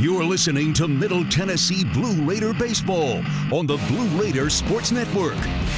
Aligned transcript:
You're 0.00 0.24
listening 0.24 0.72
to 0.74 0.88
Middle 0.88 1.24
Tennessee 1.26 1.84
Blue 1.84 2.20
Raider 2.24 2.52
Baseball 2.52 3.22
on 3.52 3.66
the 3.66 3.76
Blue 3.88 4.08
Raider 4.20 4.50
Sports 4.50 4.90
Network. 4.90 5.36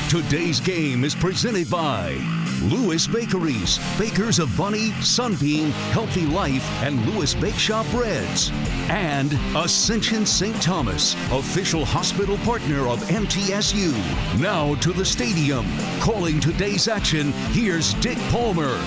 Today's 0.08 0.58
game 0.58 1.04
is 1.04 1.14
presented 1.14 1.70
by 1.70 2.16
Lewis 2.62 3.06
Bakeries, 3.06 3.78
bakers 3.98 4.38
of 4.38 4.56
Bunny, 4.56 4.90
Sunbeam, 5.02 5.70
Healthy 5.92 6.24
Life, 6.26 6.66
and 6.82 7.04
Lewis 7.04 7.34
Bake 7.34 7.56
Shop 7.56 7.84
Breads. 7.90 8.50
And 8.88 9.38
Ascension 9.54 10.24
St. 10.24 10.60
Thomas, 10.62 11.14
official 11.30 11.84
hospital 11.84 12.38
partner 12.38 12.88
of 12.88 13.00
MTSU. 13.08 13.92
Now 14.40 14.76
to 14.76 14.92
the 14.94 15.04
stadium. 15.04 15.66
Calling 16.00 16.40
today's 16.40 16.88
action, 16.88 17.32
here's 17.52 17.92
Dick 17.94 18.18
Palmer. 18.30 18.80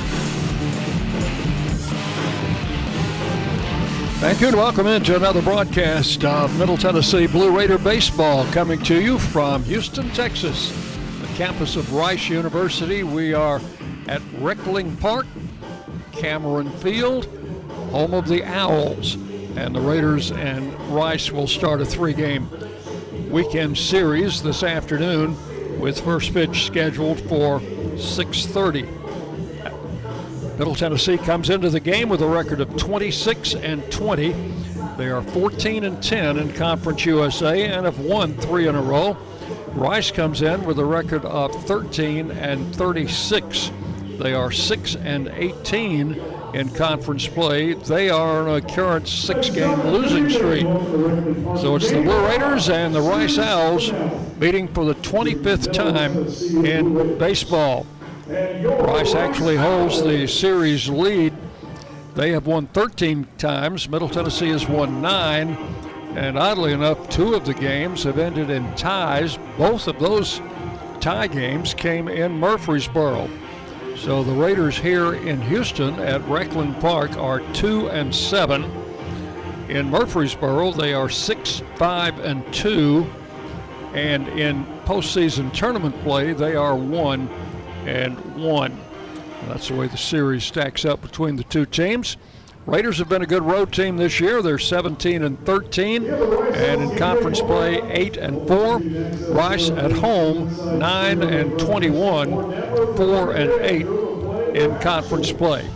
Thank 4.20 4.42
you 4.42 4.48
and 4.50 4.58
welcome 4.58 4.86
into 4.86 5.16
another 5.16 5.42
broadcast 5.42 6.26
of 6.26 6.54
Middle 6.60 6.76
Tennessee 6.76 7.26
Blue 7.26 7.58
Raider 7.58 7.78
Baseball 7.78 8.44
coming 8.52 8.78
to 8.84 9.02
you 9.02 9.18
from 9.18 9.64
Houston, 9.64 10.10
Texas, 10.10 10.74
the 11.22 11.28
campus 11.38 11.78
of 11.78 11.94
Rice 11.94 12.28
University. 12.28 13.04
We 13.04 13.34
are 13.34 13.62
at 14.10 14.22
Reckling 14.40 14.98
Park, 14.98 15.26
Cameron 16.12 16.70
Field, 16.80 17.28
home 17.92 18.14
of 18.14 18.28
the 18.28 18.44
Owls. 18.44 19.16
And 19.56 19.74
the 19.74 19.80
Raiders 19.80 20.34
and 20.34 20.78
Rice 20.94 21.32
will 21.32 21.48
start 21.48 21.80
a 21.80 21.86
three 21.86 22.14
game 22.14 22.50
weekend 23.30 23.78
series 23.78 24.44
this 24.44 24.64
afternoon 24.64 25.38
with 25.80 26.02
first 26.02 26.34
pitch 26.34 26.66
scheduled 26.66 27.22
for 27.22 27.62
630. 27.98 28.99
Middle 30.60 30.76
Tennessee 30.76 31.18
comes 31.18 31.50
into 31.50 31.70
the 31.70 31.80
game 31.80 32.10
with 32.10 32.22
a 32.22 32.28
record 32.28 32.60
of 32.60 32.76
26 32.76 33.56
and 33.56 33.82
20. 33.90 34.36
They 34.98 35.08
are 35.08 35.22
14 35.22 35.86
and 35.86 36.04
10 36.04 36.38
in 36.38 36.52
Conference 36.52 37.06
USA 37.06 37.66
and 37.66 37.86
have 37.86 38.00
won 38.00 38.34
three 38.34 38.68
in 38.68 38.76
a 38.76 38.82
row. 38.82 39.16
Rice 39.70 40.12
comes 40.12 40.42
in 40.42 40.66
with 40.66 40.78
a 40.78 40.84
record 40.84 41.24
of 41.24 41.56
13 41.66 42.32
and 42.32 42.76
36. 42.76 43.72
They 44.20 44.34
are 44.34 44.52
6 44.52 44.96
and 44.98 45.30
18 45.30 46.22
in 46.54 46.70
conference 46.72 47.26
play. 47.26 47.76
They 47.76 48.10
are 48.10 48.50
on 48.50 48.58
a 48.58 48.62
current 48.62 49.08
six 49.08 49.50
game 49.50 49.80
losing 49.84 50.30
streak. 50.30 50.64
So 51.58 51.78
it's 51.78 51.90
the 51.90 52.02
Blue 52.02 52.28
Raiders 52.28 52.68
and 52.68 52.94
the 52.94 53.02
Rice 53.02 53.38
Owls 53.38 53.94
meeting 54.38 54.68
for 54.68 54.84
the 54.84 54.96
25th 54.96 55.72
time 55.72 56.66
in 56.66 57.18
baseball. 57.18 57.86
Rice 58.30 59.16
actually 59.16 59.56
holds 59.56 60.04
the 60.04 60.28
series 60.28 60.88
lead. 60.88 61.34
They 62.14 62.32
have 62.32 62.46
won 62.46 62.68
13 62.68 63.28
times. 63.40 63.90
Middle 63.90 64.08
Tennessee 64.08 64.50
has 64.50 64.68
won 64.68 65.02
nine. 65.02 65.58
And 66.16 66.38
oddly 66.38 66.74
enough, 66.74 67.10
two 67.10 67.34
of 67.34 67.44
the 67.46 67.56
games 67.56 68.04
have 68.04 68.20
ended 68.20 68.52
in 68.52 68.72
ties. 68.76 69.40
Both 69.58 69.88
of 69.88 69.98
those 69.98 70.42
tie 71.00 71.26
games 71.26 71.74
came 71.74 72.08
in 72.08 72.40
Murfreesboro. 72.40 73.28
So 73.96 74.24
the 74.24 74.34
Raiders 74.34 74.78
here 74.78 75.16
in 75.16 75.42
Houston 75.42 75.96
at 75.96 76.24
Reckling 76.28 76.76
Park 76.76 77.18
are 77.18 77.40
two 77.54 77.90
and 77.90 78.14
seven. 78.14 78.64
In 79.70 79.90
Murfreesboro, 79.90 80.74
they 80.74 80.94
are 80.94 81.10
six, 81.10 81.64
five, 81.78 82.20
and 82.20 82.44
two. 82.54 83.10
And 83.96 84.28
in 84.28 84.66
postseason 84.86 85.52
tournament 85.52 86.00
play, 86.04 86.34
they 86.34 86.56
are 86.56 86.76
one 86.76 87.28
and 87.86 88.18
one. 88.36 88.80
That's 89.48 89.70
the 89.70 89.76
way 89.76 89.88
the 89.88 89.98
series 89.98 90.44
stacks 90.44 90.86
up 90.86 91.02
between 91.02 91.36
the 91.36 91.44
two 91.44 91.66
teams. 91.66 92.18
Raiders 92.66 93.00
have 93.00 93.10
been 93.10 93.24
a 93.24 93.28
good 93.28 93.42
road 93.44 93.74
team 93.74 93.98
this 93.98 94.20
year. 94.20 94.42
They're 94.44 94.60
17 94.60 95.24
and 95.24 95.44
13, 95.46 96.06
and 96.06 96.82
in 96.84 96.98
conference 96.98 97.42
play, 97.42 97.82
8 97.90 98.18
and 98.18 98.48
4. 98.48 98.78
Rice 99.34 99.72
at 99.72 99.92
home, 99.92 100.78
9 100.78 101.24
and 101.24 101.60
21, 101.60 102.96
4 102.96 103.32
and 103.34 103.52
8 103.52 103.88
in 104.56 104.80
conference 104.82 105.32
play. 105.32 105.68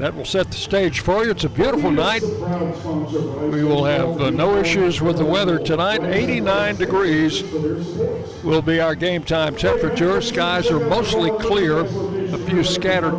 That 0.00 0.14
will 0.14 0.24
set 0.24 0.50
the 0.50 0.56
stage 0.56 1.00
for 1.00 1.26
you. 1.26 1.30
It's 1.32 1.44
a 1.44 1.48
beautiful 1.50 1.90
night. 1.90 2.22
We 2.22 3.64
will 3.64 3.84
have 3.84 4.18
uh, 4.18 4.30
no 4.30 4.56
issues 4.56 5.02
with 5.02 5.18
the 5.18 5.26
weather 5.26 5.58
tonight. 5.58 6.02
89 6.02 6.76
degrees 6.76 7.42
will 8.42 8.62
be 8.62 8.80
our 8.80 8.94
game 8.94 9.22
time 9.22 9.54
temperature. 9.54 10.22
Skies 10.22 10.70
are 10.70 10.80
mostly 10.80 11.30
clear, 11.32 11.80
a 11.80 12.38
few 12.38 12.64
scattered 12.64 13.12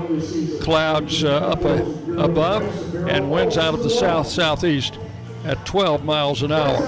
clouds 0.59 1.23
uh, 1.23 1.51
up 1.51 1.63
uh, 1.63 1.83
above, 2.19 2.63
and 3.07 3.29
winds 3.29 3.59
out 3.59 3.75
of 3.75 3.83
the 3.83 3.89
south 3.91 4.25
southeast 4.25 4.97
at 5.45 5.63
12 5.67 6.03
miles 6.03 6.41
an 6.41 6.51
hour. 6.51 6.81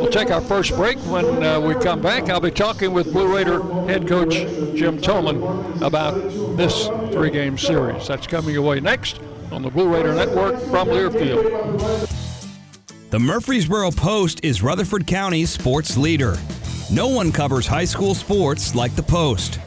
We'll 0.00 0.08
take 0.08 0.30
our 0.30 0.40
first 0.40 0.74
break. 0.76 0.96
When 1.00 1.44
uh, 1.44 1.60
we 1.60 1.74
come 1.74 2.00
back, 2.00 2.30
I'll 2.30 2.40
be 2.40 2.50
talking 2.50 2.94
with 2.94 3.12
Blue 3.12 3.36
Raider 3.36 3.62
head 3.86 4.08
coach 4.08 4.32
Jim 4.74 4.98
Toman 4.98 5.82
about 5.82 6.14
this 6.60 6.88
three 7.10 7.30
game 7.30 7.56
series. 7.56 8.06
That's 8.06 8.26
coming 8.26 8.52
your 8.52 8.62
way 8.62 8.80
next 8.80 9.18
on 9.50 9.62
the 9.62 9.70
Blue 9.70 9.88
Raider 9.88 10.14
Network 10.14 10.60
from 10.64 10.88
Learfield. 10.88 12.06
The 13.08 13.18
Murfreesboro 13.18 13.92
Post 13.92 14.44
is 14.44 14.62
Rutherford 14.62 15.06
County's 15.06 15.48
sports 15.48 15.96
leader. 15.96 16.36
No 16.92 17.08
one 17.08 17.32
covers 17.32 17.66
high 17.66 17.86
school 17.86 18.14
sports 18.14 18.74
like 18.74 18.94
the 18.94 19.02
Post. 19.02 19.58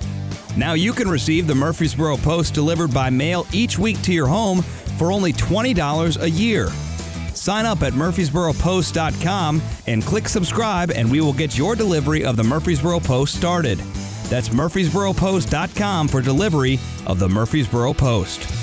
Now 0.55 0.73
you 0.73 0.93
can 0.93 1.09
receive 1.09 1.47
the 1.47 1.55
Murfreesboro 1.55 2.17
Post 2.17 2.53
delivered 2.53 2.93
by 2.93 3.09
mail 3.09 3.47
each 3.51 3.79
week 3.79 3.99
to 4.03 4.13
your 4.13 4.27
home 4.27 4.61
for 4.61 5.11
only 5.11 5.33
$20 5.33 6.21
a 6.21 6.29
year. 6.29 6.67
Sign 7.33 7.65
up 7.65 7.81
at 7.81 7.93
murfreesboropost.com 7.93 9.61
and 9.87 10.03
click 10.03 10.29
subscribe, 10.29 10.91
and 10.91 11.09
we 11.09 11.21
will 11.21 11.33
get 11.33 11.57
your 11.57 11.75
delivery 11.75 12.23
of 12.23 12.37
the 12.37 12.43
Murfreesboro 12.43 12.99
Post 12.99 13.35
started. 13.35 13.79
That's 14.33 14.49
murfreesboropost.com 14.49 16.07
for 16.07 16.19
delivery 16.19 16.79
of 17.05 17.19
the 17.19 17.29
Murfreesboro 17.29 17.93
Post. 17.93 18.62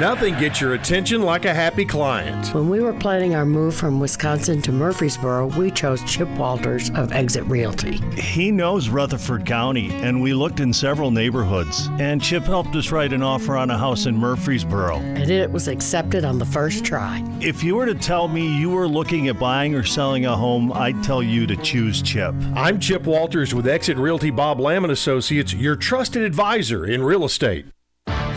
Nothing 0.00 0.38
gets 0.38 0.62
your 0.62 0.72
attention 0.72 1.20
like 1.20 1.44
a 1.44 1.52
happy 1.52 1.84
client. 1.84 2.54
When 2.54 2.70
we 2.70 2.80
were 2.80 2.94
planning 2.94 3.34
our 3.34 3.44
move 3.44 3.74
from 3.74 4.00
Wisconsin 4.00 4.62
to 4.62 4.72
Murfreesboro, 4.72 5.48
we 5.58 5.70
chose 5.70 6.02
Chip 6.04 6.26
Walters 6.38 6.88
of 6.94 7.12
Exit 7.12 7.44
Realty. 7.44 7.98
He 8.18 8.50
knows 8.50 8.88
Rutherford 8.88 9.44
County, 9.44 9.92
and 9.92 10.22
we 10.22 10.32
looked 10.32 10.60
in 10.60 10.72
several 10.72 11.10
neighborhoods. 11.10 11.90
And 11.98 12.22
Chip 12.22 12.44
helped 12.44 12.74
us 12.76 12.90
write 12.90 13.12
an 13.12 13.22
offer 13.22 13.58
on 13.58 13.68
a 13.68 13.76
house 13.76 14.06
in 14.06 14.16
Murfreesboro. 14.16 14.96
And 14.96 15.30
it 15.30 15.52
was 15.52 15.68
accepted 15.68 16.24
on 16.24 16.38
the 16.38 16.46
first 16.46 16.82
try. 16.82 17.22
If 17.42 17.62
you 17.62 17.74
were 17.74 17.84
to 17.84 17.94
tell 17.94 18.26
me 18.26 18.58
you 18.58 18.70
were 18.70 18.88
looking 18.88 19.28
at 19.28 19.38
buying 19.38 19.74
or 19.74 19.84
selling 19.84 20.24
a 20.24 20.34
home, 20.34 20.72
I'd 20.72 21.04
tell 21.04 21.22
you 21.22 21.46
to 21.46 21.56
choose 21.56 22.00
Chip. 22.00 22.34
I'm 22.56 22.80
Chip 22.80 23.02
Walters 23.04 23.54
with 23.54 23.68
Exit 23.68 23.98
Realty 23.98 24.30
Bob 24.30 24.60
Lamb 24.60 24.84
and 24.84 24.92
Associates, 24.94 25.52
your 25.52 25.76
trusted 25.76 26.22
advisor 26.22 26.86
in 26.86 27.02
real 27.02 27.22
estate. 27.26 27.66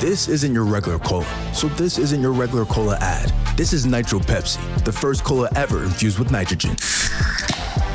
This 0.04 0.28
isn't 0.28 0.54
your 0.54 0.66
regular 0.66 1.00
cola, 1.00 1.54
so 1.54 1.70
this 1.70 1.98
isn't 1.98 2.20
your 2.22 2.34
regular 2.34 2.66
cola 2.66 2.98
ad. 3.00 3.32
This 3.56 3.72
is 3.72 3.86
Nitro 3.86 4.20
Pepsi, 4.20 4.60
the 4.84 4.92
first 4.92 5.24
cola 5.24 5.48
ever 5.56 5.86
infused 5.86 6.20
with 6.20 6.30
nitrogen. 6.30 6.76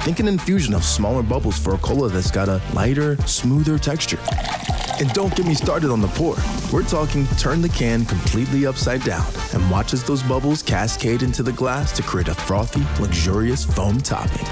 Think 0.05 0.19
an 0.19 0.26
infusion 0.26 0.72
of 0.72 0.84
smaller 0.84 1.22
bubbles 1.22 1.58
for 1.58 1.75
a 1.75 1.78
cola 1.78 2.08
that's 2.08 2.31
got 2.31 2.49
a 2.49 2.62
lighter, 2.72 3.19
smoother 3.26 3.76
texture. 3.76 4.19
And 4.99 5.12
don't 5.12 5.37
get 5.37 5.44
me 5.44 5.52
started 5.52 5.90
on 5.90 6.00
the 6.00 6.08
pour. 6.08 6.37
We're 6.72 6.88
talking 6.88 7.26
turn 7.37 7.60
the 7.60 7.69
can 7.69 8.06
completely 8.06 8.64
upside 8.64 9.04
down 9.04 9.26
and 9.52 9.70
watch 9.70 9.93
as 9.93 10.02
those 10.02 10.22
bubbles 10.22 10.62
cascade 10.62 11.22
into 11.22 11.43
the 11.43 11.52
glass 11.52 11.93
to 11.93 12.02
create 12.02 12.28
a 12.28 12.34
frothy, 12.34 12.87
luxurious 13.02 13.66
foam 13.66 13.99
topping. 13.99 14.46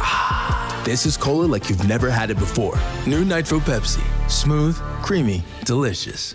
Ah, 0.00 0.82
this 0.84 1.06
is 1.06 1.16
cola 1.16 1.44
like 1.44 1.70
you've 1.70 1.86
never 1.86 2.10
had 2.10 2.30
it 2.32 2.38
before. 2.40 2.76
New 3.06 3.24
Nitro 3.24 3.60
Pepsi. 3.60 4.02
Smooth, 4.28 4.76
creamy, 5.00 5.44
delicious. 5.64 6.34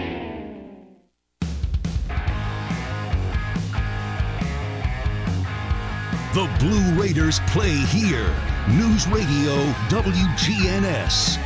The 6.33 6.49
Blue 6.59 6.93
Raiders 6.97 7.41
play 7.47 7.75
here. 7.75 8.33
News 8.69 9.05
Radio 9.09 9.65
WGNS. 9.89 11.37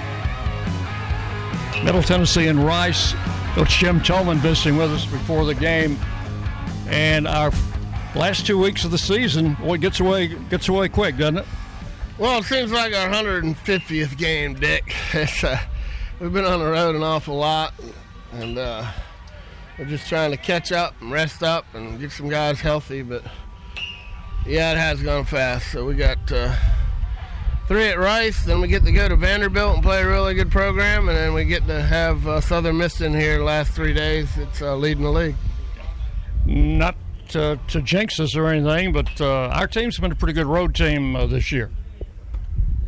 Middle 1.83 2.03
Tennessee 2.03 2.49
and 2.49 2.63
Rice. 2.63 3.15
Coach 3.55 3.79
Jim 3.79 3.99
Toman 3.99 4.37
visiting 4.37 4.77
with 4.77 4.91
us 4.91 5.07
before 5.07 5.43
the 5.43 5.55
game. 5.55 5.97
And 6.87 7.27
our 7.27 7.51
last 8.13 8.45
two 8.45 8.59
weeks 8.59 8.85
of 8.85 8.91
the 8.91 8.99
season, 8.99 9.55
boy, 9.55 9.77
gets 9.79 10.01
away 10.01 10.27
gets 10.51 10.69
away 10.69 10.87
quick, 10.87 11.17
doesn't 11.17 11.39
it? 11.39 11.45
Well, 12.19 12.37
it 12.37 12.43
seems 12.43 12.71
like 12.71 12.93
our 12.93 13.09
150th 13.09 14.17
game, 14.17 14.53
Dick. 14.53 14.93
Uh, 15.43 15.57
we've 16.19 16.31
been 16.31 16.45
on 16.45 16.59
the 16.59 16.65
road 16.65 16.95
an 16.95 17.01
awful 17.01 17.35
lot, 17.35 17.73
and 18.33 18.59
uh, 18.59 18.85
we're 19.79 19.85
just 19.85 20.07
trying 20.07 20.29
to 20.29 20.37
catch 20.37 20.71
up 20.71 20.93
and 21.01 21.11
rest 21.11 21.41
up 21.41 21.65
and 21.73 21.99
get 21.99 22.11
some 22.11 22.29
guys 22.29 22.59
healthy. 22.59 23.01
But 23.01 23.23
yeah, 24.45 24.71
it 24.71 24.77
has 24.77 25.01
gone 25.01 25.25
fast. 25.25 25.71
So 25.71 25.85
we 25.85 25.95
got 25.95 26.31
uh, 26.31 26.55
three 27.67 27.87
at 27.87 27.97
Rice, 27.97 28.45
then 28.45 28.61
we 28.61 28.67
get 28.67 28.83
to 28.85 28.91
go 28.91 29.09
to 29.09 29.15
Vanderbilt 29.15 29.75
and 29.75 29.83
play 29.83 30.01
a 30.01 30.07
really 30.07 30.33
good 30.33 30.51
program, 30.51 31.09
and 31.09 31.17
then 31.17 31.33
we 31.33 31.45
get 31.45 31.65
to 31.67 31.81
have 31.81 32.27
uh, 32.27 32.41
Southern 32.41 32.77
Miss 32.77 33.01
in 33.01 33.13
here 33.13 33.39
the 33.39 33.43
last 33.43 33.71
three 33.71 33.93
days. 33.93 34.29
It's 34.37 34.61
uh, 34.61 34.75
leading 34.75 35.03
the 35.03 35.11
league. 35.11 35.35
Not 36.45 36.95
to, 37.29 37.59
to 37.69 37.81
jinx 37.81 38.19
us 38.19 38.35
or 38.35 38.47
anything, 38.47 38.93
but 38.93 39.19
uh, 39.19 39.47
our 39.47 39.67
team's 39.67 39.97
been 39.97 40.11
a 40.11 40.15
pretty 40.15 40.33
good 40.33 40.45
road 40.45 40.75
team 40.75 41.15
uh, 41.15 41.25
this 41.25 41.51
year. 41.51 41.71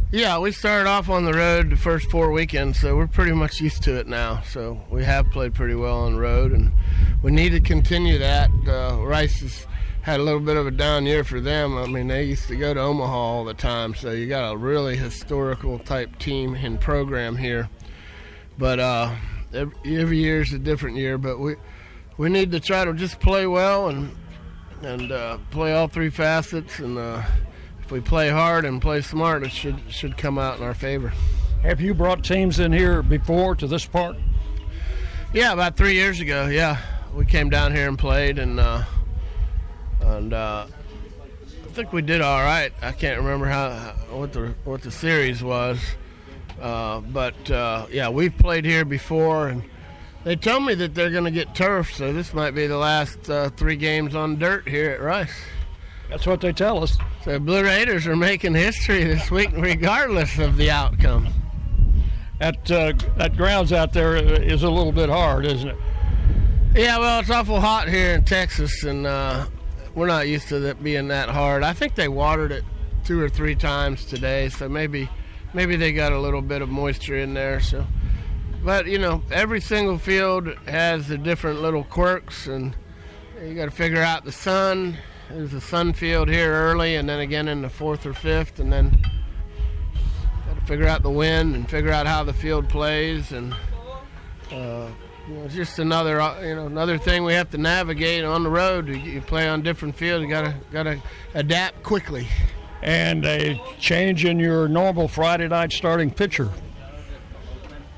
Yeah, 0.09 0.39
we 0.39 0.53
started 0.53 0.87
off 0.87 1.09
on 1.09 1.25
the 1.25 1.33
road 1.33 1.69
the 1.69 1.75
first 1.75 2.09
four 2.09 2.31
weekends, 2.31 2.79
so 2.79 2.95
we're 2.95 3.07
pretty 3.07 3.33
much 3.33 3.59
used 3.59 3.83
to 3.83 3.97
it 3.97 4.07
now. 4.07 4.41
So 4.41 4.81
we 4.89 5.03
have 5.03 5.29
played 5.31 5.53
pretty 5.53 5.75
well 5.75 5.99
on 5.99 6.13
the 6.13 6.19
road, 6.19 6.53
and 6.53 6.71
we 7.21 7.31
need 7.31 7.49
to 7.49 7.59
continue 7.59 8.17
that. 8.19 8.49
Uh, 8.65 9.03
Rice 9.03 9.41
has 9.41 9.65
had 10.07 10.21
a 10.21 10.23
little 10.23 10.39
bit 10.39 10.55
of 10.55 10.65
a 10.65 10.71
down 10.71 11.05
year 11.05 11.25
for 11.25 11.41
them. 11.41 11.77
I 11.77 11.85
mean, 11.85 12.07
they 12.07 12.23
used 12.23 12.47
to 12.47 12.55
go 12.55 12.73
to 12.73 12.79
Omaha 12.79 13.13
all 13.13 13.43
the 13.43 13.53
time, 13.53 13.93
so 13.93 14.11
you 14.11 14.25
got 14.27 14.53
a 14.53 14.57
really 14.57 14.95
historical 14.95 15.79
type 15.79 16.17
team 16.17 16.55
and 16.55 16.79
program 16.79 17.35
here. 17.35 17.69
But 18.57 18.79
uh, 18.79 19.13
every, 19.53 19.97
every 19.97 20.17
year 20.17 20.41
is 20.41 20.53
a 20.53 20.59
different 20.59 20.95
year, 20.95 21.17
but 21.17 21.39
we 21.39 21.55
we 22.17 22.29
need 22.29 22.51
to 22.53 22.59
try 22.61 22.85
to 22.85 22.93
just 22.93 23.19
play 23.19 23.45
well 23.47 23.89
and 23.89 24.15
and 24.81 25.11
uh, 25.11 25.39
play 25.51 25.73
all 25.73 25.87
three 25.87 26.09
facets 26.09 26.79
and. 26.79 26.97
Uh, 26.97 27.23
if 27.87 27.91
we 27.93 28.01
play 28.01 28.29
hard 28.29 28.65
and 28.65 28.81
play 28.81 28.99
smart, 28.99 29.43
it 29.43 29.51
should 29.53 29.79
should 29.87 30.17
come 30.17 30.37
out 30.37 30.57
in 30.57 30.63
our 30.65 30.73
favor. 30.73 31.13
Have 31.61 31.79
you 31.79 31.93
brought 31.93 32.21
teams 32.21 32.59
in 32.59 32.73
here 32.73 33.01
before 33.01 33.55
to 33.55 33.65
this 33.65 33.85
part? 33.85 34.17
Yeah, 35.33 35.53
about 35.53 35.77
three 35.77 35.93
years 35.93 36.19
ago. 36.19 36.47
Yeah, 36.47 36.81
we 37.15 37.25
came 37.25 37.49
down 37.49 37.73
here 37.73 37.87
and 37.87 37.97
played, 37.97 38.39
and 38.39 38.59
uh, 38.59 38.83
and 40.15 40.33
uh, 40.33 40.67
I 41.63 41.67
think 41.69 41.93
we 41.93 42.01
did 42.01 42.21
all 42.21 42.39
right. 42.39 42.71
I 42.81 42.91
can't 42.91 43.19
remember 43.19 43.45
how 43.45 43.69
what 44.09 44.33
the 44.33 44.53
what 44.63 44.81
the 44.81 44.91
series 44.91 45.43
was, 45.43 45.79
uh, 46.61 47.01
but 47.01 47.51
uh, 47.51 47.87
yeah, 47.91 48.09
we've 48.09 48.35
played 48.37 48.65
here 48.65 48.85
before, 48.85 49.49
and 49.49 49.63
they 50.23 50.35
tell 50.35 50.59
me 50.59 50.73
that 50.75 50.95
they're 50.95 51.11
going 51.11 51.25
to 51.25 51.31
get 51.31 51.55
turf, 51.55 51.93
so 51.93 52.11
this 52.13 52.33
might 52.33 52.51
be 52.51 52.67
the 52.67 52.77
last 52.77 53.29
uh, 53.29 53.49
three 53.51 53.75
games 53.75 54.15
on 54.15 54.37
dirt 54.37 54.67
here 54.67 54.91
at 54.91 55.01
Rice. 55.01 55.33
That's 56.09 56.25
what 56.25 56.41
they 56.41 56.53
tell 56.53 56.83
us. 56.83 56.97
So 57.23 57.37
Blue 57.37 57.63
Raiders 57.63 58.07
are 58.07 58.15
making 58.15 58.55
history 58.55 59.03
this 59.03 59.29
week, 59.29 59.49
regardless 59.53 60.39
of 60.39 60.57
the 60.57 60.71
outcome. 60.71 61.27
That 62.39 62.71
uh, 62.71 62.93
that 63.17 63.35
grounds 63.35 63.73
out 63.73 63.93
there 63.93 64.15
is 64.15 64.63
a 64.63 64.69
little 64.69 64.91
bit 64.91 65.09
hard, 65.09 65.45
isn't 65.45 65.69
it? 65.69 65.77
Yeah, 66.75 66.99
well, 66.99 67.19
it's 67.19 67.29
awful 67.29 67.59
hot 67.59 67.89
here 67.89 68.13
in 68.13 68.23
Texas, 68.23 68.83
and 68.83 69.07
uh, 69.07 69.47
we're 69.97 70.07
not 70.07 70.27
used 70.27 70.47
to 70.49 70.63
it 70.63 70.83
being 70.83 71.07
that 71.07 71.27
hard. 71.27 71.63
I 71.63 71.73
think 71.73 71.95
they 71.95 72.07
watered 72.07 72.51
it 72.51 72.63
two 73.03 73.19
or 73.19 73.27
three 73.27 73.55
times 73.55 74.05
today, 74.05 74.47
so 74.49 74.69
maybe 74.69 75.09
maybe 75.53 75.75
they 75.75 75.91
got 75.91 76.11
a 76.13 76.19
little 76.19 76.41
bit 76.41 76.61
of 76.61 76.69
moisture 76.69 77.17
in 77.17 77.33
there. 77.33 77.59
So, 77.59 77.85
but 78.63 78.85
you 78.85 78.99
know, 78.99 79.23
every 79.31 79.59
single 79.59 79.97
field 79.97 80.49
has 80.67 81.07
the 81.07 81.17
different 81.17 81.63
little 81.63 81.83
quirks, 81.83 82.45
and 82.45 82.75
you 83.43 83.55
got 83.55 83.65
to 83.65 83.71
figure 83.71 84.01
out 84.01 84.23
the 84.23 84.31
sun 84.31 84.97
there's 85.29 85.53
a 85.53 85.59
sun 85.59 85.93
field 85.93 86.29
here 86.29 86.53
early, 86.53 86.95
and 86.95 87.09
then 87.09 87.19
again 87.19 87.47
in 87.47 87.61
the 87.61 87.69
fourth 87.69 88.05
or 88.05 88.13
fifth, 88.13 88.59
and 88.59 88.71
then 88.71 88.91
got 90.45 90.59
to 90.59 90.65
figure 90.65 90.87
out 90.87 91.03
the 91.03 91.09
wind 91.09 91.55
and 91.55 91.69
figure 91.69 91.91
out 91.91 92.07
how 92.07 92.23
the 92.23 92.33
field 92.33 92.69
plays, 92.69 93.31
and 93.31 93.53
uh, 94.51 94.87
you 95.27 95.33
know, 95.33 95.43
it's 95.43 95.55
just 95.55 95.79
another 95.79 96.21
uh, 96.21 96.41
you 96.41 96.55
know 96.55 96.67
another 96.67 96.97
thing 96.97 97.23
we 97.23 97.33
have 97.33 97.49
to 97.51 97.57
navigate 97.57 98.23
on 98.23 98.43
the 98.43 98.49
road. 98.49 98.87
You 98.87 99.21
play 99.21 99.47
on 99.47 99.61
different 99.61 99.95
fields, 99.95 100.23
you 100.23 100.29
gotta 100.29 100.55
gotta 100.71 101.01
adapt 101.33 101.83
quickly. 101.83 102.27
And 102.81 103.25
a 103.25 103.59
change 103.79 104.23
in 104.23 104.39
your 104.39 104.67
normal 104.67 105.07
Friday 105.07 105.47
night 105.47 105.71
starting 105.71 106.11
pitcher. 106.11 106.49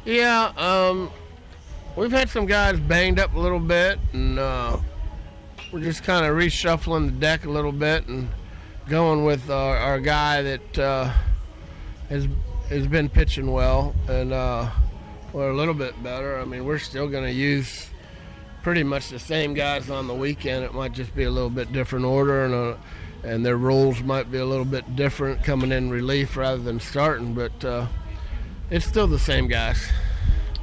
Yeah, 0.06 0.54
um, 0.58 1.12
we've 1.96 2.12
had 2.12 2.30
some 2.30 2.46
guys 2.46 2.80
banged 2.80 3.20
up 3.20 3.36
a 3.36 3.40
little 3.40 3.60
bit, 3.60 4.00
and 4.14 4.40
uh, 4.40 4.78
we're 5.72 5.82
just 5.82 6.04
kind 6.04 6.26
of 6.26 6.36
reshuffling 6.36 7.08
the 7.08 7.12
deck 7.12 7.46
a 7.46 7.50
little 7.50 7.74
bit 7.74 8.08
and 8.08 8.30
going 8.88 9.24
with 9.24 9.50
our, 9.52 9.78
our 9.78 10.00
guy 10.00 10.42
that 10.42 10.80
uh, 10.80 11.14
has 12.10 12.28
has 12.70 12.88
been 12.88 13.10
pitching 13.10 13.52
well 13.52 13.94
and 14.08 14.34
uh, 14.34 14.70
we're 15.34 15.50
a 15.50 15.56
little 15.56 15.74
bit 15.74 16.02
better. 16.04 16.40
I 16.40 16.46
mean, 16.46 16.66
we're 16.66 16.80
still 16.80 17.08
going 17.08 17.24
to 17.24 17.32
use 17.32 17.90
pretty 18.64 18.84
much 18.84 19.10
the 19.10 19.20
same 19.20 19.54
guys 19.54 19.90
on 19.90 20.08
the 20.08 20.14
weekend. 20.14 20.64
It 20.64 20.74
might 20.74 20.94
just 20.94 21.16
be 21.16 21.24
a 21.24 21.32
little 21.32 21.50
bit 21.50 21.72
different 21.72 22.06
order 22.06 22.46
and 22.46 22.54
uh, 22.54 22.76
and 23.24 23.46
their 23.46 23.58
roles 23.58 24.02
might 24.02 24.32
be 24.32 24.38
a 24.38 24.46
little 24.46 24.66
bit 24.66 24.96
different 24.96 25.44
coming 25.44 25.72
in 25.72 25.90
relief 25.90 26.38
rather 26.38 26.62
than 26.62 26.80
starting, 26.80 27.34
but 27.34 27.66
uh, 27.66 27.86
it's 28.70 28.86
still 28.86 29.08
the 29.08 29.20
same 29.20 29.48
guys. 29.48 29.90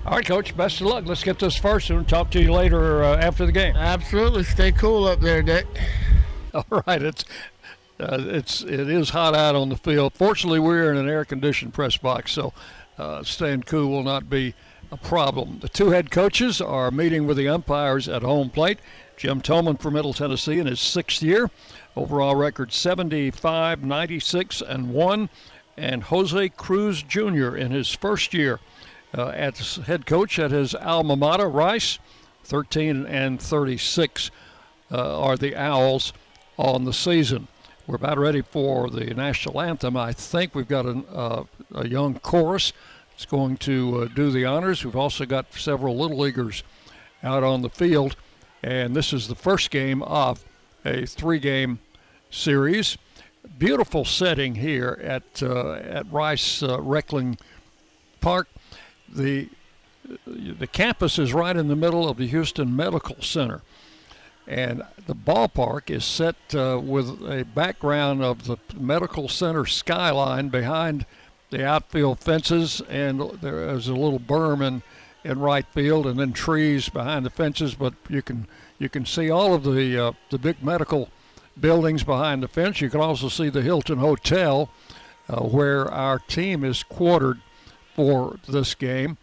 All 0.06 0.16
right, 0.16 0.25
Coach. 0.25 0.56
Best 0.56 0.80
of 0.80 0.87
luck. 0.87 1.04
Let's 1.04 1.25
get 1.25 1.38
this 1.38 1.56
first 1.56 1.90
and 1.90 2.08
talk 2.08 2.30
to 2.30 2.40
you 2.40 2.52
later 2.52 3.02
uh, 3.02 3.16
after 3.16 3.44
the 3.44 3.52
game. 3.52 3.75
Absolutely. 3.76 4.44
Stay 4.44 4.70
cool 4.70 5.04
up 5.04 5.20
there, 5.20 5.42
Dick. 5.42 5.66
All 6.54 6.82
right. 6.87 7.02
It's 7.02 7.25
uh, 7.99 8.18
it's 8.20 8.62
it 8.62 8.88
is 8.88 9.11
hot 9.11 9.35
out 9.35 9.56
on 9.56 9.68
the 9.68 9.76
field. 9.76 10.12
Fortunately, 10.14 10.61
we're 10.61 10.92
in 10.92 10.96
an 10.96 11.08
air-conditioned 11.08 11.75
press 11.75 11.96
box, 11.96 12.30
so 12.32 12.52
uh, 12.98 13.22
staying 13.22 13.62
cool 13.62 13.90
will 13.90 14.02
not 14.02 14.28
be 14.30 14.54
a 14.90 14.96
problem. 14.96 15.58
The 15.60 15.68
two 15.68 15.90
head 15.90 16.10
coaches 16.10 16.60
are 16.60 16.90
meeting 16.90 17.26
with 17.26 17.36
the 17.36 17.48
umpires 17.48 18.08
at 18.08 18.22
home 18.22 18.50
plate. 18.50 18.78
Jim 19.16 19.40
Toman 19.40 19.80
for 19.80 19.90
Middle 19.90 20.12
Tennessee 20.12 20.58
in 20.58 20.66
his 20.66 20.80
sixth 20.80 21.22
year. 21.22 21.50
Overall 21.96 22.36
record 22.36 22.72
75, 22.72 23.82
96, 23.82 24.60
and 24.60 24.92
1. 24.92 25.28
And 25.76 26.04
Jose 26.04 26.48
Cruz 26.50 27.02
Jr. 27.02 27.56
in 27.56 27.70
his 27.70 27.94
first 27.94 28.32
year 28.34 28.60
uh, 29.16 29.28
as 29.28 29.76
head 29.86 30.06
coach 30.06 30.38
at 30.38 30.50
his 30.50 30.74
alma 30.74 31.16
mater, 31.16 31.48
Rice. 31.48 31.98
13 32.44 33.06
and 33.06 33.40
36 33.40 34.30
uh, 34.92 35.20
are 35.20 35.36
the 35.36 35.56
Owls 35.56 36.12
on 36.56 36.84
the 36.84 36.92
season. 36.92 37.48
We're 37.86 37.94
about 37.94 38.18
ready 38.18 38.42
for 38.42 38.90
the 38.90 39.14
national 39.14 39.60
anthem. 39.60 39.96
I 39.96 40.12
think 40.12 40.56
we've 40.56 40.66
got 40.66 40.86
an, 40.86 41.04
uh, 41.12 41.44
a 41.72 41.86
young 41.86 42.18
chorus 42.18 42.72
that's 43.10 43.26
going 43.26 43.58
to 43.58 44.02
uh, 44.02 44.08
do 44.12 44.32
the 44.32 44.44
honors. 44.44 44.84
We've 44.84 44.96
also 44.96 45.24
got 45.24 45.52
several 45.54 45.96
little 45.96 46.18
leaguers 46.18 46.64
out 47.22 47.44
on 47.44 47.62
the 47.62 47.70
field, 47.70 48.16
and 48.60 48.96
this 48.96 49.12
is 49.12 49.28
the 49.28 49.36
first 49.36 49.70
game 49.70 50.02
of 50.02 50.44
a 50.84 51.06
three-game 51.06 51.78
series. 52.28 52.98
Beautiful 53.56 54.04
setting 54.04 54.56
here 54.56 54.98
at 55.00 55.40
uh, 55.40 55.74
at 55.74 56.10
Rice 56.10 56.64
uh, 56.64 56.80
Reckling 56.80 57.38
Park 58.20 58.48
the 59.08 59.48
the 60.26 60.66
campus 60.66 61.20
is 61.20 61.32
right 61.32 61.56
in 61.56 61.68
the 61.68 61.76
middle 61.76 62.08
of 62.08 62.16
the 62.16 62.26
Houston 62.26 62.74
Medical 62.74 63.22
Center. 63.22 63.62
And 64.48 64.84
the 65.06 65.14
ballpark 65.14 65.90
is 65.90 66.04
set 66.04 66.36
uh, 66.54 66.80
with 66.82 67.08
a 67.28 67.44
background 67.44 68.22
of 68.22 68.46
the 68.46 68.58
medical 68.76 69.28
center 69.28 69.66
skyline 69.66 70.48
behind 70.48 71.04
the 71.50 71.64
outfield 71.66 72.20
fences, 72.20 72.80
and 72.88 73.20
there 73.40 73.68
is 73.70 73.88
a 73.88 73.94
little 73.94 74.20
berm 74.20 74.66
in, 74.66 74.82
in 75.24 75.40
right 75.40 75.66
field, 75.66 76.06
and 76.06 76.18
then 76.18 76.32
trees 76.32 76.88
behind 76.88 77.24
the 77.24 77.30
fences. 77.30 77.74
But 77.74 77.94
you 78.08 78.22
can 78.22 78.46
you 78.78 78.88
can 78.88 79.06
see 79.06 79.30
all 79.30 79.54
of 79.54 79.64
the 79.64 79.98
uh, 79.98 80.12
the 80.30 80.38
big 80.38 80.62
medical 80.62 81.08
buildings 81.58 82.04
behind 82.04 82.42
the 82.42 82.48
fence. 82.48 82.80
You 82.80 82.90
can 82.90 83.00
also 83.00 83.28
see 83.28 83.48
the 83.48 83.62
Hilton 83.62 83.98
Hotel, 83.98 84.68
uh, 85.28 85.40
where 85.40 85.90
our 85.90 86.18
team 86.18 86.64
is 86.64 86.82
quartered 86.82 87.40
for 87.94 88.38
this 88.48 88.74
game, 88.74 89.16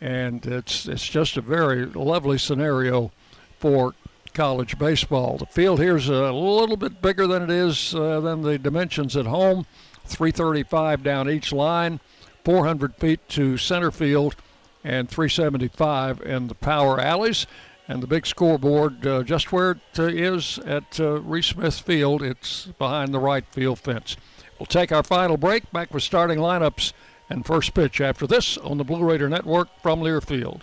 and 0.00 0.44
it's 0.46 0.86
it's 0.86 1.06
just 1.06 1.36
a 1.36 1.42
very 1.42 1.84
lovely 1.86 2.38
scenario 2.38 3.10
for 3.58 3.94
college 4.30 4.78
baseball. 4.78 5.38
The 5.38 5.46
field 5.46 5.80
here 5.80 5.96
is 5.96 6.08
a 6.08 6.32
little 6.32 6.76
bit 6.76 7.02
bigger 7.02 7.26
than 7.26 7.42
it 7.42 7.50
is 7.50 7.94
uh, 7.94 8.20
than 8.20 8.42
the 8.42 8.58
dimensions 8.58 9.16
at 9.16 9.26
home. 9.26 9.66
335 10.04 11.02
down 11.02 11.30
each 11.30 11.52
line, 11.52 12.00
400 12.44 12.94
feet 12.96 13.28
to 13.30 13.56
center 13.56 13.90
field, 13.90 14.34
and 14.82 15.08
375 15.08 16.20
in 16.22 16.48
the 16.48 16.54
power 16.54 17.00
alleys. 17.00 17.46
And 17.86 18.02
the 18.02 18.06
big 18.06 18.26
scoreboard, 18.26 19.04
uh, 19.04 19.22
just 19.24 19.52
where 19.52 19.72
it 19.72 19.98
uh, 19.98 20.04
is 20.04 20.58
at 20.60 21.00
uh, 21.00 21.20
Reese 21.22 21.48
Smith 21.48 21.80
Field, 21.80 22.22
it's 22.22 22.66
behind 22.78 23.12
the 23.12 23.18
right 23.18 23.44
field 23.50 23.80
fence. 23.80 24.16
We'll 24.58 24.66
take 24.66 24.92
our 24.92 25.02
final 25.02 25.36
break, 25.36 25.70
back 25.72 25.92
with 25.92 26.02
starting 26.02 26.38
lineups 26.38 26.92
and 27.28 27.46
first 27.46 27.74
pitch 27.74 28.00
after 28.00 28.26
this 28.26 28.58
on 28.58 28.78
the 28.78 28.84
Blue 28.84 29.02
Raider 29.02 29.28
Network 29.28 29.68
from 29.82 30.00
Learfield. 30.00 30.62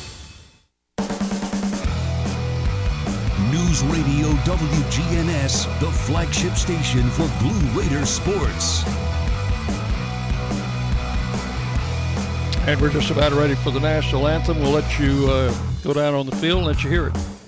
News 3.71 3.83
Radio 3.83 4.27
WGNS, 4.43 5.79
the 5.79 5.89
flagship 5.89 6.55
station 6.55 7.09
for 7.11 7.25
Blue 7.39 7.79
Raider 7.79 8.05
sports. 8.05 8.83
And 12.67 12.81
we're 12.81 12.89
just 12.89 13.11
about 13.11 13.31
ready 13.31 13.55
for 13.55 13.71
the 13.71 13.79
national 13.79 14.27
anthem. 14.27 14.59
We'll 14.59 14.71
let 14.71 14.99
you 14.99 15.25
uh, 15.29 15.55
go 15.85 15.93
down 15.93 16.15
on 16.15 16.25
the 16.25 16.35
field 16.35 16.57
and 16.57 16.67
let 16.67 16.83
you 16.83 16.89
hear 16.89 17.07
it. 17.07 17.40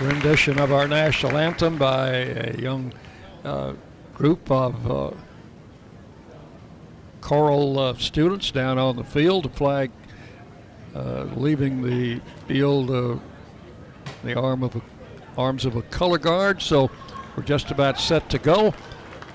Rendition 0.00 0.58
of 0.58 0.72
our 0.72 0.88
national 0.88 1.36
anthem 1.36 1.76
by 1.76 2.08
a 2.08 2.58
young 2.58 2.92
uh, 3.44 3.74
group 4.14 4.50
of 4.50 4.90
uh, 4.90 5.10
choral 7.20 7.78
uh, 7.78 7.94
students 7.94 8.50
down 8.50 8.78
on 8.78 8.96
the 8.96 9.04
field. 9.04 9.44
The 9.44 9.50
flag 9.50 9.90
uh, 10.94 11.24
leaving 11.36 11.82
the 11.82 12.20
field, 12.48 12.90
uh, 12.90 13.18
the 14.24 14.34
arm 14.34 14.62
of 14.62 14.76
a, 14.76 14.82
arms 15.36 15.64
of 15.64 15.76
a 15.76 15.82
color 15.82 16.18
guard. 16.18 16.62
So 16.62 16.90
we're 17.36 17.42
just 17.42 17.70
about 17.70 18.00
set 18.00 18.28
to 18.30 18.38
go. 18.38 18.74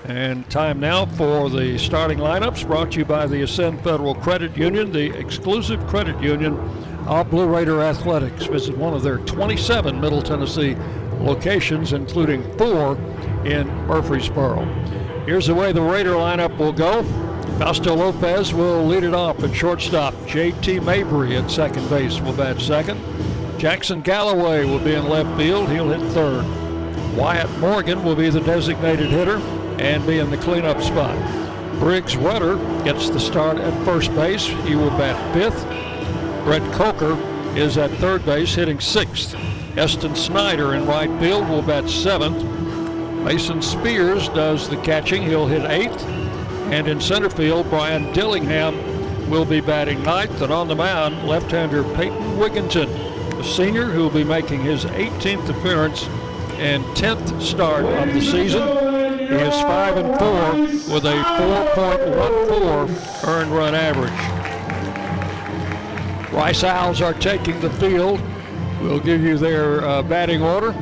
And 0.04 0.48
time 0.50 0.78
now 0.78 1.06
for 1.06 1.50
the 1.50 1.78
starting 1.78 2.18
lineups 2.18 2.66
brought 2.66 2.92
to 2.92 2.98
you 2.98 3.04
by 3.04 3.26
the 3.26 3.42
Ascend 3.42 3.80
Federal 3.82 4.14
Credit 4.14 4.56
Union, 4.56 4.92
the 4.92 5.16
exclusive 5.18 5.84
credit 5.88 6.20
union 6.22 6.54
of 7.06 7.30
Blue 7.30 7.46
Raider 7.46 7.82
Athletics. 7.82 8.46
Visit 8.46 8.76
one 8.76 8.94
of 8.94 9.02
their 9.02 9.18
27 9.18 10.00
Middle 10.00 10.22
Tennessee 10.22 10.76
locations, 11.20 11.92
including 11.92 12.42
four 12.56 12.96
in 13.44 13.68
Murfreesboro. 13.86 14.64
Here's 15.26 15.46
the 15.46 15.54
way 15.54 15.72
the 15.72 15.82
Raider 15.82 16.12
lineup 16.12 16.56
will 16.58 16.72
go. 16.72 17.02
Fausto 17.58 17.94
Lopez 17.94 18.52
will 18.52 18.84
lead 18.84 19.02
it 19.02 19.14
off 19.14 19.42
at 19.42 19.54
shortstop. 19.54 20.14
J.T. 20.26 20.80
Mabry 20.80 21.36
at 21.36 21.50
second 21.50 21.88
base 21.88 22.20
will 22.20 22.34
bat 22.34 22.60
second. 22.60 23.00
Jackson 23.58 24.02
Galloway 24.02 24.64
will 24.66 24.78
be 24.78 24.94
in 24.94 25.08
left 25.08 25.36
field. 25.38 25.70
He'll 25.70 25.88
hit 25.88 26.12
third. 26.12 26.44
Wyatt 27.16 27.50
Morgan 27.58 28.04
will 28.04 28.14
be 28.14 28.28
the 28.28 28.40
designated 28.40 29.08
hitter 29.08 29.38
and 29.78 30.06
be 30.06 30.18
in 30.18 30.30
the 30.30 30.36
cleanup 30.36 30.82
spot. 30.82 31.16
Briggs 31.78 32.16
Rudder 32.16 32.56
gets 32.84 33.08
the 33.08 33.20
start 33.20 33.56
at 33.58 33.84
first 33.84 34.14
base. 34.14 34.46
He 34.46 34.76
will 34.76 34.90
bat 34.90 35.34
fifth. 35.34 35.64
Brett 36.46 36.72
Coker 36.74 37.18
is 37.56 37.76
at 37.76 37.90
third 37.98 38.24
base, 38.24 38.54
hitting 38.54 38.78
sixth. 38.78 39.34
Eston 39.76 40.14
Snyder 40.14 40.74
in 40.74 40.86
right 40.86 41.10
field 41.18 41.48
will 41.48 41.60
bat 41.60 41.90
seventh. 41.90 42.40
Mason 43.24 43.60
Spears 43.60 44.28
does 44.28 44.68
the 44.68 44.76
catching. 44.82 45.24
He'll 45.24 45.48
hit 45.48 45.68
eighth. 45.68 46.00
And 46.70 46.86
in 46.86 47.00
center 47.00 47.28
field, 47.28 47.68
Brian 47.68 48.12
Dillingham 48.12 49.28
will 49.28 49.44
be 49.44 49.60
batting 49.60 50.00
ninth. 50.04 50.40
And 50.40 50.52
on 50.52 50.68
the 50.68 50.76
mound, 50.76 51.26
left-hander 51.26 51.82
Peyton 51.96 52.38
Wigginton, 52.38 52.90
the 53.30 53.42
senior 53.42 53.86
who 53.86 54.02
will 54.02 54.10
be 54.10 54.22
making 54.22 54.60
his 54.60 54.84
18th 54.84 55.48
appearance 55.48 56.04
and 56.58 56.84
10th 56.96 57.42
start 57.42 57.84
of 57.86 58.14
the 58.14 58.20
season. 58.20 58.62
He 59.18 59.34
is 59.34 59.60
5 59.62 59.96
and 59.96 60.16
4 60.16 60.94
with 60.94 61.06
a 61.06 61.24
4.14 61.74 63.26
earned 63.26 63.50
run 63.50 63.74
average. 63.74 64.35
Rice 66.36 66.64
Owls 66.64 67.00
are 67.00 67.14
taking 67.14 67.58
the 67.60 67.70
field. 67.70 68.20
We'll 68.82 69.00
give 69.00 69.22
you 69.22 69.38
their 69.38 69.82
uh, 69.82 70.02
batting 70.02 70.42
order. 70.42 70.72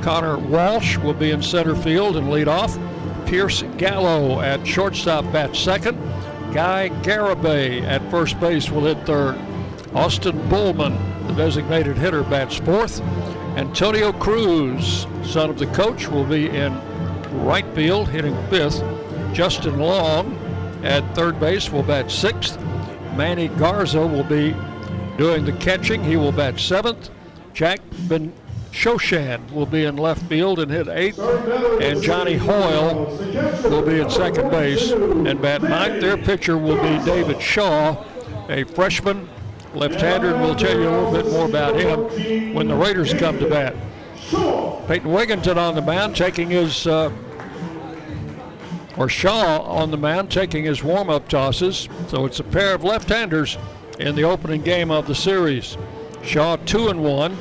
Connor 0.00 0.38
Walsh 0.38 0.96
will 0.96 1.12
be 1.12 1.32
in 1.32 1.42
center 1.42 1.76
field 1.76 2.16
and 2.16 2.30
lead 2.30 2.48
off. 2.48 2.78
Pierce 3.26 3.62
Gallo 3.76 4.40
at 4.40 4.66
shortstop 4.66 5.30
bats 5.30 5.58
second. 5.58 5.98
Guy 6.54 6.88
Garibay 7.02 7.82
at 7.82 8.10
first 8.10 8.40
base 8.40 8.70
will 8.70 8.86
hit 8.86 9.04
third. 9.04 9.38
Austin 9.94 10.48
Bullman, 10.48 10.94
the 11.26 11.34
designated 11.34 11.98
hitter, 11.98 12.22
bats 12.22 12.56
fourth. 12.56 13.02
Antonio 13.58 14.12
Cruz, 14.14 15.06
son 15.24 15.50
of 15.50 15.58
the 15.58 15.66
coach, 15.66 16.08
will 16.08 16.24
be 16.24 16.48
in 16.48 16.72
right 17.44 17.66
field, 17.74 18.08
hitting 18.08 18.34
fifth. 18.48 18.82
Justin 19.34 19.78
Long 19.78 20.34
at 20.82 21.04
third 21.14 21.38
base 21.38 21.70
will 21.70 21.82
bat 21.82 22.10
sixth. 22.10 22.58
Manny 23.14 23.48
Garza 23.48 24.06
will 24.06 24.24
be 24.24 24.54
doing 25.16 25.44
the 25.44 25.52
catching. 25.52 26.02
He 26.02 26.16
will 26.16 26.32
bat 26.32 26.58
seventh. 26.58 27.10
Jack 27.54 27.80
Ben 28.08 28.32
Shoshan 28.72 29.50
will 29.52 29.66
be 29.66 29.84
in 29.84 29.96
left 29.96 30.22
field 30.24 30.58
and 30.58 30.70
hit 30.70 30.88
eighth. 30.88 31.18
And 31.18 32.02
Johnny 32.02 32.36
Hoyle 32.36 33.04
will 33.64 33.82
be 33.82 34.00
at 34.00 34.10
second 34.10 34.50
base 34.50 34.90
and 34.90 35.40
bat 35.40 35.62
ninth. 35.62 36.00
Their 36.00 36.16
pitcher 36.16 36.56
will 36.56 36.80
be 36.80 37.04
David 37.04 37.40
Shaw, 37.40 38.04
a 38.48 38.64
freshman 38.64 39.28
left-hander, 39.74 40.34
and 40.34 40.42
we'll 40.42 40.54
tell 40.54 40.78
you 40.78 40.88
a 40.88 40.90
little 40.90 41.12
bit 41.12 41.32
more 41.32 41.46
about 41.46 41.76
him 41.76 42.54
when 42.54 42.68
the 42.68 42.74
Raiders 42.74 43.14
come 43.14 43.38
to 43.38 43.48
bat. 43.48 43.74
Peyton 44.86 45.10
Wigginton 45.10 45.56
on 45.56 45.74
the 45.74 45.82
mound 45.82 46.16
taking 46.16 46.50
his, 46.50 46.86
uh, 46.86 47.12
or 48.96 49.08
Shaw 49.08 49.60
on 49.62 49.90
the 49.90 49.96
mound 49.96 50.30
taking 50.30 50.64
his 50.64 50.82
warm-up 50.82 51.28
tosses. 51.28 51.88
So 52.08 52.26
it's 52.26 52.40
a 52.40 52.44
pair 52.44 52.74
of 52.74 52.84
left-handers 52.84 53.58
in 53.98 54.14
the 54.14 54.24
opening 54.24 54.62
game 54.62 54.90
of 54.90 55.06
the 55.06 55.14
series. 55.14 55.76
Shaw 56.22 56.56
two 56.56 56.88
and 56.88 57.02
one 57.02 57.36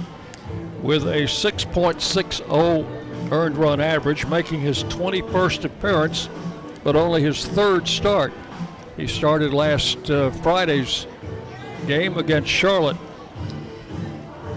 with 0.81 1.03
a 1.03 1.23
6.60 1.23 3.31
earned 3.31 3.57
run 3.57 3.79
average, 3.79 4.25
making 4.27 4.61
his 4.61 4.83
21st 4.85 5.65
appearance, 5.65 6.29
but 6.83 6.95
only 6.95 7.21
his 7.21 7.45
third 7.45 7.87
start. 7.87 8.33
He 8.97 9.07
started 9.07 9.53
last 9.53 10.09
uh, 10.09 10.31
Friday's 10.31 11.07
game 11.87 12.17
against 12.17 12.49
Charlotte. 12.49 12.97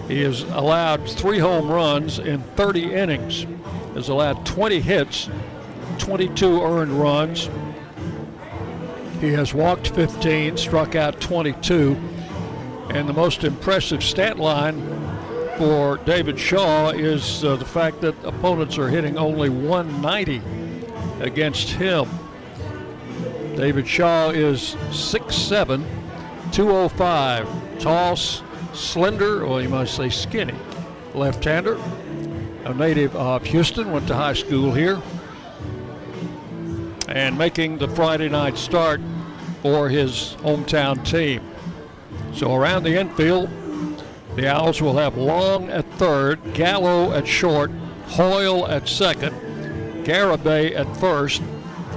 He 0.07 0.21
has 0.21 0.43
allowed 0.43 1.09
three 1.09 1.39
home 1.39 1.69
runs 1.69 2.19
in 2.19 2.41
30 2.41 2.93
innings, 2.93 3.45
has 3.95 4.09
allowed 4.09 4.45
20 4.45 4.79
hits, 4.81 5.29
22 5.97 6.61
earned 6.61 6.91
runs. 6.91 7.49
He 9.19 9.31
has 9.31 9.53
walked 9.53 9.89
15, 9.89 10.57
struck 10.57 10.95
out 10.95 11.19
22, 11.21 11.95
and 12.89 13.07
the 13.07 13.13
most 13.13 13.43
impressive 13.43 14.03
stat 14.03 14.37
line 14.37 14.81
for 15.57 15.97
David 15.99 16.37
Shaw 16.37 16.89
is 16.89 17.43
uh, 17.43 17.55
the 17.55 17.65
fact 17.65 18.01
that 18.01 18.15
opponents 18.25 18.77
are 18.77 18.89
hitting 18.89 19.17
only 19.17 19.49
190 19.49 20.41
against 21.21 21.69
him. 21.69 22.09
David 23.55 23.87
Shaw 23.87 24.31
is 24.31 24.75
6'7, 24.89 25.85
205, 26.51 27.79
tall, 27.79 28.17
slender, 28.17 29.45
or 29.45 29.61
you 29.61 29.69
might 29.69 29.87
say 29.87 30.09
skinny, 30.09 30.55
left-hander. 31.13 31.79
A 32.65 32.73
native 32.73 33.15
of 33.15 33.45
Houston, 33.45 33.91
went 33.91 34.07
to 34.07 34.15
high 34.15 34.33
school 34.33 34.73
here. 34.73 35.01
And 37.15 37.37
making 37.37 37.77
the 37.77 37.87
Friday 37.87 38.27
night 38.27 38.57
start 38.57 38.99
for 39.61 39.87
his 39.87 40.35
hometown 40.41 41.03
team. 41.05 41.41
So 42.33 42.53
around 42.53 42.83
the 42.83 42.99
infield, 42.99 43.49
the 44.35 44.49
Owls 44.49 44.81
will 44.81 44.97
have 44.97 45.15
Long 45.15 45.69
at 45.69 45.89
third, 45.93 46.41
Gallo 46.53 47.13
at 47.13 47.25
short, 47.25 47.71
Hoyle 48.07 48.67
at 48.67 48.89
second, 48.89 49.31
Garibay 50.03 50.75
at 50.75 50.97
first, 50.97 51.41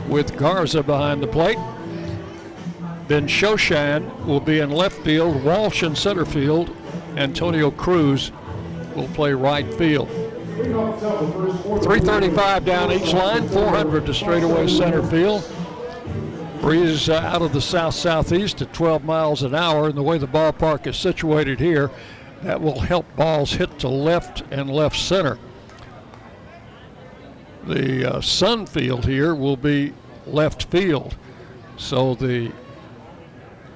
with 0.07 0.39
Garza 0.39 0.85
behind 0.85 1.21
the 1.21 1.27
plate. 1.27 1.59
Then 3.09 3.27
Shoshan 3.27 4.25
will 4.25 4.39
be 4.39 4.61
in 4.61 4.71
left 4.71 4.99
field, 5.01 5.43
Walsh 5.43 5.83
in 5.83 5.97
center 5.97 6.27
field, 6.27 6.71
Antonio 7.17 7.73
Cruz 7.73 8.31
will 8.95 9.09
play 9.09 9.33
right 9.33 9.67
field. 9.75 10.28
335 10.59 12.65
down 12.65 12.91
each 12.91 13.13
line, 13.13 13.49
400 13.49 14.07
to 14.07 14.15
straightaway 14.15 14.67
center 14.67 15.05
field. 15.05 15.49
Breeze 16.61 17.09
uh, 17.09 17.15
out 17.15 17.43
of 17.43 17.53
the 17.53 17.61
south 17.61 17.95
southeast 17.95 18.61
at 18.61 18.73
12 18.73 19.05
miles 19.05 19.45
an 19.45 19.55
hour, 19.55 19.89
and 19.89 19.97
the 19.97 20.03
way 20.03 20.19
the 20.19 20.27
ballpark 20.27 20.89
is 20.89 20.97
situated 20.97 21.61
here, 21.61 21.93
that 22.43 22.61
will 22.61 22.81
help 22.81 23.07
balls 23.15 23.53
hit 23.53 23.79
to 23.79 23.89
left 23.89 24.43
and 24.51 24.69
left 24.69 24.97
center. 24.97 25.39
The 27.65 28.17
uh, 28.17 28.21
sun 28.21 28.67
field 28.67 29.07
here 29.07 29.37
will 29.37 29.57
be 29.57 29.93
left 30.27 30.65
field, 30.65 31.15
so 31.77 32.17
the 32.17 32.51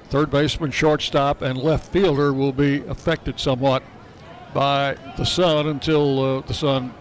third 0.09 0.29
baseman, 0.29 0.71
shortstop, 0.71 1.41
and 1.41 1.57
left 1.57 1.93
fielder 1.93 2.33
will 2.33 2.51
be 2.51 2.79
affected 2.87 3.39
somewhat 3.39 3.83
by 4.53 4.95
the 5.17 5.25
sun 5.25 5.67
until 5.67 6.37
uh, 6.37 6.41
the 6.41 6.53
sun 6.53 6.93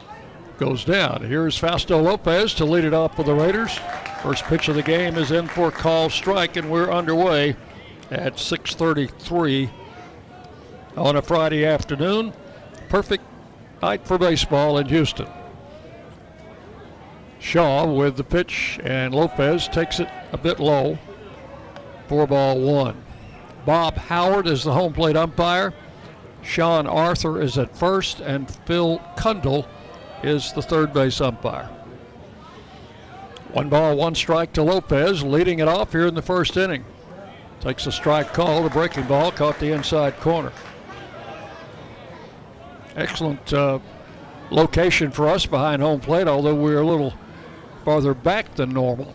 goes 0.59 0.85
down. 0.85 1.23
Here's 1.23 1.57
Fausto 1.57 2.01
Lopez 2.01 2.55
to 2.55 2.65
lead 2.65 2.85
it 2.85 2.95
off 2.95 3.17
for 3.17 3.25
the 3.25 3.35
Raiders. 3.35 3.79
First 4.23 4.45
pitch 4.45 4.69
of 4.69 4.77
the 4.77 4.83
game 4.83 5.17
is 5.17 5.31
in 5.31 5.49
for 5.49 5.71
call 5.71 6.09
strike, 6.09 6.57
and 6.57 6.71
we're 6.71 6.91
underway 6.91 7.57
at 8.11 8.39
6:33 8.39 9.71
on 10.97 11.17
a 11.17 11.23
Friday 11.23 11.65
afternoon. 11.65 12.33
Perfect 12.89 13.25
night 13.83 14.07
for 14.07 14.19
baseball 14.19 14.79
in 14.79 14.87
Houston. 14.87 15.27
Shaw 17.41 17.93
with 17.93 18.17
the 18.17 18.25
pitch, 18.25 18.79
and 18.85 19.13
Lopez 19.13 19.67
takes 19.67 19.99
it 19.99 20.09
a 20.31 20.39
bit 20.39 20.61
low. 20.61 20.99
Four 22.07 22.29
ball 22.29 22.61
one. 22.61 23.03
Bob 23.67 23.97
Howard 23.97 24.47
is 24.47 24.63
the 24.63 24.73
home 24.73 24.93
plate 24.93 25.17
umpire. 25.17 25.75
Sean 26.43 26.87
Arthur 26.87 27.41
is 27.41 27.57
at 27.57 27.77
first, 27.77 28.21
and 28.21 28.51
Phil 28.67 28.99
Kundle 29.17 29.67
is 30.23 30.53
the 30.53 30.63
third 30.63 30.93
base 30.93 31.21
umpire. 31.21 31.69
One 33.53 33.69
ball, 33.69 33.97
one 33.97 34.15
strike 34.15 34.53
to 34.55 34.63
Lopez, 34.63 35.23
leading 35.23 35.59
it 35.59 35.69
off 35.69 35.93
here 35.93 36.07
in 36.07 36.15
the 36.15 36.23
first 36.23 36.57
inning. 36.57 36.85
Takes 37.61 37.87
a 37.87 37.93
strike 37.93 38.33
call. 38.33 38.63
The 38.63 38.71
breaking 38.71 39.05
ball 39.05 39.31
caught 39.31 39.59
the 39.59 39.73
inside 39.73 40.17
corner. 40.19 40.53
Excellent 42.97 43.53
uh, 43.53 43.79
location 44.51 45.11
for 45.11 45.29
us 45.29 45.47
behind 45.47 45.81
home 45.81 46.01
plate, 46.01 46.29
although 46.29 46.55
we're 46.55 46.81
a 46.81 46.87
little 46.87 47.15
farther 47.85 48.15
back 48.15 48.55
than 48.55 48.71
normal. 48.71 49.15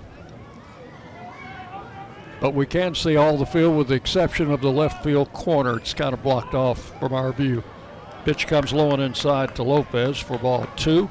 But 2.40 2.54
we 2.54 2.66
can 2.66 2.94
see 2.94 3.16
all 3.16 3.38
the 3.38 3.46
field 3.46 3.78
with 3.78 3.88
the 3.88 3.96
exception 3.96 4.52
of 4.52 4.62
the 4.62 4.72
left 4.72 5.04
field 5.04 5.34
corner. 5.34 5.78
It's 5.78 5.94
kind 5.94 6.14
of 6.14 6.22
blocked 6.22 6.54
off 6.54 6.98
from 7.00 7.14
our 7.14 7.32
view. 7.32 7.64
Pitch 8.26 8.46
comes 8.46 8.74
low 8.74 8.92
and 8.92 9.02
inside 9.02 9.56
to 9.56 9.64
Lopez 9.64 10.20
for 10.20 10.38
ball 10.38 10.68
two. 10.76 11.10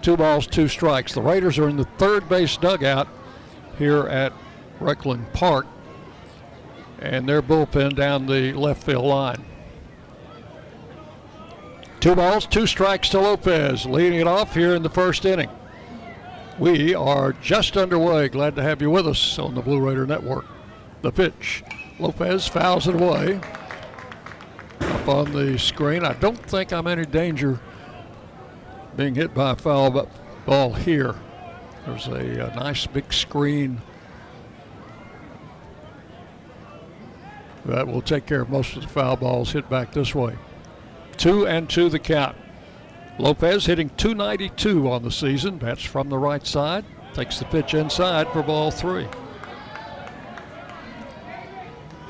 Two 0.00 0.16
balls, 0.16 0.46
two 0.46 0.68
strikes. 0.68 1.12
The 1.12 1.22
Raiders 1.22 1.58
are 1.58 1.68
in 1.68 1.76
the 1.76 1.84
third 1.84 2.28
base 2.28 2.56
dugout 2.56 3.08
here 3.78 4.06
at 4.06 4.32
Reckling 4.78 5.26
Park, 5.32 5.66
and 6.98 7.28
their 7.28 7.42
bullpen 7.42 7.96
down 7.96 8.26
the 8.26 8.52
left 8.52 8.82
field 8.84 9.04
line. 9.04 9.44
Two 12.00 12.14
balls, 12.14 12.46
two 12.46 12.66
strikes 12.66 13.08
to 13.10 13.20
Lopez, 13.20 13.86
leading 13.86 14.20
it 14.20 14.26
off 14.26 14.54
here 14.54 14.74
in 14.74 14.82
the 14.82 14.90
first 14.90 15.24
inning. 15.24 15.48
We 16.58 16.94
are 16.94 17.32
just 17.32 17.76
underway. 17.76 18.28
Glad 18.28 18.56
to 18.56 18.62
have 18.62 18.82
you 18.82 18.90
with 18.90 19.08
us 19.08 19.38
on 19.38 19.54
the 19.54 19.62
Blue 19.62 19.80
Raider 19.80 20.06
Network. 20.06 20.44
The 21.04 21.12
pitch. 21.12 21.62
Lopez 21.98 22.48
fouls 22.48 22.88
it 22.88 22.94
away. 22.94 23.38
Up 24.80 25.06
on 25.06 25.32
the 25.32 25.58
screen. 25.58 26.02
I 26.02 26.14
don't 26.14 26.38
think 26.38 26.72
I'm 26.72 26.86
any 26.86 27.04
danger 27.04 27.60
being 28.96 29.14
hit 29.14 29.34
by 29.34 29.50
a 29.50 29.54
foul 29.54 30.08
ball 30.46 30.72
here. 30.72 31.14
There's 31.84 32.06
a, 32.06 32.46
a 32.50 32.56
nice 32.56 32.86
big 32.86 33.12
screen 33.12 33.82
that 37.66 37.86
will 37.86 38.00
take 38.00 38.24
care 38.24 38.40
of 38.40 38.48
most 38.48 38.74
of 38.74 38.80
the 38.80 38.88
foul 38.88 39.16
balls 39.16 39.52
hit 39.52 39.68
back 39.68 39.92
this 39.92 40.14
way. 40.14 40.38
Two 41.18 41.46
and 41.46 41.68
two 41.68 41.90
the 41.90 41.98
count. 41.98 42.34
Lopez 43.18 43.66
hitting 43.66 43.90
292 43.98 44.90
on 44.90 45.02
the 45.02 45.10
season. 45.10 45.58
That's 45.58 45.84
from 45.84 46.08
the 46.08 46.18
right 46.18 46.46
side. 46.46 46.86
Takes 47.12 47.38
the 47.40 47.44
pitch 47.44 47.74
inside 47.74 48.26
for 48.28 48.42
ball 48.42 48.70
three. 48.70 49.06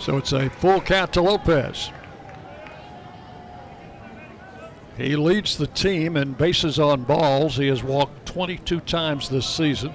So 0.05 0.19
it's 0.19 0.33
a 0.33 0.51
full 0.51 0.83
count 0.83 1.15
to 1.15 1.23
Lopez. 1.23 1.91
He 4.99 5.17
leads 5.17 5.57
the 5.57 5.67
team 5.67 6.19
in 6.19 6.35
bases 6.35 6.79
on 6.79 7.05
balls. 7.05 7.57
He 7.57 7.69
has 7.69 7.83
walked 7.83 8.27
22 8.27 8.81
times 8.81 9.31
this 9.31 9.47
season, 9.49 9.95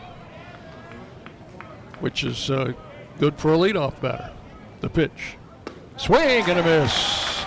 which 1.99 2.23
is 2.23 2.49
uh, 2.49 2.73
good 3.19 3.37
for 3.37 3.53
a 3.53 3.57
leadoff 3.57 4.01
batter. 4.01 4.31
The 4.79 4.89
pitch. 4.89 5.37
Swing 5.97 6.43
and 6.49 6.57
a 6.57 6.63
miss. 6.63 7.43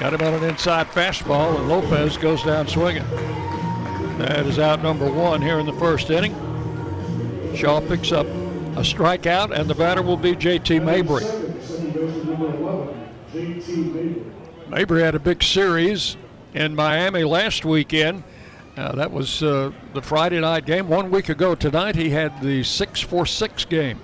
Got 0.00 0.14
him 0.14 0.22
on 0.22 0.34
an 0.34 0.42
inside 0.42 0.88
fastball, 0.88 1.60
and 1.60 1.68
Lopez 1.68 2.16
goes 2.16 2.42
down 2.42 2.66
swinging. 2.66 3.08
That 4.18 4.46
is 4.46 4.58
out 4.58 4.82
number 4.82 5.08
one 5.08 5.40
here 5.40 5.60
in 5.60 5.66
the 5.66 5.72
first 5.74 6.10
inning. 6.10 6.34
Shaw 7.54 7.80
picks 7.80 8.10
up 8.10 8.26
a 8.26 8.82
strikeout, 8.82 9.56
and 9.56 9.70
the 9.70 9.76
batter 9.76 10.02
will 10.02 10.16
be 10.16 10.34
J.T. 10.34 10.80
Mabry. 10.80 11.47
Mabry 14.68 15.02
had 15.02 15.14
a 15.14 15.18
big 15.18 15.42
series 15.42 16.16
in 16.54 16.74
Miami 16.74 17.24
last 17.24 17.64
weekend. 17.64 18.22
Uh, 18.76 18.92
that 18.92 19.10
was 19.10 19.42
uh, 19.42 19.72
the 19.92 20.02
Friday 20.02 20.40
night 20.40 20.64
game. 20.64 20.88
One 20.88 21.10
week 21.10 21.28
ago 21.28 21.54
tonight, 21.54 21.96
he 21.96 22.10
had 22.10 22.40
the 22.40 22.62
6 22.62 23.00
4 23.00 23.26
6 23.26 23.64
game. 23.64 24.00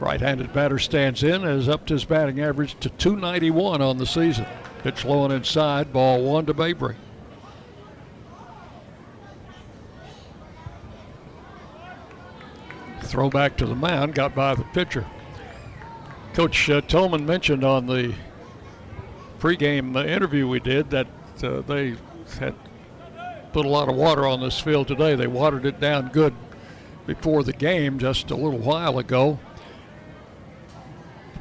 Right 0.00 0.20
handed 0.20 0.52
batter 0.52 0.78
stands 0.78 1.22
in 1.22 1.34
and 1.34 1.44
has 1.44 1.68
upped 1.68 1.88
his 1.88 2.04
batting 2.04 2.40
average 2.40 2.78
to 2.80 2.90
291 2.90 3.80
on 3.80 3.98
the 3.98 4.06
season. 4.06 4.46
Pitch 4.82 5.04
low 5.04 5.24
and 5.24 5.32
inside, 5.32 5.92
ball 5.92 6.22
one 6.22 6.44
to 6.46 6.54
Mabry. 6.54 6.96
Throw 13.02 13.30
back 13.30 13.56
to 13.58 13.66
the 13.66 13.74
mound, 13.74 14.14
got 14.14 14.34
by 14.34 14.54
the 14.54 14.64
pitcher. 14.64 15.06
Coach 16.36 16.68
uh, 16.68 16.82
Toman 16.82 17.24
mentioned 17.24 17.64
on 17.64 17.86
the 17.86 18.12
pregame 19.38 19.96
uh, 19.96 20.04
interview 20.04 20.46
we 20.46 20.60
did 20.60 20.90
that 20.90 21.06
uh, 21.42 21.62
they 21.62 21.96
had 22.38 22.54
put 23.54 23.64
a 23.64 23.68
lot 23.70 23.88
of 23.88 23.96
water 23.96 24.26
on 24.26 24.42
this 24.42 24.60
field 24.60 24.86
today. 24.86 25.14
They 25.14 25.28
watered 25.28 25.64
it 25.64 25.80
down 25.80 26.08
good 26.08 26.34
before 27.06 27.42
the 27.42 27.54
game 27.54 27.98
just 27.98 28.30
a 28.30 28.34
little 28.34 28.58
while 28.58 28.98
ago 28.98 29.38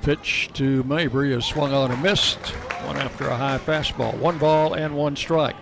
pitch 0.02 0.50
to 0.54 0.82
Mabry 0.86 1.34
is 1.34 1.44
swung 1.44 1.74
on 1.74 1.92
and 1.92 2.02
missed. 2.02 2.40
One 2.86 2.96
after 2.96 3.28
a 3.28 3.36
high 3.36 3.58
fastball. 3.58 4.18
One 4.18 4.38
ball 4.38 4.76
and 4.76 4.96
one 4.96 5.18
strike. 5.18 5.58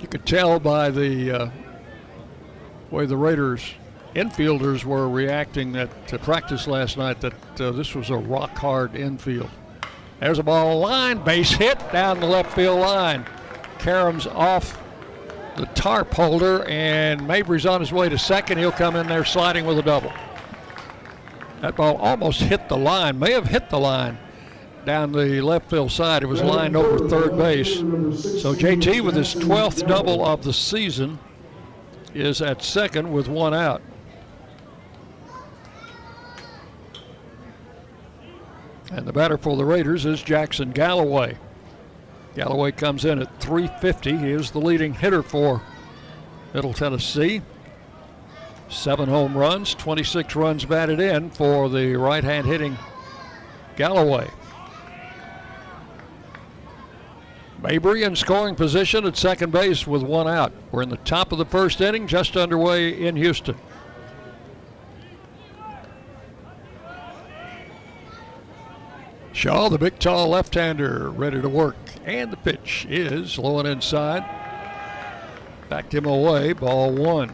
You 0.00 0.08
could 0.08 0.24
tell 0.24 0.58
by 0.60 0.88
the 0.88 1.30
uh, 1.30 1.50
way 2.90 3.04
the 3.04 3.18
Raiders 3.18 3.74
infielders 4.20 4.84
were 4.84 5.08
reacting 5.08 5.72
that 5.72 6.06
to 6.08 6.18
practice 6.18 6.66
last 6.66 6.96
night 6.96 7.20
that 7.20 7.60
uh, 7.60 7.70
this 7.70 7.94
was 7.94 8.10
a 8.10 8.16
rock 8.16 8.56
hard 8.56 8.94
infield. 8.94 9.50
There's 10.20 10.38
a 10.38 10.42
ball 10.42 10.78
line, 10.80 11.24
base 11.24 11.50
hit 11.50 11.78
down 11.92 12.20
the 12.20 12.26
left 12.26 12.54
field 12.54 12.80
line. 12.80 13.24
Caroms 13.78 14.26
off 14.34 14.78
the 15.56 15.66
tarp 15.66 16.12
holder, 16.12 16.64
and 16.68 17.26
Mabry's 17.26 17.64
on 17.64 17.80
his 17.80 17.92
way 17.92 18.08
to 18.08 18.18
second. 18.18 18.58
He'll 18.58 18.72
come 18.72 18.96
in 18.96 19.08
there 19.08 19.24
sliding 19.24 19.64
with 19.64 19.78
a 19.78 19.82
double. 19.82 20.12
That 21.62 21.76
ball 21.76 21.96
almost 21.96 22.40
hit 22.40 22.68
the 22.68 22.76
line, 22.76 23.18
may 23.18 23.32
have 23.32 23.46
hit 23.46 23.70
the 23.70 23.78
line 23.78 24.18
down 24.84 25.12
the 25.12 25.40
left 25.40 25.70
field 25.70 25.92
side. 25.92 26.22
It 26.22 26.26
was 26.26 26.42
lined 26.42 26.76
over 26.76 27.08
third 27.08 27.36
base. 27.36 27.76
So 27.76 28.54
JT, 28.54 29.02
with 29.02 29.14
his 29.14 29.34
12th 29.34 29.86
double 29.86 30.24
of 30.24 30.42
the 30.42 30.52
season, 30.52 31.18
is 32.14 32.42
at 32.42 32.62
second 32.62 33.10
with 33.10 33.28
one 33.28 33.54
out. 33.54 33.82
And 38.90 39.06
the 39.06 39.12
batter 39.12 39.38
for 39.38 39.56
the 39.56 39.64
Raiders 39.64 40.04
is 40.04 40.22
Jackson 40.22 40.72
Galloway. 40.72 41.36
Galloway 42.34 42.72
comes 42.72 43.04
in 43.04 43.20
at 43.20 43.40
350. 43.40 44.16
He 44.16 44.30
is 44.30 44.50
the 44.50 44.60
leading 44.60 44.94
hitter 44.94 45.22
for 45.22 45.62
Middle 46.52 46.74
Tennessee. 46.74 47.42
Seven 48.68 49.08
home 49.08 49.36
runs, 49.36 49.74
26 49.74 50.34
runs 50.36 50.64
batted 50.64 51.00
in 51.00 51.30
for 51.30 51.68
the 51.68 51.96
right 51.96 52.22
hand 52.22 52.46
hitting 52.46 52.76
Galloway. 53.76 54.28
Mabry 57.62 58.04
in 58.04 58.16
scoring 58.16 58.54
position 58.54 59.04
at 59.04 59.16
second 59.16 59.52
base 59.52 59.86
with 59.86 60.02
one 60.02 60.26
out. 60.26 60.52
We're 60.70 60.82
in 60.82 60.88
the 60.88 60.96
top 60.98 61.30
of 61.30 61.38
the 61.38 61.44
first 61.44 61.80
inning, 61.80 62.06
just 62.06 62.36
underway 62.36 63.06
in 63.06 63.16
Houston. 63.16 63.56
Shaw, 69.32 69.68
the 69.68 69.78
big 69.78 69.98
tall 69.98 70.28
left 70.28 70.54
hander, 70.54 71.10
ready 71.10 71.40
to 71.40 71.48
work. 71.48 71.76
And 72.04 72.30
the 72.30 72.36
pitch 72.36 72.86
is 72.88 73.38
low 73.38 73.58
and 73.58 73.68
inside. 73.68 74.24
Backed 75.68 75.94
him 75.94 76.04
away, 76.04 76.52
ball 76.52 76.92
one. 76.92 77.32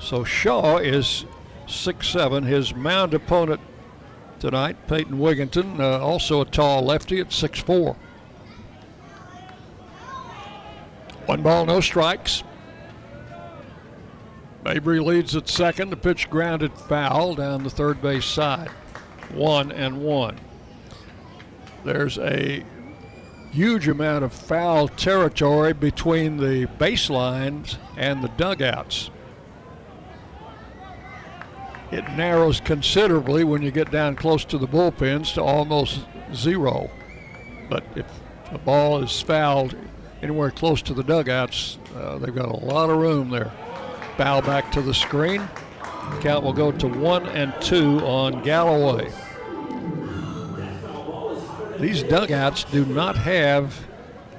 So 0.00 0.24
Shaw 0.24 0.78
is 0.78 1.24
six-seven. 1.66 2.42
His 2.42 2.74
mound 2.74 3.14
opponent 3.14 3.60
tonight, 4.40 4.76
Peyton 4.88 5.18
Wigginton, 5.18 5.78
uh, 5.78 6.00
also 6.00 6.40
a 6.40 6.44
tall 6.44 6.82
lefty 6.82 7.20
at 7.20 7.32
six-four. 7.32 7.96
One 11.26 11.42
ball, 11.42 11.64
no 11.64 11.80
strikes. 11.80 12.42
Mabry 14.64 14.98
leads 14.98 15.36
at 15.36 15.48
second. 15.48 15.90
The 15.90 15.96
pitch 15.96 16.28
grounded 16.28 16.72
foul 16.72 17.36
down 17.36 17.62
the 17.62 17.70
third 17.70 18.02
base 18.02 18.24
side. 18.24 18.68
One 19.32 19.70
and 19.70 20.02
one. 20.02 20.38
There's 21.84 22.18
a 22.18 22.64
huge 23.50 23.88
amount 23.88 24.24
of 24.24 24.32
foul 24.32 24.88
territory 24.88 25.72
between 25.72 26.38
the 26.38 26.66
baselines 26.78 27.76
and 27.96 28.24
the 28.24 28.28
dugouts 28.28 29.10
it 31.92 32.08
narrows 32.16 32.58
considerably 32.58 33.44
when 33.44 33.60
you 33.60 33.70
get 33.70 33.90
down 33.90 34.16
close 34.16 34.46
to 34.46 34.56
the 34.56 34.66
bullpens 34.66 35.34
to 35.34 35.42
almost 35.42 36.00
zero. 36.34 36.90
But 37.68 37.84
if 37.94 38.06
a 38.50 38.58
ball 38.58 39.02
is 39.02 39.20
fouled 39.20 39.76
anywhere 40.22 40.50
close 40.50 40.80
to 40.82 40.94
the 40.94 41.02
dugouts, 41.02 41.78
uh, 41.94 42.16
they've 42.16 42.34
got 42.34 42.48
a 42.48 42.64
lot 42.64 42.88
of 42.88 42.96
room 42.96 43.28
there. 43.28 43.52
Foul 44.16 44.40
back 44.40 44.72
to 44.72 44.80
the 44.80 44.94
screen. 44.94 45.46
Count 46.20 46.42
will 46.42 46.54
go 46.54 46.72
to 46.72 46.88
one 46.88 47.26
and 47.26 47.54
two 47.60 47.98
on 48.00 48.42
Galloway. 48.42 49.12
These 51.82 52.04
dugouts 52.04 52.62
do 52.62 52.84
not 52.86 53.16
have 53.16 53.88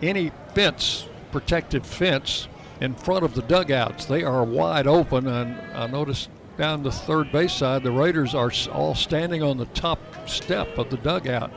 any 0.02 0.32
fence, 0.56 1.10
protective 1.34 1.86
fence, 1.86 2.48
in 2.80 2.96
front 2.96 3.26
of 3.26 3.36
the 3.36 3.42
dugouts. 3.42 4.06
They 4.06 4.24
are 4.24 4.46
wide 4.46 4.88
open, 4.88 5.28
and 5.28 5.60
I 5.76 5.88
noticed 5.88 6.30
down 6.58 6.84
the 6.84 6.92
third 6.92 7.34
base 7.34 7.52
side, 7.52 7.84
the 7.84 7.92
Raiders 7.92 8.34
are 8.34 8.50
all 8.72 8.96
standing 8.96 9.44
on 9.44 9.58
the 9.58 9.66
top 9.66 10.00
step 10.26 10.78
of 10.78 10.90
the 10.90 10.96
dugout. 10.96 11.52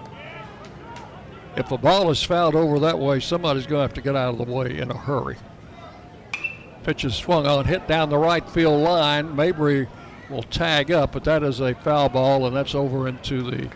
If 1.56 1.70
a 1.70 1.78
ball 1.78 2.10
is 2.10 2.20
fouled 2.20 2.56
over 2.56 2.80
that 2.80 2.98
way, 2.98 3.20
somebody's 3.20 3.68
going 3.68 3.78
to 3.78 3.82
have 3.82 3.94
to 3.94 4.00
get 4.00 4.16
out 4.16 4.40
of 4.40 4.44
the 4.44 4.52
way 4.52 4.78
in 4.78 4.90
a 4.90 4.96
hurry. 4.96 5.36
Pitch 6.82 7.04
is 7.04 7.14
swung 7.14 7.46
on, 7.46 7.64
hit 7.64 7.86
down 7.86 8.10
the 8.10 8.18
right 8.18 8.48
field 8.50 8.82
line. 8.82 9.36
Mabry 9.36 9.86
will 10.30 10.42
tag 10.42 10.90
up, 10.90 11.12
but 11.12 11.22
that 11.22 11.44
is 11.44 11.60
a 11.60 11.76
foul 11.76 12.08
ball, 12.08 12.44
and 12.44 12.56
that's 12.56 12.74
over 12.74 13.06
into 13.06 13.48
the 13.48 13.70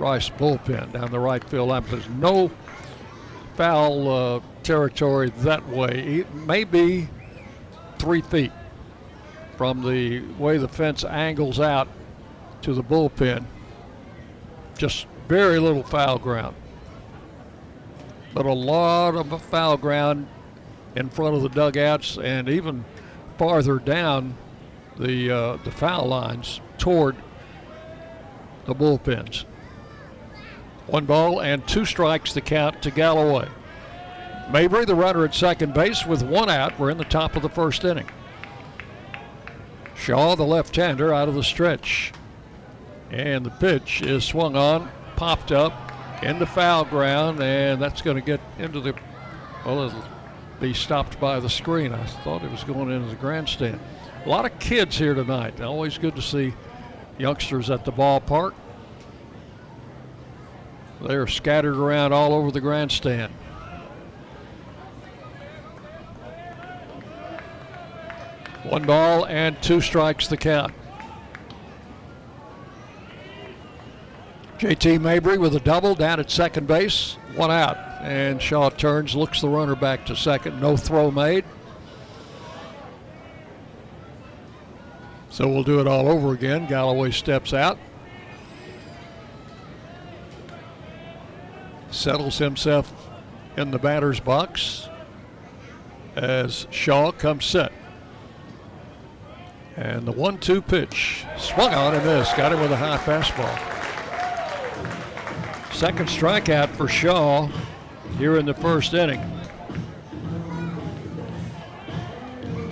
Rice 0.00 0.30
bullpen 0.30 0.92
down 0.92 1.10
the 1.10 1.18
right 1.18 1.44
field 1.44 1.68
line. 1.68 1.84
There's 1.90 2.08
no 2.08 2.50
foul 3.54 4.08
uh, 4.08 4.40
territory 4.62 5.28
that 5.38 5.68
way. 5.68 6.20
It 6.20 6.34
may 6.34 6.64
be 6.64 7.06
three 7.98 8.22
feet 8.22 8.50
from 9.58 9.82
the 9.82 10.20
way 10.38 10.56
the 10.56 10.68
fence 10.68 11.04
angles 11.04 11.60
out 11.60 11.86
to 12.62 12.72
the 12.72 12.82
bullpen. 12.82 13.44
Just 14.78 15.06
very 15.28 15.58
little 15.58 15.82
foul 15.82 16.18
ground. 16.18 16.56
But 18.32 18.46
a 18.46 18.52
lot 18.54 19.16
of 19.16 19.42
foul 19.42 19.76
ground 19.76 20.26
in 20.96 21.10
front 21.10 21.36
of 21.36 21.42
the 21.42 21.50
dugouts 21.50 22.16
and 22.16 22.48
even 22.48 22.86
farther 23.36 23.78
down 23.78 24.34
the 24.98 25.30
uh, 25.30 25.56
the 25.62 25.70
foul 25.70 26.06
lines 26.06 26.62
toward 26.78 27.16
the 28.64 28.74
bullpens. 28.74 29.44
One 30.90 31.04
ball 31.04 31.40
and 31.40 31.66
two 31.68 31.84
strikes 31.84 32.32
the 32.32 32.40
count 32.40 32.82
to 32.82 32.90
Galloway. 32.90 33.48
Mabry, 34.50 34.84
the 34.84 34.96
runner 34.96 35.24
at 35.24 35.34
second 35.34 35.72
base, 35.72 36.04
with 36.04 36.24
one 36.24 36.50
out. 36.50 36.76
We're 36.80 36.90
in 36.90 36.98
the 36.98 37.04
top 37.04 37.36
of 37.36 37.42
the 37.42 37.48
first 37.48 37.84
inning. 37.84 38.08
Shaw, 39.94 40.34
the 40.34 40.42
left 40.42 40.74
hander, 40.74 41.14
out 41.14 41.28
of 41.28 41.36
the 41.36 41.44
stretch. 41.44 42.12
And 43.12 43.46
the 43.46 43.50
pitch 43.50 44.02
is 44.02 44.24
swung 44.24 44.56
on, 44.56 44.90
popped 45.14 45.52
up 45.52 45.92
into 46.24 46.46
foul 46.46 46.84
ground, 46.84 47.40
and 47.40 47.80
that's 47.80 48.02
going 48.02 48.16
to 48.16 48.22
get 48.22 48.40
into 48.58 48.80
the, 48.80 48.94
well, 49.64 49.84
it'll 49.84 50.04
be 50.58 50.74
stopped 50.74 51.20
by 51.20 51.38
the 51.38 51.50
screen. 51.50 51.92
I 51.92 52.04
thought 52.04 52.42
it 52.42 52.50
was 52.50 52.64
going 52.64 52.90
into 52.90 53.08
the 53.08 53.16
grandstand. 53.16 53.78
A 54.24 54.28
lot 54.28 54.44
of 54.44 54.58
kids 54.58 54.98
here 54.98 55.14
tonight. 55.14 55.60
Always 55.60 55.98
good 55.98 56.16
to 56.16 56.22
see 56.22 56.52
youngsters 57.16 57.70
at 57.70 57.84
the 57.84 57.92
ballpark. 57.92 58.54
They're 61.02 61.26
scattered 61.26 61.76
around 61.76 62.12
all 62.12 62.32
over 62.32 62.50
the 62.50 62.60
grandstand. 62.60 63.32
One 68.64 68.84
ball 68.84 69.26
and 69.26 69.60
two 69.62 69.80
strikes 69.80 70.28
the 70.28 70.36
count. 70.36 70.74
JT 74.58 75.00
Mabry 75.00 75.38
with 75.38 75.56
a 75.56 75.60
double 75.60 75.94
down 75.94 76.20
at 76.20 76.30
second 76.30 76.66
base, 76.66 77.16
one 77.34 77.50
out. 77.50 77.78
And 78.02 78.40
Shaw 78.40 78.68
turns, 78.68 79.16
looks 79.16 79.40
the 79.40 79.48
runner 79.48 79.74
back 79.74 80.04
to 80.06 80.16
second. 80.16 80.60
No 80.60 80.76
throw 80.76 81.10
made. 81.10 81.44
So 85.30 85.48
we'll 85.48 85.64
do 85.64 85.80
it 85.80 85.86
all 85.86 86.08
over 86.08 86.32
again. 86.32 86.66
Galloway 86.66 87.10
steps 87.10 87.54
out. 87.54 87.78
Settles 91.90 92.38
himself 92.38 92.92
in 93.56 93.70
the 93.70 93.78
batter's 93.78 94.20
box 94.20 94.88
as 96.16 96.66
Shaw 96.70 97.12
comes 97.12 97.44
set. 97.44 97.72
And 99.76 100.06
the 100.06 100.12
one 100.12 100.38
two 100.38 100.60
pitch 100.62 101.24
swung 101.38 101.72
on 101.72 101.94
and 101.94 102.04
missed. 102.04 102.36
Got 102.36 102.52
him 102.52 102.60
with 102.60 102.72
a 102.72 102.76
high 102.76 102.98
fastball. 102.98 103.56
Second 105.72 106.08
strikeout 106.08 106.68
for 106.70 106.88
Shaw 106.88 107.48
here 108.18 108.36
in 108.36 108.44
the 108.44 108.54
first 108.54 108.92
inning. 108.92 109.20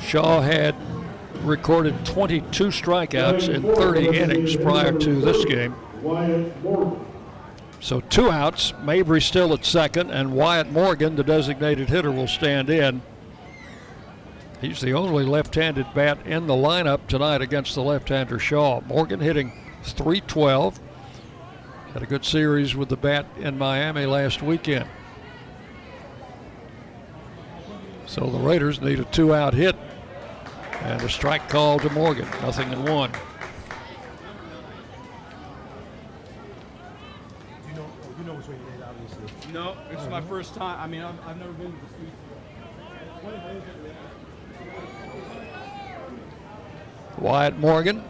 Shaw 0.01 0.41
had 0.41 0.75
recorded 1.43 2.05
22 2.05 2.67
strikeouts 2.69 3.49
in 3.49 3.63
30 3.63 4.19
innings 4.19 4.57
prior 4.57 4.93
to 4.99 5.21
this 5.21 5.45
game. 5.45 5.75
So 7.81 8.01
two 8.01 8.31
outs. 8.31 8.73
Mabry 8.83 9.21
still 9.21 9.53
at 9.55 9.65
second, 9.65 10.11
and 10.11 10.33
Wyatt 10.33 10.71
Morgan, 10.71 11.17
the 11.17 11.23
designated 11.23 11.89
hitter, 11.89 12.11
will 12.11 12.27
stand 12.27 12.71
in. 12.71 13.03
He's 14.61 14.81
the 14.81 14.93
only 14.93 15.25
left-handed 15.25 15.87
bat 15.95 16.19
in 16.27 16.49
the 16.49 16.55
lineup 16.55 17.07
tonight 17.07 17.41
against 17.41 17.75
the 17.75 17.83
left-hander 17.83 18.41
Shaw. 18.41 18.81
Morgan 18.83 19.21
hitting 19.21 19.53
312. 19.85 20.81
Had 21.93 22.03
a 22.03 22.07
good 22.07 22.25
series 22.25 22.75
with 22.75 22.89
the 22.89 22.97
bat 22.97 23.27
in 23.39 23.57
Miami 23.57 24.05
last 24.05 24.43
weekend. 24.43 24.89
So 28.07 28.27
the 28.27 28.39
Raiders 28.39 28.81
need 28.81 28.99
a 28.99 29.05
two-out 29.05 29.55
hit 29.55 29.77
and 30.83 31.01
a 31.03 31.09
strike 31.09 31.49
call 31.49 31.79
to 31.79 31.91
Morgan. 31.91 32.29
Nothing 32.43 32.73
in 32.73 32.85
one. 32.85 33.13
No, 39.53 39.77
it's 39.91 40.07
my 40.21 40.29
first 40.29 40.55
time. 40.55 40.81
I 40.81 40.87
mean, 40.87 41.03
I've, 41.03 41.15
I've 41.27 41.37
never 41.39 41.53
been 41.53 41.73
to 41.73 41.79
the 41.79 41.89
streets. 41.95 42.13
Wyatt 47.19 47.59
Morgan 47.59 48.03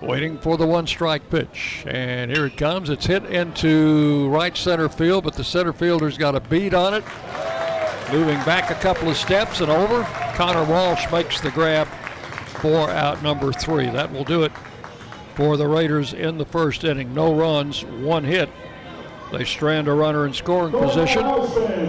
waiting 0.00 0.36
for 0.38 0.56
the 0.56 0.66
one 0.66 0.86
strike 0.86 1.28
pitch. 1.30 1.84
And 1.86 2.30
here 2.30 2.46
it 2.46 2.56
comes. 2.56 2.90
It's 2.90 3.06
hit 3.06 3.24
into 3.26 4.28
right 4.30 4.56
center 4.56 4.88
field, 4.88 5.24
but 5.24 5.34
the 5.34 5.44
center 5.44 5.72
fielder's 5.72 6.18
got 6.18 6.34
a 6.34 6.40
beat 6.40 6.74
on 6.74 6.94
it. 6.94 7.04
Moving 8.12 8.38
back 8.44 8.70
a 8.70 8.74
couple 8.74 9.08
of 9.08 9.16
steps 9.16 9.60
and 9.60 9.70
over. 9.70 10.02
Connor 10.34 10.64
Walsh 10.64 11.10
makes 11.10 11.40
the 11.40 11.50
grab 11.50 11.86
for 11.86 12.90
out 12.90 13.22
number 13.22 13.52
three. 13.52 13.88
That 13.90 14.12
will 14.12 14.24
do 14.24 14.42
it 14.42 14.52
for 15.34 15.56
the 15.56 15.66
Raiders 15.66 16.12
in 16.12 16.36
the 16.36 16.44
first 16.44 16.84
inning. 16.84 17.14
No 17.14 17.34
runs, 17.34 17.84
one 17.84 18.24
hit. 18.24 18.50
They 19.32 19.44
strand 19.44 19.88
a 19.88 19.94
runner 19.94 20.26
in 20.26 20.34
scoring 20.34 20.72
position. 20.72 21.24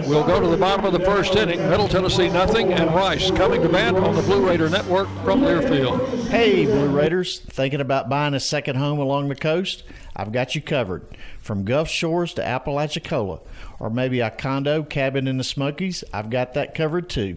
We'll 0.08 0.26
go 0.26 0.40
to 0.40 0.46
the 0.48 0.56
bottom 0.56 0.86
of 0.86 0.94
the 0.94 1.00
first 1.00 1.36
inning. 1.36 1.58
Middle 1.68 1.88
Tennessee 1.88 2.30
nothing, 2.30 2.72
and 2.72 2.94
Rice 2.94 3.30
coming 3.30 3.60
to 3.60 3.68
bat 3.68 3.94
on 3.94 4.14
the 4.14 4.22
Blue 4.22 4.46
Raider 4.46 4.70
Network 4.70 5.08
from 5.22 5.42
Learfield. 5.42 6.28
Hey, 6.28 6.64
Blue 6.64 6.88
Raiders, 6.88 7.40
thinking 7.40 7.82
about 7.82 8.08
buying 8.08 8.32
a 8.32 8.40
second 8.40 8.76
home 8.76 8.98
along 8.98 9.28
the 9.28 9.34
coast? 9.34 9.82
I've 10.16 10.32
got 10.32 10.54
you 10.54 10.60
covered. 10.60 11.06
From 11.40 11.64
Gulf 11.64 11.88
Shores 11.88 12.34
to 12.34 12.46
Apalachicola, 12.46 13.40
or 13.80 13.90
maybe 13.90 14.20
a 14.20 14.30
condo 14.30 14.82
cabin 14.82 15.26
in 15.26 15.38
the 15.38 15.44
Smokies, 15.44 16.04
I've 16.12 16.30
got 16.30 16.54
that 16.54 16.74
covered 16.74 17.08
too. 17.08 17.36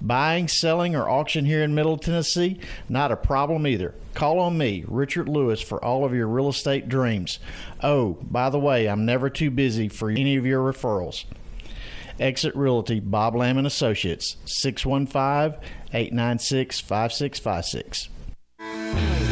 Buying, 0.00 0.48
selling, 0.48 0.94
or 0.94 1.08
auction 1.08 1.44
here 1.44 1.62
in 1.62 1.74
Middle 1.74 1.98
Tennessee, 1.98 2.60
not 2.88 3.12
a 3.12 3.16
problem 3.16 3.66
either. 3.66 3.94
Call 4.14 4.38
on 4.38 4.56
me, 4.56 4.84
Richard 4.86 5.28
Lewis, 5.28 5.60
for 5.60 5.82
all 5.84 6.04
of 6.04 6.14
your 6.14 6.28
real 6.28 6.48
estate 6.48 6.88
dreams. 6.88 7.38
Oh, 7.82 8.18
by 8.22 8.50
the 8.50 8.58
way, 8.58 8.86
I'm 8.86 9.04
never 9.04 9.28
too 9.28 9.50
busy 9.50 9.88
for 9.88 10.10
any 10.10 10.36
of 10.36 10.46
your 10.46 10.60
referrals. 10.60 11.24
Exit 12.20 12.54
Realty, 12.54 13.00
Bob 13.00 13.34
Lamb 13.34 13.58
and 13.58 13.66
Associates, 13.66 14.36
615 14.44 15.60
896 15.92 16.80
5656. 16.80 19.31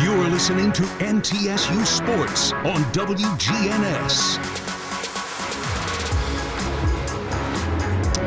You 0.00 0.12
are 0.12 0.28
listening 0.28 0.70
to 0.74 0.82
MTSU 0.82 1.84
Sports 1.84 2.52
on 2.52 2.84
WGNS. 2.92 4.38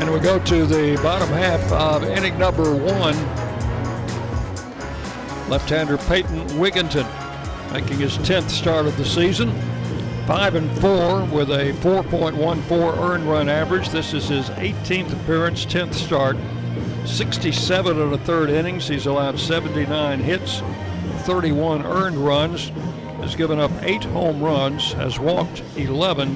And 0.01 0.11
we 0.11 0.19
go 0.19 0.37
to 0.37 0.65
the 0.65 0.99
bottom 1.01 1.29
half 1.29 1.71
of 1.71 2.03
inning 2.03 2.37
number 2.37 2.75
one. 2.75 3.15
Left-hander 5.49 5.97
Peyton 5.99 6.45
Wigginton 6.59 7.07
making 7.71 7.99
his 7.99 8.17
10th 8.17 8.49
start 8.49 8.85
of 8.85 8.97
the 8.97 9.05
season. 9.05 9.51
5 10.27 10.55
and 10.55 10.81
4 10.81 11.23
with 11.25 11.51
a 11.51 11.71
4.14 11.79 12.97
earned 12.97 13.23
run 13.23 13.47
average. 13.47 13.87
This 13.89 14.13
is 14.13 14.27
his 14.27 14.49
18th 14.49 15.13
appearance, 15.13 15.65
10th 15.65 15.93
start. 15.93 16.35
67 17.05 18.01
and 18.01 18.13
a 18.13 18.17
third 18.17 18.49
innings. 18.49 18.89
He's 18.89 19.05
allowed 19.05 19.39
79 19.39 20.19
hits, 20.19 20.61
31 21.21 21.85
earned 21.85 22.17
runs, 22.17 22.69
has 23.19 23.35
given 23.35 23.59
up 23.59 23.71
eight 23.81 24.03
home 24.05 24.41
runs, 24.41 24.93
has 24.93 25.19
walked 25.19 25.61
11, 25.77 26.35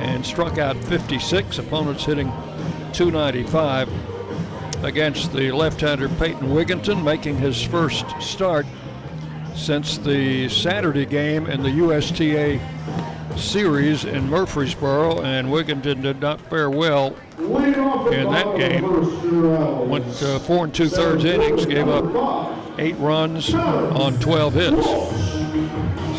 and 0.00 0.24
struck 0.24 0.58
out 0.58 0.76
56. 0.84 1.58
Opponents 1.58 2.04
hitting 2.04 2.28
295 2.92 3.88
against 4.84 5.32
the 5.32 5.50
left-hander 5.52 6.08
Peyton 6.10 6.48
Wigginton, 6.48 7.02
making 7.02 7.36
his 7.36 7.62
first 7.62 8.06
start 8.20 8.66
since 9.54 9.98
the 9.98 10.48
Saturday 10.48 11.06
game 11.06 11.46
in 11.46 11.62
the 11.62 11.68
UTSA 11.68 12.60
series 13.38 14.04
in 14.04 14.28
Murfreesboro, 14.28 15.20
and 15.22 15.48
Wigginton 15.48 16.02
did 16.02 16.20
not 16.20 16.40
fare 16.42 16.70
well 16.70 17.16
in 17.38 18.30
that 18.30 18.56
game. 18.56 19.88
Went 19.88 20.22
uh, 20.22 20.38
four 20.40 20.64
and 20.64 20.74
two 20.74 20.88
thirds 20.88 21.24
innings, 21.24 21.66
gave 21.66 21.88
up 21.88 22.67
eight 22.78 22.96
runs 22.96 23.52
on 23.54 24.18
12 24.20 24.54
hits. 24.54 24.86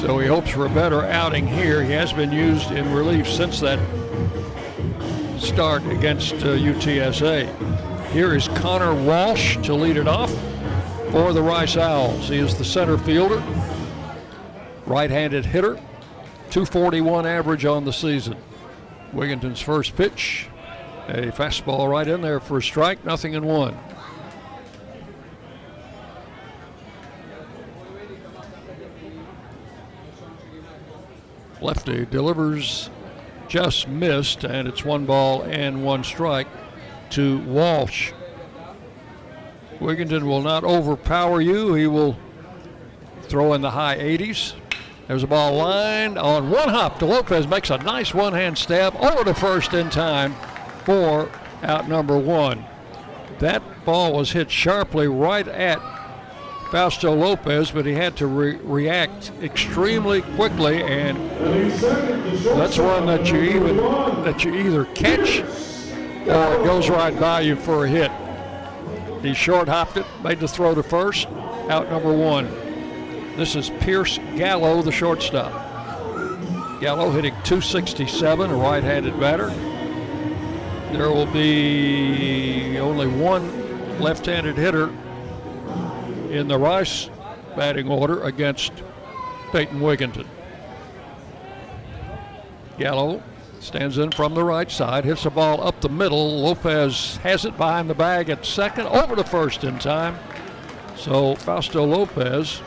So 0.02 0.20
he 0.20 0.28
hopes 0.28 0.52
for 0.52 0.66
a 0.66 0.70
better 0.70 1.04
outing 1.04 1.48
here. 1.48 1.84
He 1.84 1.92
has 1.92 2.14
been 2.14 2.32
used 2.32 2.72
in 2.72 2.94
relief 2.94 3.28
since 3.28 3.60
that 3.60 3.80
start 5.40 5.86
against 5.88 6.34
uh, 6.36 6.56
UTSA. 6.56 8.08
Here 8.12 8.36
is 8.36 8.48
Connor 8.50 8.94
Walsh 8.94 9.58
to 9.58 9.74
lead 9.74 9.98
it 9.98 10.08
off 10.08 10.32
for 11.12 11.34
the 11.34 11.42
Rice 11.42 11.78
Owls. 11.78 12.30
He 12.30 12.38
is 12.38 12.58
the 12.58 12.66
center 12.66 12.98
fielder, 12.98 13.44
right-handed 14.86 15.46
hitter, 15.46 15.76
241 16.50 17.26
average 17.26 17.66
on 17.66 17.86
the 17.86 17.94
season. 17.94 18.38
Wigginton's 19.14 19.62
first 19.62 19.96
pitch, 19.96 20.48
a 21.08 21.32
fastball 21.32 21.90
right 21.90 22.08
in 22.08 22.22
there 22.22 22.40
for 22.40 22.58
a 22.58 22.62
strike, 22.62 23.04
nothing 23.06 23.34
in 23.34 23.46
one. 23.46 23.78
Lefty 31.62 32.06
delivers 32.06 32.90
just 33.48 33.88
missed, 33.88 34.44
and 34.44 34.68
it's 34.68 34.86
one 34.86 35.06
ball 35.06 35.42
and 35.44 35.84
one 35.84 36.04
strike 36.04 36.48
to 37.12 37.40
Walsh. 37.40 38.12
Wigginton 39.80 40.24
will 40.24 40.42
not 40.42 40.64
overpower 40.64 41.42
you. 41.42 41.74
He 41.74 41.88
will 41.88 42.18
throw 43.24 43.54
in 43.54 43.62
the 43.62 43.72
high 43.72 43.98
80s. 43.98 44.54
There's 45.08 45.24
a 45.24 45.28
ball 45.28 45.56
lined 45.56 46.18
on 46.18 46.52
one 46.52 46.70
hop 46.70 47.00
to 47.00 47.06
Lopez. 47.06 47.48
Makes 47.48 47.72
a 47.72 47.78
nice 47.80 48.14
one 48.14 48.34
hand 48.34 48.58
stab 48.58 48.96
over 48.98 49.24
to 49.24 49.34
first 49.34 49.74
in 49.74 49.90
time 49.90 50.36
for 50.86 51.30
out 51.64 51.90
number 51.90 52.18
one. 52.18 52.66
That 53.40 53.64
ball 53.86 54.14
was 54.14 54.34
hit 54.34 54.52
sharply 54.52 55.08
right 55.08 55.48
at 55.48 55.80
Fausto 56.72 57.16
Lopez, 57.16 57.72
but 57.72 57.86
he 57.86 57.94
had 57.94 58.16
to 58.18 58.28
re- 58.28 58.58
react 58.58 59.32
extremely 59.42 60.22
quickly, 60.22 60.84
and 60.84 61.18
that's 62.44 62.78
one 62.78 63.08
that 63.08 63.32
you 63.32 63.42
even 63.42 63.78
that 64.24 64.44
you 64.44 64.54
either 64.54 64.86
catch 64.86 65.40
or 65.40 66.54
it 66.54 66.64
goes 66.64 66.90
right 66.90 67.20
by 67.20 67.42
you 67.42 67.56
for 67.56 67.86
a 67.86 67.90
hit. 67.90 68.12
He 69.24 69.34
short 69.34 69.68
hopped 69.68 69.98
it, 69.98 70.06
made 70.24 70.40
the 70.40 70.48
throw 70.48 70.76
to 70.76 70.84
first, 70.84 71.28
out 71.70 71.90
number 71.90 72.14
one. 72.14 72.46
This 73.36 73.56
is 73.56 73.72
Pierce 73.80 74.20
Gallo, 74.36 74.84
the 74.84 74.92
shortstop. 74.92 75.52
Gallo 76.80 77.10
hitting 77.10 77.34
267, 77.44 78.52
a 78.52 78.56
right-handed 78.56 79.20
batter. 79.20 79.50
There 80.96 81.10
will 81.10 81.26
be 81.26 82.78
only 82.78 83.08
one 83.08 84.00
left-handed 84.00 84.56
hitter 84.56 84.94
in 86.30 86.48
the 86.48 86.58
Rice 86.58 87.10
batting 87.56 87.90
order 87.90 88.24
against 88.24 88.72
Peyton 89.52 89.80
Wigginton. 89.80 90.28
Gallo 92.78 93.22
stands 93.60 93.98
in 93.98 94.12
from 94.12 94.34
the 94.36 94.44
right 94.44 94.72
side, 94.72 95.04
hits 95.04 95.24
the 95.24 95.30
ball 95.30 95.62
up 95.62 95.82
the 95.82 95.90
middle. 95.90 96.42
Lopez 96.42 97.18
has 97.18 97.44
it 97.44 97.58
behind 97.58 97.90
the 97.90 97.94
bag 97.94 98.30
at 98.30 98.46
second, 98.46 98.88
over 98.88 99.16
to 99.16 99.24
first 99.24 99.64
in 99.64 99.78
time. 99.80 100.18
So 100.96 101.36
Fausto 101.36 101.86
Lopez 101.86 102.62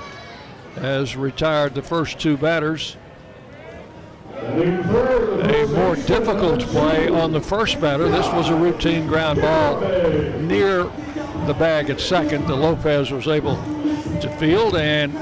has 0.77 1.17
retired 1.17 1.75
the 1.75 1.83
first 1.83 2.19
two 2.19 2.37
batters. 2.37 2.97
A 4.35 5.67
more 5.69 5.97
difficult 5.97 6.61
play 6.61 7.09
on 7.09 7.33
the 7.33 7.41
first 7.41 7.81
batter. 7.81 8.09
This 8.09 8.27
was 8.33 8.49
a 8.49 8.55
routine 8.55 9.07
ground 9.07 9.41
ball 9.41 9.81
near 10.41 10.91
the 11.47 11.55
bag 11.55 11.91
at 11.91 12.01
second. 12.01 12.47
The 12.47 12.57
Lopez 12.57 13.11
was 13.11 13.27
able 13.27 13.57
to 14.21 14.37
field 14.39 14.77
and 14.77 15.13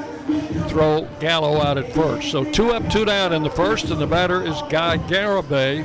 throw 0.69 1.09
Gallo 1.21 1.61
out 1.61 1.79
at 1.79 1.93
first. 1.93 2.31
So 2.31 2.45
two 2.45 2.71
up, 2.71 2.89
two 2.91 3.05
down 3.05 3.33
in 3.33 3.43
the 3.43 3.51
first, 3.51 3.91
and 3.91 4.01
the 4.01 4.07
batter 4.07 4.43
is 4.43 4.61
Guy 4.69 4.99
Garibay. 4.99 5.85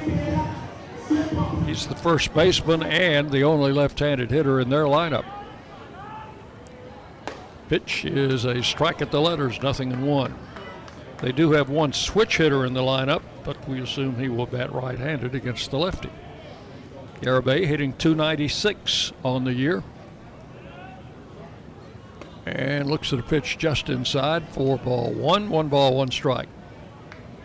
He's 1.65 1.87
the 1.87 1.95
first 1.95 2.33
baseman 2.33 2.83
and 2.83 3.31
the 3.31 3.43
only 3.43 3.71
left-handed 3.71 4.31
hitter 4.31 4.59
in 4.59 4.69
their 4.69 4.85
lineup. 4.85 5.25
Pitch 7.69 8.05
is 8.05 8.45
a 8.45 8.61
strike 8.61 9.01
at 9.01 9.11
the 9.11 9.21
letters, 9.21 9.61
nothing 9.61 9.91
in 9.91 10.05
one. 10.05 10.35
They 11.19 11.31
do 11.31 11.51
have 11.51 11.69
one 11.69 11.93
switch 11.93 12.37
hitter 12.37 12.65
in 12.65 12.73
the 12.73 12.81
lineup, 12.81 13.23
but 13.43 13.67
we 13.67 13.81
assume 13.81 14.19
he 14.19 14.29
will 14.29 14.45
bat 14.45 14.71
right-handed 14.71 15.33
against 15.33 15.71
the 15.71 15.79
lefty. 15.79 16.11
Garibay 17.21 17.65
hitting 17.65 17.93
296 17.93 19.13
on 19.23 19.45
the 19.45 19.53
year 19.53 19.83
and 22.45 22.89
looks 22.89 23.11
at 23.11 23.19
a 23.19 23.23
pitch 23.23 23.57
just 23.57 23.89
inside. 23.89 24.47
Four 24.49 24.77
ball 24.77 25.11
one, 25.11 25.49
one 25.49 25.67
ball, 25.67 25.95
one 25.95 26.11
strike. 26.11 26.49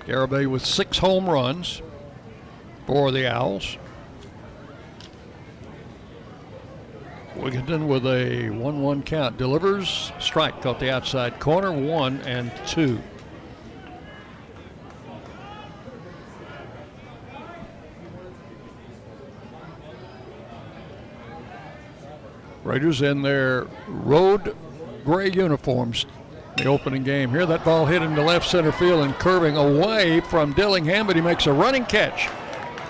Garibay 0.07 0.47
with 0.47 0.65
six 0.65 0.99
home 0.99 1.29
runs 1.29 1.83
for 2.87 3.11
the 3.11 3.27
Owls. 3.27 3.79
Wigginton 7.37 7.87
with 7.87 8.05
a 8.07 8.51
1 8.51 8.83
1 8.83 9.03
count 9.03 9.39
delivers. 9.39 10.13
Strike 10.19 10.61
caught 10.61 10.79
the 10.79 10.91
outside 10.91 11.41
corner, 11.41 11.73
one 11.73 12.21
and 12.23 12.53
two. 12.67 13.01
Raiders 22.63 23.01
in 23.01 23.23
their 23.23 23.69
road 23.89 24.55
gray 25.05 25.31
uniforms. 25.31 26.07
The 26.57 26.67
opening 26.67 27.05
game 27.05 27.31
here. 27.31 27.47
That 27.47 27.65
ball 27.65 27.87
hit 27.87 28.03
into 28.03 28.23
left 28.23 28.49
center 28.49 28.73
field 28.73 29.05
and 29.05 29.15
curving 29.15 29.57
away 29.57 30.21
from 30.21 30.53
Dillingham, 30.53 31.07
but 31.07 31.17
he 31.17 31.23
makes 31.23 31.47
a 31.47 31.53
running 31.53 31.87
catch 31.87 32.29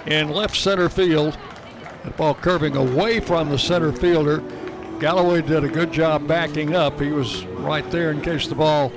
in 0.06 0.30
left 0.30 0.56
center 0.56 0.88
field. 0.88 1.36
That 2.04 2.16
ball 2.16 2.34
curving 2.34 2.76
away 2.76 3.20
from 3.20 3.50
the 3.50 3.58
center 3.58 3.92
fielder. 3.92 4.42
Galloway 4.98 5.42
did 5.42 5.64
a 5.64 5.68
good 5.68 5.92
job 5.92 6.26
backing 6.26 6.74
up. 6.74 7.00
He 7.00 7.10
was 7.10 7.44
right 7.46 7.88
there 7.90 8.10
in 8.10 8.20
case 8.22 8.46
the 8.46 8.54
ball 8.54 8.90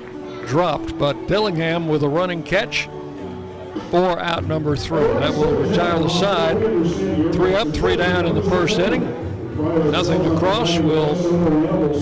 dropped, 0.46 0.98
but 0.98 1.28
Dillingham 1.28 1.88
with 1.88 2.02
a 2.02 2.08
running 2.08 2.42
catch 2.42 2.88
for 3.90 4.18
out 4.18 4.44
number 4.44 4.76
three. 4.76 4.98
That 4.98 5.32
will 5.32 5.54
retire 5.54 5.98
the 5.98 6.08
side. 6.08 6.58
Three 7.32 7.54
up, 7.54 7.68
three 7.68 7.96
down 7.96 8.26
in 8.26 8.34
the 8.34 8.42
first 8.42 8.78
inning. 8.78 9.02
Nothing 9.54 10.24
to 10.24 10.36
cross. 10.36 10.78
We'll 10.78 11.14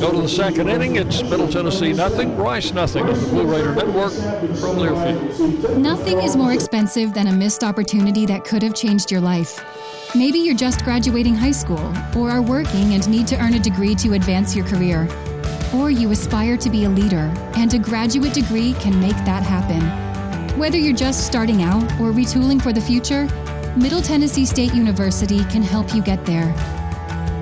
go 0.01 0.11
to 0.11 0.23
the 0.23 0.29
second 0.29 0.71
inning. 0.71 0.97
It's 0.97 1.23
Middle 1.23 1.49
Tennessee 1.49 1.93
nothing, 1.93 2.35
Rice 2.37 2.73
nothing 2.73 3.05
on 3.05 3.21
the 3.21 3.27
Blue 3.29 3.47
Raider 3.47 3.75
Network 3.75 4.12
from 4.12 4.77
Learfield. 4.77 5.77
Nothing 5.77 6.23
is 6.23 6.35
more 6.35 6.55
expensive 6.55 7.12
than 7.12 7.27
a 7.27 7.33
missed 7.33 7.62
opportunity 7.62 8.25
that 8.25 8.45
could 8.45 8.62
have 8.62 8.75
changed 8.75 9.11
your 9.11 9.21
life. 9.21 9.62
Maybe 10.15 10.38
you're 10.38 10.55
just 10.55 10.83
graduating 10.83 11.35
high 11.35 11.53
school 11.53 11.93
or 12.17 12.31
are 12.31 12.41
working 12.41 12.95
and 12.95 13.07
need 13.07 13.27
to 13.29 13.37
earn 13.38 13.53
a 13.53 13.59
degree 13.59 13.95
to 13.97 14.15
advance 14.15 14.57
your 14.57 14.67
career. 14.67 15.07
Or 15.75 15.91
you 15.91 16.11
aspire 16.11 16.57
to 16.57 16.71
be 16.71 16.85
a 16.85 16.88
leader, 16.88 17.31
and 17.57 17.73
a 17.75 17.79
graduate 17.79 18.33
degree 18.33 18.73
can 18.75 18.99
make 18.99 19.17
that 19.27 19.43
happen. 19.43 19.83
Whether 20.59 20.79
you're 20.79 20.97
just 20.97 21.27
starting 21.27 21.62
out 21.62 21.83
or 22.01 22.12
retooling 22.12 22.62
for 22.62 22.73
the 22.73 22.81
future, 22.81 23.27
Middle 23.77 24.01
Tennessee 24.03 24.47
State 24.47 24.73
University 24.73 25.45
can 25.45 25.62
help 25.62 25.95
you 25.95 26.03
get 26.03 26.25
there. 26.25 26.55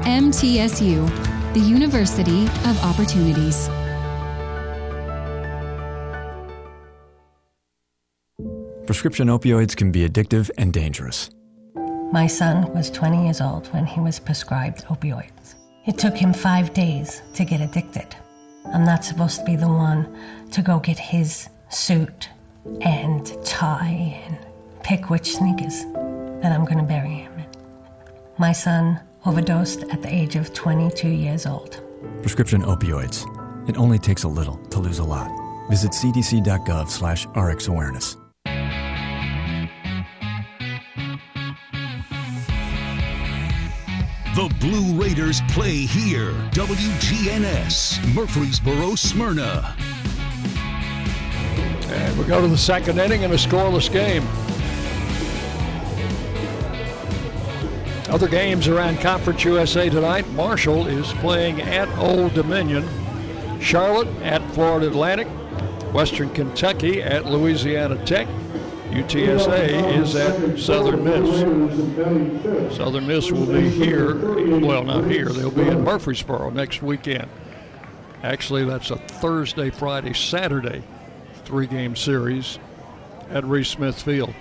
MTSU, 0.04 1.52
the 1.52 1.60
University 1.60 2.44
of 2.44 2.82
Opportunities. 2.82 3.68
Prescription 8.86 9.28
opioids 9.28 9.76
can 9.76 9.92
be 9.92 10.08
addictive 10.08 10.50
and 10.56 10.72
dangerous. 10.72 11.28
My 12.12 12.26
son 12.26 12.72
was 12.72 12.90
20 12.90 13.24
years 13.24 13.42
old 13.42 13.66
when 13.74 13.84
he 13.84 14.00
was 14.00 14.18
prescribed 14.18 14.86
opioids. 14.86 15.56
It 15.86 15.98
took 15.98 16.16
him 16.16 16.32
five 16.32 16.72
days 16.72 17.20
to 17.34 17.44
get 17.44 17.60
addicted. 17.60 18.16
I'm 18.72 18.84
not 18.84 19.04
supposed 19.04 19.40
to 19.40 19.44
be 19.44 19.54
the 19.54 19.68
one 19.68 20.18
to 20.52 20.62
go 20.62 20.78
get 20.78 20.98
his 20.98 21.50
suit 21.68 22.30
and 22.80 23.26
tie 23.44 24.24
and 24.26 24.38
pick 24.82 25.10
which 25.10 25.34
sneakers 25.34 25.84
that 26.40 26.53
I'm 26.53 26.64
going 26.64 26.78
to 26.78 26.84
bury 26.84 27.11
him 27.11 27.32
in. 27.38 27.46
My 28.38 28.53
son 28.53 28.98
overdosed 29.27 29.85
at 29.85 30.03
the 30.03 30.12
age 30.12 30.37
of 30.37 30.53
22 30.53 31.09
years 31.09 31.47
old. 31.47 31.83
Prescription 32.23 32.62
opioids. 32.62 33.27
It 33.68 33.77
only 33.77 33.99
takes 33.99 34.25
a 34.25 34.29
little 34.29 34.57
to 34.68 34.81
lose 34.81 34.99
a 34.99 35.05
lot. 35.05 35.31
Visit 35.68 35.93
cdc.gov 35.93 36.89
slash 36.89 37.27
rxawareness. 37.29 38.16
The 44.35 44.49
Blue 44.59 44.99
Raiders 44.99 45.43
play 45.51 45.77
here. 45.77 46.33
WGNS, 46.53 48.14
Murfreesboro, 48.14 48.95
Smyrna. 48.95 49.77
And 51.89 52.18
we 52.18 52.25
go 52.25 52.41
to 52.41 52.49
the 52.49 52.57
second 52.57 52.99
inning 52.99 53.23
in 53.23 53.33
a 53.33 53.35
scoreless 53.35 53.93
game. 53.93 54.23
Other 58.11 58.28
games 58.28 58.66
around 58.66 59.00
Conference 59.00 59.44
USA 59.44 59.88
tonight. 59.88 60.28
Marshall 60.32 60.88
is 60.88 61.12
playing 61.14 61.62
at 61.62 61.88
Old 61.96 62.34
Dominion. 62.34 62.88
Charlotte 63.61 64.08
at 64.22 64.42
Florida 64.50 64.88
Atlantic. 64.88 65.28
Western 65.92 66.28
Kentucky 66.30 67.02
at 67.02 67.26
Louisiana 67.26 68.04
Tech. 68.04 68.26
UTSA 68.90 69.96
is 69.96 70.16
at 70.16 70.58
Southern 70.58 71.04
Miss. 71.04 72.76
Southern 72.76 73.06
Miss 73.06 73.30
will 73.30 73.46
be 73.46 73.70
here, 73.70 74.16
well, 74.58 74.82
not 74.82 75.04
here, 75.04 75.28
they'll 75.28 75.52
be 75.52 75.68
in 75.68 75.84
Murfreesboro 75.84 76.50
next 76.50 76.82
weekend. 76.82 77.28
Actually, 78.24 78.64
that's 78.64 78.90
a 78.90 78.96
Thursday, 78.96 79.70
Friday, 79.70 80.12
Saturday 80.12 80.82
three 81.44 81.66
game 81.66 81.94
series 81.96 82.58
at 83.30 83.44
Reese 83.44 83.68
Smith 83.68 84.00
Field. 84.02 84.34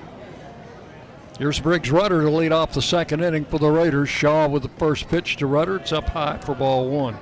Here's 1.39 1.61
Briggs 1.61 1.89
Rudder 1.89 2.23
to 2.23 2.29
lead 2.29 2.51
off 2.51 2.73
the 2.73 2.81
second 2.81 3.23
inning 3.23 3.45
for 3.45 3.59
the 3.59 3.69
Raiders. 3.69 4.09
Shaw 4.09 4.49
with 4.49 4.61
the 4.61 4.69
first 4.77 5.07
pitch 5.07 5.37
to 5.37 5.47
Rudder. 5.47 5.77
It's 5.77 5.93
up 5.93 6.09
high 6.09 6.37
for 6.37 6.53
ball 6.53 6.89
one. 6.89 7.17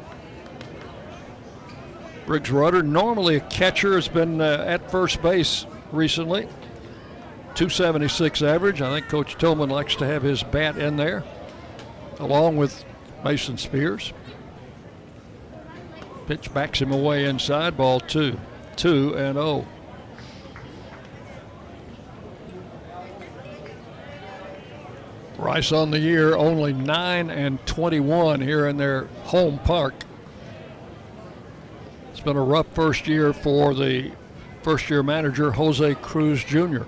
Briggs 2.25 2.49
Rudder, 2.49 2.81
normally 2.81 3.35
a 3.35 3.41
catcher, 3.41 3.93
has 3.93 4.07
been 4.07 4.41
uh, 4.41 4.65
at 4.67 4.89
first 4.89 5.21
base 5.21 5.67
recently. 5.91 6.47
276 7.53 8.41
average. 8.41 8.81
I 8.81 8.91
think 8.91 9.07
Coach 9.07 9.37
Toman 9.37 9.69
likes 9.69 9.95
to 9.97 10.07
have 10.07 10.23
his 10.23 10.41
bat 10.41 10.79
in 10.79 10.97
there, 10.97 11.23
along 12.17 12.57
with 12.57 12.83
Mason 13.23 13.59
Spears. 13.59 14.13
Pitch 16.25 16.51
backs 16.55 16.81
him 16.81 16.91
away 16.91 17.25
inside, 17.25 17.77
ball 17.77 17.99
two. 17.99 18.39
Two 18.77 19.15
and 19.15 19.37
oh. 19.37 19.67
Rice 25.37 25.71
on 25.71 25.91
the 25.91 25.99
year, 25.99 26.35
only 26.35 26.73
9 26.73 27.29
and 27.29 27.63
21 27.67 28.41
here 28.41 28.67
in 28.67 28.77
their 28.77 29.05
home 29.25 29.59
park. 29.59 29.93
It's 32.11 32.19
been 32.21 32.37
a 32.37 32.43
rough 32.43 32.67
first 32.73 33.07
year 33.07 33.33
for 33.33 33.75
the 33.75 34.11
first 34.63 34.89
year 34.89 35.03
manager, 35.03 35.51
Jose 35.51 35.95
Cruz 35.95 36.43
Jr. 36.43 36.83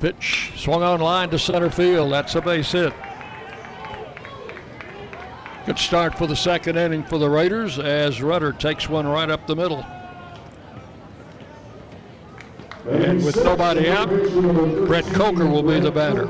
Pitch 0.00 0.52
swung 0.56 0.82
on 0.82 1.00
line 1.00 1.30
to 1.30 1.38
center 1.38 1.70
field. 1.70 2.12
That's 2.12 2.34
a 2.34 2.40
base 2.40 2.72
hit. 2.72 2.92
Good 5.66 5.78
start 5.78 6.18
for 6.18 6.26
the 6.26 6.36
second 6.36 6.76
inning 6.76 7.04
for 7.04 7.18
the 7.18 7.30
Raiders 7.30 7.78
as 7.78 8.20
Rudder 8.20 8.52
takes 8.52 8.88
one 8.88 9.06
right 9.06 9.30
up 9.30 9.46
the 9.46 9.56
middle. 9.56 9.86
And 12.86 13.24
with 13.24 13.42
nobody 13.42 13.88
out, 13.88 14.10
Brett 14.86 15.06
Coker 15.14 15.46
will 15.46 15.62
be 15.62 15.80
the 15.80 15.90
batter. 15.90 16.28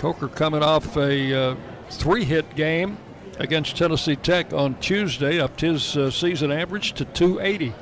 Coker 0.00 0.28
coming 0.28 0.62
off 0.62 0.96
a 0.96 1.34
uh, 1.34 1.56
three 1.90 2.24
hit 2.24 2.56
game 2.56 2.96
against 3.38 3.76
Tennessee 3.76 4.16
Tech 4.16 4.50
on 4.50 4.76
Tuesday, 4.80 5.38
upped 5.38 5.60
his 5.60 5.94
uh, 5.94 6.10
season 6.10 6.50
average 6.50 6.94
to 6.94 7.04
280. 7.04 7.74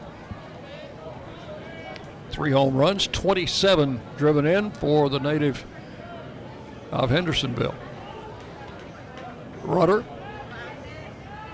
Three 2.31 2.51
home 2.51 2.77
runs, 2.77 3.07
27 3.07 4.01
driven 4.17 4.47
in 4.47 4.73
for 4.73 5.09
the 5.09 5.21
native 5.21 5.65
of 6.91 7.11
Hendersonville. 7.11 7.77
Rudder, 9.63 10.05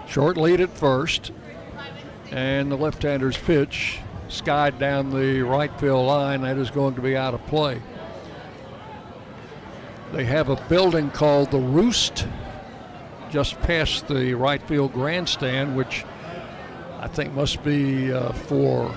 short 0.09 0.39
lead 0.39 0.63
at 0.63 0.71
first, 0.71 1.31
and 2.31 2.73
the 2.73 2.77
left 2.77 3.03
hander's 3.03 3.37
pitch 3.37 3.99
skied 4.29 4.79
down 4.79 5.11
the 5.11 5.43
right 5.43 5.79
field 5.79 6.07
line. 6.07 6.41
That 6.41 6.57
is 6.57 6.71
going 6.71 6.95
to 6.95 7.03
be 7.03 7.19
out 7.19 7.35
of 7.35 7.45
play. 7.49 7.83
They 10.15 10.25
have 10.27 10.49
a 10.49 10.55
building 10.69 11.11
called 11.11 11.51
the 11.51 11.59
Roost 11.59 12.29
just 13.31 13.61
past 13.63 14.07
the 14.07 14.35
right 14.35 14.63
field 14.63 14.93
grandstand, 14.93 15.77
which 15.77 16.05
I 17.01 17.09
think 17.09 17.33
must 17.33 17.65
be 17.65 18.13
uh, 18.13 18.33
for 18.33 18.95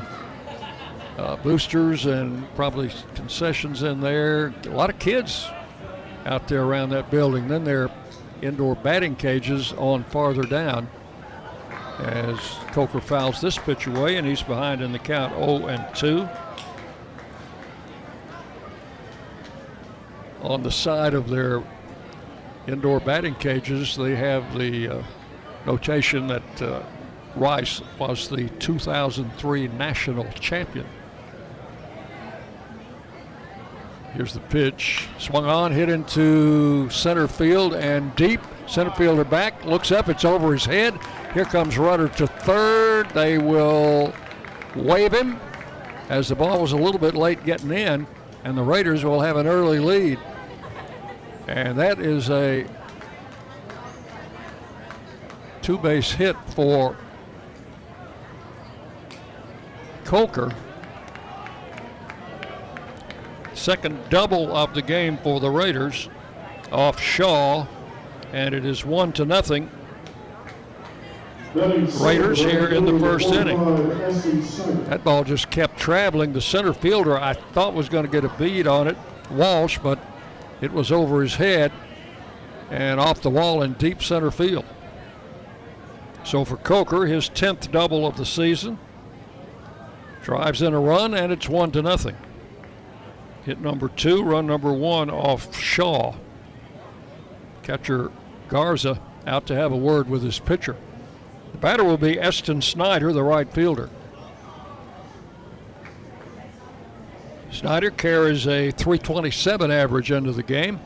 uh, 1.17 1.37
boosters 1.37 2.05
and 2.05 2.47
probably 2.53 2.91
concessions 3.15 3.81
in 3.81 3.99
there. 3.99 4.53
A 4.65 4.69
lot 4.69 4.91
of 4.91 4.99
kids 4.99 5.49
out 6.27 6.47
there 6.47 6.61
around 6.61 6.89
that 6.91 7.09
building. 7.09 7.47
Then 7.47 7.63
there 7.63 7.85
are 7.85 7.91
indoor 8.43 8.75
batting 8.75 9.15
cages 9.15 9.73
on 9.73 10.03
farther 10.03 10.43
down 10.43 10.87
as 11.97 12.39
Coker 12.73 13.01
fouls 13.01 13.41
this 13.41 13.57
pitch 13.57 13.87
away 13.87 14.17
and 14.17 14.27
he's 14.27 14.43
behind 14.43 14.83
in 14.83 14.91
the 14.91 14.99
count 14.99 15.33
0 15.33 15.65
and 15.65 15.83
2. 15.95 16.29
On 20.41 20.63
the 20.63 20.71
side 20.71 21.13
of 21.13 21.29
their 21.29 21.63
indoor 22.67 22.99
batting 22.99 23.35
cages, 23.35 23.95
they 23.95 24.15
have 24.15 24.57
the 24.57 24.87
uh, 24.87 25.03
notation 25.65 26.27
that 26.27 26.61
uh, 26.61 26.83
Rice 27.35 27.81
was 27.99 28.27
the 28.27 28.49
2003 28.59 29.67
national 29.69 30.25
champion. 30.33 30.85
Here's 34.13 34.33
the 34.33 34.39
pitch. 34.39 35.07
Swung 35.19 35.45
on, 35.45 35.71
hit 35.71 35.89
into 35.89 36.89
center 36.89 37.27
field 37.27 37.75
and 37.75 38.15
deep. 38.15 38.41
Center 38.65 38.91
fielder 38.91 39.23
back, 39.23 39.63
looks 39.63 39.91
up, 39.91 40.09
it's 40.09 40.25
over 40.25 40.51
his 40.53 40.65
head. 40.65 40.97
Here 41.33 41.45
comes 41.45 41.77
Rudder 41.77 42.09
to 42.09 42.27
third. 42.27 43.09
They 43.11 43.37
will 43.37 44.13
wave 44.75 45.13
him 45.13 45.39
as 46.09 46.29
the 46.29 46.35
ball 46.35 46.61
was 46.61 46.71
a 46.71 46.77
little 46.77 46.99
bit 46.99 47.15
late 47.15 47.43
getting 47.45 47.71
in, 47.71 48.07
and 48.47 48.57
the 48.57 48.63
Raiders 48.63 49.03
will 49.03 49.19
have 49.19 49.35
an 49.35 49.45
early 49.45 49.79
lead. 49.79 50.17
And 51.49 51.77
that 51.77 51.99
is 51.99 52.29
a 52.29 52.65
two 55.61 55.77
base 55.77 56.11
hit 56.11 56.37
for 56.55 56.95
Coker. 60.05 60.55
Second 63.53 63.99
double 64.09 64.55
of 64.55 64.73
the 64.73 64.81
game 64.81 65.17
for 65.17 65.41
the 65.41 65.51
Raiders 65.51 66.07
off 66.71 67.01
Shaw, 67.01 67.67
and 68.31 68.55
it 68.55 68.65
is 68.65 68.85
one 68.85 69.11
to 69.13 69.25
nothing. 69.25 69.69
Raiders 71.55 72.39
here 72.39 72.67
in 72.67 72.85
the 72.85 72.99
first 72.99 73.29
inning. 73.29 73.57
That 74.85 75.03
ball 75.03 75.23
just 75.23 75.49
kept 75.49 75.77
traveling. 75.77 76.33
The 76.33 76.41
center 76.41 76.73
fielder 76.73 77.17
I 77.17 77.33
thought 77.33 77.73
was 77.73 77.89
going 77.89 78.05
to 78.05 78.11
get 78.11 78.23
a 78.23 78.29
bead 78.37 78.67
on 78.67 78.87
it, 78.87 78.97
Walsh, 79.31 79.79
but 79.79 79.99
it 80.61 80.71
was 80.71 80.91
over 80.91 81.21
his 81.21 81.35
head 81.35 81.71
and 82.69 82.99
off 82.99 83.21
the 83.21 83.29
wall 83.29 83.61
in 83.61 83.73
deep 83.73 84.03
center 84.03 84.31
field. 84.31 84.65
So 86.23 86.43
for 86.43 86.57
Coker, 86.57 87.05
his 87.05 87.29
10th 87.29 87.71
double 87.71 88.05
of 88.05 88.17
the 88.17 88.25
season. 88.25 88.79
Drives 90.23 90.61
in 90.61 90.73
a 90.73 90.79
run, 90.79 91.13
and 91.13 91.31
it's 91.31 91.47
one 91.47 91.71
to 91.71 91.81
nothing. 91.81 92.17
Hit 93.45 93.61
number 93.61 93.87
two, 93.87 94.23
run 94.23 94.45
number 94.45 94.73
one 94.73 95.09
off 95.09 95.57
Shaw. 95.57 96.15
Catcher 97.63 98.11
Garza 98.49 98.99
out 99.25 99.47
to 99.47 99.55
have 99.55 99.71
a 99.71 99.77
word 99.77 100.09
with 100.09 100.21
his 100.21 100.39
pitcher. 100.39 100.75
The 101.57 101.61
batter 101.61 101.83
will 101.83 101.97
be 101.97 102.19
Eston 102.19 102.61
Snyder, 102.61 103.11
the 103.11 103.23
right 103.23 103.51
fielder. 103.51 103.89
Snyder 107.49 107.89
carries 107.89 108.45
a 108.45 108.69
327 108.69 109.71
average 109.71 110.11
into 110.11 110.33
the 110.33 110.43
game. 110.43 110.79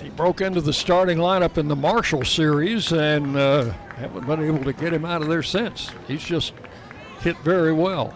He 0.00 0.08
broke 0.08 0.40
into 0.40 0.62
the 0.62 0.72
starting 0.72 1.18
lineup 1.18 1.58
in 1.58 1.68
the 1.68 1.76
Marshall 1.76 2.24
series 2.24 2.90
and 2.90 3.36
uh, 3.36 3.70
haven't 3.96 4.26
been 4.26 4.42
able 4.42 4.64
to 4.64 4.72
get 4.72 4.94
him 4.94 5.04
out 5.04 5.20
of 5.20 5.28
there 5.28 5.42
since. 5.42 5.90
He's 6.06 6.24
just 6.24 6.54
hit 7.20 7.36
very 7.40 7.74
well. 7.74 8.14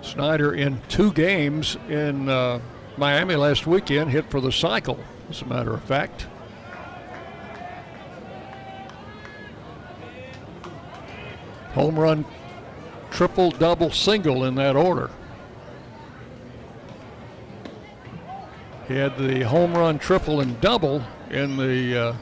Snyder 0.00 0.54
in 0.54 0.80
two 0.88 1.12
games 1.12 1.76
in 1.88 2.28
uh, 2.28 2.58
Miami 2.96 3.36
last 3.36 3.64
weekend 3.64 4.10
hit 4.10 4.28
for 4.28 4.40
the 4.40 4.50
cycle, 4.50 4.98
as 5.32 5.40
a 5.40 5.46
matter 5.46 5.72
of 5.72 5.82
fact. 5.82 6.26
home 11.72 11.98
run, 11.98 12.22
triple, 13.10 13.50
double, 13.50 13.90
single 13.90 14.44
in 14.44 14.54
that 14.56 14.76
order. 14.76 15.10
He 18.86 18.94
had 18.94 19.16
the 19.16 19.40
home 19.40 19.72
run, 19.72 19.98
triple, 19.98 20.42
and 20.42 20.60
double 20.60 21.02
in 21.30 21.56
the, 21.56 21.98
uh, 21.98 22.16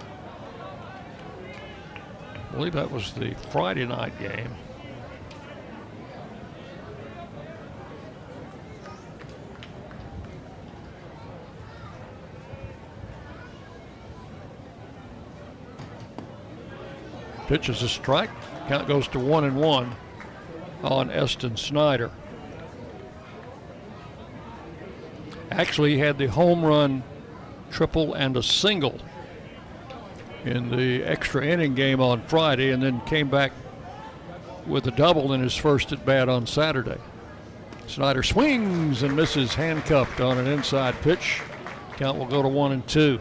I 2.33 2.55
believe 2.55 2.75
that 2.75 2.93
was 2.93 3.13
the 3.15 3.35
Friday 3.51 3.87
night 3.87 4.17
game. 4.21 4.55
Pitches 17.51 17.83
a 17.83 17.89
strike. 17.89 18.31
Count 18.69 18.87
goes 18.87 19.09
to 19.09 19.19
one 19.19 19.43
and 19.43 19.57
one 19.57 19.97
on 20.85 21.11
Eston 21.11 21.57
Snyder. 21.57 22.13
Actually, 25.51 25.95
he 25.95 25.99
had 25.99 26.17
the 26.17 26.29
home 26.29 26.65
run, 26.65 27.03
triple, 27.73 28.15
and 28.15 28.37
a 28.37 28.43
single 28.45 29.01
in 30.45 30.71
the 30.71 31.03
extra 31.03 31.45
inning 31.45 31.75
game 31.75 32.01
on 32.01 32.23
Friday, 32.23 32.71
and 32.71 32.81
then 32.81 33.01
came 33.01 33.29
back 33.29 33.51
with 34.65 34.87
a 34.87 34.93
double 34.93 35.33
in 35.33 35.43
his 35.43 35.57
first 35.57 35.91
at 35.91 36.07
bat 36.07 36.29
on 36.29 36.47
Saturday. 36.47 36.99
Snyder 37.89 38.23
swings 38.23 39.03
and 39.03 39.17
misses, 39.17 39.57
handcuffed 39.57 40.21
on 40.21 40.39
an 40.39 40.47
inside 40.47 40.95
pitch. 41.03 41.43
Count 41.97 42.17
will 42.17 42.27
go 42.27 42.43
to 42.43 42.49
one 42.49 42.71
and 42.71 42.87
two. 42.87 43.19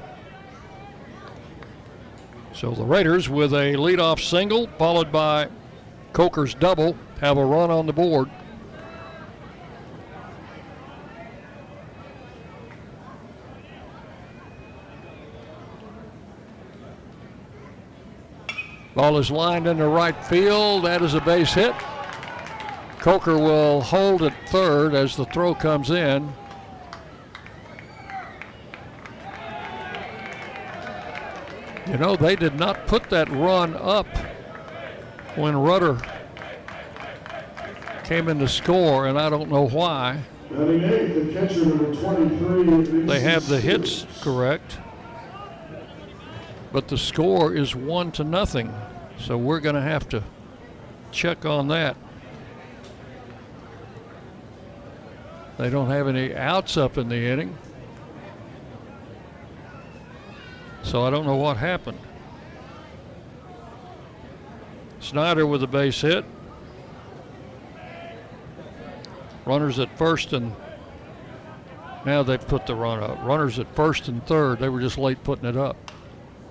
So 2.54 2.72
the 2.72 2.84
Raiders, 2.84 3.30
with 3.30 3.54
a 3.54 3.76
leadoff 3.76 4.20
single 4.20 4.68
followed 4.78 5.12
by 5.12 5.48
Coker's 6.14 6.54
double, 6.54 6.98
have 7.22 7.38
a 7.38 7.46
run 7.46 7.72
on 7.72 7.86
the 7.86 7.94
board. 7.94 8.30
Ball 18.96 19.18
is 19.18 19.32
lined 19.32 19.66
into 19.66 19.88
right 19.88 20.22
field. 20.26 20.84
That 20.84 21.02
is 21.02 21.14
a 21.14 21.22
base 21.22 21.54
hit. 21.54 21.74
Coker 22.98 23.38
will 23.38 23.80
hold 23.80 24.24
at 24.24 24.34
third 24.50 24.94
as 24.94 25.16
the 25.16 25.24
throw 25.26 25.56
comes 25.56 25.90
in. 25.90 26.34
You 31.90 31.98
know, 31.98 32.16
they 32.16 32.36
did 32.36 32.54
not 32.54 32.86
put 32.86 33.10
that 33.10 33.30
run 33.30 33.76
up 33.76 34.06
when 35.36 35.58
Rudder 35.58 36.00
came 38.04 38.28
in 38.28 38.38
to 38.40 38.48
score, 38.48 39.08
and 39.08 39.20
I 39.20 39.28
don't 39.30 39.50
know 39.50 39.68
why. 39.68 40.22
They 40.52 40.80
have 43.22 43.48
the 43.48 43.60
hits 43.60 44.06
correct, 44.22 44.78
but 46.72 46.88
the 46.88 46.98
score 46.98 47.56
is 47.56 47.76
one 47.76 48.12
to 48.14 48.24
nothing. 48.24 48.72
So 49.18 49.36
we're 49.38 49.60
going 49.60 49.76
to 49.76 49.82
have 49.82 50.08
to 50.10 50.24
check 51.12 51.44
on 51.44 51.70
that. 51.70 51.98
They 55.58 55.70
don't 55.72 55.90
have 55.90 56.08
any 56.08 56.36
outs 56.36 56.78
up 56.78 57.00
in 57.00 57.10
the 57.10 57.18
inning. 57.18 57.58
So 60.90 61.04
I 61.04 61.12
don't 61.12 61.28
know 61.28 61.36
what 61.36 61.58
happened. 61.58 62.00
Snyder 65.00 65.46
with 65.46 65.62
a 65.62 65.68
base 65.68 66.02
hit. 66.02 66.26
Runners 69.46 69.78
at 69.78 69.96
first 70.00 70.34
and 70.34 70.56
now 72.08 72.24
they've 72.24 72.48
put 72.48 72.66
the 72.66 72.74
run 72.74 73.04
up. 73.04 73.24
Runners 73.24 73.60
at 73.60 73.76
first 73.76 74.08
and 74.08 74.26
third. 74.26 74.58
They 74.58 74.70
were 74.70 74.80
just 74.80 74.98
late 74.98 75.24
putting 75.24 75.48
it 75.48 75.56
up. 75.56 75.78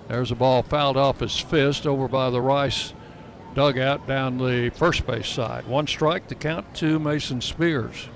There's 0.07 0.31
a 0.31 0.35
ball 0.35 0.63
fouled 0.63 0.95
off 0.95 1.19
his 1.19 1.37
fist 1.37 1.85
over 1.85 2.07
by 2.07 2.29
the 2.29 2.39
Rice 2.39 2.93
dugout 3.55 4.07
down 4.07 4.37
the 4.37 4.71
first 4.73 5.05
base 5.05 5.27
side. 5.27 5.67
One 5.67 5.85
strike 5.85 6.29
to 6.29 6.35
count 6.35 6.73
to 6.75 6.97
Mason 6.97 7.41
Spears. 7.41 8.07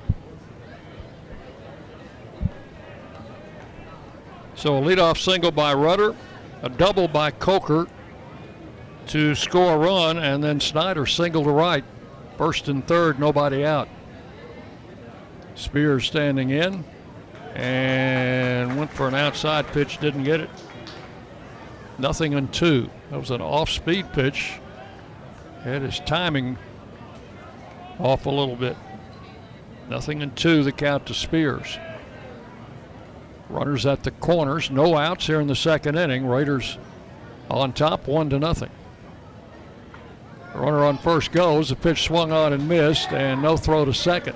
So 4.63 4.77
a 4.77 4.81
leadoff 4.81 5.17
single 5.17 5.51
by 5.51 5.73
Rudder, 5.73 6.15
a 6.61 6.69
double 6.69 7.09
by 7.09 7.31
Coker 7.31 7.85
to 9.07 9.35
score 9.35 9.73
a 9.73 9.77
run, 9.77 10.17
and 10.17 10.41
then 10.41 10.61
Snyder 10.61 11.05
single 11.05 11.43
to 11.43 11.49
right. 11.49 11.83
First 12.37 12.69
and 12.69 12.87
third, 12.87 13.19
nobody 13.19 13.65
out. 13.65 13.89
Spears 15.55 16.05
standing 16.05 16.51
in 16.51 16.85
and 17.55 18.79
went 18.79 18.89
for 18.93 19.09
an 19.09 19.15
outside 19.15 19.67
pitch, 19.67 19.97
didn't 19.97 20.23
get 20.23 20.39
it. 20.39 20.49
Nothing 21.97 22.31
in 22.31 22.47
two. 22.47 22.89
That 23.11 23.19
was 23.19 23.31
an 23.31 23.41
off 23.41 23.69
speed 23.69 24.13
pitch. 24.13 24.61
Had 25.65 25.81
his 25.81 25.99
timing 25.99 26.57
off 27.99 28.27
a 28.27 28.29
little 28.29 28.55
bit. 28.55 28.77
Nothing 29.89 30.21
in 30.21 30.31
two, 30.35 30.63
the 30.63 30.71
count 30.71 31.07
to 31.07 31.13
Spears. 31.13 31.77
Runners 33.53 33.85
at 33.85 34.03
the 34.03 34.09
corners, 34.09 34.71
no 34.71 34.97
outs 34.97 35.27
here 35.27 35.39
in 35.39 35.45
the 35.45 35.55
second 35.55 35.95
inning. 35.95 36.25
Raiders 36.25 36.79
on 37.51 37.71
top, 37.71 38.07
one 38.07 38.27
to 38.31 38.39
nothing. 38.39 38.71
Runner 40.55 40.83
on 40.83 40.97
first 40.97 41.31
goes. 41.31 41.69
The 41.69 41.75
pitch 41.75 42.01
swung 42.01 42.31
on 42.31 42.51
and 42.51 42.67
missed, 42.67 43.11
and 43.11 43.43
no 43.43 43.55
throw 43.55 43.85
to 43.85 43.93
second. 43.93 44.35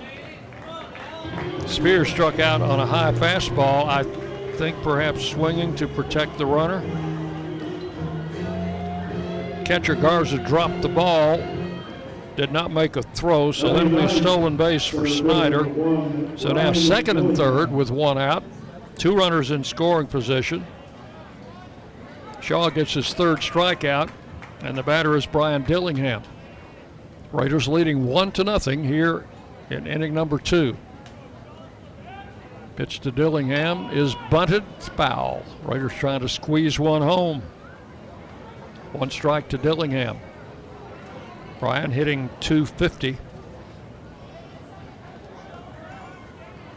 Spears 1.65 2.09
struck 2.09 2.39
out 2.39 2.61
on 2.61 2.80
a 2.80 2.86
high 2.86 3.11
fastball. 3.11 3.88
I 3.88 4.03
think 4.57 4.80
perhaps 4.84 5.26
swinging 5.26 5.76
to 5.78 5.88
protect 5.88 6.38
the 6.38 6.45
runner. 6.45 6.82
Catcher 9.65 9.95
Garza 9.95 10.38
dropped 10.38 10.84
the 10.84 10.89
ball, 10.89 11.38
did 12.36 12.51
not 12.51 12.72
make 12.72 12.95
a 12.95 13.01
throw, 13.01 13.51
so 13.51 13.74
that'll 13.74 13.89
be 13.89 13.97
a 13.97 14.09
stolen 14.09 14.57
base 14.57 14.86
for 14.86 15.07
Snyder. 15.07 15.65
So 16.38 16.49
now 16.49 16.72
second 16.74 17.18
and 17.18 17.36
third 17.36 17.72
with 17.72 17.89
one 17.89 18.20
out. 18.20 18.43
Two 18.98 19.16
runners 19.16 19.52
in 19.52 19.64
scoring 19.64 20.08
position. 20.08 20.66
Shaw 22.41 22.70
gets 22.70 22.93
his 22.93 23.14
third 23.14 23.39
strikeout, 23.39 24.10
and 24.62 24.78
the 24.78 24.84
batter 24.84 25.16
is 25.16 25.26
Brian 25.26 25.64
Dillingham. 25.64 26.24
Raiders 27.32 27.68
leading 27.68 28.08
one 28.08 28.32
to 28.34 28.43
nothing 28.43 28.84
here 28.84 29.26
in 29.70 29.86
inning 29.86 30.14
number 30.14 30.39
two. 30.39 30.78
Pitch 32.76 33.00
to 33.02 33.12
Dillingham 33.12 33.89
is 33.91 34.16
bunted, 34.32 34.64
foul. 34.95 35.43
Raiders 35.64 35.93
trying 35.93 36.22
to 36.22 36.30
squeeze 36.30 36.80
one 36.80 37.02
home. 37.02 37.41
One 38.93 39.12
strike 39.12 39.50
to 39.50 39.58
Dillingham. 39.58 40.18
Brian 41.60 41.91
hitting 41.91 42.30
250. 42.39 43.18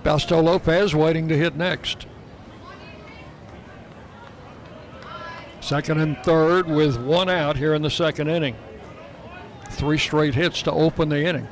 Fausto 0.02 0.40
Lopez 0.42 0.94
waiting 0.94 1.28
to 1.28 1.36
hit 1.36 1.54
next. 1.54 2.06
Second 5.60 6.00
and 6.00 6.16
third 6.24 6.66
with 6.66 6.96
one 6.98 7.28
out 7.28 7.56
here 7.56 7.74
in 7.74 7.82
the 7.82 7.90
second 7.90 8.28
inning. 8.28 8.56
Three 9.70 9.98
straight 9.98 10.34
hits 10.34 10.62
to 10.62 10.72
open 10.72 11.10
the 11.10 11.24
inning. 11.24 11.48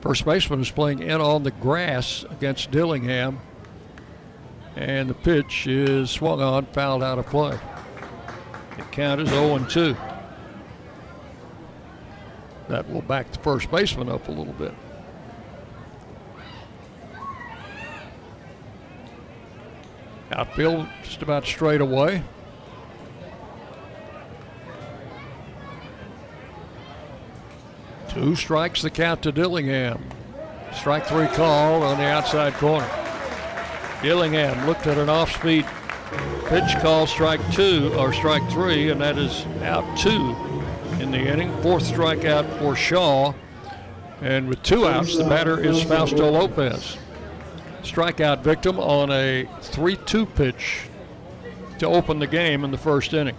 First 0.00 0.24
baseman 0.24 0.60
is 0.60 0.70
playing 0.70 1.00
in 1.00 1.20
on 1.20 1.42
the 1.42 1.50
grass 1.50 2.24
against 2.30 2.70
Dillingham. 2.70 3.40
And 4.74 5.08
the 5.08 5.14
pitch 5.14 5.66
is 5.66 6.10
swung 6.10 6.42
on, 6.42 6.66
fouled 6.66 7.02
out 7.02 7.18
of 7.18 7.26
play. 7.26 7.58
The 8.76 8.82
count 8.92 9.20
is 9.20 9.28
0 9.30 9.58
2. 9.58 9.96
That 12.68 12.90
will 12.90 13.02
back 13.02 13.32
the 13.32 13.38
first 13.38 13.70
baseman 13.70 14.08
up 14.08 14.28
a 14.28 14.32
little 14.32 14.52
bit. 14.52 14.74
Outfield 20.32 20.88
just 21.02 21.22
about 21.22 21.46
straight 21.46 21.80
away. 21.80 22.22
Two 28.16 28.34
strikes 28.34 28.80
the 28.80 28.88
count 28.88 29.22
to 29.24 29.30
Dillingham. 29.30 30.02
Strike 30.72 31.04
three 31.04 31.26
call 31.26 31.82
on 31.82 31.98
the 31.98 32.04
outside 32.04 32.54
corner. 32.54 32.88
Dillingham 34.02 34.66
looked 34.66 34.86
at 34.86 34.96
an 34.96 35.10
off 35.10 35.36
speed 35.36 35.66
pitch 36.46 36.78
call, 36.80 37.06
strike 37.06 37.42
two 37.52 37.92
or 37.94 38.14
strike 38.14 38.48
three, 38.50 38.88
and 38.88 39.02
that 39.02 39.18
is 39.18 39.44
out 39.62 39.84
two 39.98 40.34
in 40.98 41.10
the 41.10 41.18
inning. 41.18 41.54
Fourth 41.60 41.82
strikeout 41.84 42.58
for 42.58 42.74
Shaw. 42.74 43.34
And 44.22 44.48
with 44.48 44.62
two 44.62 44.88
outs, 44.88 45.18
the 45.18 45.24
batter 45.24 45.62
is 45.62 45.82
Fausto 45.82 46.30
Lopez. 46.30 46.96
Strikeout 47.82 48.40
victim 48.42 48.80
on 48.80 49.10
a 49.10 49.46
3 49.60 49.94
2 49.94 50.24
pitch 50.24 50.88
to 51.80 51.86
open 51.86 52.18
the 52.18 52.26
game 52.26 52.64
in 52.64 52.70
the 52.70 52.78
first 52.78 53.12
inning. 53.12 53.36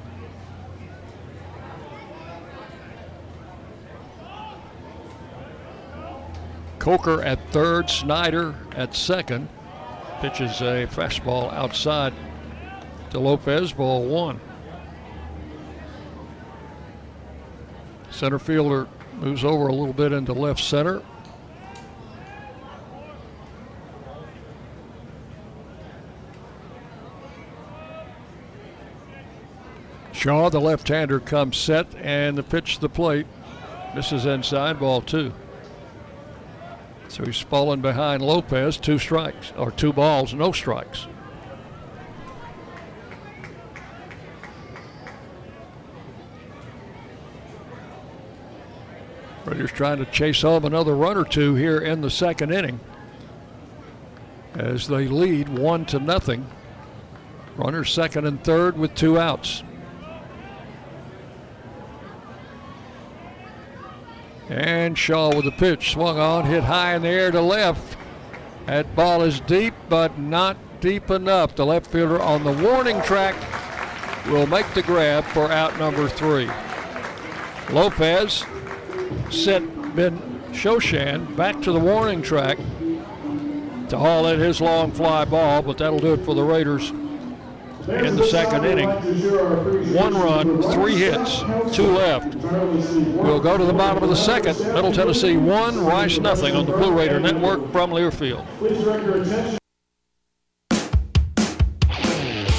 Coker 6.87 7.21
at 7.21 7.37
third, 7.49 7.89
Snyder 7.89 8.55
at 8.73 8.95
second. 8.95 9.49
Pitches 10.21 10.61
a 10.61 10.87
fastball 10.87 11.51
outside 11.51 12.13
to 13.09 13.19
Lopez, 13.19 13.73
ball 13.73 14.05
one. 14.05 14.39
Center 18.09 18.39
fielder 18.39 18.87
moves 19.19 19.43
over 19.43 19.67
a 19.67 19.73
little 19.73 19.91
bit 19.91 20.13
into 20.13 20.31
left 20.31 20.61
center. 20.61 21.01
Shaw, 30.13 30.49
the 30.49 30.61
left 30.61 30.87
hander, 30.87 31.19
comes 31.19 31.57
set 31.57 31.93
and 31.95 32.37
the 32.37 32.43
pitch 32.43 32.75
to 32.75 32.79
the 32.79 32.87
plate. 32.87 33.27
Misses 33.93 34.25
inside, 34.25 34.79
ball 34.79 35.01
two. 35.01 35.33
So 37.09 37.25
he's 37.25 37.39
fallen 37.39 37.81
behind 37.81 38.21
Lopez, 38.21 38.77
two 38.77 38.99
strikes, 38.99 39.53
or 39.57 39.71
two 39.71 39.93
balls, 39.93 40.33
no 40.33 40.51
strikes. 40.51 41.07
Raiders 49.45 49.71
trying 49.71 49.99
to 49.99 50.05
chase 50.05 50.41
home 50.41 50.65
another 50.65 50.93
run 50.93 51.15
or 51.15 51.23
two 51.23 51.55
here 51.55 51.79
in 51.79 52.01
the 52.01 52.11
second 52.11 52.51
inning 52.51 52.81
as 54.55 54.87
they 54.87 55.07
lead 55.07 55.47
one 55.47 55.85
to 55.85 55.99
nothing. 55.99 56.45
Runners 57.55 57.91
second 57.91 58.25
and 58.25 58.43
third 58.43 58.77
with 58.77 58.93
two 58.93 59.17
outs. 59.17 59.63
And 64.49 64.97
Shaw 64.97 65.35
with 65.35 65.45
the 65.45 65.51
pitch, 65.51 65.91
swung 65.91 66.19
on, 66.19 66.45
hit 66.45 66.63
high 66.63 66.95
in 66.95 67.01
the 67.01 67.09
air 67.09 67.31
to 67.31 67.41
left. 67.41 67.97
That 68.65 68.95
ball 68.95 69.21
is 69.21 69.39
deep, 69.41 69.73
but 69.89 70.17
not 70.17 70.57
deep 70.79 71.09
enough. 71.09 71.55
The 71.55 71.65
left 71.65 71.87
fielder 71.87 72.21
on 72.21 72.43
the 72.43 72.51
warning 72.51 73.01
track 73.01 73.35
will 74.27 74.47
make 74.47 74.71
the 74.73 74.81
grab 74.81 75.23
for 75.25 75.51
out 75.51 75.77
number 75.79 76.07
three. 76.07 76.49
Lopez 77.69 78.45
sent 79.29 79.95
Ben 79.95 80.19
Shoshan 80.51 81.35
back 81.35 81.61
to 81.61 81.71
the 81.71 81.79
warning 81.79 82.21
track 82.21 82.57
to 83.89 83.97
haul 83.97 84.27
in 84.27 84.39
his 84.39 84.59
long 84.61 84.91
fly 84.91 85.25
ball, 85.25 85.61
but 85.61 85.77
that'll 85.77 85.99
do 85.99 86.13
it 86.13 86.25
for 86.25 86.35
the 86.35 86.43
Raiders 86.43 86.91
in 87.89 88.15
the 88.15 88.25
second 88.25 88.65
inning. 88.65 88.89
One 89.93 90.13
run, 90.13 90.61
three 90.73 90.95
hits, 90.95 91.39
two 91.75 91.87
left. 91.87 92.35
We'll 92.35 93.39
go 93.39 93.57
to 93.57 93.65
the 93.65 93.73
bottom 93.73 94.03
of 94.03 94.09
the 94.09 94.15
second. 94.15 94.57
Middle 94.73 94.91
Tennessee 94.91 95.37
one, 95.37 95.83
Rice 95.83 96.19
nothing 96.19 96.55
on 96.55 96.65
the 96.65 96.73
Blue 96.73 96.91
Raider 96.97 97.19
Network 97.19 97.71
from 97.71 97.91
Learfield. 97.91 98.45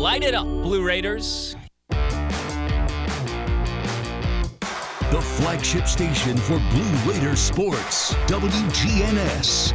light 0.00 0.24
it 0.24 0.34
up, 0.34 0.46
Blue 0.46 0.82
Raiders. 0.82 1.54
The 5.10 5.20
flagship 5.20 5.86
station 5.86 6.38
for 6.38 6.58
Blue 6.70 7.12
Raider 7.12 7.36
sports, 7.36 8.14
WGNS. 8.26 9.74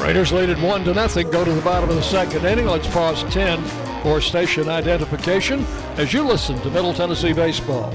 Raiders 0.00 0.30
lead 0.30 0.50
it 0.50 0.58
one 0.58 0.84
to 0.84 0.94
nothing. 0.94 1.30
Go 1.30 1.44
to 1.44 1.52
the 1.52 1.62
bottom 1.62 1.90
of 1.90 1.96
the 1.96 2.02
second 2.02 2.44
inning. 2.44 2.66
Let's 2.66 2.86
pause 2.88 3.24
10 3.34 3.60
for 4.02 4.20
station 4.20 4.68
identification 4.68 5.64
as 5.96 6.12
you 6.12 6.22
listen 6.22 6.60
to 6.60 6.70
Middle 6.70 6.94
Tennessee 6.94 7.32
baseball. 7.32 7.92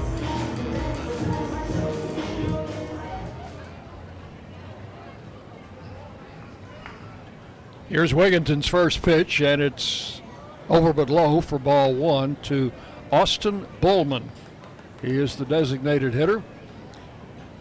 Here's 7.98 8.14
Wigginton's 8.14 8.68
first 8.68 9.02
pitch, 9.02 9.40
and 9.40 9.60
it's 9.60 10.22
over 10.70 10.92
but 10.92 11.10
low 11.10 11.40
for 11.40 11.58
ball 11.58 11.92
one 11.92 12.36
to 12.44 12.70
Austin 13.10 13.66
Bullman. 13.80 14.30
He 15.02 15.18
is 15.18 15.34
the 15.34 15.44
designated 15.44 16.14
hitter. 16.14 16.44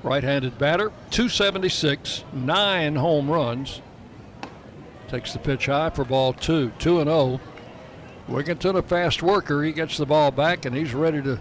Right 0.04 0.24
handed 0.24 0.60
batter, 0.60 0.90
276, 1.10 2.24
nine 2.32 2.98
home 2.98 3.32
runs. 3.32 3.82
Takes 5.08 5.34
the 5.34 5.40
pitch 5.40 5.66
high 5.66 5.90
for 5.90 6.06
ball 6.06 6.34
two, 6.34 6.72
2 6.78 7.00
and 7.00 7.10
0. 7.10 7.42
Wigginton, 8.30 8.78
a 8.78 8.84
fast 8.84 9.24
worker, 9.24 9.64
he 9.64 9.72
gets 9.72 9.98
the 9.98 10.06
ball 10.06 10.30
back 10.30 10.66
and 10.66 10.76
he's 10.76 10.94
ready 10.94 11.20
to 11.24 11.40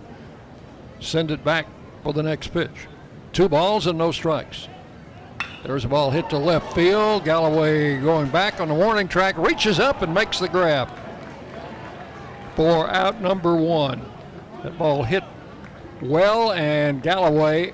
send 1.01 1.31
it 1.31 1.45
back 1.45 1.67
for 2.03 2.15
the 2.15 2.23
next 2.23 2.49
pitch. 2.49 2.87
Two 3.35 3.51
balls 3.51 3.87
and 3.87 3.99
no 3.99 4.11
strikes. 4.11 4.69
There's 5.67 5.85
a 5.85 5.89
ball 5.89 6.13
hit 6.13 6.31
to 6.31 6.39
left 6.39 6.75
field. 6.75 7.25
Galloway 7.25 8.01
going 8.01 8.29
back 8.29 8.61
on 8.61 8.69
the 8.69 8.75
warning 8.75 9.09
track, 9.09 9.37
reaches 9.37 9.81
up 9.81 10.01
and 10.01 10.15
makes 10.15 10.39
the 10.39 10.49
grab 10.49 10.89
for 12.55 12.89
out 12.89 13.21
number 13.21 13.57
one. 13.57 14.01
That 14.63 14.79
ball 14.79 15.03
hit 15.03 15.25
well, 16.01 16.53
and 16.53 17.03
Galloway 17.03 17.73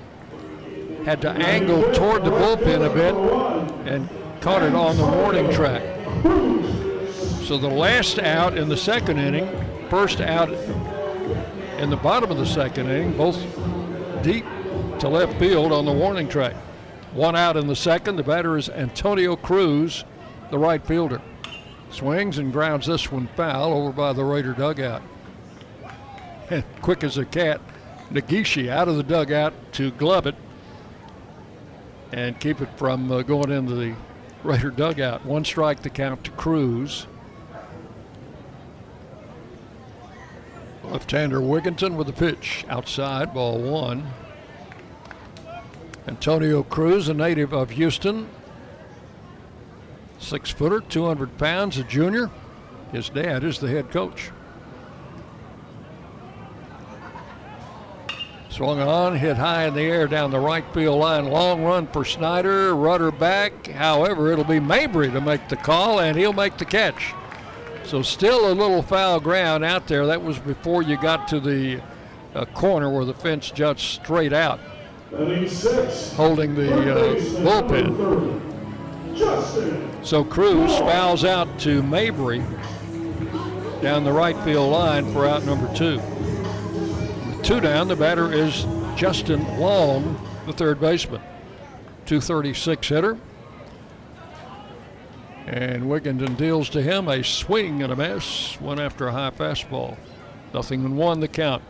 had 1.05 1.21
to 1.21 1.29
angle 1.29 1.83
toward 1.93 2.25
the 2.25 2.31
bullpen 2.31 2.83
a 2.83 2.89
bit 2.89 3.13
and 3.93 4.09
caught 4.41 4.63
it 4.63 4.73
on 4.73 4.97
the 4.97 5.05
warning 5.05 5.51
track. 5.53 5.83
So 7.43 7.59
the 7.59 7.69
last 7.69 8.17
out 8.17 8.57
in 8.57 8.69
the 8.69 8.77
second 8.77 9.19
inning, 9.19 9.47
first 9.91 10.19
out 10.19 10.49
in 11.77 11.91
the 11.91 11.97
bottom 11.97 12.31
of 12.31 12.37
the 12.37 12.45
second 12.45 12.89
inning, 12.89 13.15
both 13.15 13.37
deep 14.23 14.45
to 14.99 15.07
left 15.07 15.37
field 15.37 15.71
on 15.71 15.85
the 15.85 15.93
warning 15.93 16.27
track. 16.27 16.55
One 17.13 17.35
out 17.35 17.57
in 17.57 17.67
the 17.67 17.75
second. 17.75 18.15
The 18.15 18.23
batter 18.23 18.57
is 18.57 18.69
Antonio 18.69 19.35
Cruz, 19.35 20.03
the 20.49 20.57
right 20.57 20.85
fielder. 20.85 21.21
Swings 21.91 22.39
and 22.39 22.51
grounds 22.51 22.87
this 22.87 23.11
one 23.11 23.27
foul 23.35 23.71
over 23.71 23.91
by 23.91 24.13
the 24.13 24.23
Raider 24.23 24.53
dugout. 24.53 25.03
Quick 26.81 27.03
as 27.03 27.19
a 27.19 27.25
cat, 27.25 27.61
Nagishi 28.11 28.67
out 28.67 28.87
of 28.87 28.97
the 28.97 29.03
dugout 29.03 29.53
to 29.73 29.91
glove 29.91 30.25
it 30.25 30.35
and 32.11 32.39
keep 32.39 32.61
it 32.61 32.69
from 32.77 33.11
uh, 33.11 33.21
going 33.21 33.51
into 33.51 33.75
the 33.75 33.95
Raider 34.43 34.71
dugout. 34.71 35.23
One 35.23 35.45
strike 35.45 35.83
to 35.83 35.91
count 35.91 36.23
to 36.23 36.31
Cruz. 36.31 37.05
Left-hander 40.83 41.39
Wigginton 41.39 41.95
with 41.95 42.07
the 42.07 42.13
pitch 42.13 42.65
outside, 42.69 43.33
ball 43.35 43.59
one. 43.59 44.11
Antonio 46.07 46.63
Cruz, 46.63 47.07
a 47.07 47.13
native 47.13 47.53
of 47.53 47.71
Houston, 47.71 48.27
six 50.19 50.49
footer, 50.49 50.81
200 50.81 51.37
pounds, 51.37 51.77
a 51.77 51.83
junior. 51.83 52.29
His 52.91 53.09
dad 53.09 53.43
is 53.43 53.59
the 53.59 53.69
head 53.69 53.89
coach. 53.89 54.31
Swung 58.49 58.79
on, 58.79 59.15
hit 59.15 59.37
high 59.37 59.65
in 59.65 59.73
the 59.73 59.81
air 59.81 60.07
down 60.07 60.29
the 60.29 60.39
right 60.39 60.63
field 60.75 60.99
line. 60.99 61.25
Long 61.25 61.63
run 61.63 61.87
for 61.87 62.05
Snyder, 62.05 62.75
rudder 62.75 63.09
back. 63.09 63.65
However, 63.65 64.31
it'll 64.31 64.43
be 64.43 64.59
Mabry 64.59 65.09
to 65.09 65.19
make 65.19 65.49
the 65.49 65.55
call, 65.55 65.99
and 65.99 66.15
he'll 66.15 66.33
make 66.33 66.59
the 66.59 66.65
catch. 66.65 67.15
So 67.83 68.03
still 68.03 68.51
a 68.51 68.53
little 68.53 68.83
foul 68.83 69.19
ground 69.19 69.63
out 69.63 69.87
there. 69.87 70.05
That 70.05 70.21
was 70.21 70.37
before 70.37 70.83
you 70.83 70.97
got 70.97 71.27
to 71.29 71.39
the 71.39 71.81
uh, 72.35 72.45
corner 72.45 72.91
where 72.91 73.05
the 73.05 73.13
fence 73.15 73.49
juts 73.49 73.81
straight 73.81 74.33
out, 74.33 74.59
holding 76.15 76.55
the 76.55 76.73
uh, 76.73 77.15
bullpen. 77.43 78.41
So 80.03 80.23
Cruz 80.23 80.75
fouls 80.79 81.23
out 81.23 81.59
to 81.59 81.83
Mabry 81.83 82.39
down 83.81 84.03
the 84.03 84.11
right 84.11 84.35
field 84.43 84.71
line 84.71 85.11
for 85.13 85.27
out 85.27 85.43
number 85.45 85.71
two. 85.75 85.97
With 87.27 87.43
two 87.43 87.59
down, 87.59 87.87
the 87.89 87.95
batter 87.95 88.33
is 88.33 88.65
Justin 88.95 89.59
Long, 89.59 90.19
the 90.47 90.53
third 90.53 90.79
baseman. 90.79 91.21
236 92.05 92.87
hitter. 92.87 93.17
And 95.45 95.83
Wigginton 95.83 96.37
deals 96.37 96.69
to 96.69 96.81
him 96.81 97.07
a 97.07 97.23
swing 97.23 97.83
and 97.83 97.91
a 97.93 97.95
miss, 97.95 98.59
one 98.59 98.79
after 98.79 99.07
a 99.07 99.11
high 99.11 99.29
fastball. 99.31 99.97
Nothing 100.53 100.83
in 100.85 100.95
one 100.95 101.19
the 101.19 101.27
count. 101.27 101.61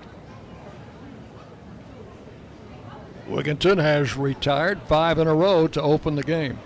Wigginton 3.27 3.81
has 3.81 4.17
retired 4.17 4.81
five 4.83 5.17
in 5.17 5.27
a 5.27 5.33
row 5.33 5.67
to 5.67 5.81
open 5.81 6.15
the 6.15 6.23
game. 6.23 6.59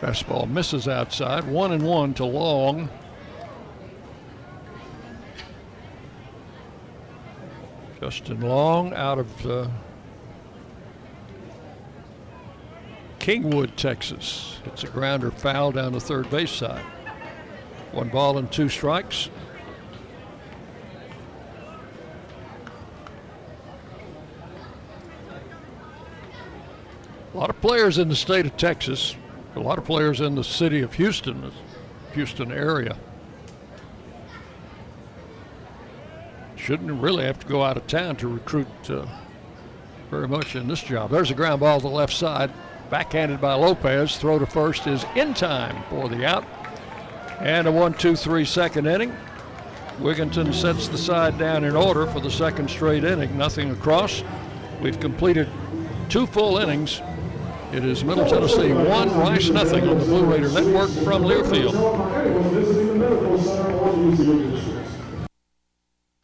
Fastball 0.00 0.48
misses 0.48 0.88
outside, 0.88 1.44
one 1.46 1.72
and 1.72 1.82
one 1.82 2.14
to 2.14 2.24
Long. 2.24 2.88
Justin 8.00 8.40
Long 8.40 8.94
out 8.94 9.18
of 9.18 9.46
uh, 9.46 9.68
Kingwood, 13.18 13.76
Texas. 13.76 14.58
It's 14.64 14.84
a 14.84 14.88
grounder 14.88 15.30
foul 15.30 15.72
down 15.72 15.92
the 15.92 16.00
third 16.00 16.30
base 16.30 16.50
side. 16.50 16.84
One 17.92 18.08
ball 18.08 18.38
and 18.38 18.50
two 18.50 18.70
strikes. 18.70 19.28
A 27.32 27.36
lot 27.36 27.48
of 27.48 27.60
players 27.60 27.98
in 27.98 28.08
the 28.08 28.16
state 28.16 28.44
of 28.44 28.56
Texas, 28.56 29.14
a 29.54 29.60
lot 29.60 29.78
of 29.78 29.84
players 29.84 30.20
in 30.20 30.34
the 30.34 30.42
city 30.42 30.80
of 30.80 30.94
Houston, 30.94 31.52
Houston 32.12 32.50
area. 32.50 32.96
Shouldn't 36.56 37.00
really 37.00 37.24
have 37.24 37.38
to 37.38 37.46
go 37.46 37.62
out 37.62 37.76
of 37.76 37.86
town 37.86 38.16
to 38.16 38.28
recruit 38.28 38.66
uh, 38.88 39.06
very 40.10 40.26
much 40.26 40.56
in 40.56 40.66
this 40.66 40.82
job. 40.82 41.10
There's 41.10 41.30
a 41.30 41.34
ground 41.34 41.60
ball 41.60 41.78
to 41.78 41.86
the 41.86 41.92
left 41.92 42.12
side, 42.12 42.50
backhanded 42.90 43.40
by 43.40 43.54
Lopez. 43.54 44.16
Throw 44.16 44.40
to 44.40 44.46
first 44.46 44.88
is 44.88 45.04
in 45.14 45.32
time 45.32 45.84
for 45.88 46.08
the 46.08 46.26
out. 46.26 46.44
And 47.38 47.68
a 47.68 47.72
one, 47.72 47.94
two, 47.94 48.16
three 48.16 48.44
second 48.44 48.88
inning. 48.88 49.16
Wigginton 50.00 50.52
sets 50.52 50.88
the 50.88 50.98
side 50.98 51.38
down 51.38 51.62
in 51.62 51.76
order 51.76 52.06
for 52.08 52.18
the 52.18 52.30
second 52.30 52.68
straight 52.68 53.04
inning. 53.04 53.38
Nothing 53.38 53.70
across. 53.70 54.24
We've 54.82 54.98
completed 54.98 55.48
two 56.08 56.26
full 56.26 56.58
innings 56.58 57.00
it 57.72 57.84
is 57.84 58.02
Middle 58.02 58.28
Tennessee 58.28 58.72
1, 58.72 59.18
Rice 59.18 59.48
nothing 59.48 59.88
on 59.88 59.98
the 59.98 60.04
Blue 60.04 60.24
Raider 60.24 60.50
Network 60.50 60.90
from 60.90 61.22
Learfield. 61.22 61.74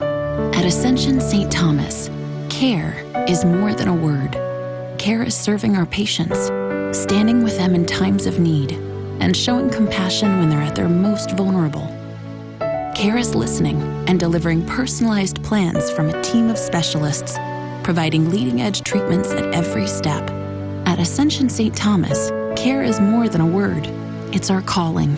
At 0.01 0.65
Ascension 0.65 1.21
St. 1.21 1.51
Thomas, 1.51 2.11
care 2.51 3.05
is 3.29 3.45
more 3.45 3.75
than 3.75 3.87
a 3.87 3.95
word. 3.95 4.33
Care 4.99 5.23
is 5.23 5.37
serving 5.37 5.77
our 5.77 5.87
patients, 5.87 6.47
standing 6.99 7.45
with 7.45 7.57
them 7.57 7.77
in 7.77 7.87
times 7.87 8.27
of 8.27 8.41
need, 8.41 8.73
and 9.21 9.37
showing 9.37 9.71
compassion 9.71 10.41
when 10.41 10.51
they're 10.51 10.63
at 10.63 10.75
their 10.75 10.89
most 10.89 11.31
vulnerable. 11.33 11.87
Care 12.97 13.19
is 13.19 13.37
listening 13.37 13.81
and 14.09 14.19
delivering 14.19 14.67
personalized 14.67 15.43
plans 15.45 15.91
from 15.93 16.09
a 16.09 16.23
team 16.23 16.51
of 16.51 16.59
specialists, 16.59 17.37
providing 17.85 18.31
leading 18.31 18.63
edge 18.63 18.83
treatments 18.83 19.31
at 19.31 19.55
every 19.55 19.87
step 19.87 20.29
at 20.87 20.99
Ascension 20.99 21.49
St. 21.49 21.76
Thomas, 21.76 22.30
care 22.57 22.82
is 22.82 23.01
more 23.01 23.28
than 23.28 23.41
a 23.41 23.47
word, 23.47 23.87
it's 24.32 24.51
our 24.51 24.62
calling. 24.62 25.14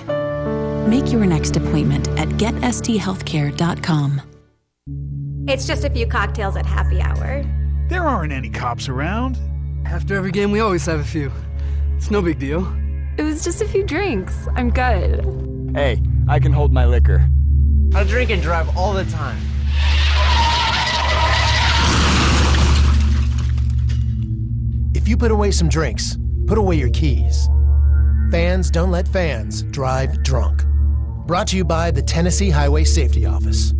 Make 0.88 1.12
your 1.12 1.26
next 1.26 1.56
appointment 1.56 2.08
at 2.18 2.28
getsthealthcare.com. 2.30 4.22
It's 5.46 5.66
just 5.66 5.84
a 5.84 5.90
few 5.90 6.06
cocktails 6.06 6.56
at 6.56 6.66
happy 6.66 7.00
hour. 7.00 7.44
There 7.88 8.02
aren't 8.02 8.32
any 8.32 8.50
cops 8.50 8.88
around. 8.88 9.38
After 9.86 10.14
every 10.14 10.30
game, 10.30 10.50
we 10.50 10.60
always 10.60 10.84
have 10.86 11.00
a 11.00 11.04
few. 11.04 11.30
It's 11.96 12.10
no 12.10 12.20
big 12.20 12.38
deal. 12.38 12.66
It 13.16 13.22
was 13.22 13.42
just 13.42 13.62
a 13.62 13.66
few 13.66 13.84
drinks. 13.84 14.46
I'm 14.54 14.70
good. 14.70 15.72
Hey, 15.74 16.02
I 16.28 16.38
can 16.38 16.52
hold 16.52 16.72
my 16.72 16.86
liquor. 16.86 17.28
I 17.94 18.04
drink 18.04 18.30
and 18.30 18.42
drive 18.42 18.76
all 18.76 18.92
the 18.92 19.04
time. 19.06 19.38
If 25.09 25.11
you 25.12 25.16
put 25.16 25.30
away 25.30 25.52
some 25.52 25.70
drinks, 25.70 26.18
put 26.46 26.59
away 26.59 26.76
your 26.76 26.90
keys. 26.90 27.48
Fans 28.30 28.70
don't 28.70 28.90
let 28.90 29.09
fans 29.09 29.62
drive 29.62 30.22
drunk. 30.22 30.66
Brought 31.26 31.46
to 31.46 31.56
you 31.56 31.64
by 31.64 31.90
the 31.90 32.02
Tennessee 32.02 32.50
Highway 32.50 32.84
Safety 32.84 33.24
Office. 33.24 33.70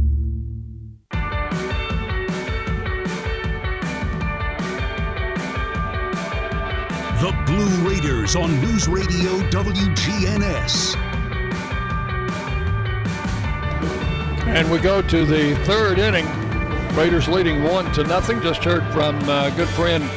The 7.21 7.43
Blue 7.45 7.87
Raiders 7.87 8.35
on 8.35 8.59
News 8.63 8.89
Radio 8.89 9.39
WGNS. 9.51 10.97
And 14.47 14.71
we 14.71 14.79
go 14.79 15.03
to 15.03 15.27
the 15.27 15.55
third 15.67 15.99
inning. 15.99 16.27
Raiders 16.97 17.29
leading 17.29 17.65
one 17.65 17.93
to 17.93 18.03
nothing. 18.05 18.41
Just 18.41 18.65
heard 18.65 18.91
from 18.95 19.19
uh, 19.29 19.51
good 19.51 19.69
friend 19.69 20.09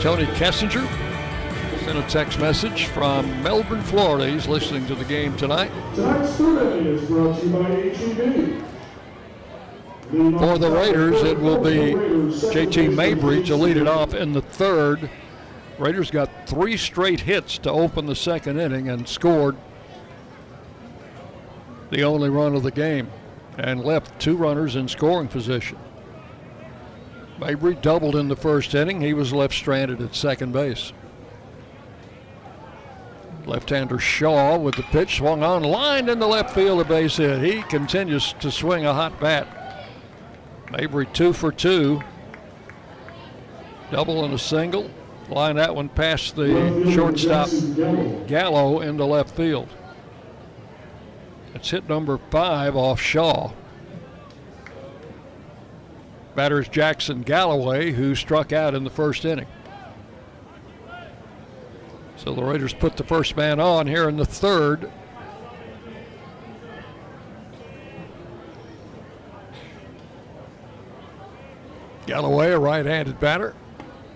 Tony 0.00 0.24
Kessinger 0.24 0.88
sent 1.84 1.98
a 1.98 2.02
text 2.08 2.40
message 2.40 2.86
from 2.86 3.42
Melbourne, 3.42 3.82
Florida. 3.82 4.30
He's 4.30 4.48
listening 4.48 4.86
to 4.86 4.94
the 4.94 5.04
game 5.04 5.36
tonight. 5.36 5.70
Tonight's 5.94 6.40
is 6.40 7.06
brought 7.06 7.38
to 7.38 7.46
you 7.46 7.52
by 7.52 7.68
HEB. 7.68 8.64
For 10.40 10.56
the 10.56 10.70
Raiders, 10.70 11.22
it 11.22 11.38
will 11.38 11.62
be 11.62 11.92
JT 11.92 12.94
Mabry 12.94 13.42
to 13.42 13.54
lead 13.54 13.76
it 13.76 13.86
off 13.86 14.14
in 14.14 14.32
the 14.32 14.40
third. 14.40 15.10
Raiders 15.78 16.10
got 16.10 16.48
three 16.48 16.78
straight 16.78 17.20
hits 17.20 17.58
to 17.58 17.70
open 17.70 18.06
the 18.06 18.16
second 18.16 18.58
inning 18.58 18.88
and 18.88 19.06
scored 19.06 19.58
the 21.90 22.04
only 22.04 22.30
run 22.30 22.56
of 22.56 22.62
the 22.62 22.70
game 22.70 23.10
and 23.58 23.84
left 23.84 24.18
two 24.18 24.34
runners 24.34 24.76
in 24.76 24.88
scoring 24.88 25.28
position. 25.28 25.76
Mabry 27.40 27.74
doubled 27.74 28.16
in 28.16 28.28
the 28.28 28.36
first 28.36 28.74
inning. 28.74 29.00
He 29.00 29.14
was 29.14 29.32
left 29.32 29.54
stranded 29.54 30.02
at 30.02 30.14
second 30.14 30.52
base. 30.52 30.92
Left-hander 33.46 33.98
Shaw 33.98 34.58
with 34.58 34.74
the 34.76 34.82
pitch 34.82 35.16
swung 35.16 35.42
on, 35.42 35.62
lined 35.62 36.10
in 36.10 36.18
the 36.18 36.28
left 36.28 36.54
field, 36.54 36.82
a 36.82 36.84
base 36.84 37.16
hit. 37.16 37.40
He 37.42 37.62
continues 37.62 38.34
to 38.34 38.50
swing 38.50 38.84
a 38.84 38.92
hot 38.92 39.18
bat. 39.18 39.88
Mabry 40.70 41.06
two 41.06 41.32
for 41.32 41.50
two. 41.50 42.02
Double 43.90 44.24
and 44.24 44.34
a 44.34 44.38
single. 44.38 44.90
Line 45.30 45.56
that 45.56 45.74
one 45.74 45.88
past 45.88 46.36
the 46.36 46.92
shortstop 46.92 47.48
Gallo 48.28 48.80
into 48.80 49.04
left 49.04 49.34
field. 49.34 49.68
It's 51.54 51.70
hit 51.70 51.88
number 51.88 52.18
five 52.30 52.76
off 52.76 53.00
Shaw. 53.00 53.52
Batters 56.34 56.68
Jackson 56.68 57.22
Galloway, 57.22 57.92
who 57.92 58.14
struck 58.14 58.52
out 58.52 58.74
in 58.74 58.84
the 58.84 58.90
first 58.90 59.24
inning. 59.24 59.46
So 62.16 62.34
the 62.34 62.44
Raiders 62.44 62.74
put 62.74 62.96
the 62.96 63.04
first 63.04 63.36
man 63.36 63.58
on 63.58 63.86
here 63.86 64.08
in 64.08 64.16
the 64.16 64.26
third. 64.26 64.90
Galloway, 72.06 72.50
a 72.50 72.58
right 72.58 72.84
handed 72.84 73.20
batter, 73.20 73.54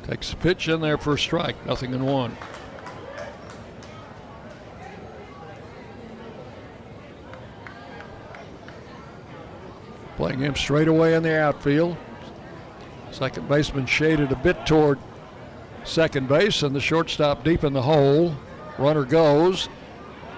takes 0.07 0.31
the 0.31 0.37
pitch 0.37 0.69
in 0.69 0.81
there 0.81 0.99
for 0.99 1.15
a 1.15 1.19
strike, 1.19 1.65
nothing 1.65 1.95
in 1.95 2.05
one. 2.05 2.37
Playing 10.17 10.41
him 10.41 10.55
straight 10.55 10.89
away 10.89 11.15
in 11.15 11.23
the 11.23 11.39
outfield. 11.39 11.97
Second 13.11 13.49
baseman 13.49 13.87
shaded 13.87 14.33
a 14.33 14.37
bit 14.37 14.67
toward 14.67 14.99
second 15.85 16.29
base, 16.29 16.63
and 16.63 16.75
the 16.75 16.81
shortstop 16.81 17.45
deep 17.45 17.65
in 17.65 17.73
the 17.73 17.83
hole. 17.83 18.35
Runner 18.79 19.05
goes. 19.05 19.69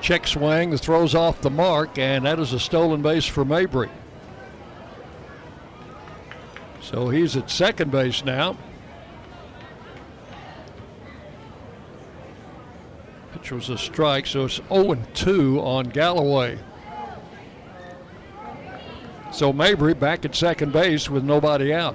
Check 0.01 0.27
swing, 0.27 0.70
the 0.70 0.79
throws 0.79 1.14
off 1.14 1.41
the 1.41 1.51
mark, 1.51 1.99
and 1.99 2.27
that 2.27 2.39
is 2.39 2.53
a 2.53 2.61
stolen 2.61 3.03
base 3.03 3.24
for 3.24 3.45
Mabry. 3.45 3.89
So 6.81 7.09
he's 7.09 7.37
at 7.37 7.51
second 7.51 7.91
base 7.91 8.24
now. 8.24 8.57
Pitch 13.33 13.51
was 13.51 13.70
a 13.70 13.79
strike, 13.79 14.27
so 14.27 14.45
it's 14.45 14.61
0 14.68 14.97
2 15.14 15.61
on 15.61 15.87
Galloway. 15.87 16.59
So 19.37 19.53
Mabry 19.53 19.93
back 19.93 20.24
at 20.24 20.34
second 20.34 20.72
base 20.72 21.11
with 21.11 21.22
nobody 21.22 21.74
out. 21.74 21.95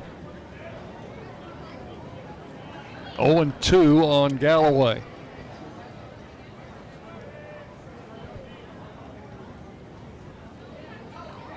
0 3.16 3.52
2 3.60 4.04
on 4.04 4.38
Galloway. 4.38 5.02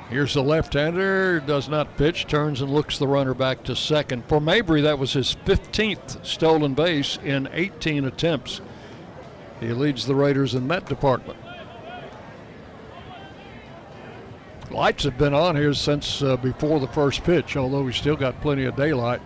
Here's 0.08 0.32
the 0.32 0.42
left-hander, 0.42 1.40
does 1.40 1.68
not 1.68 1.98
pitch, 1.98 2.26
turns 2.28 2.62
and 2.62 2.72
looks 2.72 2.96
the 2.96 3.06
runner 3.06 3.34
back 3.34 3.62
to 3.64 3.76
second. 3.76 4.24
For 4.26 4.40
Mabry, 4.40 4.80
that 4.80 4.98
was 4.98 5.12
his 5.12 5.36
15th 5.44 6.24
stolen 6.24 6.72
base 6.72 7.18
in 7.22 7.46
18 7.52 8.06
attempts. 8.06 8.62
He 9.60 9.68
leads 9.74 10.06
the 10.06 10.14
Raiders 10.14 10.54
in 10.54 10.66
that 10.68 10.86
department. 10.86 11.43
Lights 14.74 15.04
have 15.04 15.16
been 15.16 15.34
on 15.34 15.54
here 15.54 15.72
since 15.72 16.20
uh, 16.20 16.36
before 16.36 16.80
the 16.80 16.88
first 16.88 17.22
pitch, 17.22 17.56
although 17.56 17.82
we 17.84 17.92
still 17.92 18.16
got 18.16 18.40
plenty 18.40 18.64
of 18.64 18.74
daylight. 18.74 19.22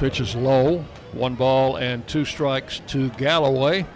Pitch 0.00 0.18
is 0.18 0.34
low. 0.34 0.84
One 1.12 1.36
ball 1.36 1.76
and 1.76 2.04
two 2.08 2.24
strikes 2.24 2.80
to 2.88 3.08
Galloway. 3.10 3.86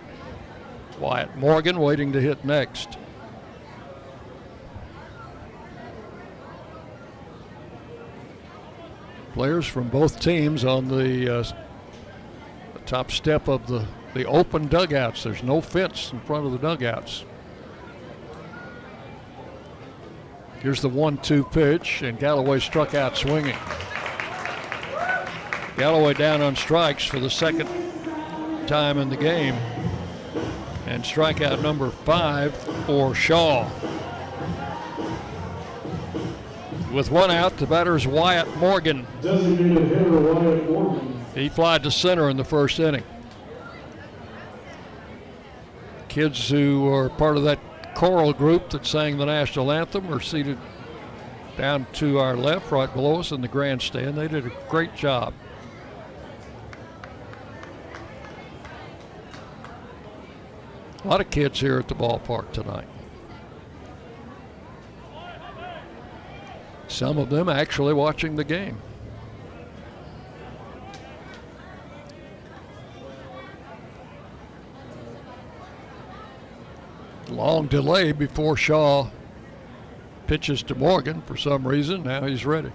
Wyatt 1.01 1.37
Morgan 1.37 1.81
waiting 1.81 2.13
to 2.13 2.21
hit 2.21 2.45
next. 2.45 2.97
Players 9.33 9.67
from 9.67 9.89
both 9.89 10.21
teams 10.21 10.65
on 10.65 10.87
the, 10.87 11.41
uh, 11.41 11.43
the 12.75 12.81
top 12.87 13.11
step 13.11 13.49
of 13.49 13.67
the 13.67 13.85
the 14.15 14.27
open 14.27 14.69
dugouts. 14.69 15.25
There's 15.25 15.43
no 15.43 15.61
fence 15.61 16.13
in 16.13 16.21
front 16.21 16.47
of 16.47 16.53
the 16.53 16.59
dugouts. 16.59 17.25
Here's 20.63 20.83
the 20.83 20.89
one-two 20.91 21.45
pitch, 21.45 22.03
and 22.03 22.19
Galloway 22.19 22.61
struck 22.61 22.95
out 22.95 23.17
swinging. 23.17 23.57
Galloway 25.77 26.13
down 26.13 26.43
on 26.43 26.55
strikes 26.55 27.07
for 27.07 27.19
the 27.19 27.31
second 27.31 27.67
time 28.67 28.99
in 28.99 29.09
the 29.09 29.17
game. 29.17 29.55
And 30.87 31.03
strikeout 31.03 31.63
number 31.63 31.89
five 31.91 32.55
for 32.85 33.15
Shaw. 33.15 33.71
With 36.93 37.11
one 37.11 37.31
out, 37.31 37.57
the 37.57 37.67
batter 37.67 37.99
Wyatt 38.07 38.55
Morgan. 38.57 39.07
Wyatt 39.23 40.71
Morgan. 40.71 41.25
He 41.35 41.49
flied 41.49 41.85
to 41.85 41.91
center 41.91 42.29
in 42.29 42.37
the 42.37 42.45
first 42.45 42.79
inning. 42.79 43.05
Kids 46.09 46.51
who 46.51 46.93
are 46.93 47.09
part 47.09 47.37
of 47.37 47.45
that 47.45 47.61
choral 47.95 48.33
group 48.33 48.71
that 48.71 48.87
sang 48.87 49.19
the 49.19 49.27
national 49.27 49.71
anthem 49.71 50.13
are 50.13 50.21
seated 50.21 50.59
down 51.57 51.87
to 51.93 52.19
our 52.19 52.37
left, 52.37 52.71
right 52.71 52.93
below 52.93 53.21
us 53.21 53.33
in 53.33 53.41
the 53.41 53.49
grandstand. 53.49 54.17
They 54.17 54.29
did 54.29 54.47
a 54.47 54.53
great 54.69 54.95
job. 54.95 55.35
A 61.05 61.09
lot 61.09 61.21
of 61.21 61.31
kids 61.31 61.61
here 61.61 61.79
at 61.79 61.89
the 61.89 61.95
ballpark 61.95 62.53
tonight. 62.53 62.89
Some 66.89 67.19
of 67.19 67.31
them 67.31 67.49
actually 67.49 67.95
watching 67.95 68.37
the 68.37 68.45
game. 68.45 68.81
Long 77.31 77.69
delay 77.69 78.11
before 78.11 78.57
Shaw 78.57 79.09
pitches 80.27 80.63
to 80.65 80.75
Morgan 80.75 81.23
for 81.23 81.37
some 81.37 81.67
reason. 81.67 82.03
Now 82.03 82.27
he's 82.27 82.45
ready. 82.45 82.73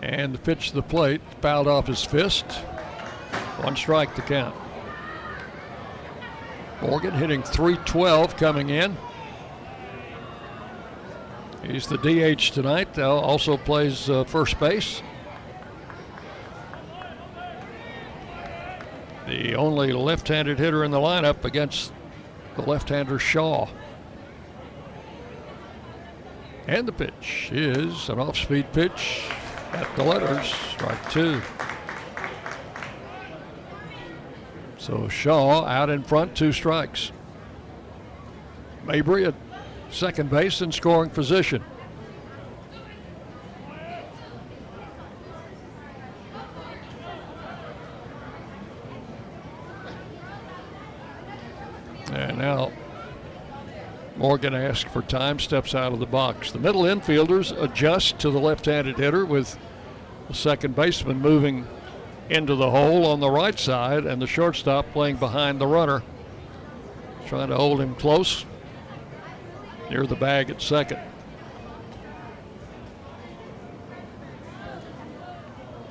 And 0.00 0.34
the 0.34 0.38
pitch 0.38 0.70
to 0.70 0.76
the 0.76 0.82
plate 0.82 1.20
fouled 1.40 1.68
off 1.68 1.86
his 1.86 2.04
fist. 2.04 2.44
One 3.62 3.76
strike 3.76 4.14
to 4.14 4.22
count. 4.22 4.54
Morgan 6.80 7.12
hitting 7.12 7.42
312 7.42 8.36
coming 8.36 8.70
in. 8.70 8.96
He's 11.62 11.88
the 11.88 11.98
DH 11.98 12.52
tonight. 12.52 12.98
Also 12.98 13.56
plays 13.56 14.08
uh, 14.08 14.24
first 14.24 14.58
base. 14.58 15.02
The 19.26 19.56
only 19.56 19.92
left 19.92 20.28
handed 20.28 20.58
hitter 20.58 20.84
in 20.84 20.90
the 20.90 20.98
lineup 20.98 21.44
against 21.44 21.92
the 22.58 22.68
left 22.68 22.88
hander 22.88 23.20
Shaw. 23.20 23.68
And 26.66 26.86
the 26.86 26.92
pitch 26.92 27.50
is 27.52 28.08
an 28.08 28.18
off 28.18 28.36
speed 28.36 28.70
pitch 28.72 29.30
at 29.72 29.88
the 29.96 30.02
letters, 30.02 30.46
strike 30.72 31.10
two. 31.10 31.40
So 34.76 35.08
Shaw 35.08 35.64
out 35.66 35.88
in 35.88 36.02
front, 36.02 36.34
two 36.34 36.52
strikes. 36.52 37.12
Mabry 38.84 39.24
at 39.24 39.34
second 39.90 40.28
base 40.28 40.60
in 40.60 40.72
scoring 40.72 41.10
position. 41.10 41.62
And 52.12 52.38
now 52.38 52.72
Morgan 54.16 54.54
asks 54.54 54.90
for 54.90 55.02
time, 55.02 55.38
steps 55.38 55.74
out 55.74 55.92
of 55.92 56.00
the 56.00 56.06
box. 56.06 56.50
The 56.50 56.58
middle 56.58 56.82
infielders 56.82 57.52
adjust 57.62 58.18
to 58.20 58.30
the 58.30 58.40
left 58.40 58.66
handed 58.66 58.96
hitter 58.96 59.24
with 59.24 59.58
the 60.28 60.34
second 60.34 60.74
baseman 60.74 61.20
moving 61.20 61.66
into 62.28 62.54
the 62.54 62.70
hole 62.70 63.06
on 63.06 63.20
the 63.20 63.30
right 63.30 63.58
side 63.58 64.04
and 64.04 64.20
the 64.20 64.26
shortstop 64.26 64.90
playing 64.92 65.16
behind 65.16 65.60
the 65.60 65.66
runner, 65.66 66.02
trying 67.26 67.48
to 67.48 67.56
hold 67.56 67.80
him 67.80 67.94
close 67.94 68.44
near 69.90 70.06
the 70.06 70.16
bag 70.16 70.50
at 70.50 70.60
second. 70.60 71.00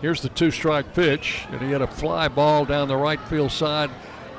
Here's 0.01 0.21
the 0.21 0.29
two 0.29 0.51
strike 0.51 0.93
pitch, 0.93 1.45
and 1.49 1.59
he 1.59 1.71
had 1.71 1.81
a 1.81 1.87
fly 1.87 2.27
ball 2.27 2.65
down 2.65 2.87
the 2.87 2.95
right 2.95 3.19
field 3.21 3.51
side. 3.51 3.89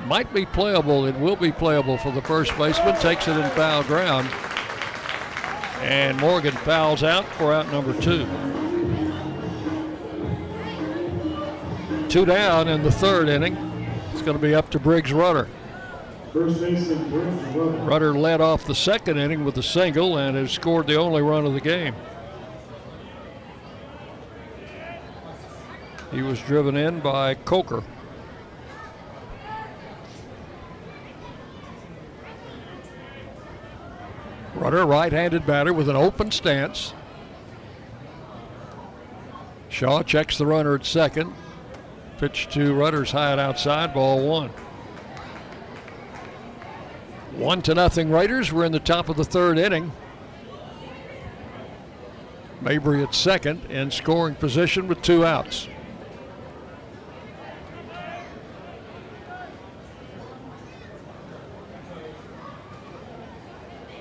Might 0.05 0.33
be 0.33 0.45
playable. 0.45 1.05
It 1.05 1.15
will 1.15 1.35
be 1.35 1.51
playable 1.51 1.97
for 1.97 2.11
the 2.11 2.21
first 2.21 2.57
baseman. 2.57 2.95
Takes 2.99 3.27
it 3.27 3.37
in 3.37 3.49
foul 3.51 3.83
ground. 3.83 4.27
And 5.81 6.17
Morgan 6.17 6.53
fouls 6.53 7.03
out 7.03 7.25
for 7.35 7.53
out 7.53 7.71
number 7.71 7.93
two. 8.01 8.25
Two 12.09 12.25
down 12.25 12.67
in 12.67 12.81
the 12.83 12.91
third 12.91 13.29
inning. 13.29 13.55
It's 14.11 14.21
going 14.21 14.35
to 14.35 14.41
be 14.41 14.55
up 14.55 14.69
to 14.71 14.79
Briggs 14.79 15.13
Rudder. 15.13 15.47
Rudder 16.33 18.13
led 18.13 18.41
off 18.41 18.65
the 18.65 18.75
second 18.75 19.17
inning 19.17 19.45
with 19.45 19.57
a 19.57 19.63
single 19.63 20.17
and 20.17 20.35
has 20.35 20.51
scored 20.51 20.87
the 20.87 20.95
only 20.95 21.21
run 21.21 21.45
of 21.45 21.53
the 21.53 21.61
game. 21.61 21.95
He 26.11 26.21
was 26.21 26.39
driven 26.41 26.75
in 26.75 26.99
by 26.99 27.35
Coker. 27.35 27.83
Rudder, 34.55 34.85
right 34.85 35.11
handed 35.11 35.45
batter 35.45 35.71
with 35.73 35.89
an 35.89 35.95
open 35.95 36.31
stance. 36.31 36.93
Shaw 39.69 40.03
checks 40.03 40.37
the 40.37 40.45
runner 40.45 40.75
at 40.75 40.85
second. 40.85 41.33
Pitch 42.17 42.49
to 42.51 42.73
Rudder's 42.73 43.11
high 43.11 43.31
and 43.31 43.39
outside, 43.39 43.93
ball 43.93 44.27
one. 44.27 44.49
One 47.35 47.61
to 47.61 47.73
nothing 47.73 48.11
Raiders. 48.11 48.51
We're 48.51 48.65
in 48.65 48.71
the 48.73 48.79
top 48.79 49.07
of 49.07 49.15
the 49.15 49.23
third 49.23 49.57
inning. 49.57 49.93
Mabry 52.61 53.01
at 53.01 53.15
second 53.15 53.63
in 53.71 53.91
scoring 53.91 54.35
position 54.35 54.87
with 54.89 55.01
two 55.01 55.25
outs. 55.25 55.69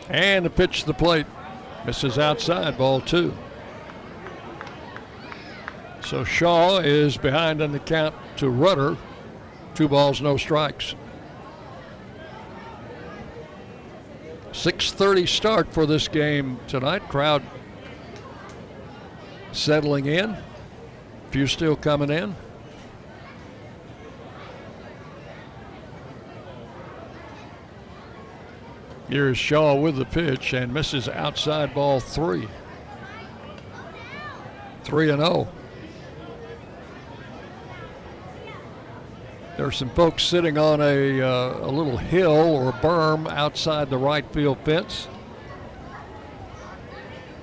And 0.08 0.44
the 0.44 0.50
pitch 0.50 0.80
to 0.80 0.86
the 0.86 0.94
plate 0.94 1.26
misses 1.84 2.18
outside, 2.18 2.78
ball 2.78 3.00
two. 3.00 3.34
So 6.02 6.24
Shaw 6.24 6.78
is 6.78 7.18
behind 7.18 7.60
on 7.60 7.72
the 7.72 7.78
count 7.78 8.14
to 8.38 8.48
Rudder. 8.48 8.96
Two 9.74 9.88
balls, 9.88 10.22
no 10.22 10.36
strikes. 10.36 10.94
6:30 14.52 15.26
start 15.28 15.72
for 15.72 15.86
this 15.86 16.08
game 16.08 16.58
tonight. 16.66 17.06
Crowd 17.08 17.42
settling 19.52 20.06
in. 20.06 20.36
Few 21.30 21.46
still 21.46 21.76
coming 21.76 22.10
in. 22.10 22.34
Here's 29.08 29.38
Shaw 29.38 29.74
with 29.74 29.96
the 29.96 30.04
pitch 30.04 30.52
and 30.52 30.72
misses 30.72 31.08
outside 31.08 31.74
ball 31.74 31.98
three. 32.00 32.48
3 34.88 35.10
and 35.10 35.20
0. 35.20 35.48
There's 39.58 39.76
some 39.76 39.90
folks 39.90 40.22
sitting 40.22 40.56
on 40.56 40.80
a, 40.80 41.20
uh, 41.20 41.66
a 41.66 41.70
little 41.70 41.98
hill 41.98 42.32
or 42.32 42.72
berm 42.72 43.30
outside 43.30 43.90
the 43.90 43.98
right 43.98 44.24
field 44.32 44.58
fence. 44.64 45.08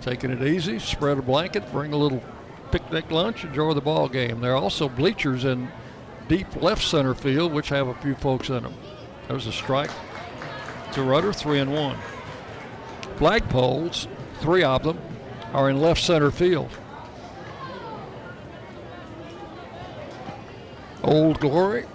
Taking 0.02 0.32
it 0.32 0.42
easy, 0.42 0.80
spread 0.80 1.20
a 1.20 1.22
blanket, 1.22 1.72
bring 1.72 1.94
a 1.94 1.98
little 1.98 2.24
picnic 2.72 3.12
lunch, 3.12 3.44
enjoy 3.44 3.74
the 3.74 3.82
ball 3.82 4.08
game. 4.08 4.40
There 4.40 4.54
are 4.54 4.62
also 4.62 4.90
bleachers 4.90 5.46
in 5.46 5.72
deep 6.28 6.62
left 6.62 6.84
center 6.84 7.14
field, 7.14 7.54
which 7.54 7.70
have 7.70 7.88
a 7.88 7.96
few 7.96 8.16
folks 8.16 8.50
in 8.50 8.64
them. 8.64 8.74
There's 9.28 9.46
a 9.46 9.52
strike 9.52 9.92
to 10.96 11.04
Rudder, 11.04 11.34
three 11.34 11.60
and 11.60 11.74
one. 11.74 11.98
Flagpoles, 13.18 14.08
three 14.40 14.64
of 14.64 14.84
them, 14.84 14.98
are 15.54 15.70
in 15.70 15.82
left 15.82 16.02
center 16.02 16.32
field. 16.32 16.72
Old 21.04 21.40
Glory, 21.42 21.86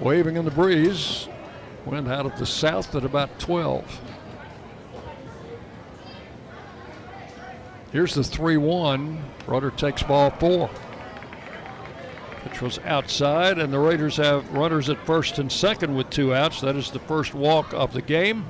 waving 0.00 0.36
in 0.36 0.44
the 0.44 0.50
breeze, 0.50 1.28
wind 1.86 2.08
out 2.08 2.26
of 2.26 2.36
the 2.38 2.46
south 2.46 2.94
at 2.96 3.04
about 3.04 3.38
12. 3.38 4.00
Here's 7.92 8.14
the 8.14 8.24
3 8.24 8.56
1. 8.56 9.24
Rudder 9.46 9.70
takes 9.70 10.02
ball 10.02 10.30
four. 10.30 10.70
Was 12.60 12.78
outside, 12.80 13.58
and 13.58 13.72
the 13.72 13.78
Raiders 13.78 14.16
have 14.16 14.52
runners 14.52 14.90
at 14.90 14.98
first 15.06 15.38
and 15.38 15.50
second 15.50 15.94
with 15.94 16.10
two 16.10 16.34
outs. 16.34 16.60
That 16.60 16.76
is 16.76 16.90
the 16.90 16.98
first 16.98 17.34
walk 17.34 17.72
of 17.72 17.92
the 17.92 18.02
game. 18.02 18.44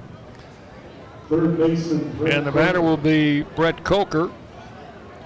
Third 1.29 1.57
baseman, 1.57 2.11
Brett 2.17 2.35
And 2.35 2.47
the 2.47 2.53
batter 2.53 2.81
will 2.81 2.97
be 2.97 3.43
Brett 3.43 3.85
Coker, 3.85 4.31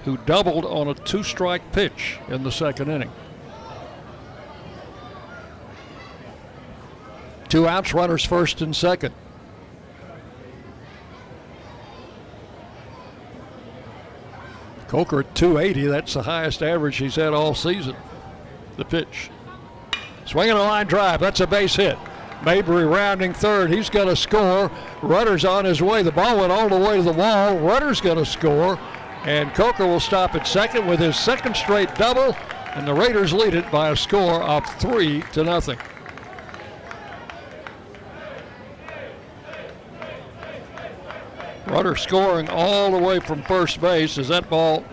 who 0.03 0.17
doubled 0.17 0.65
on 0.65 0.87
a 0.87 0.93
two 0.93 1.23
strike 1.23 1.71
pitch 1.71 2.19
in 2.27 2.43
the 2.43 2.51
second 2.51 2.89
inning. 2.89 3.11
Two 7.49 7.67
outs, 7.67 7.93
runners 7.93 8.25
first 8.25 8.61
and 8.61 8.75
second. 8.75 9.13
Coker 14.87 15.21
at 15.21 15.35
280, 15.35 15.87
that's 15.87 16.13
the 16.13 16.23
highest 16.23 16.63
average 16.63 16.97
he's 16.97 17.15
had 17.15 17.33
all 17.33 17.53
season. 17.53 17.95
The 18.77 18.85
pitch. 18.85 19.29
Swinging 20.25 20.55
a 20.55 20.59
line 20.59 20.87
drive, 20.87 21.19
that's 21.19 21.39
a 21.39 21.47
base 21.47 21.75
hit. 21.75 21.97
Mabry 22.43 22.85
rounding 22.85 23.33
third, 23.33 23.71
he's 23.71 23.89
going 23.89 24.07
to 24.07 24.15
score. 24.15 24.71
Rudder's 25.01 25.43
on 25.43 25.65
his 25.65 25.81
way. 25.81 26.03
The 26.03 26.11
ball 26.11 26.39
went 26.39 26.51
all 26.51 26.69
the 26.69 26.77
way 26.77 26.97
to 26.97 27.03
the 27.03 27.11
wall. 27.11 27.57
Rudder's 27.57 27.99
going 27.99 28.17
to 28.17 28.25
score, 28.25 28.79
and 29.25 29.53
Coker 29.55 29.87
will 29.87 29.99
stop 29.99 30.35
at 30.35 30.45
second 30.47 30.85
with 30.85 30.99
his 30.99 31.17
second 31.17 31.55
straight 31.55 31.93
double, 31.95 32.35
and 32.75 32.87
the 32.87 32.93
Raiders 32.93 33.33
lead 33.33 33.55
it 33.55 33.69
by 33.71 33.89
a 33.89 33.95
score 33.95 34.43
of 34.43 34.65
three 34.79 35.23
to 35.33 35.43
nothing. 35.43 35.79
Rudder 41.65 41.95
scoring 41.95 42.47
all 42.49 42.91
the 42.91 42.97
way 42.97 43.19
from 43.19 43.41
first 43.43 43.81
base 43.81 44.17
as 44.17 44.27
that 44.27 44.49
ball 44.49 44.83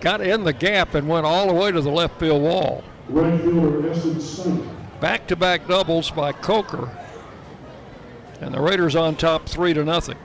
got 0.00 0.20
in 0.20 0.44
the 0.44 0.52
gap 0.52 0.94
and 0.94 1.08
went 1.08 1.26
all 1.26 1.46
the 1.48 1.54
way 1.54 1.72
to 1.72 1.80
the 1.80 1.90
left 1.90 2.18
field 2.18 2.42
wall. 2.42 2.84
Right 3.08 3.40
fielder 3.40 3.94
Saint. 4.20 5.00
Back 5.00 5.26
to 5.28 5.36
back 5.36 5.66
doubles 5.68 6.10
by 6.10 6.32
Coker. 6.32 6.90
And 8.40 8.54
the 8.54 8.60
Raiders 8.60 8.94
on 8.94 9.16
top 9.16 9.46
three 9.46 9.74
to 9.74 9.84
nothing. 9.84 10.18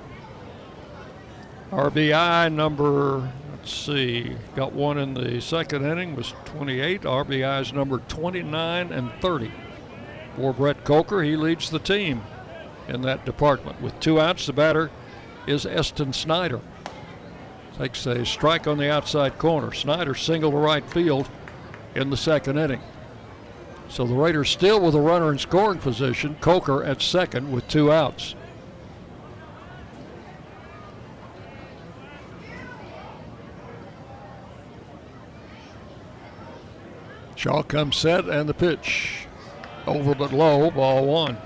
RBI 1.71 2.53
number, 2.53 3.31
let's 3.51 3.73
see, 3.73 4.35
got 4.55 4.73
one 4.73 4.99
in 4.99 5.15
the 5.15 5.41
second 5.41 5.83
inning, 5.85 6.15
was 6.15 6.33
28. 6.45 7.01
RBI's 7.01 7.73
number 7.73 7.97
29 8.07 8.91
and 8.91 9.11
30. 9.21 9.51
For 10.35 10.53
Brett 10.53 10.83
Coker, 10.83 11.23
he 11.23 11.35
leads 11.35 11.69
the 11.69 11.79
team 11.79 12.23
in 12.87 13.01
that 13.03 13.25
department. 13.25 13.81
With 13.81 13.99
two 13.99 14.19
outs, 14.19 14.45
the 14.45 14.53
batter 14.53 14.91
is 15.47 15.65
Eston 15.65 16.13
Snyder. 16.13 16.61
Takes 17.77 18.05
a 18.05 18.25
strike 18.25 18.67
on 18.67 18.77
the 18.77 18.91
outside 18.91 19.37
corner. 19.39 19.73
Snyder 19.73 20.13
single 20.13 20.51
to 20.51 20.57
right 20.57 20.87
field 20.89 21.29
in 21.95 22.09
the 22.09 22.17
second 22.17 22.57
inning. 22.57 22.81
So 23.89 24.05
the 24.05 24.13
Raiders 24.13 24.49
still 24.49 24.79
with 24.79 24.95
a 24.95 25.01
runner 25.01 25.31
in 25.31 25.37
scoring 25.37 25.79
position. 25.79 26.35
Coker 26.41 26.83
at 26.83 27.01
second 27.01 27.51
with 27.51 27.67
two 27.67 27.91
outs. 27.91 28.35
Shaw 37.35 37.61
comes 37.61 37.97
set 37.97 38.29
and 38.29 38.47
the 38.47 38.53
pitch. 38.53 39.27
Over 39.85 40.15
but 40.15 40.31
low, 40.31 40.71
ball 40.71 41.05
one. 41.05 41.37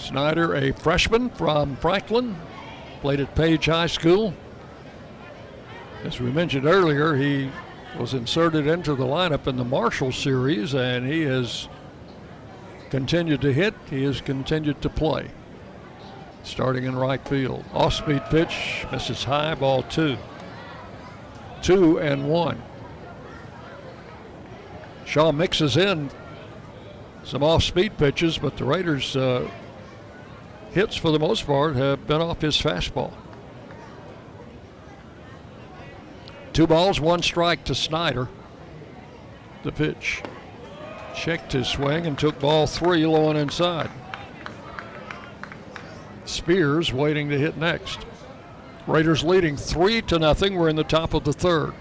Snyder, 0.00 0.54
a 0.54 0.72
freshman 0.72 1.30
from 1.30 1.76
Franklin, 1.76 2.36
played 3.00 3.20
at 3.20 3.34
Page 3.34 3.66
High 3.66 3.86
School. 3.86 4.34
As 6.04 6.18
we 6.18 6.30
mentioned 6.30 6.66
earlier, 6.66 7.14
he 7.16 7.50
was 7.98 8.14
inserted 8.14 8.66
into 8.66 8.94
the 8.94 9.04
lineup 9.04 9.46
in 9.46 9.56
the 9.56 9.64
Marshall 9.64 10.12
series, 10.12 10.74
and 10.74 11.06
he 11.06 11.22
has 11.22 11.68
continued 12.88 13.42
to 13.42 13.52
hit. 13.52 13.74
He 13.88 14.04
has 14.04 14.20
continued 14.20 14.80
to 14.82 14.88
play. 14.88 15.30
Starting 16.42 16.84
in 16.84 16.96
right 16.96 17.26
field. 17.28 17.64
Off 17.74 17.94
speed 17.94 18.22
pitch, 18.30 18.86
misses 18.90 19.24
high, 19.24 19.54
ball 19.54 19.82
two. 19.82 20.16
Two 21.62 21.98
and 21.98 22.28
one. 22.28 22.62
Shaw 25.04 25.32
mixes 25.32 25.76
in 25.76 26.10
some 27.24 27.42
off 27.42 27.62
speed 27.62 27.98
pitches, 27.98 28.38
but 28.38 28.56
the 28.56 28.64
Raiders' 28.64 29.14
uh, 29.14 29.48
hits 30.72 30.96
for 30.96 31.10
the 31.10 31.18
most 31.18 31.46
part 31.46 31.76
have 31.76 32.06
been 32.06 32.20
off 32.20 32.40
his 32.40 32.56
fastball. 32.56 33.12
Two 36.52 36.66
balls, 36.66 37.00
one 37.00 37.22
strike 37.22 37.64
to 37.64 37.74
Snyder. 37.74 38.28
The 39.62 39.72
pitch. 39.72 40.22
Checked 41.14 41.52
his 41.52 41.68
swing 41.68 42.06
and 42.06 42.18
took 42.18 42.40
ball 42.40 42.66
three 42.66 43.06
low 43.06 43.30
and 43.30 43.38
inside. 43.38 43.90
Spears 46.24 46.92
waiting 46.92 47.28
to 47.30 47.38
hit 47.38 47.56
next. 47.56 48.06
Raiders 48.86 49.22
leading 49.22 49.56
three 49.56 50.00
to 50.02 50.18
nothing. 50.18 50.56
We're 50.56 50.68
in 50.68 50.76
the 50.76 50.84
top 50.84 51.14
of 51.14 51.24
the 51.24 51.32
third. 51.32 51.74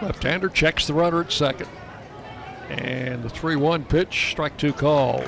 Left-hander 0.00 0.48
checks 0.48 0.86
the 0.86 0.94
runner 0.94 1.20
at 1.20 1.32
second. 1.32 1.68
And 2.68 3.22
the 3.22 3.28
3-1 3.28 3.88
pitch, 3.88 4.30
strike 4.30 4.56
two 4.56 4.72
call. 4.72 5.24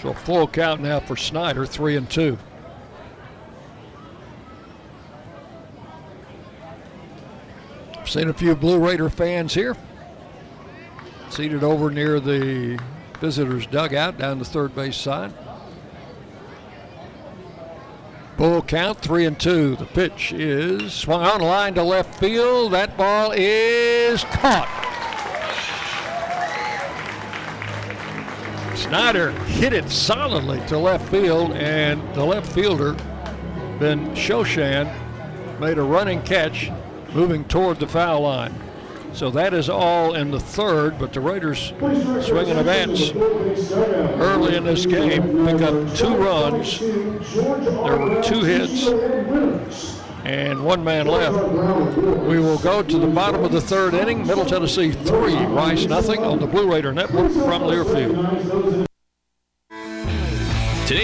So 0.00 0.08
a 0.08 0.14
full 0.14 0.48
count 0.48 0.80
now 0.80 1.00
for 1.00 1.16
Snyder, 1.16 1.66
three 1.66 1.96
and 1.96 2.08
two. 2.08 2.38
I've 7.98 8.08
Seen 8.08 8.28
a 8.28 8.32
few 8.32 8.56
Blue 8.56 8.78
Raider 8.78 9.10
fans 9.10 9.52
here. 9.52 9.76
Seated 11.28 11.62
over 11.62 11.90
near 11.90 12.18
the 12.18 12.80
visitors' 13.20 13.66
dugout 13.66 14.18
down 14.18 14.38
the 14.38 14.44
third 14.44 14.74
base 14.74 14.96
side. 14.96 15.32
Full 18.40 18.62
count, 18.62 18.98
three 19.00 19.26
and 19.26 19.38
two. 19.38 19.76
The 19.76 19.84
pitch 19.84 20.32
is 20.32 20.94
swung 20.94 21.22
on 21.22 21.42
line 21.42 21.74
to 21.74 21.82
left 21.82 22.18
field. 22.18 22.72
That 22.72 22.96
ball 22.96 23.32
is 23.36 24.24
caught. 24.24 24.66
Snyder 28.74 29.32
hit 29.32 29.74
it 29.74 29.90
solidly 29.90 30.58
to 30.68 30.78
left 30.78 31.06
field, 31.10 31.52
and 31.52 32.00
the 32.14 32.24
left 32.24 32.50
fielder, 32.50 32.94
Ben 33.78 34.16
Shoshan, 34.16 34.90
made 35.60 35.76
a 35.76 35.82
running 35.82 36.22
catch 36.22 36.70
moving 37.12 37.44
toward 37.44 37.78
the 37.78 37.88
foul 37.88 38.22
line. 38.22 38.54
So 39.12 39.30
that 39.30 39.52
is 39.52 39.68
all 39.68 40.14
in 40.14 40.30
the 40.30 40.40
third, 40.40 40.98
but 40.98 41.12
the 41.12 41.20
Raiders 41.20 41.72
swinging 41.78 42.58
a 42.58 42.64
bats 42.64 43.10
early 43.12 44.56
in 44.56 44.64
this 44.64 44.86
game, 44.86 45.46
pick 45.46 45.60
up 45.62 45.94
two 45.94 46.16
runs. 46.16 46.78
There 46.78 47.98
were 47.98 48.22
two 48.22 48.40
hits 48.40 48.86
and 50.24 50.64
one 50.64 50.84
man 50.84 51.06
left. 51.06 51.36
We 52.26 52.38
will 52.38 52.58
go 52.58 52.82
to 52.82 52.98
the 52.98 53.06
bottom 53.06 53.44
of 53.44 53.52
the 53.52 53.60
third 53.60 53.94
inning. 53.94 54.26
Middle 54.26 54.44
Tennessee 54.44 54.92
three, 54.92 55.36
Rice 55.36 55.86
nothing 55.86 56.22
on 56.22 56.38
the 56.38 56.46
Blue 56.46 56.70
Raider 56.70 56.92
Network 56.92 57.32
from 57.32 57.62
Learfield. 57.62 58.89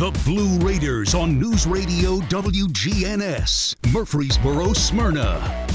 The 0.00 0.18
Blue 0.24 0.56
Raiders 0.66 1.14
on 1.14 1.38
News 1.38 1.66
Radio 1.66 2.20
WGNS, 2.20 3.76
Murfreesboro, 3.92 4.72
Smyrna. 4.72 5.66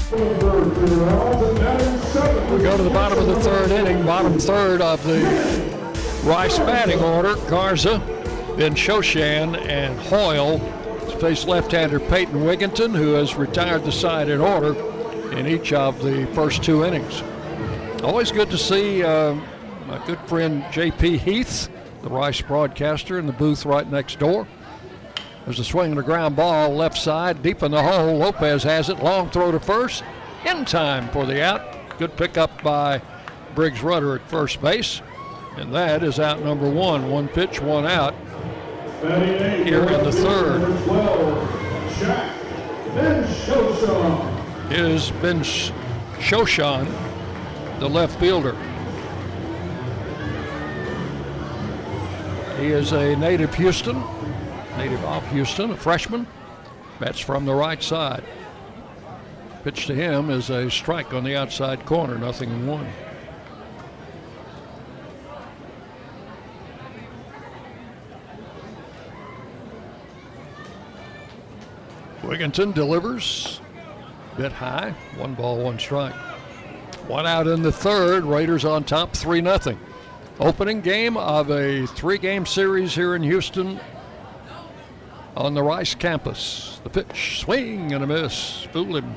We 2.50 2.58
go 2.58 2.76
to 2.76 2.82
the 2.82 2.90
bottom 2.90 3.20
of 3.20 3.28
the 3.28 3.40
third 3.40 3.70
inning, 3.70 4.04
bottom 4.04 4.36
third 4.40 4.80
of 4.80 5.00
the 5.04 5.20
Rice 6.24 6.58
batting 6.58 6.98
order. 6.98 7.36
Garza, 7.48 8.02
then 8.56 8.74
Shoshan, 8.74 9.64
and 9.64 9.96
Hoyle 9.96 10.58
face 11.20 11.44
left-hander 11.44 12.00
Peyton 12.00 12.40
Wigginton, 12.40 12.96
who 12.96 13.12
has 13.12 13.36
retired 13.36 13.84
the 13.84 13.92
side 13.92 14.28
in 14.28 14.40
order 14.40 14.74
in 15.36 15.46
each 15.46 15.72
of 15.72 16.02
the 16.02 16.26
first 16.34 16.64
two 16.64 16.84
innings. 16.84 17.22
Always 18.02 18.32
good 18.32 18.50
to 18.50 18.58
see 18.58 19.04
uh, 19.04 19.34
my 19.86 20.04
good 20.04 20.18
friend 20.22 20.64
J.P. 20.72 21.18
Heath, 21.18 21.70
the 22.06 22.14
Rice 22.14 22.40
broadcaster, 22.40 23.18
in 23.18 23.26
the 23.26 23.32
booth 23.32 23.66
right 23.66 23.90
next 23.90 24.20
door. 24.20 24.46
There's 25.44 25.58
a 25.58 25.64
swing 25.64 25.90
and 25.90 25.98
a 25.98 26.04
ground 26.04 26.36
ball 26.36 26.72
left 26.72 26.96
side, 26.96 27.42
deep 27.42 27.64
in 27.64 27.72
the 27.72 27.82
hole. 27.82 28.18
Lopez 28.18 28.62
has 28.62 28.88
it. 28.88 29.02
Long 29.02 29.28
throw 29.28 29.50
to 29.50 29.58
first. 29.58 30.04
In 30.44 30.64
time 30.64 31.08
for 31.08 31.26
the 31.26 31.42
out. 31.42 31.98
Good 31.98 32.16
pickup 32.16 32.62
by 32.62 33.02
Briggs 33.56 33.82
Rudder 33.82 34.14
at 34.14 34.22
first 34.28 34.62
base. 34.62 35.02
And 35.56 35.74
that 35.74 36.04
is 36.04 36.20
out 36.20 36.44
number 36.44 36.70
one. 36.70 37.10
One 37.10 37.26
pitch, 37.26 37.60
one 37.60 37.86
out 37.86 38.14
here 39.64 39.82
in 39.82 40.04
the 40.04 40.12
third. 40.12 40.62
Is 44.70 45.10
Ben 45.10 45.40
Shoshan, 46.20 46.86
the 47.80 47.88
left 47.88 48.20
fielder. 48.20 48.56
He 52.58 52.68
is 52.68 52.92
a 52.92 53.14
native 53.16 53.54
Houston, 53.56 54.02
native 54.78 55.04
of 55.04 55.26
Houston, 55.30 55.72
a 55.72 55.76
freshman. 55.76 56.26
Bats 56.98 57.20
from 57.20 57.44
the 57.44 57.54
right 57.54 57.82
side. 57.82 58.24
Pitch 59.62 59.86
to 59.86 59.94
him 59.94 60.30
is 60.30 60.48
a 60.48 60.70
strike 60.70 61.12
on 61.12 61.22
the 61.22 61.36
outside 61.36 61.84
corner, 61.84 62.16
nothing 62.16 62.50
in 62.50 62.66
one. 62.66 62.86
Wigginton 72.22 72.74
delivers. 72.74 73.60
Bit 74.36 74.52
high. 74.52 74.94
One 75.16 75.34
ball, 75.34 75.58
one 75.62 75.78
strike. 75.78 76.14
One 77.06 77.26
out 77.26 77.46
in 77.46 77.62
the 77.62 77.70
third. 77.70 78.24
Raiders 78.24 78.64
on 78.64 78.84
top, 78.84 79.14
3 79.14 79.42
0. 79.42 79.78
Opening 80.38 80.82
game 80.82 81.16
of 81.16 81.50
a 81.50 81.86
three 81.86 82.18
game 82.18 82.44
series 82.44 82.94
here 82.94 83.14
in 83.14 83.22
Houston 83.22 83.80
on 85.34 85.54
the 85.54 85.62
Rice 85.62 85.94
campus. 85.94 86.78
The 86.84 86.90
pitch, 86.90 87.40
swing 87.40 87.94
and 87.94 88.04
a 88.04 88.06
miss. 88.06 88.64
Fool 88.64 88.96
him. 88.96 89.16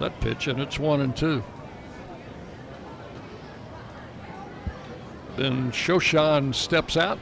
That 0.00 0.18
pitch, 0.22 0.46
and 0.46 0.58
it's 0.58 0.78
one 0.78 1.02
and 1.02 1.14
two. 1.14 1.44
Then 5.36 5.70
Shoshan 5.70 6.54
steps 6.54 6.96
out. 6.96 7.18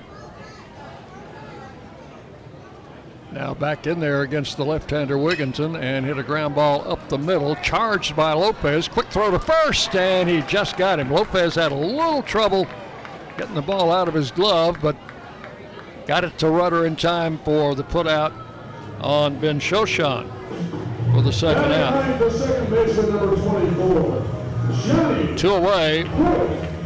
Now 3.33 3.55
back 3.55 3.89
in 3.89 3.99
there 3.99 4.23
against 4.23 4.57
the 4.57 4.65
left-hander 4.65 5.17
Wigginton 5.17 5.77
and 5.77 6.07
hit 6.07 6.19
a 6.19 6.23
ground 6.23 6.55
ball 6.55 6.89
up 6.89 7.09
the 7.09 7.19
middle, 7.19 7.57
charged 7.57 8.15
by 8.15 8.33
Lopez. 8.35 8.87
Quick 8.87 9.09
throw 9.09 9.33
to 9.33 9.41
first, 9.41 9.97
and 9.97 10.29
he 10.29 10.43
just 10.43 10.77
got 10.77 11.01
him. 11.01 11.11
Lopez 11.11 11.57
had 11.57 11.73
a 11.73 11.75
little 11.75 12.23
trouble 12.23 12.69
getting 13.37 13.55
the 13.55 13.63
ball 13.63 13.91
out 13.91 14.09
of 14.09 14.15
his 14.15 14.31
glove, 14.31 14.79
but 14.81 14.97
got 16.07 16.25
it 16.25 16.39
to 16.39 16.49
Rudder 16.49 16.87
in 16.87 16.97
time 16.97 17.39
for 17.39 17.75
the 17.75 17.85
putout 17.85 18.33
on 19.01 19.39
Ben 19.41 19.59
Shoshan 19.61 20.31
for 21.13 21.23
the 21.23 21.33
second 21.33 21.73
out. 21.73 22.19
Two 25.39 25.55
away. 25.55 26.03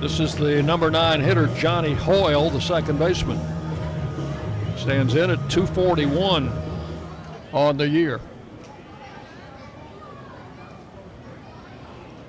This 0.00 0.20
is 0.20 0.34
the 0.36 0.62
number 0.62 0.90
nine 0.90 1.20
hitter, 1.20 1.46
Johnny 1.56 1.94
Hoyle, 1.94 2.50
the 2.50 2.60
second 2.60 2.98
baseman. 2.98 3.38
Stands 4.76 5.14
in 5.14 5.30
at 5.30 5.50
241 5.50 6.52
on 7.52 7.76
the 7.76 7.88
year. 7.88 8.20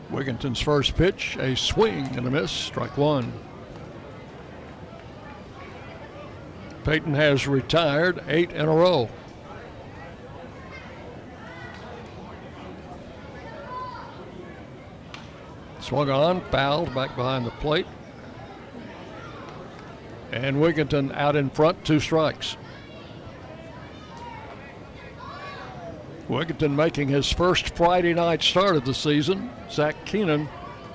Wigginton's 0.09 0.59
first 0.59 0.95
pitch, 0.95 1.37
a 1.37 1.55
swing 1.55 2.07
and 2.17 2.25
a 2.25 2.31
miss, 2.31 2.51
strike 2.51 2.97
one. 2.97 3.31
Peyton 6.89 7.13
has 7.13 7.47
retired 7.47 8.23
eight 8.27 8.51
in 8.51 8.67
a 8.67 8.73
row. 8.73 9.07
Swung 15.81 16.09
on, 16.09 16.41
fouled 16.49 16.95
back 16.95 17.15
behind 17.15 17.45
the 17.45 17.51
plate. 17.51 17.85
And 20.31 20.57
Wigginton 20.57 21.13
out 21.13 21.35
in 21.35 21.51
front, 21.51 21.85
two 21.85 21.99
strikes. 21.99 22.57
Wigginton 26.27 26.73
making 26.73 27.09
his 27.09 27.31
first 27.31 27.75
Friday 27.75 28.15
night 28.15 28.41
start 28.41 28.75
of 28.75 28.85
the 28.85 28.95
season. 28.95 29.51
Zach 29.69 30.07
Keenan 30.07 30.49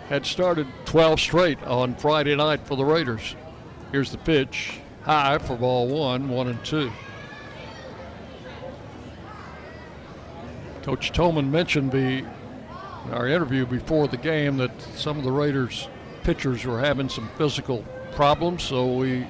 had 0.09 0.26
started 0.26 0.66
12 0.86 1.20
straight 1.20 1.62
on 1.62 1.95
Friday 1.95 2.34
night 2.34 2.66
for 2.66 2.76
the 2.76 2.84
Raiders. 2.84 3.36
Here's 3.92 4.11
the 4.11 4.18
pitch, 4.18 4.80
high 5.05 5.38
for 5.38 5.57
ball 5.57 5.88
one, 5.88 6.28
one 6.28 6.48
and 6.48 6.64
two. 6.64 6.90
Coach 10.82 11.12
Toman 11.12 11.50
mentioned 11.50 11.90
be, 11.90 12.18
in 12.18 13.12
our 13.12 13.26
interview 13.26 13.64
before 13.64 14.09
the 14.09 14.16
game 14.16 14.57
that 14.59 14.70
some 14.96 15.16
of 15.18 15.24
the 15.24 15.32
Raiders 15.32 15.88
pitchers 16.24 16.64
were 16.64 16.80
having 16.80 17.09
some 17.09 17.28
physical 17.38 17.84
problems, 18.12 18.62
so 18.62 18.94
we 18.94 19.26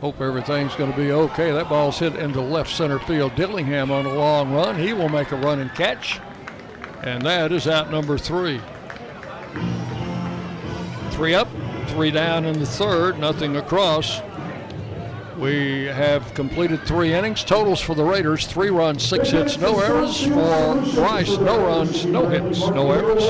hope 0.00 0.20
everything's 0.20 0.74
going 0.74 0.90
to 0.90 0.96
be 0.96 1.12
okay. 1.12 1.50
That 1.52 1.68
ball's 1.68 1.98
hit 1.98 2.16
into 2.16 2.40
left 2.40 2.70
center 2.70 2.98
field. 2.98 3.34
Dillingham 3.36 3.90
on 3.90 4.04
a 4.04 4.12
long 4.12 4.52
run. 4.52 4.78
He 4.78 4.92
will 4.92 5.08
make 5.08 5.32
a 5.32 5.36
run 5.36 5.60
and 5.60 5.72
catch. 5.74 6.20
And 7.02 7.22
that 7.22 7.52
is 7.52 7.66
out 7.66 7.90
number 7.90 8.18
three. 8.18 8.60
Three 11.10 11.34
up, 11.34 11.48
three 11.88 12.10
down 12.10 12.44
in 12.44 12.58
the 12.58 12.66
third, 12.66 13.18
nothing 13.18 13.56
across. 13.56 14.20
We 15.38 15.86
have 15.86 16.32
completed 16.34 16.82
three 16.82 17.12
innings. 17.12 17.42
Totals 17.42 17.80
for 17.80 17.96
the 17.96 18.04
Raiders 18.04 18.46
three 18.46 18.70
runs, 18.70 19.02
six 19.02 19.30
hits, 19.30 19.58
no 19.58 19.80
errors. 19.80 20.24
For 20.26 21.00
Rice, 21.00 21.36
no 21.38 21.58
runs, 21.58 22.06
no 22.06 22.28
hits, 22.28 22.60
no 22.68 22.92
errors. 22.92 23.28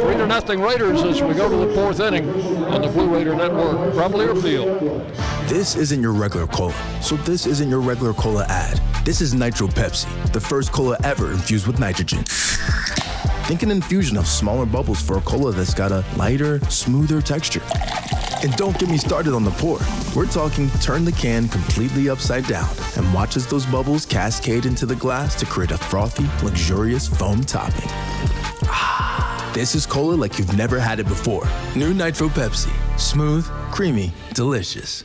Three 0.00 0.16
to 0.16 0.26
nothing 0.26 0.60
Raiders 0.60 1.02
as 1.02 1.22
we 1.22 1.32
go 1.34 1.48
to 1.48 1.68
the 1.68 1.72
fourth 1.74 2.00
inning 2.00 2.28
on 2.64 2.82
the 2.82 2.88
Blue 2.88 3.14
Raider 3.14 3.36
Network 3.36 3.94
from 3.94 4.12
Learfield. 4.12 5.48
This 5.48 5.76
isn't 5.76 6.02
your 6.02 6.12
regular 6.12 6.48
cola, 6.48 6.74
so 7.00 7.16
this 7.18 7.46
isn't 7.46 7.68
your 7.68 7.80
regular 7.80 8.14
cola 8.14 8.44
ad. 8.48 8.80
This 9.04 9.20
is 9.20 9.32
Nitro 9.32 9.68
Pepsi, 9.68 10.32
the 10.32 10.40
first 10.40 10.72
cola 10.72 10.96
ever 11.04 11.30
infused 11.30 11.68
with 11.68 11.78
nitrogen. 11.78 12.24
Think 13.44 13.62
an 13.62 13.70
infusion 13.70 14.16
of 14.16 14.26
smaller 14.26 14.64
bubbles 14.64 15.02
for 15.02 15.18
a 15.18 15.20
cola 15.20 15.52
that's 15.52 15.74
got 15.74 15.92
a 15.92 16.02
lighter, 16.16 16.60
smoother 16.70 17.20
texture. 17.20 17.60
And 18.42 18.56
don't 18.56 18.78
get 18.78 18.88
me 18.88 18.96
started 18.96 19.34
on 19.34 19.44
the 19.44 19.50
pour. 19.50 19.80
We're 20.16 20.30
talking 20.30 20.70
turn 20.80 21.04
the 21.04 21.12
can 21.12 21.48
completely 21.48 22.08
upside 22.08 22.46
down 22.46 22.70
and 22.96 23.12
watch 23.12 23.36
as 23.36 23.46
those 23.46 23.66
bubbles 23.66 24.06
cascade 24.06 24.64
into 24.64 24.86
the 24.86 24.96
glass 24.96 25.34
to 25.40 25.44
create 25.44 25.72
a 25.72 25.76
frothy, 25.76 26.24
luxurious 26.42 27.06
foam 27.06 27.44
topping. 27.44 27.90
Ah, 28.64 29.52
this 29.54 29.74
is 29.74 29.84
cola 29.84 30.14
like 30.14 30.38
you've 30.38 30.56
never 30.56 30.80
had 30.80 30.98
it 30.98 31.06
before. 31.06 31.46
New 31.76 31.92
Nitro 31.92 32.30
Pepsi. 32.30 32.72
Smooth, 32.98 33.44
creamy, 33.70 34.14
delicious. 34.32 35.04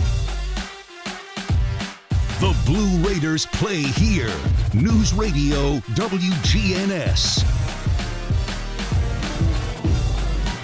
The 2.41 2.57
Blue 2.65 3.07
Raiders 3.07 3.45
play 3.45 3.83
here. 3.83 4.33
News 4.73 5.13
Radio 5.13 5.77
WGNS. 5.93 7.43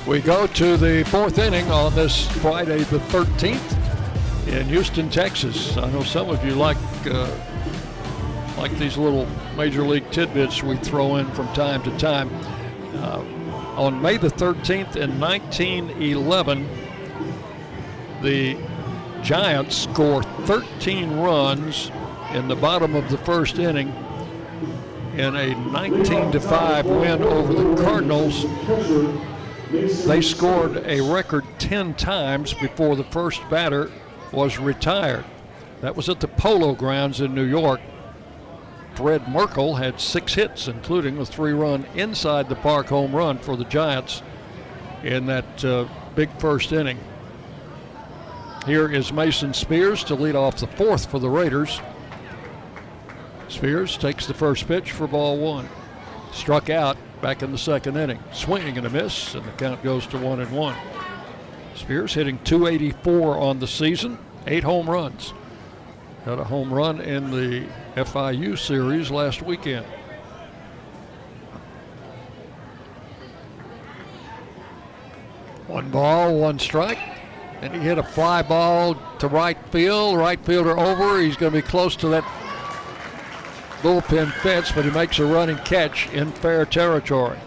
We 0.08 0.20
go 0.22 0.48
to 0.48 0.76
the 0.76 1.04
fourth 1.04 1.38
inning 1.38 1.70
on 1.70 1.94
this 1.94 2.26
Friday 2.42 2.80
the 2.80 2.98
13th 2.98 4.48
in 4.48 4.66
Houston, 4.70 5.08
Texas. 5.12 5.78
I 5.78 5.92
know 5.92 6.02
some 6.02 6.32
of 6.32 6.44
you 6.44 6.56
like 6.56 6.78
uh, 7.06 7.30
like 8.58 8.76
these 8.80 8.98
little 8.98 9.28
major 9.56 9.84
league 9.84 10.10
tidbits 10.10 10.64
we 10.64 10.78
throw 10.78 11.18
in 11.18 11.30
from 11.34 11.46
time 11.54 11.84
to 11.84 11.96
time. 12.00 12.32
Uh, 12.96 13.24
on 13.76 14.02
May 14.02 14.18
the 14.18 14.30
13th 14.30 14.96
in 14.96 15.20
1911, 15.20 16.68
the 18.24 18.58
Giants 19.24 19.76
score 19.76 20.24
13 20.24 21.18
runs 21.18 21.92
in 22.34 22.48
the 22.48 22.56
bottom 22.56 22.96
of 22.96 23.10
the 23.10 23.18
first 23.18 23.60
inning 23.60 23.90
in 25.14 25.36
a 25.36 25.56
19 25.72 26.32
to 26.32 26.40
5 26.40 26.86
win 26.86 27.24
over 27.24 27.54
the 27.54 27.84
Cardinals. 27.84 28.46
They 30.06 30.22
scored 30.22 30.78
a 30.86 31.02
record 31.02 31.46
10 31.60 31.96
times 31.96 32.54
before 32.54 32.96
the 32.96 33.04
first 33.06 33.42
batter 33.50 33.92
was 34.32 34.60
retired. 34.60 35.26
That 35.82 35.96
was 35.96 36.10
at 36.10 36.20
the 36.20 36.28
Polo 36.28 36.74
Grounds 36.74 37.20
in 37.22 37.34
New 37.34 37.44
York. 37.44 37.82
Fred 38.96 39.28
Merkle 39.28 39.76
had 39.76 40.00
six 40.00 40.34
hits, 40.34 40.68
including 40.68 41.18
a 41.20 41.26
three 41.26 41.54
run 41.54 41.86
inside 41.96 42.50
the 42.50 42.56
park 42.56 42.88
home 42.88 43.16
run 43.16 43.38
for 43.38 43.56
the 43.56 43.66
Giants 43.66 44.24
in 45.04 45.26
that 45.28 45.64
uh, 45.64 45.88
big 46.16 46.30
first 46.40 46.72
inning. 46.72 46.98
Here 48.68 48.92
is 48.92 49.14
Mason 49.14 49.54
Spears 49.54 50.04
to 50.04 50.16
lead 50.16 50.36
off 50.36 50.58
the 50.58 50.68
fourth 50.68 51.10
for 51.10 51.20
the 51.20 51.30
Raiders. 51.30 51.80
Spears 53.48 53.98
takes 53.98 54.28
the 54.28 54.34
first 54.34 54.68
pitch 54.68 54.92
for 54.92 55.08
ball 55.08 55.38
one. 55.38 55.70
Struck 56.34 56.70
out 56.70 56.98
back 57.22 57.42
in 57.42 57.54
the 57.54 57.58
second 57.58 57.96
inning. 57.96 58.22
Swinging 58.34 58.78
and 58.78 58.86
a 58.86 58.90
miss, 58.90 59.36
and 59.36 59.46
the 59.46 59.52
count 59.52 59.82
goes 59.84 60.06
to 60.08 60.18
one 60.18 60.42
and 60.42 60.52
one. 60.52 60.76
Spears 61.76 62.14
hitting 62.14 62.40
284 62.44 63.38
on 63.38 63.60
the 63.60 63.68
season, 63.68 64.18
eight 64.48 64.66
home 64.66 64.90
runs. 64.90 65.34
Had 66.26 66.38
a 66.38 66.44
home 66.44 66.74
run 66.74 67.00
in 67.00 67.32
the 67.32 67.66
FIU 67.96 68.58
series 68.58 69.10
last 69.10 69.42
weekend. 69.42 69.86
One 75.68 75.90
ball, 75.90 76.38
one 76.38 76.60
strike. 76.60 77.17
And 77.62 77.74
he 77.74 77.80
hit 77.80 77.98
a 77.98 78.04
fly 78.04 78.42
ball 78.42 78.96
to 79.20 79.28
right 79.28 79.58
field. 79.72 80.18
Right 80.18 80.40
fielder 80.40 80.78
over. 80.78 81.20
He's 81.20 81.38
going 81.38 81.54
to 81.54 81.62
be 81.62 81.68
close 81.68 81.96
to 81.98 82.08
that 82.10 82.24
bullpen 83.82 84.32
fence, 84.42 84.72
but 84.72 84.86
he 84.86 84.92
makes 84.92 85.20
a 85.20 85.26
running 85.26 85.58
catch 85.58 86.10
in 86.12 86.32
fair 86.32 86.66
territory. 86.66 87.40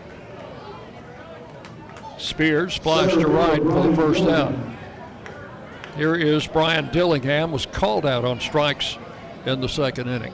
Spears 2.19 2.77
flies 2.77 3.13
to 3.13 3.27
right 3.27 3.63
for 3.63 3.89
the 3.89 3.97
first 3.97 4.25
out. 4.25 4.55
Here 5.97 6.15
is 6.15 6.47
Brian 6.47 6.91
Dillingham, 6.93 7.51
was 7.51 7.67
called 7.67 8.07
out 8.07 8.25
on 8.25 8.41
strikes 8.41 8.97
in 9.47 9.61
the 9.61 9.69
second 9.69 10.09
inning. 10.09 10.33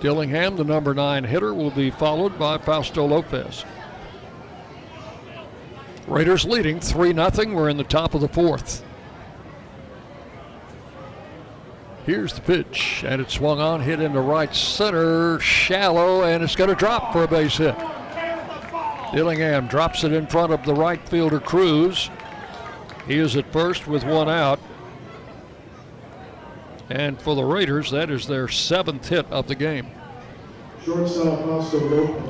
Dillingham, 0.00 0.56
the 0.56 0.64
number 0.64 0.92
nine 0.92 1.24
hitter, 1.24 1.54
will 1.54 1.70
be 1.70 1.90
followed 1.90 2.38
by 2.38 2.58
Fausto 2.58 3.06
Lopez. 3.06 3.64
Raiders 6.06 6.44
leading 6.44 6.78
3 6.80 7.12
0. 7.12 7.54
We're 7.54 7.68
in 7.68 7.76
the 7.76 7.84
top 7.84 8.14
of 8.14 8.20
the 8.20 8.28
fourth. 8.28 8.84
Here's 12.04 12.32
the 12.32 12.40
pitch, 12.40 13.02
and 13.04 13.20
it 13.20 13.30
swung 13.32 13.58
on, 13.58 13.80
hit 13.80 14.00
into 14.00 14.20
right 14.20 14.54
center, 14.54 15.40
shallow, 15.40 16.22
and 16.22 16.44
it's 16.44 16.54
going 16.54 16.70
to 16.70 16.76
drop 16.76 17.12
for 17.12 17.24
a 17.24 17.28
base 17.28 17.56
hit. 17.56 17.76
Dillingham 19.12 19.66
drops 19.66 20.04
it 20.04 20.12
in 20.12 20.28
front 20.28 20.52
of 20.52 20.64
the 20.64 20.74
right 20.74 21.00
fielder 21.08 21.40
Cruz. 21.40 22.08
He 23.08 23.18
is 23.18 23.36
at 23.36 23.52
first 23.52 23.88
with 23.88 24.04
one 24.04 24.28
out. 24.28 24.60
And 26.88 27.20
for 27.20 27.34
the 27.34 27.44
Raiders, 27.44 27.90
that 27.90 28.10
is 28.10 28.28
their 28.28 28.46
seventh 28.46 29.08
hit 29.08 29.26
of 29.32 29.48
the 29.48 29.56
game. 29.56 29.88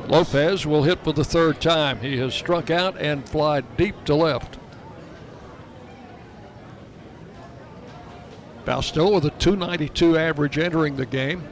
Lopez 0.09 0.67
will 0.67 0.83
hit 0.83 1.05
for 1.05 1.13
the 1.13 1.25
third 1.25 1.61
time. 1.61 2.01
He 2.01 2.17
has 2.19 2.35
struck 2.35 2.71
out 2.71 2.99
and 2.99 3.29
fly 3.29 3.61
deep 3.61 4.05
to 4.05 4.15
left. 4.15 4.59
Fausto 8.65 9.15
with 9.15 9.25
a 9.25 9.31
292 9.31 10.19
average 10.19 10.59
entering 10.59 10.97
the 10.97 11.07
game. 11.07 11.47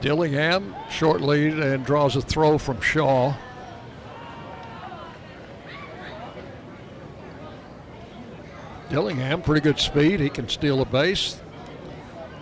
Dillingham, 0.00 0.74
short 0.90 1.20
lead, 1.20 1.58
and 1.58 1.86
draws 1.86 2.16
a 2.16 2.20
throw 2.20 2.58
from 2.58 2.80
Shaw. 2.80 3.34
Dillingham, 8.90 9.42
pretty 9.42 9.60
good 9.60 9.78
speed. 9.78 10.20
He 10.20 10.28
can 10.28 10.48
steal 10.48 10.82
a 10.82 10.84
base. 10.84 11.41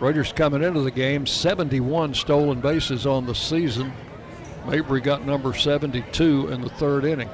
Raiders 0.00 0.32
coming 0.32 0.62
into 0.62 0.80
the 0.80 0.90
game, 0.90 1.26
71 1.26 2.14
stolen 2.14 2.60
bases 2.60 3.06
on 3.06 3.26
the 3.26 3.34
season. 3.34 3.92
Mabry 4.66 5.02
got 5.02 5.26
number 5.26 5.52
72 5.52 6.48
in 6.48 6.62
the 6.62 6.70
third 6.70 7.04
inning. 7.04 7.28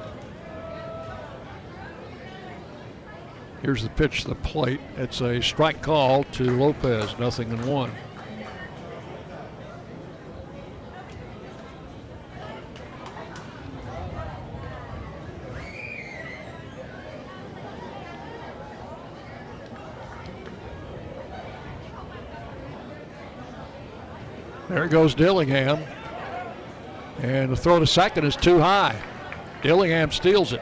Here's 3.61 3.83
the 3.83 3.89
pitch 3.89 4.23
to 4.23 4.29
the 4.29 4.35
plate. 4.35 4.81
It's 4.97 5.21
a 5.21 5.41
strike 5.41 5.81
call 5.81 6.25
to 6.25 6.43
Lopez, 6.57 7.17
nothing 7.17 7.49
in 7.51 7.65
one. 7.65 7.91
There 24.69 24.87
goes 24.87 25.15
Dillingham. 25.15 25.83
And 27.21 27.49
the 27.49 27.55
throw 27.55 27.79
to 27.79 27.87
second 27.87 28.25
is 28.25 28.35
too 28.35 28.59
high. 28.59 28.99
Dillingham 29.61 30.11
steals 30.11 30.53
it. 30.53 30.61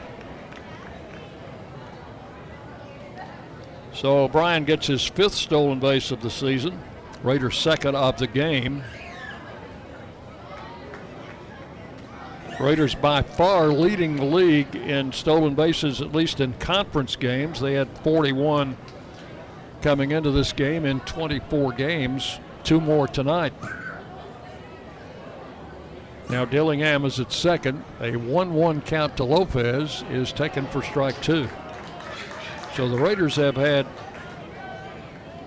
So 3.92 4.28
Brian 4.28 4.64
gets 4.64 4.86
his 4.86 5.04
fifth 5.06 5.34
stolen 5.34 5.80
base 5.80 6.10
of 6.10 6.22
the 6.22 6.30
season. 6.30 6.78
Raiders 7.22 7.58
second 7.58 7.96
of 7.96 8.18
the 8.18 8.26
game. 8.26 8.84
Raiders 12.60 12.94
by 12.94 13.22
far 13.22 13.68
leading 13.68 14.16
the 14.16 14.24
league 14.24 14.74
in 14.76 15.12
stolen 15.12 15.54
bases, 15.54 16.00
at 16.00 16.12
least 16.12 16.40
in 16.40 16.54
conference 16.54 17.16
games. 17.16 17.60
They 17.60 17.74
had 17.74 17.88
41 17.98 18.76
coming 19.82 20.12
into 20.12 20.30
this 20.30 20.52
game 20.52 20.86
in 20.86 21.00
24 21.00 21.72
games, 21.72 22.38
two 22.64 22.80
more 22.80 23.06
tonight. 23.08 23.52
Now 26.28 26.44
Dillingham 26.44 27.04
is 27.04 27.20
at 27.20 27.32
second. 27.32 27.84
A 28.00 28.16
1 28.16 28.54
1 28.54 28.80
count 28.82 29.16
to 29.16 29.24
Lopez 29.24 30.04
is 30.10 30.32
taken 30.32 30.66
for 30.66 30.82
strike 30.82 31.20
two. 31.22 31.48
So 32.74 32.88
the 32.88 32.98
Raiders 32.98 33.36
have 33.36 33.56
had 33.56 33.86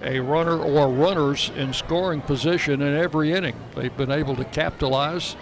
a 0.02 0.20
runner 0.20 0.58
or 0.58 0.90
runners 0.90 1.52
in 1.56 1.74
scoring 1.74 2.22
position 2.22 2.82
in 2.82 2.96
every 2.96 3.34
inning. 3.34 3.56
They've 3.76 3.96
been 3.96 4.12
able 4.12 4.36
to 4.38 4.46
capitalize 4.46 5.36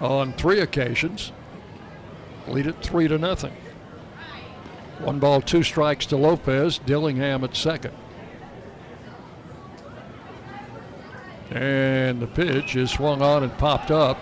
on 0.00 0.32
three 0.32 0.60
occasions. 0.60 1.32
Lead 2.48 2.66
it 2.66 2.82
three 2.82 3.06
to 3.08 3.18
nothing. 3.18 3.52
One 4.98 5.18
ball, 5.18 5.42
two 5.42 5.62
strikes 5.62 6.06
to 6.06 6.16
Lopez. 6.16 6.78
Dillingham 6.78 7.44
at 7.44 7.54
second. 7.54 7.94
And 11.54 12.20
the 12.20 12.26
pitch 12.26 12.76
is 12.76 12.90
swung 12.90 13.20
on 13.20 13.42
and 13.42 13.56
popped 13.58 13.90
up 13.90 14.18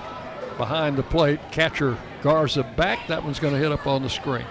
behind 0.57 0.97
the 0.97 1.02
plate. 1.05 1.39
Catcher 1.52 1.97
Garza 2.23 2.65
back. 2.77 3.07
That 3.07 3.23
one's 3.23 3.39
going 3.39 3.55
to 3.55 3.61
hit 3.61 3.70
up 3.70 3.86
on 3.86 4.02
the 4.02 4.11
screen. 4.11 4.47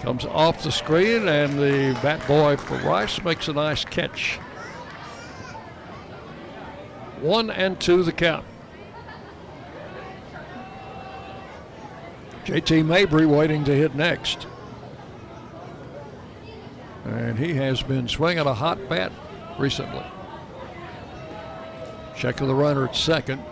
Comes 0.00 0.24
off 0.24 0.62
the 0.62 0.72
screen, 0.72 1.28
and 1.28 1.58
the 1.58 1.98
bat 2.02 2.26
boy 2.26 2.56
for 2.56 2.76
Rice 2.86 3.22
makes 3.22 3.48
a 3.48 3.52
nice 3.52 3.84
catch. 3.84 4.36
One 7.20 7.50
and 7.50 7.80
two 7.80 8.02
the 8.02 8.12
count. 8.12 8.44
JT 12.44 12.84
Mabry 12.84 13.24
waiting 13.24 13.64
to 13.64 13.74
hit 13.74 13.94
next. 13.94 14.46
And 17.04 17.38
he 17.38 17.54
has 17.54 17.82
been 17.82 18.08
swinging 18.08 18.46
a 18.46 18.54
hot 18.54 18.88
bat 18.88 19.12
recently. 19.58 20.04
Check 22.16 22.40
of 22.40 22.48
the 22.48 22.54
runner 22.54 22.86
at 22.86 22.96
second. 22.96 23.42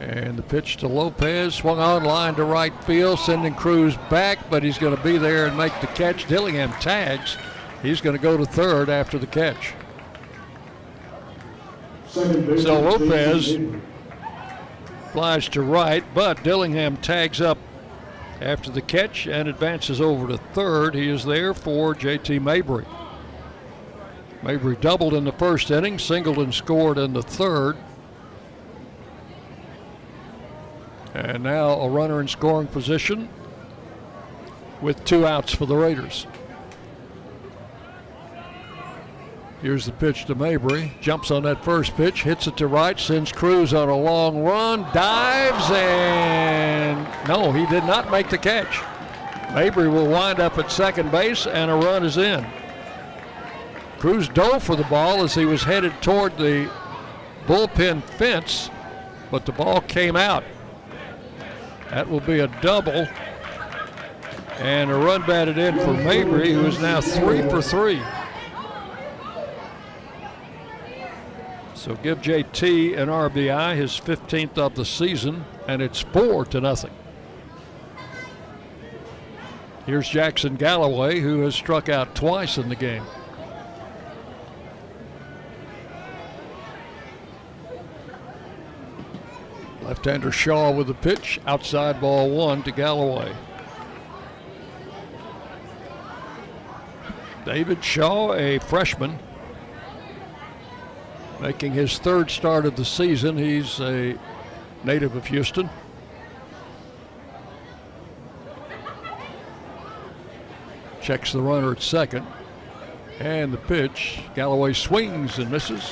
And 0.00 0.36
the 0.36 0.42
pitch 0.42 0.78
to 0.78 0.88
Lopez, 0.88 1.54
swung 1.54 1.78
on 1.78 2.02
line 2.02 2.34
to 2.34 2.44
right 2.44 2.72
field, 2.84 3.20
sending 3.20 3.54
Cruz 3.54 3.96
back, 4.10 4.50
but 4.50 4.62
he's 4.62 4.76
going 4.76 4.96
to 4.96 5.02
be 5.02 5.16
there 5.16 5.46
and 5.46 5.56
make 5.56 5.72
the 5.80 5.86
catch. 5.88 6.26
Dillingham 6.26 6.72
tags. 6.80 7.36
He's 7.82 8.00
going 8.00 8.16
to 8.16 8.22
go 8.22 8.36
to 8.36 8.44
third 8.44 8.88
after 8.88 9.16
the 9.16 9.26
catch. 9.26 9.74
So 12.08 12.80
Lopez 12.80 13.56
flies 15.12 15.48
to 15.50 15.62
right, 15.62 16.04
but 16.14 16.42
Dillingham 16.42 16.96
tags 16.96 17.40
up 17.40 17.58
after 18.42 18.70
the 18.70 18.82
catch 18.82 19.26
and 19.26 19.48
advances 19.48 20.00
over 20.00 20.26
to 20.28 20.36
third. 20.36 20.94
He 20.94 21.08
is 21.08 21.24
there 21.24 21.54
for 21.54 21.94
JT 21.94 22.42
Mabry. 22.42 22.84
Mabry 24.42 24.76
doubled 24.76 25.14
in 25.14 25.24
the 25.24 25.32
first 25.32 25.70
inning, 25.70 25.98
singled 25.98 26.38
and 26.38 26.52
scored 26.52 26.98
in 26.98 27.12
the 27.12 27.22
third. 27.22 27.76
And 31.14 31.44
now 31.44 31.72
a 31.80 31.88
runner 31.88 32.20
in 32.20 32.28
scoring 32.28 32.66
position 32.66 33.28
with 34.80 35.04
two 35.04 35.26
outs 35.26 35.54
for 35.54 35.66
the 35.66 35.76
Raiders. 35.76 36.26
Here's 39.62 39.86
the 39.86 39.92
pitch 39.92 40.24
to 40.24 40.34
Mabry. 40.34 40.90
Jumps 41.00 41.30
on 41.30 41.44
that 41.44 41.62
first 41.62 41.94
pitch, 41.94 42.24
hits 42.24 42.48
it 42.48 42.56
to 42.56 42.66
right, 42.66 42.98
sends 42.98 43.30
Cruz 43.30 43.72
on 43.72 43.88
a 43.88 43.96
long 43.96 44.42
run, 44.42 44.82
dives, 44.92 45.70
and 45.70 47.06
no, 47.28 47.52
he 47.52 47.64
did 47.66 47.84
not 47.84 48.10
make 48.10 48.28
the 48.28 48.38
catch. 48.38 48.80
Mabry 49.54 49.88
will 49.88 50.08
wind 50.08 50.40
up 50.40 50.58
at 50.58 50.72
second 50.72 51.12
base, 51.12 51.46
and 51.46 51.70
a 51.70 51.74
run 51.74 52.04
is 52.04 52.16
in. 52.16 52.44
Cruz 54.00 54.28
dove 54.28 54.64
for 54.64 54.74
the 54.74 54.82
ball 54.84 55.22
as 55.22 55.32
he 55.36 55.44
was 55.44 55.62
headed 55.62 55.92
toward 56.02 56.36
the 56.38 56.68
bullpen 57.46 58.02
fence, 58.02 58.68
but 59.30 59.46
the 59.46 59.52
ball 59.52 59.80
came 59.82 60.16
out. 60.16 60.42
That 61.90 62.10
will 62.10 62.18
be 62.18 62.40
a 62.40 62.48
double. 62.62 63.06
And 64.58 64.90
a 64.90 64.96
run 64.96 65.24
batted 65.24 65.56
in 65.56 65.78
for 65.78 65.92
Mabry, 65.92 66.52
who 66.52 66.66
is 66.66 66.80
now 66.80 67.00
three 67.00 67.42
for 67.48 67.62
three. 67.62 68.02
So 71.82 71.96
give 71.96 72.20
JT 72.20 72.96
an 72.96 73.08
RBI, 73.08 73.74
his 73.74 73.98
15th 73.98 74.56
of 74.56 74.76
the 74.76 74.84
season, 74.84 75.44
and 75.66 75.82
it's 75.82 75.98
four 75.98 76.44
to 76.44 76.60
nothing. 76.60 76.92
Here's 79.84 80.08
Jackson 80.08 80.54
Galloway, 80.54 81.18
who 81.18 81.40
has 81.40 81.56
struck 81.56 81.88
out 81.88 82.14
twice 82.14 82.56
in 82.56 82.68
the 82.68 82.76
game. 82.76 83.02
Left-hander 89.82 90.30
Shaw 90.30 90.70
with 90.70 90.86
the 90.86 90.94
pitch, 90.94 91.40
outside 91.48 92.00
ball 92.00 92.30
one 92.30 92.62
to 92.62 92.70
Galloway. 92.70 93.34
David 97.44 97.82
Shaw, 97.82 98.34
a 98.34 98.60
freshman, 98.60 99.18
making 101.42 101.72
his 101.72 101.98
third 101.98 102.30
start 102.30 102.64
of 102.64 102.76
the 102.76 102.84
season. 102.84 103.36
He's 103.36 103.80
a 103.80 104.16
native 104.84 105.16
of 105.16 105.26
Houston. 105.26 105.68
Checks 111.00 111.32
the 111.32 111.42
runner 111.42 111.72
at 111.72 111.82
second. 111.82 112.24
And 113.18 113.52
the 113.52 113.58
pitch. 113.58 114.20
Galloway 114.36 114.72
swings 114.72 115.38
and 115.38 115.50
misses. 115.50 115.90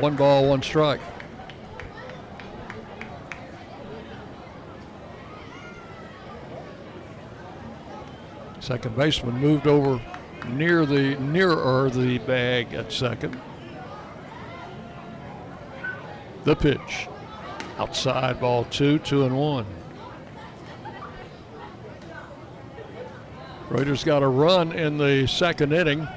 One 0.00 0.16
ball, 0.16 0.48
one 0.48 0.62
strike. 0.62 1.00
Second 8.58 8.96
baseman 8.96 9.36
moved 9.36 9.68
over 9.68 10.00
near 10.48 10.84
the 10.84 11.14
nearer 11.16 11.88
the 11.90 12.18
bag 12.18 12.74
at 12.74 12.92
second. 12.92 13.40
The 16.44 16.56
pitch. 16.56 17.08
Outside 17.78 18.40
ball 18.40 18.64
two, 18.64 18.98
two 18.98 19.24
and 19.24 19.36
one. 19.36 19.66
Raiders 23.70 24.02
got 24.02 24.22
a 24.22 24.28
run 24.28 24.72
in 24.72 24.98
the 24.98 25.28
second 25.28 25.72
inning, 25.72 26.08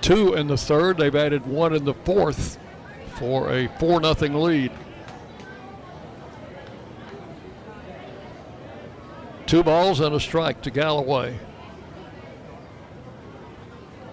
two 0.00 0.34
in 0.34 0.46
the 0.46 0.56
third. 0.56 0.98
They've 0.98 1.14
added 1.14 1.44
one 1.46 1.74
in 1.74 1.84
the 1.84 1.94
fourth 1.94 2.58
for 3.16 3.52
a 3.52 3.66
4 3.78 4.14
0 4.14 4.40
lead. 4.40 4.72
Two 9.46 9.62
balls 9.62 10.00
and 10.00 10.14
a 10.14 10.20
strike 10.20 10.62
to 10.62 10.70
Galloway. 10.70 11.38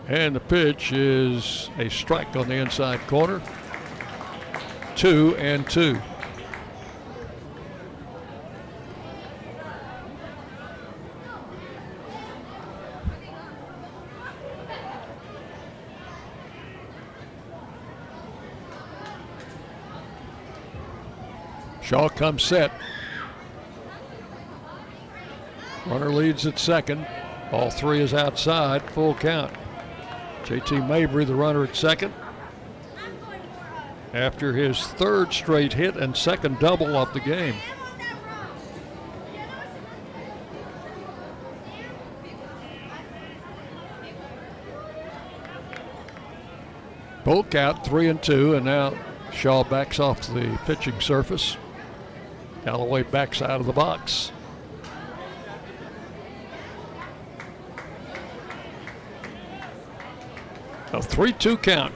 And 0.08 0.36
the 0.36 0.40
pitch 0.40 0.92
is 0.92 1.70
a 1.78 1.90
strike 1.90 2.36
on 2.36 2.50
the 2.50 2.56
inside 2.56 3.00
corner. 3.08 3.42
Two 4.96 5.36
and 5.38 5.68
two. 5.70 6.00
Shaw 21.92 22.08
comes 22.08 22.44
set. 22.44 22.72
Runner 25.86 26.10
leads 26.10 26.46
at 26.46 26.58
second. 26.58 27.06
All 27.52 27.70
three 27.70 28.00
is 28.00 28.14
outside. 28.14 28.82
Full 28.92 29.16
count. 29.16 29.52
JT 30.46 30.88
Mabry, 30.88 31.26
the 31.26 31.36
runner 31.36 31.66
at 31.66 31.76
second. 31.76 32.14
After 34.14 34.54
his 34.54 34.86
third 34.86 35.34
straight 35.34 35.74
hit 35.74 35.96
and 35.96 36.16
second 36.16 36.60
double 36.60 36.96
of 36.96 37.14
the 37.14 37.20
game. 37.20 37.56
Full 47.24 47.44
count, 47.46 47.86
three 47.86 48.08
and 48.08 48.22
two, 48.22 48.56
and 48.56 48.66
now 48.66 48.94
Shaw 49.32 49.64
backs 49.64 50.00
off 50.00 50.22
the 50.34 50.60
pitching 50.66 51.00
surface. 51.00 51.58
Galloway 52.66 53.04
backs 53.04 53.42
out 53.42 53.60
of 53.60 53.66
the 53.66 53.74
box. 53.74 54.32
A 60.94 61.02
3 61.02 61.32
2 61.32 61.58
count. 61.58 61.94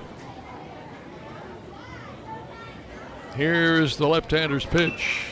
Here's 3.35 3.97
the 3.97 4.07
left 4.07 4.31
hander's 4.31 4.65
pitch. 4.65 5.25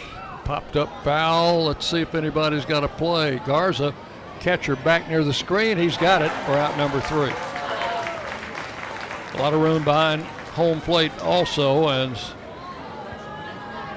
Popped 0.43 0.75
up 0.75 1.03
foul. 1.05 1.63
Let's 1.63 1.85
see 1.85 2.01
if 2.01 2.15
anybody's 2.15 2.65
got 2.65 2.84
a 2.84 2.89
play. 2.89 3.39
Garza, 3.45 3.95
catcher 4.41 4.75
back 4.75 5.07
near 5.07 5.23
the 5.23 5.34
screen. 5.34 5.77
He's 5.77 5.95
got 5.95 6.21
it 6.21 6.31
for 6.45 6.51
out 6.51 6.77
number 6.77 6.99
three. 6.99 7.31
A 9.34 9.41
lot 9.41 9.53
of 9.53 9.61
room 9.61 9.85
behind 9.85 10.23
home 10.53 10.81
plate 10.81 11.17
also, 11.21 11.88
and 11.88 12.19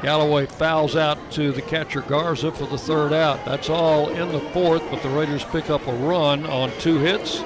Galloway 0.02 0.46
fouls 0.46 0.94
out 0.94 1.18
to 1.32 1.50
the 1.50 1.62
catcher 1.62 2.02
Garza 2.02 2.52
for 2.52 2.66
the 2.66 2.78
third 2.78 3.12
out. 3.12 3.44
That's 3.44 3.68
all 3.68 4.10
in 4.10 4.30
the 4.30 4.40
fourth, 4.50 4.82
but 4.88 5.02
the 5.02 5.08
Raiders 5.08 5.42
pick 5.44 5.68
up 5.68 5.84
a 5.88 5.92
run 5.92 6.46
on 6.46 6.70
two 6.78 6.98
hits. 6.98 7.42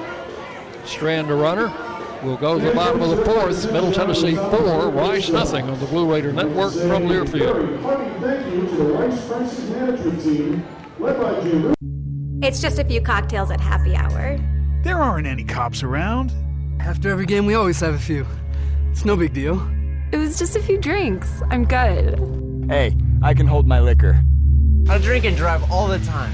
Strand 0.85 1.31
a 1.31 1.35
runner. 1.35 1.90
We'll 2.23 2.37
go 2.37 2.59
to 2.59 2.65
the 2.65 2.73
bottom 2.75 3.01
of 3.01 3.17
the 3.17 3.25
fourth. 3.25 3.71
Middle 3.71 3.91
Tennessee 3.91 4.35
four, 4.35 4.89
Rice 4.89 5.29
nothing 5.29 5.67
on 5.67 5.79
the 5.79 5.87
Blue 5.87 6.11
Raider 6.11 6.31
Network 6.31 6.71
from 6.73 7.07
Learfield. 7.07 7.79
It's 12.43 12.61
just 12.61 12.77
a 12.77 12.83
few 12.83 13.01
cocktails 13.01 13.49
at 13.49 13.59
happy 13.59 13.95
hour. 13.95 14.37
There 14.83 14.97
aren't 14.97 15.25
any 15.25 15.43
cops 15.43 15.81
around. 15.81 16.31
After 16.79 17.09
every 17.09 17.25
game, 17.25 17.47
we 17.47 17.55
always 17.55 17.79
have 17.79 17.95
a 17.95 17.99
few. 17.99 18.25
It's 18.91 19.03
no 19.03 19.15
big 19.15 19.33
deal. 19.33 19.59
It 20.11 20.17
was 20.17 20.37
just 20.37 20.55
a 20.55 20.61
few 20.61 20.77
drinks. 20.77 21.41
I'm 21.49 21.65
good. 21.65 22.19
Hey, 22.69 22.95
I 23.23 23.33
can 23.33 23.47
hold 23.47 23.67
my 23.67 23.79
liquor. 23.79 24.23
I 24.89 24.99
drink 24.99 25.25
and 25.25 25.35
drive 25.35 25.71
all 25.71 25.87
the 25.87 25.99
time. 25.99 26.33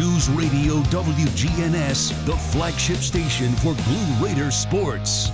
News 0.00 0.30
Radio 0.30 0.76
WGNS, 0.84 2.24
the 2.24 2.34
flagship 2.34 2.96
station 2.96 3.52
for 3.56 3.74
Blue 3.74 4.26
Raider 4.26 4.50
sports. 4.50 5.30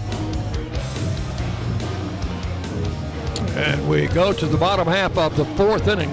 And 3.55 3.89
we 3.89 4.09
go 4.09 4.33
to 4.33 4.47
the 4.47 4.57
bottom 4.57 4.89
half 4.89 5.17
of 5.19 5.37
the 5.37 5.45
fourth 5.55 5.87
inning. 5.87 6.13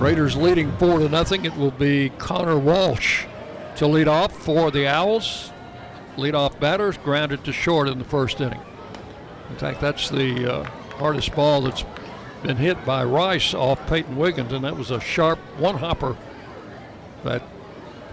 Raiders 0.00 0.36
leading 0.36 0.70
four 0.76 1.00
to 1.00 1.08
nothing. 1.08 1.44
It 1.44 1.56
will 1.56 1.72
be 1.72 2.10
Connor 2.18 2.56
Walsh 2.56 3.24
to 3.74 3.88
lead 3.88 4.06
off 4.06 4.32
for 4.32 4.70
the 4.70 4.86
Owls. 4.86 5.50
Leadoff 6.16 6.60
batters 6.60 6.96
grounded 6.98 7.42
to 7.46 7.52
short 7.52 7.88
in 7.88 7.98
the 7.98 8.04
first 8.04 8.40
inning. 8.40 8.62
In 9.48 9.56
fact, 9.56 9.80
that's 9.80 10.08
the 10.08 10.54
uh, 10.54 10.64
hardest 10.98 11.34
ball 11.34 11.62
that's 11.62 11.84
been 12.44 12.56
hit 12.56 12.84
by 12.86 13.02
Rice 13.02 13.54
off 13.54 13.84
Peyton 13.88 14.16
Wiggins, 14.16 14.52
and 14.52 14.62
That 14.62 14.76
was 14.76 14.92
a 14.92 15.00
sharp 15.00 15.40
one 15.58 15.76
hopper 15.76 16.16
that 17.24 17.42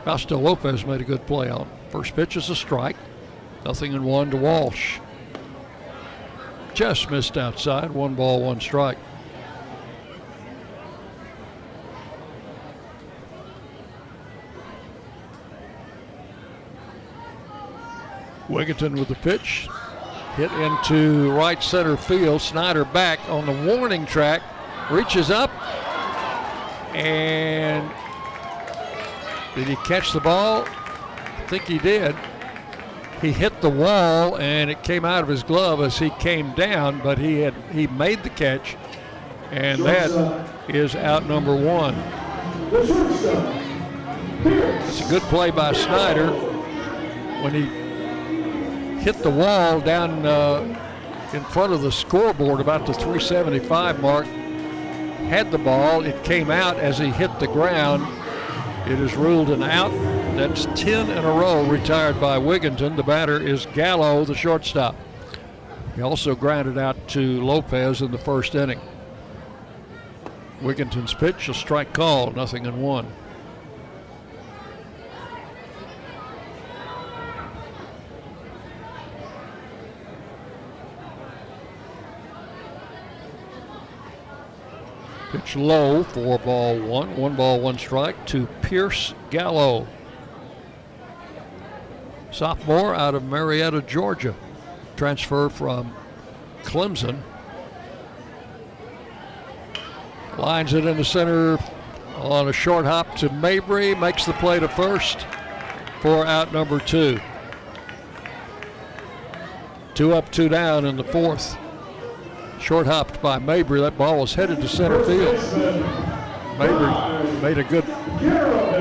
Fausto 0.05 0.37
Lopez 0.37 0.85
made 0.85 1.01
a 1.01 1.03
good 1.03 1.25
play 1.27 1.49
on. 1.49 1.67
First 1.89 2.15
pitch 2.15 2.37
is 2.37 2.49
a 2.49 2.55
strike. 2.55 2.95
Nothing 3.65 3.93
in 3.93 4.03
one 4.03 4.31
to 4.31 4.37
Walsh. 4.37 4.99
Just 6.73 7.09
missed 7.09 7.37
outside. 7.37 7.91
One 7.91 8.13
ball, 8.15 8.41
one 8.41 8.61
strike. 8.61 8.97
Wigginton 18.47 18.97
with 18.97 19.09
the 19.09 19.15
pitch. 19.15 19.67
Hit 20.35 20.51
into 20.51 21.31
right 21.31 21.61
center 21.61 21.97
field. 21.97 22.41
Snyder 22.41 22.85
back 22.85 23.19
on 23.27 23.45
the 23.45 23.73
warning 23.73 24.05
track. 24.05 24.41
Reaches 24.89 25.31
up. 25.31 25.51
And 26.95 27.91
did 29.57 29.67
he 29.67 29.75
catch 29.77 30.13
the 30.13 30.19
ball? 30.19 30.65
I 30.67 31.45
think 31.47 31.63
he 31.63 31.79
did. 31.79 32.15
He 33.21 33.31
hit 33.31 33.61
the 33.61 33.69
wall 33.69 34.37
and 34.37 34.69
it 34.69 34.83
came 34.83 35.03
out 35.03 35.23
of 35.23 35.29
his 35.29 35.41
glove 35.41 35.81
as 35.81 35.97
he 35.97 36.11
came 36.11 36.53
down, 36.53 37.01
but 37.03 37.17
he 37.17 37.39
had 37.39 37.55
he 37.71 37.87
made 37.87 38.21
the 38.21 38.29
catch, 38.29 38.77
and 39.49 39.83
that 39.83 40.11
is 40.69 40.95
out 40.95 41.25
number 41.25 41.55
one. 41.55 41.95
It's 44.45 45.01
a 45.01 45.09
good 45.09 45.23
play 45.23 45.49
by 45.49 45.73
Snyder 45.73 46.31
when 47.41 47.53
he 47.55 47.65
hit 49.01 49.17
the 49.23 49.31
wall 49.31 49.79
down 49.79 50.23
uh, 50.23 50.61
in 51.33 51.43
front 51.45 51.73
of 51.73 51.81
the 51.81 51.91
scoreboard 51.91 52.59
about 52.59 52.85
the 52.85 52.93
375 52.93 54.01
mark. 54.01 54.27
Had 55.29 55.49
the 55.49 55.57
ball, 55.57 56.05
it 56.05 56.23
came 56.23 56.51
out 56.51 56.77
as 56.77 56.99
he 56.99 57.07
hit 57.07 57.39
the 57.39 57.47
ground. 57.47 58.05
It 58.87 59.01
is 59.01 59.17
ruled 59.17 59.49
an 59.49 59.63
out. 59.63 59.91
That's 60.37 60.65
10 60.81 61.09
in 61.09 61.17
a 61.17 61.21
row 61.21 61.69
retired 61.69 62.21
by 62.21 62.37
Wigginton. 62.37 62.95
The 62.95 63.03
batter 63.03 63.37
is 63.37 63.65
Gallo, 63.73 64.23
the 64.23 64.33
shortstop. 64.33 64.95
He 65.95 66.01
also 66.01 66.35
grounded 66.35 66.77
out 66.77 67.09
to 67.09 67.41
Lopez 67.41 68.01
in 68.01 68.11
the 68.11 68.17
first 68.17 68.55
inning. 68.55 68.79
Wigginton's 70.61 71.13
pitch, 71.13 71.49
a 71.49 71.53
strike 71.53 71.91
call, 71.91 72.31
nothing 72.31 72.65
in 72.65 72.79
one. 72.79 73.07
Pitch 85.31 85.55
low, 85.57 86.03
four 86.03 86.39
ball 86.39 86.79
one, 86.79 87.17
one 87.17 87.35
ball 87.35 87.59
one 87.59 87.77
strike 87.77 88.25
to 88.27 88.47
Pierce 88.61 89.13
Gallo. 89.29 89.85
Sophomore 92.31 92.95
out 92.95 93.13
of 93.13 93.23
Marietta, 93.23 93.81
Georgia. 93.81 94.35
Transfer 94.95 95.49
from 95.49 95.93
Clemson. 96.63 97.21
Lines 100.37 100.73
it 100.73 100.85
in 100.85 100.97
the 100.97 101.05
center 101.05 101.57
on 102.15 102.47
a 102.47 102.53
short 102.53 102.85
hop 102.85 103.15
to 103.17 103.29
Mabry. 103.29 103.95
Makes 103.95 104.25
the 104.25 104.33
play 104.33 104.59
to 104.59 104.67
first 104.69 105.25
for 106.01 106.25
out 106.25 106.53
number 106.53 106.79
two. 106.79 107.19
Two 109.93 110.13
up, 110.13 110.31
two 110.31 110.47
down 110.47 110.85
in 110.85 110.95
the 110.95 111.03
fourth. 111.03 111.57
Short 112.59 112.85
hopped 112.85 113.21
by 113.21 113.39
Mabry. 113.39 113.79
That 113.79 113.97
ball 113.97 114.19
was 114.19 114.33
headed 114.33 114.61
to 114.61 114.67
center 114.67 115.03
field. 115.03 115.35
Mabry 116.57 116.91
made 117.41 117.57
a 117.57 117.63
good 117.63 117.85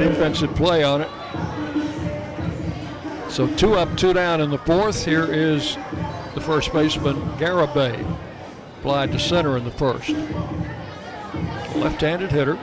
defensive 0.01 0.55
play 0.57 0.83
on 0.83 1.03
it. 1.03 1.09
So 3.31 3.47
two 3.57 3.75
up, 3.75 3.97
two 3.97 4.13
down 4.13 4.41
in 4.41 4.51
the 4.51 4.59
fourth. 4.59 5.05
Here 5.05 5.31
is 5.31 5.77
the 6.35 6.41
first 6.41 6.73
baseman, 6.73 7.17
Garibay. 7.39 8.05
Applied 8.79 9.13
to 9.13 9.19
center 9.19 9.57
in 9.57 9.65
the 9.65 9.71
first. 9.71 10.11
Left-handed 11.77 12.33
hitter. 12.33 12.59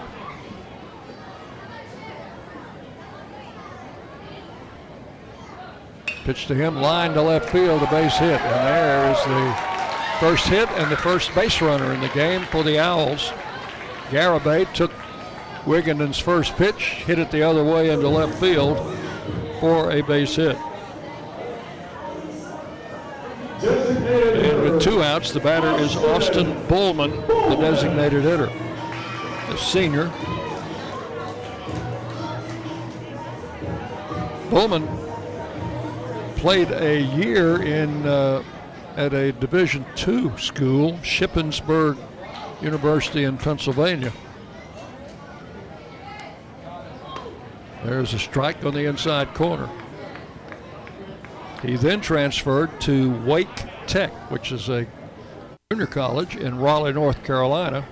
Pitch 6.23 6.48
to 6.48 6.56
him, 6.56 6.77
line 6.77 7.14
to 7.14 7.22
left 7.22 7.49
field, 7.49 7.84
a 7.84 7.88
base 7.88 8.18
hit. 8.18 8.40
And 8.41 8.68
there 8.68 9.11
is 9.11 9.23
the 9.26 9.72
first 10.23 10.47
hit 10.47 10.69
and 10.69 10.89
the 10.89 10.95
first 10.95 11.35
base 11.35 11.61
runner 11.61 11.91
in 11.93 11.99
the 11.99 12.07
game 12.07 12.43
for 12.43 12.63
the 12.63 12.79
Owls. 12.79 13.33
Garibay 14.07 14.73
took 14.73 14.89
Wigginton's 15.65 16.17
first 16.17 16.55
pitch, 16.55 17.03
hit 17.05 17.19
it 17.19 17.29
the 17.29 17.43
other 17.43 17.61
way 17.61 17.89
into 17.89 18.07
left 18.07 18.39
field 18.39 18.77
for 19.59 19.91
a 19.91 19.99
base 19.99 20.37
hit. 20.37 20.55
And 23.63 24.61
with 24.61 24.81
two 24.81 25.03
outs, 25.03 25.33
the 25.33 25.41
batter 25.41 25.77
is 25.83 25.97
Austin 25.97 26.67
Bullman, 26.67 27.11
the 27.27 27.57
designated 27.59 28.23
hitter, 28.23 28.49
the 29.49 29.57
senior. 29.57 30.07
Bullman 34.49 34.87
played 36.37 36.71
a 36.71 37.01
year 37.01 37.61
in 37.61 38.07
uh, 38.07 38.41
at 38.95 39.13
a 39.13 39.31
Division 39.31 39.85
II 39.97 40.31
school, 40.37 40.93
Shippensburg 41.03 41.97
University 42.61 43.23
in 43.23 43.37
Pennsylvania. 43.37 44.11
There's 47.83 48.13
a 48.13 48.19
strike 48.19 48.63
on 48.63 48.73
the 48.73 48.85
inside 48.85 49.33
corner. 49.33 49.69
He 51.61 51.75
then 51.75 52.01
transferred 52.01 52.79
to 52.81 53.11
Wake 53.25 53.47
Tech, 53.87 54.11
which 54.31 54.51
is 54.51 54.69
a 54.69 54.87
junior 55.71 55.87
college 55.87 56.35
in 56.35 56.59
Raleigh, 56.59 56.93
North 56.93 57.23
Carolina, 57.23 57.85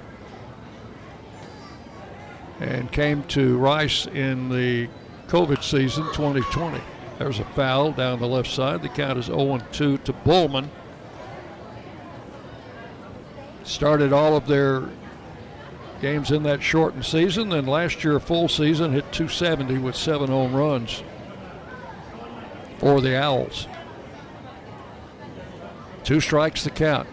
and 2.59 2.91
came 2.91 3.23
to 3.23 3.57
Rice 3.57 4.05
in 4.07 4.49
the 4.49 4.87
COVID 5.27 5.63
season 5.63 6.03
2020. 6.13 6.79
There's 7.17 7.39
a 7.39 7.45
foul 7.45 7.91
down 7.91 8.19
the 8.19 8.27
left 8.27 8.49
side. 8.49 8.81
The 8.81 8.89
count 8.89 9.19
is 9.19 9.25
0 9.25 9.59
2 9.71 9.97
to 9.99 10.13
Bullman. 10.13 10.69
Started 13.63 14.11
all 14.11 14.35
of 14.35 14.47
their 14.47 14.89
games 16.01 16.31
in 16.31 16.43
that 16.43 16.63
shortened 16.63 17.05
season, 17.05 17.53
and 17.53 17.67
last 17.67 18.03
year, 18.03 18.19
full 18.19 18.47
season, 18.49 18.91
hit 18.91 19.11
270 19.11 19.77
with 19.77 19.95
seven 19.95 20.29
home 20.29 20.55
runs 20.55 21.03
for 22.79 22.99
the 22.99 23.15
Owls. 23.15 23.67
Two 26.03 26.19
strikes 26.19 26.63
the 26.63 26.71
count. 26.71 27.07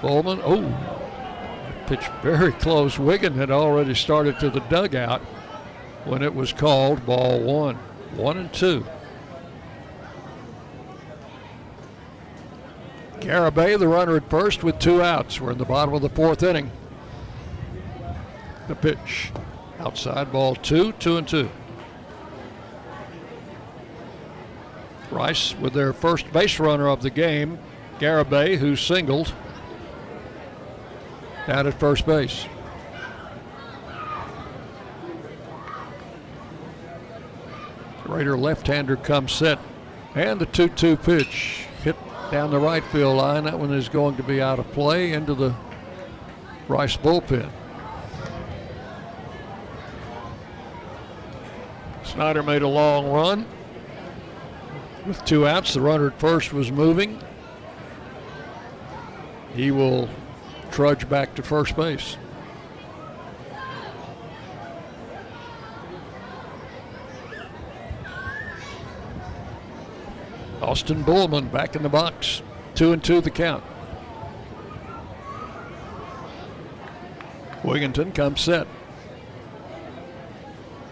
Bullman, 0.00 0.40
oh, 0.42 1.84
pitch 1.86 2.06
very 2.22 2.52
close. 2.64 2.98
Wiggin 2.98 3.34
had 3.34 3.50
already 3.50 3.94
started 3.94 4.40
to 4.40 4.48
the 4.48 4.60
dugout 4.60 5.20
when 6.04 6.22
it 6.22 6.34
was 6.34 6.52
called 6.52 7.04
ball 7.04 7.40
one. 7.40 7.76
One 8.16 8.38
and 8.38 8.52
two. 8.52 8.86
Garibay, 13.22 13.78
the 13.78 13.86
runner 13.86 14.16
at 14.16 14.28
first, 14.28 14.64
with 14.64 14.78
two 14.78 15.00
outs. 15.00 15.40
We're 15.40 15.52
in 15.52 15.58
the 15.58 15.64
bottom 15.64 15.94
of 15.94 16.02
the 16.02 16.08
fourth 16.08 16.42
inning. 16.42 16.70
The 18.66 18.74
pitch. 18.74 19.30
Outside 19.78 20.32
ball 20.32 20.56
two, 20.56 20.92
two 20.92 21.16
and 21.16 21.26
two. 21.26 21.48
Rice 25.10 25.54
with 25.56 25.72
their 25.72 25.92
first 25.92 26.32
base 26.32 26.58
runner 26.58 26.88
of 26.88 27.02
the 27.02 27.10
game, 27.10 27.58
Garibay, 28.00 28.58
who 28.58 28.74
singled 28.74 29.32
down 31.46 31.66
at 31.66 31.78
first 31.78 32.06
base. 32.06 32.46
Raider 38.06 38.36
left-hander 38.36 38.96
comes 38.96 39.32
set. 39.32 39.58
And 40.14 40.40
the 40.40 40.46
2-2 40.46 41.02
pitch 41.02 41.66
down 42.32 42.50
the 42.50 42.58
right 42.58 42.82
field 42.84 43.18
line. 43.18 43.44
That 43.44 43.58
one 43.58 43.74
is 43.74 43.90
going 43.90 44.16
to 44.16 44.22
be 44.22 44.40
out 44.40 44.58
of 44.58 44.72
play 44.72 45.12
into 45.12 45.34
the 45.34 45.54
Rice 46.66 46.96
bullpen. 46.96 47.50
Snyder 52.04 52.42
made 52.42 52.62
a 52.62 52.68
long 52.68 53.10
run. 53.10 53.44
With 55.06 55.22
two 55.26 55.46
outs, 55.46 55.74
the 55.74 55.82
runner 55.82 56.06
at 56.06 56.18
first 56.18 56.54
was 56.54 56.72
moving. 56.72 57.20
He 59.54 59.70
will 59.70 60.08
trudge 60.70 61.06
back 61.10 61.34
to 61.34 61.42
first 61.42 61.76
base. 61.76 62.16
Austin 70.62 71.02
Bullman 71.02 71.48
back 71.48 71.76
in 71.76 71.82
the 71.82 71.88
box. 71.88 72.40
Two 72.74 72.92
and 72.92 73.02
two 73.02 73.20
the 73.20 73.30
count. 73.30 73.64
Wigginton 77.62 78.14
comes 78.14 78.40
set. 78.40 78.66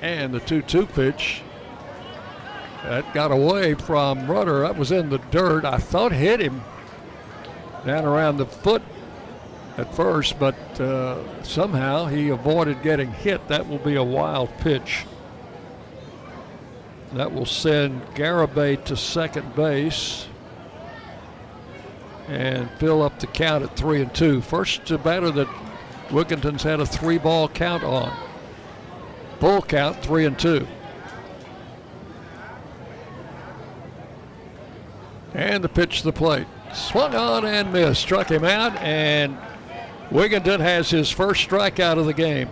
And 0.01 0.33
the 0.33 0.41
2 0.41 0.63
2 0.63 0.87
pitch. 0.87 1.43
That 2.85 3.13
got 3.13 3.31
away 3.31 3.75
from 3.75 4.31
Rudder. 4.31 4.61
That 4.61 4.77
was 4.77 4.91
in 4.91 5.11
the 5.11 5.19
dirt. 5.19 5.65
I 5.65 5.77
thought 5.77 6.13
hit 6.13 6.41
him 6.41 6.63
down 7.85 8.05
around 8.05 8.39
the 8.39 8.47
foot 8.47 8.83
at 9.77 9.95
first, 9.95 10.39
but 10.39 10.57
uh, 10.81 11.43
somehow 11.43 12.07
he 12.07 12.31
avoided 12.31 12.83
getting 12.83 13.13
hit. 13.13 13.47
That 13.49 13.69
will 13.69 13.79
be 13.79 13.97
a 13.97 14.05
wild 14.05 14.51
pitch. 14.59 15.05
That 17.13 17.33
will 17.33 17.47
send 17.47 18.03
Garibay 18.15 18.85
to 18.85 18.97
second 18.97 19.55
base 19.57 20.29
and 22.29 22.71
fill 22.79 23.03
up 23.03 23.19
the 23.19 23.27
count 23.27 23.65
at 23.65 23.77
three 23.77 24.01
and 24.01 24.15
two. 24.15 24.41
First 24.41 24.85
batter 25.03 25.31
that 25.33 25.49
Wigginton's 26.11 26.63
had 26.63 26.79
a 26.79 26.87
three 26.87 27.19
ball 27.19 27.49
count 27.49 27.83
on. 27.83 28.17
Full 29.41 29.63
count, 29.63 30.03
three 30.03 30.25
and 30.25 30.39
two. 30.39 30.67
And 35.35 35.65
the 35.65 35.69
pitch 35.69 35.99
to 35.99 36.05
the 36.05 36.13
plate. 36.13 36.47
Swung 36.73 37.15
on 37.15 37.45
and 37.45 37.73
missed. 37.73 38.01
Struck 38.01 38.31
him 38.31 38.45
out, 38.45 38.77
and 38.77 39.37
Wigginton 40.11 40.61
has 40.61 40.91
his 40.91 41.11
first 41.11 41.49
strikeout 41.49 41.99
of 41.99 42.07
the 42.07 42.15
game. 42.15 42.49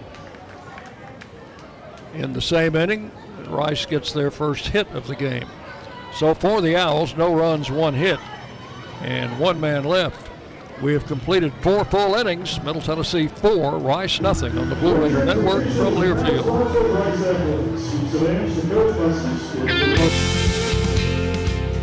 In 2.14 2.32
the 2.32 2.40
same 2.40 2.74
inning, 2.74 3.12
Rice 3.50 3.86
gets 3.86 4.12
their 4.12 4.30
first 4.30 4.68
hit 4.68 4.88
of 4.92 5.06
the 5.06 5.16
game. 5.16 5.46
So 6.14 6.34
for 6.34 6.60
the 6.60 6.76
Owls, 6.76 7.16
no 7.16 7.34
runs, 7.34 7.70
one 7.70 7.94
hit, 7.94 8.18
and 9.02 9.38
one 9.38 9.60
man 9.60 9.84
left. 9.84 10.30
We 10.82 10.92
have 10.92 11.06
completed 11.06 11.52
four 11.60 11.84
full 11.84 12.14
innings. 12.14 12.62
Middle 12.62 12.80
Tennessee 12.80 13.28
four, 13.28 13.78
Rice 13.78 14.20
nothing 14.20 14.56
on 14.56 14.68
the 14.68 14.76
Blue 14.76 14.94
Raider 14.94 15.24
Network 15.24 15.64
from 15.64 15.94
Learfield. 15.94 16.44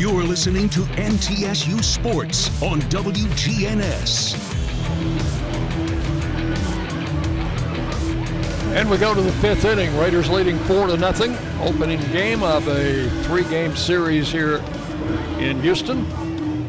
You're 0.00 0.24
listening 0.24 0.70
to 0.70 0.80
MTSU 0.96 1.84
Sports 1.84 2.48
on 2.62 2.80
WGNS. 2.88 4.34
And 8.74 8.90
we 8.90 8.96
go 8.96 9.14
to 9.14 9.20
the 9.20 9.30
fifth 9.32 9.66
inning. 9.66 9.94
Raiders 9.98 10.30
leading 10.30 10.58
four 10.60 10.86
to 10.86 10.96
nothing. 10.96 11.36
Opening 11.60 12.00
game 12.12 12.42
of 12.42 12.66
a 12.68 13.10
three-game 13.24 13.76
series 13.76 14.32
here 14.32 14.64
in 15.38 15.60
Houston. 15.60 16.08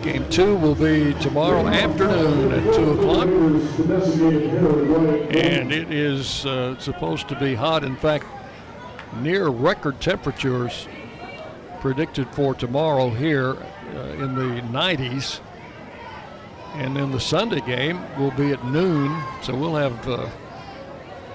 Game 0.01 0.29
two 0.29 0.57
will 0.57 0.75
be 0.75 1.13
tomorrow 1.21 1.65
afternoon 1.67 2.51
at 2.51 2.75
two 2.75 2.91
o'clock, 2.91 3.29
and 5.33 5.71
it 5.71 5.89
is 5.89 6.45
uh, 6.45 6.77
supposed 6.79 7.29
to 7.29 7.39
be 7.39 7.55
hot. 7.55 7.85
In 7.85 7.95
fact, 7.95 8.25
near 9.21 9.47
record 9.47 10.01
temperatures 10.01 10.85
predicted 11.81 12.29
for 12.33 12.53
tomorrow 12.53 13.09
here 13.09 13.57
uh, 13.95 13.99
in 14.13 14.35
the 14.35 14.61
90s. 14.69 15.41
And 16.75 16.95
then 16.95 17.11
the 17.11 17.19
Sunday 17.19 17.59
game 17.61 17.99
will 18.17 18.31
be 18.31 18.53
at 18.53 18.63
noon, 18.65 19.21
so 19.41 19.53
we'll 19.55 19.75
have 19.75 20.07
uh, 20.07 20.29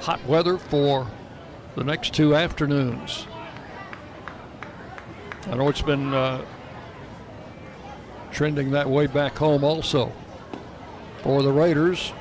hot 0.01 0.25
weather 0.25 0.57
for 0.57 1.11
the 1.75 1.85
next 1.85 2.15
two 2.15 2.35
afternoons. 2.35 3.27
I 5.49 5.57
know 5.57 5.69
it's 5.69 5.83
been 5.83 6.15
uh, 6.15 6.43
trending 8.33 8.71
that 8.71 8.89
way 8.89 9.07
back 9.07 9.37
home 9.37 9.63
also. 9.63 10.13
For 11.23 11.43
the 11.43 11.53
Raiders, 11.53 12.13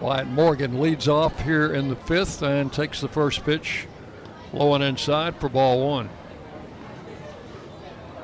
Wyatt 0.00 0.26
Morgan 0.26 0.80
leads 0.80 1.08
off 1.08 1.40
here 1.40 1.72
in 1.72 1.88
the 1.88 1.96
fifth 1.96 2.42
and 2.42 2.72
takes 2.72 3.00
the 3.00 3.08
first 3.08 3.44
pitch 3.44 3.86
low 4.52 4.74
and 4.74 4.84
inside 4.84 5.36
for 5.36 5.48
ball 5.48 5.88
one. 5.88 6.10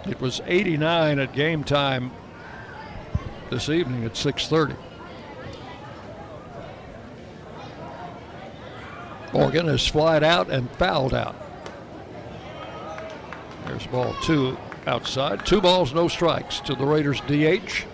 It 0.08 0.20
was 0.20 0.40
89 0.46 1.18
at 1.20 1.32
game 1.32 1.62
time 1.62 2.10
this 3.50 3.68
evening 3.68 4.04
at 4.04 4.16
6:30. 4.16 4.76
Morgan 9.32 9.66
has 9.68 9.86
flied 9.86 10.22
out 10.24 10.50
and 10.50 10.70
fouled 10.72 11.14
out. 11.14 11.36
There's 13.66 13.86
ball 13.86 14.14
two 14.22 14.58
outside. 14.86 15.46
Two 15.46 15.60
balls, 15.60 15.94
no 15.94 16.08
strikes 16.08 16.60
to 16.60 16.74
the 16.74 16.84
Raiders 16.84 17.20
DH. 17.22 17.86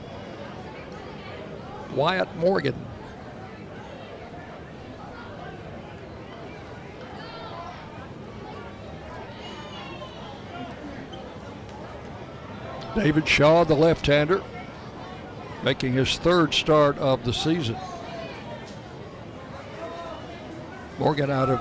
Wyatt 1.95 2.35
Morgan. 2.37 2.88
David 12.95 13.29
Shaw, 13.29 13.65
the 13.65 13.75
left 13.75 14.07
hander, 14.07 14.43
making 15.63 15.93
his 15.93 16.19
third 16.19 16.55
start 16.55 16.99
of 16.99 17.25
the 17.25 17.33
season. 17.33 17.77
Morgan 20.99 21.31
out 21.31 21.49
of 21.49 21.61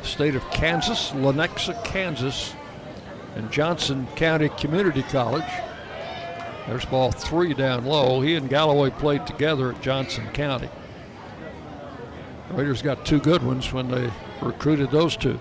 the 0.00 0.06
state 0.06 0.34
of 0.34 0.48
Kansas, 0.50 1.10
Lenexa, 1.10 1.84
Kansas. 1.84 2.54
and 3.36 3.50
Johnson 3.52 4.08
County 4.16 4.48
Community 4.48 5.02
College. 5.04 5.44
There's 6.66 6.84
ball 6.84 7.12
three 7.12 7.54
down 7.54 7.84
low. 7.84 8.20
He 8.20 8.34
and 8.34 8.48
Galloway 8.48 8.90
played 8.90 9.26
together 9.26 9.72
at 9.72 9.80
Johnson 9.80 10.26
County. 10.32 10.68
Raiders 12.50 12.82
got 12.82 13.06
two 13.06 13.20
good 13.20 13.42
ones 13.44 13.72
when 13.72 13.88
they 13.88 14.10
recruited 14.42 14.90
those 14.90 15.16
two. 15.16 15.38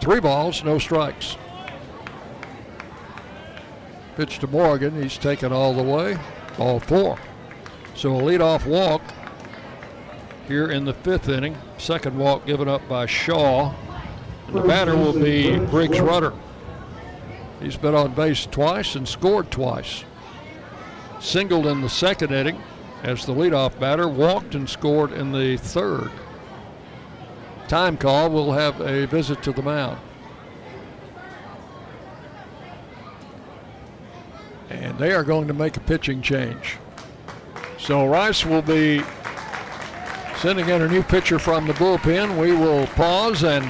Three 0.00 0.20
balls, 0.20 0.62
no 0.62 0.78
strikes. 0.78 1.38
Pitch 4.16 4.38
to 4.38 4.46
Morgan. 4.46 5.00
He's 5.02 5.18
taken 5.18 5.52
all 5.52 5.74
the 5.74 5.82
way. 5.82 6.16
all 6.58 6.80
four. 6.80 7.18
So 7.94 8.16
a 8.16 8.22
leadoff 8.22 8.66
walk 8.66 9.02
here 10.46 10.70
in 10.70 10.84
the 10.84 10.94
fifth 10.94 11.28
inning. 11.28 11.56
Second 11.78 12.16
walk 12.16 12.46
given 12.46 12.68
up 12.68 12.86
by 12.88 13.06
Shaw. 13.06 13.74
And 14.46 14.56
the 14.56 14.62
batter 14.62 14.96
will 14.96 15.12
be 15.12 15.58
Briggs 15.58 16.00
Rudder. 16.00 16.32
He's 17.60 17.76
been 17.76 17.94
on 17.94 18.14
base 18.14 18.46
twice 18.46 18.94
and 18.94 19.08
scored 19.08 19.50
twice. 19.50 20.04
Singled 21.20 21.66
in 21.66 21.80
the 21.80 21.88
second 21.88 22.32
inning 22.32 22.60
as 23.02 23.26
the 23.26 23.32
leadoff 23.32 23.78
batter, 23.78 24.08
walked 24.08 24.54
and 24.54 24.68
scored 24.68 25.12
in 25.12 25.32
the 25.32 25.56
third. 25.56 26.10
Time 27.68 27.96
call, 27.96 28.30
we'll 28.30 28.52
have 28.52 28.80
a 28.80 29.06
visit 29.06 29.42
to 29.42 29.52
the 29.52 29.62
mound. 29.62 29.98
And 34.70 34.98
they 34.98 35.12
are 35.12 35.24
going 35.24 35.48
to 35.48 35.54
make 35.54 35.76
a 35.76 35.80
pitching 35.80 36.22
change. 36.22 36.78
So 37.78 38.06
Rice 38.06 38.44
will 38.44 38.62
be 38.62 39.02
sending 40.38 40.68
in 40.68 40.82
a 40.82 40.88
new 40.88 41.02
pitcher 41.02 41.38
from 41.38 41.66
the 41.66 41.74
bullpen. 41.74 42.38
We 42.38 42.52
will 42.52 42.86
pause 42.88 43.44
and 43.44 43.64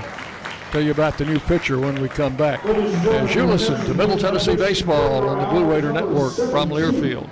tell 0.71 0.83
you 0.83 0.91
about 0.91 1.19
the 1.19 1.25
new 1.25 1.39
pitcher 1.39 1.79
when 1.79 2.01
we 2.01 2.09
come 2.09 2.37
back. 2.37 2.65
As 2.65 3.35
you 3.35 3.45
listen 3.45 3.85
to 3.87 3.95
Middle 3.95 4.19
Tennessee 4.19 4.57
Baseball 4.57 5.29
on 5.29 5.39
the 5.39 5.47
Blue 5.47 5.65
Raider 5.65 5.93
Network 5.93 6.35
from 6.35 6.71
Learfield. 6.71 7.29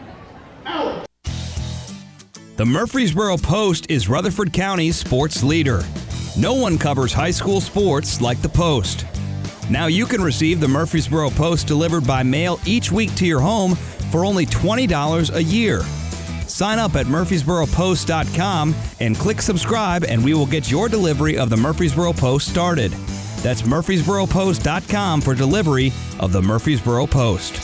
The 2.56 2.66
Murfreesboro 2.66 3.38
Post 3.38 3.90
is 3.90 4.08
Rutherford 4.08 4.52
County's 4.52 4.96
sports 4.96 5.42
leader. 5.42 5.82
No 6.38 6.54
one 6.54 6.78
covers 6.78 7.12
high 7.12 7.30
school 7.30 7.60
sports 7.60 8.20
like 8.20 8.40
the 8.42 8.48
Post. 8.48 9.06
Now 9.70 9.86
you 9.86 10.06
can 10.06 10.22
receive 10.22 10.60
the 10.60 10.68
Murfreesboro 10.68 11.30
Post 11.30 11.66
delivered 11.66 12.06
by 12.06 12.22
mail 12.22 12.58
each 12.66 12.90
week 12.92 13.14
to 13.16 13.26
your 13.26 13.40
home 13.40 13.74
for 14.10 14.24
only 14.24 14.44
$20 14.46 15.34
a 15.34 15.42
year. 15.42 15.80
Sign 16.46 16.78
up 16.78 16.96
at 16.96 17.06
murfreesboropost.com 17.06 18.74
and 19.00 19.16
click 19.16 19.40
subscribe, 19.40 20.04
and 20.04 20.22
we 20.22 20.34
will 20.34 20.46
get 20.46 20.70
your 20.70 20.88
delivery 20.88 21.38
of 21.38 21.48
the 21.48 21.56
Murfreesboro 21.56 22.12
Post 22.12 22.48
started. 22.48 22.92
That's 23.42 23.62
murfreesboropost.com 23.62 25.20
for 25.22 25.34
delivery 25.34 25.92
of 26.20 26.32
the 26.32 26.42
Murfreesboro 26.42 27.06
Post. 27.06 27.54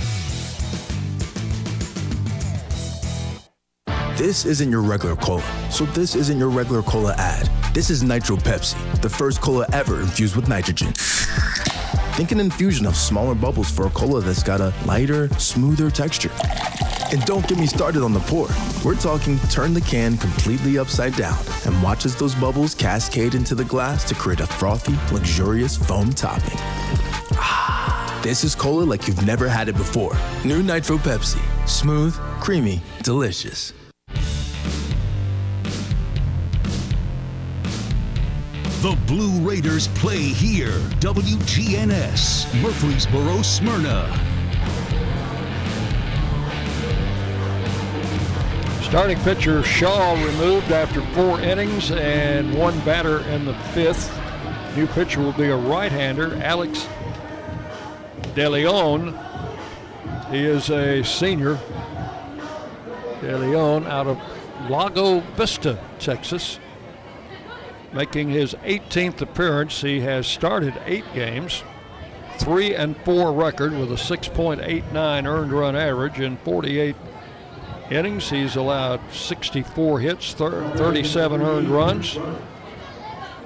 This 4.17 4.45
isn't 4.47 4.71
your 4.71 4.83
regular 4.83 5.15
cola, 5.15 5.71
so 5.71 5.85
this 5.87 6.17
isn't 6.17 6.39
your 6.39 6.49
regular 6.49 6.83
cola 6.83 7.15
ad. 7.19 7.49
This 7.73 7.89
is 7.89 8.03
Nitro 8.03 8.37
Pepsi, 8.37 8.75
the 9.01 9.09
first 9.09 9.41
cola 9.41 9.65
ever 9.73 10.01
infused 10.01 10.35
with 10.35 10.49
nitrogen. 10.49 10.93
Think 12.19 12.33
an 12.33 12.41
infusion 12.41 12.85
of 12.85 12.97
smaller 12.97 13.37
bubbles 13.37 13.71
for 13.71 13.87
a 13.87 13.91
cola 13.91 14.21
that's 14.21 14.43
got 14.43 14.61
a 14.61 14.75
lighter, 14.85 15.29
smoother 15.39 15.89
texture. 15.89 16.33
And 17.13 17.25
don't 17.27 17.47
get 17.47 17.59
me 17.59 17.67
started 17.69 18.03
on 18.03 18.13
the 18.13 18.19
pour. 18.19 18.49
We're 18.85 18.97
talking 18.97 19.39
turn 19.51 19.73
the 19.73 19.81
can 19.81 20.17
completely 20.19 20.79
upside 20.79 21.15
down 21.15 21.39
and 21.65 21.81
watch 21.81 22.07
as 22.07 22.17
those 22.17 22.35
bubbles 22.35 22.75
cascade 22.75 23.37
into 23.37 23.55
the 23.55 23.65
glass 23.65 24.03
to 24.09 24.17
create 24.17 24.41
a 24.41 24.49
frothy, 24.49 24.97
luxurious 25.15 25.77
foam 25.77 26.11
topping. 26.11 26.59
Ah, 27.35 28.21
this 28.25 28.43
is 28.43 28.53
cola 28.57 28.83
like 28.83 29.07
you've 29.07 29.25
never 29.25 29.47
had 29.47 29.69
it 29.69 29.77
before. 29.77 30.17
New 30.45 30.61
Nitro 30.61 30.97
Pepsi. 30.97 31.41
Smooth, 31.69 32.17
creamy, 32.41 32.83
delicious. 33.05 33.73
The 38.81 38.97
Blue 39.09 39.41
Raiders 39.41 39.89
play 39.89 40.19
here. 40.21 40.79
WGNS, 41.01 42.63
Murfreesboro, 42.63 43.43
Smyrna. 43.43 44.07
Starting 48.85 49.19
pitcher 49.23 49.65
Shaw 49.65 50.13
removed 50.25 50.71
after 50.71 51.03
four 51.13 51.41
innings 51.41 51.91
and 51.91 52.57
one 52.57 52.79
batter 52.85 53.23
in 53.23 53.45
the 53.45 53.55
fifth. 53.75 54.17
New 54.77 54.87
pitcher 54.87 55.23
will 55.23 55.33
be 55.33 55.49
a 55.49 55.57
right-hander, 55.57 56.37
Alex 56.37 56.87
DeLeon. 58.37 59.11
He 60.31 60.45
is 60.45 60.71
a 60.71 61.03
senior. 61.03 61.59
DeLeon 63.23 63.89
out 63.89 64.07
of 64.07 64.21
Lago 64.71 65.19
Vista, 65.35 65.81
Texas. 65.99 66.61
Making 67.93 68.29
his 68.29 68.55
18th 68.65 69.21
appearance, 69.23 69.81
he 69.81 70.01
has 70.01 70.27
started 70.27 70.75
eight 70.85 71.05
games, 71.15 71.63
three 72.37 72.75
and 72.75 72.97
four 72.99 73.33
record 73.33 73.73
with 73.73 73.91
a 73.91 73.95
6.89 73.95 75.27
earned 75.27 75.53
run 75.53 75.75
average 75.75 76.21
in 76.21 76.37
48 76.39 76.95
innings. 77.91 78.29
He's 78.29 78.57
allowed 78.57 79.01
64 79.13 80.01
hits, 80.01 80.35
37 80.35 81.41
earned 81.41 81.69
runs. 81.69 82.19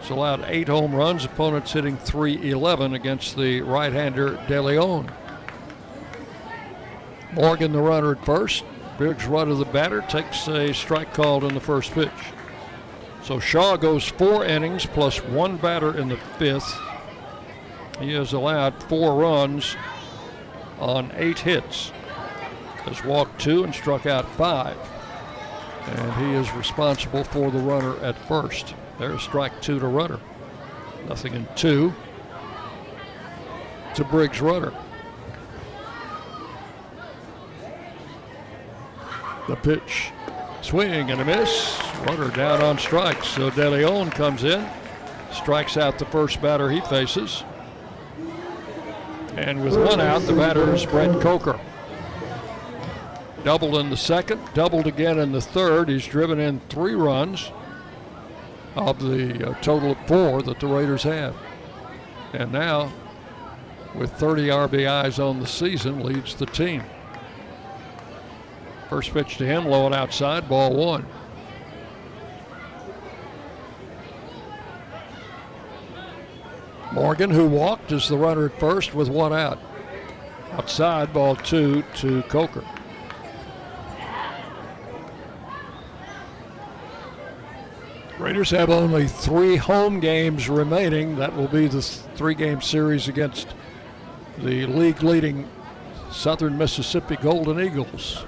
He's 0.01 0.11
allowed 0.11 0.45
eight 0.49 0.67
home 0.67 0.95
runs. 0.95 1.25
Opponents 1.25 1.73
hitting 1.73 1.97
311 1.97 2.95
against 2.95 3.37
the 3.37 3.61
right-hander 3.61 4.45
De 4.49 4.61
Leon. 4.61 5.11
Morgan, 7.33 7.73
the 7.73 7.81
runner 7.81 8.13
at 8.13 8.25
first. 8.25 8.65
Briggs 8.99 9.27
Rudder, 9.27 9.55
the 9.55 9.65
batter, 9.65 10.03
takes 10.03 10.49
a 10.49 10.75
strike 10.75 11.15
called 11.15 11.45
in 11.45 11.55
the 11.55 11.61
first 11.61 11.93
pitch. 11.93 12.11
So 13.23 13.39
Shaw 13.39 13.77
goes 13.77 14.09
four 14.09 14.45
innings 14.45 14.85
plus 14.85 15.19
one 15.23 15.57
batter 15.57 15.97
in 15.97 16.09
the 16.09 16.17
fifth. 16.39 16.79
He 18.01 18.13
has 18.15 18.33
allowed 18.33 18.83
four 18.85 19.15
runs 19.15 19.77
on 20.81 21.13
eight 21.15 21.39
hits. 21.39 21.91
Has 22.85 23.05
walked 23.05 23.41
two 23.41 23.63
and 23.63 23.73
struck 23.73 24.07
out 24.07 24.29
five. 24.33 24.77
And 25.87 26.13
he 26.15 26.33
is 26.33 26.53
responsible 26.53 27.23
for 27.23 27.51
the 27.51 27.59
runner 27.59 27.97
at 28.01 28.19
first. 28.27 28.75
There's 28.99 29.23
strike 29.23 29.63
two 29.63 29.79
to 29.79 29.87
Rudder. 29.87 30.21
Nothing 31.09 31.35
in 31.35 31.47
two 31.55 31.93
to 33.95 34.05
Briggs 34.05 34.41
Rudder. 34.41 34.75
The 39.49 39.57
pitch 39.57 40.11
Swing 40.63 41.11
and 41.11 41.21
a 41.21 41.25
miss. 41.25 41.82
Runner 42.07 42.31
down 42.31 42.63
on 42.63 42.79
strikes. 42.79 43.29
So 43.29 43.51
De 43.51 43.71
Leon 43.71 44.11
comes 44.11 44.45
in, 44.45 44.69
strikes 45.33 45.77
out 45.77 45.99
the 45.99 46.05
first 46.07 46.43
batter 46.43 46.71
he 46.71 46.81
faces. 46.81 47.45
And 49.37 49.65
with 49.65 49.77
one 49.77 50.01
out, 50.01 50.23
the 50.23 50.33
batter 50.33 50.75
is 50.75 50.85
Brett 50.85 51.21
Coker. 51.21 51.59
Doubled 53.45 53.77
in 53.77 53.91
the 53.91 53.97
second, 53.97 54.41
doubled 54.55 54.87
again 54.87 55.19
in 55.19 55.33
the 55.33 55.41
third. 55.41 55.89
He's 55.89 56.07
driven 56.07 56.39
in 56.39 56.61
three 56.69 56.95
runs 56.95 57.51
of 58.77 59.01
the 59.01 59.51
uh, 59.51 59.55
total 59.61 59.93
of 59.93 60.07
four 60.07 60.43
that 60.43 60.61
the 60.61 60.67
Raiders 60.67 61.03
have. 61.03 61.35
And 62.33 62.53
now, 62.53 62.93
with 63.95 64.13
30 64.13 64.49
RBIs 64.49 65.23
on 65.23 65.41
the 65.41 65.47
season, 65.47 66.03
leads 66.03 66.35
the 66.35 66.47
team. 66.47 66.83
First 68.89 69.13
pitch 69.13 69.39
to 69.39 69.47
him, 69.47 69.67
low 69.67 69.87
and 69.87 69.95
outside, 69.95 70.49
ball 70.49 70.75
one. 70.77 71.07
Morgan, 76.93 77.31
who 77.31 77.47
walked, 77.47 77.91
is 77.91 78.09
the 78.09 78.19
runner 78.19 78.47
at 78.47 78.61
first 78.61 78.95
with 78.95 79.09
one 79.09 79.33
out. 79.33 79.59
Outside, 80.53 81.13
ball 81.15 81.37
two 81.37 81.83
to 81.97 82.23
Coker. 82.25 82.65
Raiders 88.19 88.51
have 88.51 88.69
only 88.69 89.09
three 89.09 89.57
home 89.57 89.99
games 89.99 90.49
remaining. 90.49 91.17
That 91.17 91.35
will 91.35 91.49
be 91.49 91.67
the 91.67 91.81
three 91.81 92.35
game 92.35 92.61
series 92.61 93.09
against 93.09 93.49
the 94.39 94.67
league 94.67 95.03
leading 95.03 95.49
Southern 96.11 96.59
Mississippi 96.59 97.17
Golden 97.17 97.59
Eagles. 97.59 98.25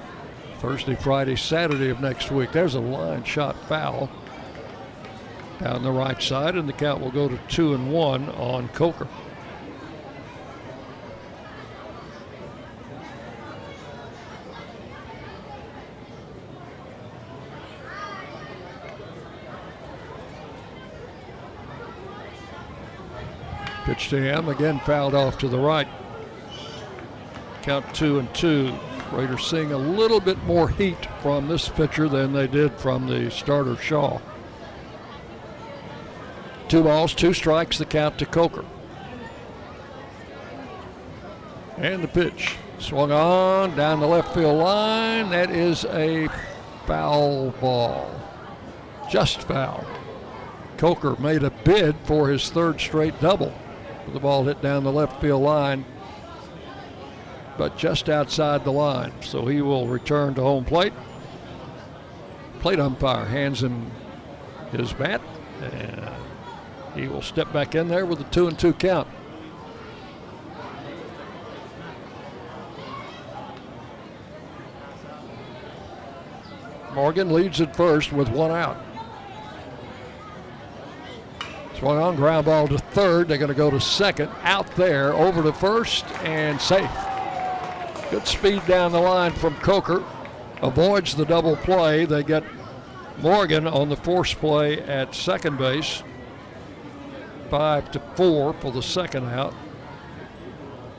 Thursday, 0.59 0.95
Friday, 0.95 1.37
Saturday 1.37 1.91
of 1.91 2.01
next 2.01 2.31
week. 2.31 2.51
There's 2.53 2.75
a 2.75 2.81
line 2.81 3.25
shot 3.25 3.57
foul 3.69 4.09
down 5.65 5.83
the 5.83 5.91
right 5.91 6.23
side, 6.23 6.57
and 6.57 6.69
the 6.69 6.75
count 6.75 7.01
will 7.01 7.11
go 7.11 7.27
to 7.27 7.39
two 7.49 7.73
and 7.73 7.91
one 7.91 8.29
on 8.33 8.69
Coker. 8.69 9.09
Pitch 23.85 24.11
to 24.11 24.21
him, 24.21 24.51
again 24.51 24.79
fouled 24.81 25.15
off 25.15 25.39
to 25.39 25.49
the 25.49 25.59
right. 25.59 25.89
Count 27.63 27.87
two 27.95 28.19
and 28.19 28.33
two. 28.35 28.75
Raiders 29.13 29.47
seeing 29.47 29.73
a 29.73 29.79
little 29.79 30.21
bit 30.21 30.37
more 30.45 30.69
heat 30.69 31.07
from 31.23 31.49
this 31.49 31.71
pitcher 31.71 32.07
than 32.07 32.35
they 32.35 32.47
did 32.47 32.73
from 32.75 33.07
the 33.07 33.31
starter 33.31 33.79
Shaw. 33.79 34.21
Two 36.69 36.83
balls, 36.83 37.15
two 37.15 37.33
strikes, 37.33 37.79
the 37.79 37.85
count 37.85 38.19
to 38.19 38.27
Coker. 38.27 38.65
And 41.77 42.03
the 42.03 42.09
pitch. 42.09 42.57
Swung 42.79 43.13
on 43.13 43.77
down 43.77 44.01
the 44.01 44.07
left 44.07 44.35
field 44.35 44.59
line. 44.59 45.31
That 45.31 45.51
is 45.51 45.85
a 45.87 46.29
foul 46.87 47.51
ball. 47.51 48.11
Just 49.11 49.43
foul. 49.43 49.87
Coker 50.77 51.17
made 51.21 51.43
a 51.43 51.51
bid 51.51 51.97
for 52.05 52.29
his 52.29 52.51
third 52.51 52.81
straight 52.81 53.19
double. 53.21 53.55
The 54.13 54.21
ball 54.21 54.45
hit 54.45 54.61
down 54.61 54.85
the 54.85 54.93
left 54.93 55.21
field 55.21 55.43
line, 55.43 55.85
but 57.57 57.79
just 57.79 58.09
outside 58.09 58.65
the 58.65 58.73
line. 58.73 59.13
So 59.23 59.47
he 59.47 59.63
will 59.63 59.87
return 59.87 60.35
to 60.35 60.43
home 60.43 60.65
plate. 60.65 60.93
Plate 62.61 62.81
umpire 62.81 63.25
hands 63.25 63.63
him 63.63 63.91
his 64.73 64.93
bat, 64.93 65.21
and 65.63 66.11
he 66.95 67.09
will 67.09 67.23
step 67.23 67.53
back 67.53 67.75
in 67.75 67.89
there 67.89 68.07
with 68.07 68.21
a 68.21 68.25
two 68.25 68.47
and 68.47 68.59
two 68.59 68.73
count. 68.73 69.09
Morgan 76.95 77.33
leads 77.33 77.61
at 77.61 77.75
first 77.75 78.13
with 78.13 78.29
one 78.29 78.53
out. 78.53 78.77
Swung 81.77 81.99
on 81.99 82.15
ground 82.15 82.47
ball 82.47 82.69
to 82.69 82.79
third. 82.79 83.27
They're 83.27 83.39
going 83.39 83.49
to 83.49 83.55
go 83.55 83.71
to 83.71 83.81
second. 83.81 84.31
Out 84.43 84.71
there, 84.77 85.13
over 85.13 85.43
to 85.43 85.53
first, 85.53 86.05
and 86.23 86.61
safe. 86.61 86.91
Good 88.11 88.29
speed 88.29 88.65
down 88.67 88.93
the 88.93 89.01
line 89.01 89.33
from 89.33 89.57
Coker. 89.57 90.05
Avoids 90.63 91.17
the 91.17 91.25
double 91.25 91.57
play. 91.57 92.05
They 92.05 92.23
get 92.23 92.45
Morgan 93.19 93.67
on 93.67 93.89
the 93.89 93.97
force 93.97 94.33
play 94.33 94.81
at 94.81 95.17
second 95.17 95.59
base. 95.59 96.05
Five 97.55 97.93
to 97.93 98.01
four 98.17 98.53
for 98.55 98.73
the 98.73 98.83
second 98.83 99.27
out. 99.27 99.55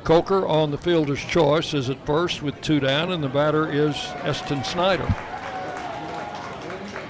Coker 0.06 0.48
on 0.48 0.72
the 0.72 0.78
fielder's 0.78 1.20
choice 1.20 1.74
is 1.74 1.90
at 1.90 2.06
first 2.06 2.42
with 2.42 2.62
two 2.62 2.80
down, 2.80 3.12
and 3.12 3.22
the 3.22 3.28
batter 3.28 3.70
is 3.70 3.94
Eston 4.24 4.64
Snyder. 4.64 5.04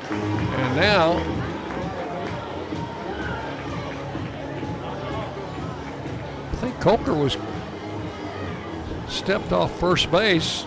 And 0.10 0.76
now 0.76 1.12
I 6.52 6.56
think 6.56 6.82
Coker 6.82 7.14
was 7.14 7.38
stepped 9.08 9.52
off 9.52 9.80
first 9.80 10.10
base. 10.10 10.66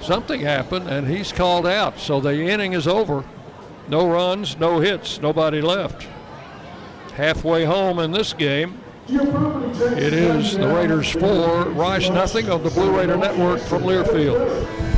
Something 0.00 0.40
happened 0.40 0.88
and 0.88 1.06
he's 1.06 1.30
called 1.30 1.66
out. 1.66 1.98
So 1.98 2.22
the 2.22 2.40
inning 2.40 2.72
is 2.72 2.88
over. 2.88 3.22
No 3.86 4.08
runs, 4.08 4.56
no 4.56 4.80
hits, 4.80 5.20
nobody 5.20 5.60
left. 5.60 6.08
Halfway 7.18 7.64
home 7.64 7.98
in 7.98 8.12
this 8.12 8.32
game. 8.32 8.80
It 9.08 10.12
is 10.12 10.56
the 10.56 10.68
Raiders 10.68 11.10
four, 11.10 11.64
Rice 11.64 12.08
nothing 12.10 12.48
of 12.48 12.62
the 12.62 12.70
Blue 12.70 12.96
Raider 12.96 13.16
Network 13.16 13.58
from 13.58 13.82
Learfield. 13.82 14.97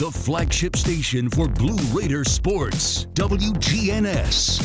The 0.00 0.10
flagship 0.10 0.76
station 0.76 1.28
for 1.28 1.46
Blue 1.46 1.76
Raider 1.94 2.24
sports, 2.24 3.04
WGNS. 3.12 4.62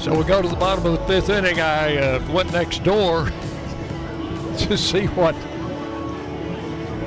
So 0.00 0.16
we 0.16 0.24
go 0.24 0.40
to 0.40 0.48
the 0.48 0.56
bottom 0.56 0.86
of 0.86 0.92
the 0.98 1.06
fifth 1.06 1.28
inning. 1.28 1.60
I 1.60 1.98
uh, 1.98 2.32
went 2.32 2.50
next 2.50 2.82
door 2.82 3.26
to 4.60 4.78
see 4.78 5.04
what 5.08 5.34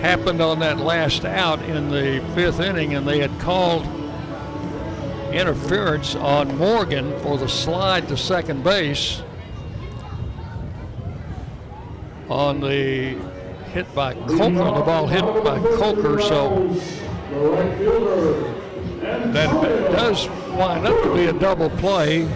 happened 0.03 0.39
on 0.39 0.59
that 0.59 0.77
last 0.77 1.25
out 1.25 1.59
in 1.63 1.89
the 1.89 2.23
fifth 2.35 2.59
inning, 2.59 2.93
and 2.93 3.07
they 3.07 3.17
had 3.17 3.31
called 3.39 3.87
interference 5.33 6.13
on 6.13 6.55
Morgan 6.59 7.19
for 7.21 7.39
the 7.39 7.49
slide 7.49 8.07
to 8.09 8.15
second 8.15 8.63
base 8.63 9.23
on 12.29 12.59
the 12.59 13.15
hit 13.71 13.93
by 13.93 14.13
Coker, 14.13 14.49
the 14.51 14.81
ball 14.85 15.07
hit 15.07 15.23
by 15.43 15.59
Coker. 15.59 16.21
So 16.21 16.67
that 19.31 19.51
does 19.91 20.27
wind 20.51 20.85
up 20.87 21.03
to 21.03 21.13
be 21.13 21.25
a 21.25 21.33
double 21.33 21.69
play. 21.69 22.27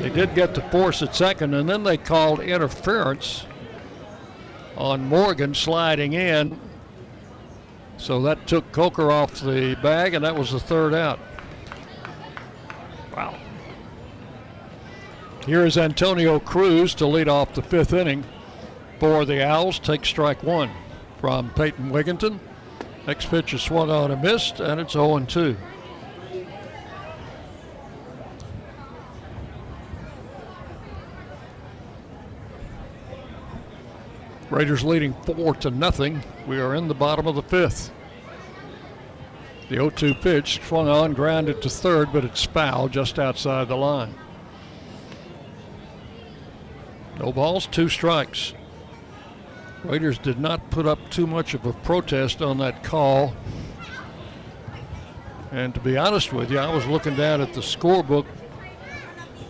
They 0.00 0.10
did 0.10 0.34
get 0.34 0.54
the 0.54 0.62
force 0.70 1.02
at 1.02 1.14
second, 1.14 1.54
and 1.54 1.68
then 1.68 1.82
they 1.82 1.96
called 1.96 2.40
interference 2.40 3.44
on 4.76 5.06
Morgan 5.06 5.54
sliding 5.54 6.12
in. 6.14 6.58
So 7.98 8.22
that 8.22 8.46
took 8.46 8.70
Coker 8.72 9.10
off 9.10 9.40
the 9.40 9.76
bag, 9.82 10.14
and 10.14 10.24
that 10.24 10.34
was 10.36 10.52
the 10.52 10.60
third 10.60 10.94
out. 10.94 11.18
Here 15.48 15.64
is 15.64 15.78
Antonio 15.78 16.38
Cruz 16.38 16.94
to 16.96 17.06
lead 17.06 17.26
off 17.26 17.54
the 17.54 17.62
fifth 17.62 17.94
inning 17.94 18.22
for 19.00 19.24
the 19.24 19.42
Owls. 19.42 19.78
Take 19.78 20.04
strike 20.04 20.42
one 20.42 20.70
from 21.22 21.48
Peyton 21.54 21.90
Wigginton. 21.90 22.38
Next 23.06 23.30
pitch 23.30 23.54
is 23.54 23.62
swung 23.62 23.90
on 23.90 24.10
and 24.10 24.20
missed, 24.20 24.60
and 24.60 24.78
it's 24.78 24.92
0 24.92 25.20
2. 25.20 25.56
Raiders 34.50 34.84
leading 34.84 35.14
four 35.22 35.54
to 35.54 35.70
nothing. 35.70 36.22
We 36.46 36.60
are 36.60 36.74
in 36.74 36.88
the 36.88 36.94
bottom 36.94 37.26
of 37.26 37.36
the 37.36 37.42
fifth. 37.42 37.90
The 39.70 39.76
0 39.76 39.88
2 39.88 40.12
pitch 40.12 40.60
swung 40.68 40.88
on, 40.88 41.14
grounded 41.14 41.62
to 41.62 41.70
third, 41.70 42.12
but 42.12 42.26
it's 42.26 42.44
foul 42.44 42.88
just 42.88 43.18
outside 43.18 43.68
the 43.68 43.76
line. 43.76 44.14
Balls, 47.32 47.66
two 47.66 47.88
strikes. 47.88 48.54
Raiders 49.84 50.18
did 50.18 50.38
not 50.38 50.70
put 50.70 50.86
up 50.86 50.98
too 51.10 51.26
much 51.26 51.54
of 51.54 51.64
a 51.64 51.72
protest 51.72 52.42
on 52.42 52.58
that 52.58 52.82
call. 52.82 53.34
And 55.50 55.74
to 55.74 55.80
be 55.80 55.96
honest 55.96 56.32
with 56.32 56.50
you, 56.50 56.58
I 56.58 56.72
was 56.72 56.86
looking 56.86 57.14
down 57.14 57.40
at 57.40 57.54
the 57.54 57.60
scorebook, 57.60 58.26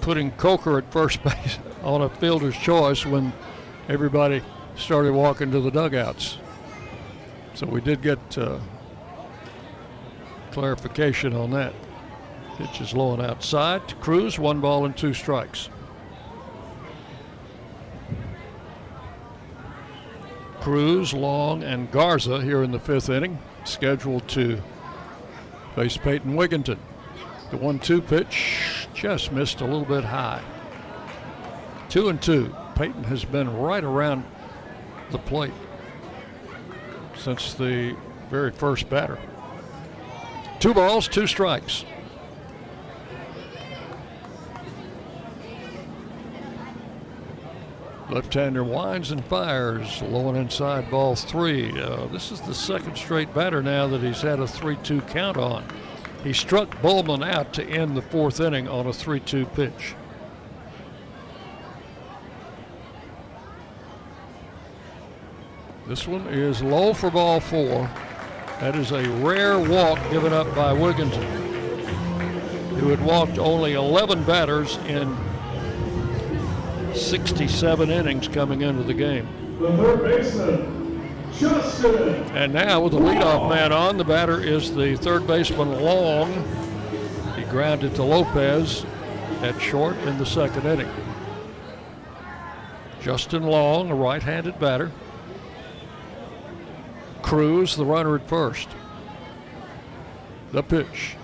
putting 0.00 0.30
Coker 0.32 0.78
at 0.78 0.92
first 0.92 1.22
base 1.24 1.58
on 1.82 2.02
a 2.02 2.08
fielder's 2.08 2.56
choice 2.56 3.04
when 3.06 3.32
everybody 3.88 4.42
started 4.76 5.12
walking 5.12 5.50
to 5.50 5.60
the 5.60 5.70
dugouts. 5.70 6.38
So 7.54 7.66
we 7.66 7.80
did 7.80 8.02
get 8.02 8.38
uh, 8.38 8.60
clarification 10.52 11.34
on 11.34 11.50
that. 11.50 11.74
Pitch 12.56 12.80
is 12.80 12.94
low 12.94 13.12
and 13.14 13.22
outside 13.22 13.82
Cruz, 14.00 14.38
one 14.38 14.60
ball 14.60 14.84
and 14.84 14.96
two 14.96 15.14
strikes. 15.14 15.68
Cruz, 20.68 21.14
Long, 21.14 21.62
and 21.62 21.90
Garza 21.90 22.42
here 22.42 22.62
in 22.62 22.72
the 22.72 22.78
fifth 22.78 23.08
inning, 23.08 23.38
scheduled 23.64 24.28
to 24.28 24.60
face 25.74 25.96
Peyton 25.96 26.34
Wigginton. 26.34 26.76
The 27.50 27.56
one-two 27.56 28.02
pitch 28.02 28.86
just 28.92 29.32
missed 29.32 29.62
a 29.62 29.64
little 29.64 29.86
bit 29.86 30.04
high. 30.04 30.42
Two 31.88 32.10
and 32.10 32.20
two. 32.20 32.54
Peyton 32.74 33.04
has 33.04 33.24
been 33.24 33.50
right 33.56 33.82
around 33.82 34.24
the 35.10 35.16
plate 35.16 35.54
since 37.16 37.54
the 37.54 37.96
very 38.28 38.50
first 38.50 38.90
batter. 38.90 39.18
Two 40.60 40.74
balls, 40.74 41.08
two 41.08 41.26
strikes. 41.26 41.86
Left-hander 48.10 48.64
winds 48.64 49.10
and 49.10 49.22
fires, 49.26 50.00
low 50.00 50.30
and 50.30 50.38
inside 50.38 50.90
ball 50.90 51.14
three. 51.14 51.78
Uh, 51.78 52.06
this 52.06 52.32
is 52.32 52.40
the 52.40 52.54
second 52.54 52.96
straight 52.96 53.34
batter 53.34 53.62
now 53.62 53.86
that 53.86 54.00
he's 54.00 54.22
had 54.22 54.40
a 54.40 54.44
3-2 54.44 55.06
count 55.08 55.36
on. 55.36 55.62
He 56.24 56.32
struck 56.32 56.80
Bullman 56.80 57.22
out 57.22 57.52
to 57.54 57.64
end 57.64 57.96
the 57.96 58.02
fourth 58.02 58.40
inning 58.40 58.66
on 58.66 58.86
a 58.86 58.90
3-2 58.90 59.52
pitch. 59.52 59.94
This 65.86 66.08
one 66.08 66.26
is 66.28 66.62
low 66.62 66.94
for 66.94 67.10
ball 67.10 67.40
four. 67.40 67.90
That 68.60 68.74
is 68.74 68.90
a 68.92 69.08
rare 69.22 69.58
walk 69.58 69.98
given 70.10 70.32
up 70.32 70.46
by 70.54 70.74
Wigginton, 70.74 71.24
who 72.78 72.88
had 72.88 73.02
walked 73.04 73.38
only 73.38 73.74
11 73.74 74.24
batters 74.24 74.76
in 74.86 75.14
67 76.98 77.90
innings 77.90 78.28
coming 78.28 78.62
into 78.62 78.82
the 78.82 78.94
game. 78.94 79.28
The 79.58 79.76
third 79.76 80.02
baseman, 80.02 81.14
Justin. 81.32 82.14
And 82.36 82.52
now 82.52 82.80
with 82.80 82.92
the 82.92 82.98
leadoff 82.98 83.48
man 83.48 83.72
on, 83.72 83.96
the 83.96 84.04
batter 84.04 84.40
is 84.40 84.74
the 84.74 84.96
third 84.96 85.26
baseman 85.26 85.80
Long. 85.80 86.32
He 87.36 87.44
grounded 87.44 87.94
to 87.96 88.02
Lopez 88.02 88.84
at 89.42 89.60
short 89.60 89.96
in 89.98 90.18
the 90.18 90.26
second 90.26 90.66
inning. 90.66 90.90
Justin 93.00 93.44
Long, 93.44 93.90
a 93.90 93.94
right-handed 93.94 94.58
batter. 94.58 94.90
Cruz, 97.22 97.76
the 97.76 97.84
runner 97.84 98.16
at 98.16 98.28
first. 98.28 98.68
The 100.52 100.62
pitch. 100.62 101.16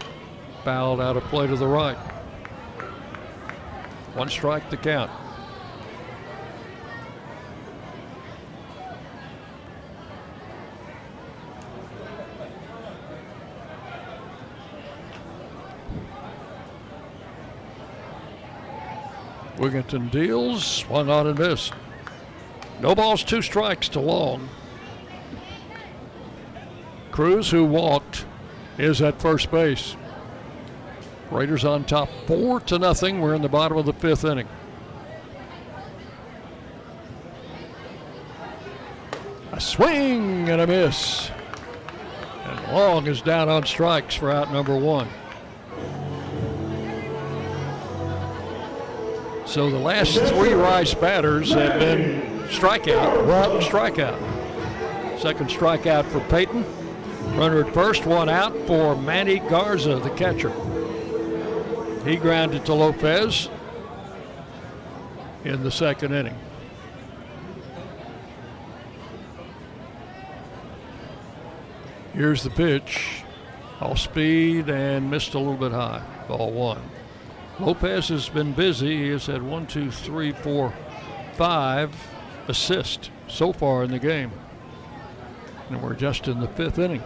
Fouled 0.64 1.00
out 1.00 1.16
of 1.16 1.24
play 1.24 1.46
to 1.46 1.56
the 1.56 1.66
right. 1.66 1.98
One 4.14 4.28
strike 4.28 4.70
to 4.70 4.76
count. 4.76 5.10
Wigginton 19.64 20.10
deals, 20.10 20.62
swung 20.62 21.08
on 21.08 21.26
and 21.26 21.38
missed. 21.38 21.72
No 22.80 22.94
balls, 22.94 23.24
two 23.24 23.40
strikes 23.40 23.88
to 23.90 24.00
Long. 24.00 24.50
Cruz, 27.10 27.50
who 27.50 27.64
walked, 27.64 28.26
is 28.76 29.00
at 29.00 29.22
first 29.22 29.50
base. 29.50 29.96
Raiders 31.30 31.64
on 31.64 31.84
top, 31.84 32.10
four 32.26 32.60
to 32.60 32.78
nothing. 32.78 33.22
We're 33.22 33.34
in 33.34 33.40
the 33.40 33.48
bottom 33.48 33.78
of 33.78 33.86
the 33.86 33.94
fifth 33.94 34.26
inning. 34.26 34.48
A 39.52 39.60
swing 39.60 40.50
and 40.50 40.60
a 40.60 40.66
miss. 40.66 41.30
And 42.44 42.74
Long 42.74 43.06
is 43.06 43.22
down 43.22 43.48
on 43.48 43.64
strikes 43.64 44.14
for 44.14 44.30
out 44.30 44.52
number 44.52 44.76
one. 44.76 45.08
So 49.46 49.70
the 49.70 49.78
last 49.78 50.18
three 50.18 50.52
Rice 50.52 50.94
batters 50.94 51.52
have 51.52 51.78
been 51.78 52.22
strikeout, 52.48 53.26
walk, 53.26 53.62
strikeout. 53.62 54.18
Second 55.20 55.48
strikeout 55.48 56.06
for 56.06 56.20
Peyton. 56.28 56.64
Runner 57.36 57.64
at 57.64 57.72
first, 57.72 58.04
one 58.06 58.28
out 58.28 58.56
for 58.66 58.96
Manny 58.96 59.38
Garza, 59.38 59.98
the 59.98 60.10
catcher. 60.10 60.52
He 62.04 62.16
grounded 62.16 62.66
to 62.66 62.74
Lopez 62.74 63.48
in 65.44 65.62
the 65.62 65.70
second 65.70 66.12
inning. 66.12 66.38
Here's 72.12 72.42
the 72.42 72.50
pitch. 72.50 73.22
Off 73.80 73.98
speed 73.98 74.68
and 74.70 75.10
missed 75.10 75.34
a 75.34 75.38
little 75.38 75.56
bit 75.56 75.72
high. 75.72 76.02
Ball 76.28 76.52
one. 76.52 76.82
Lopez 77.60 78.08
has 78.08 78.28
been 78.28 78.52
busy. 78.52 79.04
He 79.04 79.08
has 79.10 79.26
had 79.26 79.42
one, 79.42 79.66
two, 79.66 79.90
three, 79.90 80.32
four, 80.32 80.74
five 81.34 81.94
assists 82.48 83.10
so 83.28 83.52
far 83.52 83.84
in 83.84 83.90
the 83.90 83.98
game. 83.98 84.32
And 85.70 85.82
we're 85.82 85.94
just 85.94 86.28
in 86.28 86.40
the 86.40 86.48
fifth 86.48 86.78
inning. 86.78 87.02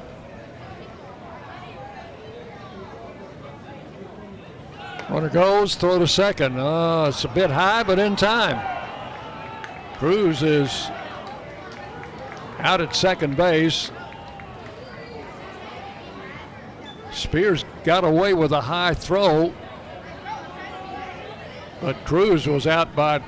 Runner 5.08 5.30
goes, 5.30 5.74
throw 5.74 5.98
to 5.98 6.06
second. 6.06 6.58
Uh, 6.58 7.06
it's 7.08 7.24
a 7.24 7.28
bit 7.28 7.50
high, 7.50 7.82
but 7.82 7.98
in 7.98 8.14
time. 8.14 8.60
Cruz 9.98 10.42
is 10.42 10.90
out 12.58 12.80
at 12.80 12.94
second 12.94 13.36
base. 13.36 13.90
Spears 17.10 17.64
got 17.84 18.04
away 18.04 18.34
with 18.34 18.52
a 18.52 18.60
high 18.60 18.94
throw, 18.94 19.52
but 21.80 21.96
Cruz 22.04 22.46
was 22.46 22.66
out 22.66 22.94
by 22.94 23.22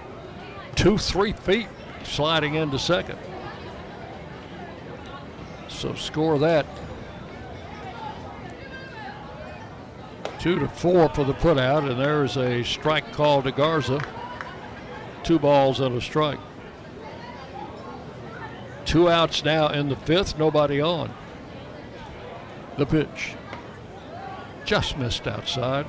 two, 0.75 0.99
three 0.99 1.33
feet 1.33 1.69
sliding 2.05 2.55
into 2.55 2.79
second. 2.79 3.19
So 5.69 5.95
score 5.95 6.39
that. 6.39 6.67
Two 10.39 10.59
to 10.59 10.69
four 10.69 11.09
for 11.11 11.25
the 11.25 11.35
putout, 11.35 11.91
and 11.91 12.01
there's 12.01 12.37
a 12.37 12.63
strike 12.65 13.13
call 13.13 13.43
to 13.43 13.53
Garza. 13.53 14.01
Two 15.23 15.39
balls 15.39 15.81
and 15.81 15.97
a 15.97 16.01
strike. 16.01 16.41
Two 18.85 19.09
outs 19.09 19.45
now 19.45 19.69
in 19.69 19.89
the 19.89 19.97
fifth, 19.97 20.39
nobody 20.39 20.81
on. 20.81 21.13
The 22.79 22.87
pitch. 22.87 23.35
Just 24.65 24.97
missed 24.97 25.27
outside. 25.27 25.87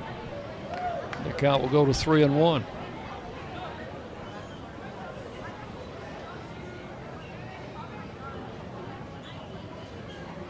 The 1.24 1.32
count 1.32 1.62
will 1.62 1.68
go 1.68 1.86
to 1.86 1.94
three 1.94 2.22
and 2.22 2.38
one. 2.38 2.64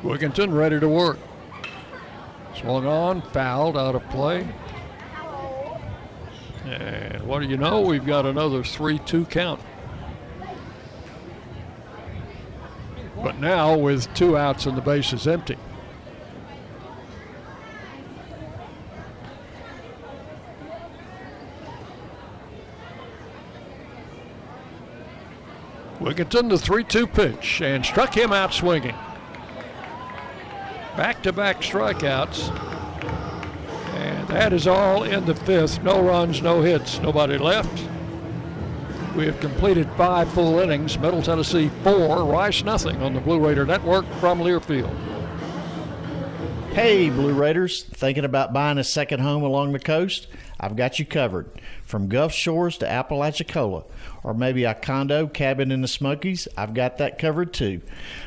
Wigginton 0.02 0.52
ready 0.52 0.80
to 0.80 0.88
work. 0.88 1.18
Swung 2.56 2.86
on, 2.86 3.22
fouled, 3.22 3.76
out 3.76 3.94
of 3.94 4.08
play. 4.10 4.46
And 6.64 7.22
what 7.22 7.40
do 7.40 7.48
you 7.48 7.56
know? 7.56 7.80
We've 7.80 8.04
got 8.04 8.26
another 8.26 8.62
3 8.62 8.98
2 8.98 9.26
count. 9.26 9.60
But 13.16 13.38
now 13.38 13.76
with 13.76 14.12
two 14.14 14.36
outs 14.36 14.66
and 14.66 14.76
the 14.76 14.82
bases 14.82 15.26
empty. 15.26 15.56
Wigginton, 26.02 26.48
the 26.48 26.58
3 26.58 26.82
2 26.82 27.06
pitch, 27.06 27.62
and 27.62 27.86
struck 27.86 28.16
him 28.16 28.32
out 28.32 28.52
swinging. 28.52 28.96
Back 30.96 31.22
to 31.22 31.32
back 31.32 31.62
strikeouts. 31.62 32.50
And 33.94 34.28
that 34.28 34.52
is 34.52 34.66
all 34.66 35.04
in 35.04 35.24
the 35.26 35.34
fifth. 35.34 35.82
No 35.82 36.02
runs, 36.02 36.42
no 36.42 36.60
hits, 36.60 36.98
nobody 36.98 37.38
left. 37.38 37.88
We 39.14 39.26
have 39.26 39.38
completed 39.40 39.88
five 39.96 40.32
full 40.32 40.58
innings. 40.58 40.98
Middle 40.98 41.22
Tennessee 41.22 41.70
four, 41.84 42.24
Rice 42.24 42.64
nothing 42.64 43.00
on 43.00 43.14
the 43.14 43.20
Blue 43.20 43.38
Raider 43.38 43.64
Network 43.64 44.04
from 44.14 44.40
Learfield. 44.40 44.94
Hey, 46.72 47.10
Blue 47.10 47.34
Raiders, 47.34 47.84
thinking 47.84 48.24
about 48.24 48.52
buying 48.52 48.78
a 48.78 48.84
second 48.84 49.20
home 49.20 49.42
along 49.42 49.72
the 49.72 49.78
coast? 49.78 50.26
I've 50.58 50.74
got 50.74 50.98
you 50.98 51.04
covered. 51.04 51.50
From 51.92 52.08
Gulf 52.08 52.32
Shores 52.32 52.78
to 52.78 52.90
Apalachicola, 52.90 53.84
or 54.24 54.32
maybe 54.32 54.64
a 54.64 54.72
condo 54.72 55.26
cabin 55.26 55.70
in 55.70 55.82
the 55.82 55.86
Smokies, 55.86 56.48
I've 56.56 56.72
got 56.72 56.96
that 56.96 57.18
covered 57.18 57.52
too. 57.52 57.82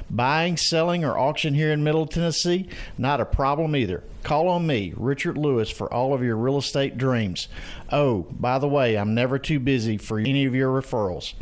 Buying, 0.08 0.56
selling, 0.56 1.04
or 1.04 1.18
auction 1.18 1.56
here 1.56 1.72
in 1.72 1.84
Middle 1.84 2.06
Tennessee, 2.06 2.70
not 2.96 3.22
a 3.22 3.26
problem 3.26 3.76
either. 3.76 4.04
Call 4.22 4.50
on 4.50 4.68
me, 4.68 4.94
Richard 4.96 5.36
Lewis, 5.36 5.72
for 5.72 5.92
all 5.92 6.14
of 6.14 6.22
your 6.22 6.36
real 6.36 6.60
estate 6.60 7.00
dreams. 7.00 7.48
Oh, 7.92 8.28
by 8.30 8.60
the 8.60 8.68
way, 8.68 9.00
I'm 9.00 9.16
never 9.16 9.40
too 9.40 9.60
busy 9.60 9.98
for 9.98 10.20
any 10.20 10.46
of 10.46 10.54
your 10.54 10.70
referrals. 10.70 11.34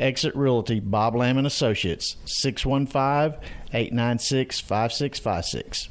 Exit 0.00 0.34
Realty, 0.34 0.80
Bob 0.80 1.14
Lamb 1.14 1.36
and 1.36 1.46
Associates, 1.46 2.16
615 2.24 3.38
896 3.74 4.60
5656. 4.60 5.90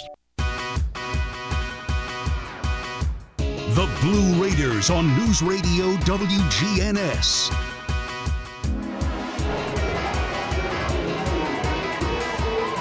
Blue 4.01 4.43
Raiders 4.43 4.89
on 4.89 5.15
News 5.15 5.41
Radio 5.43 5.93
WGNS. 5.97 7.51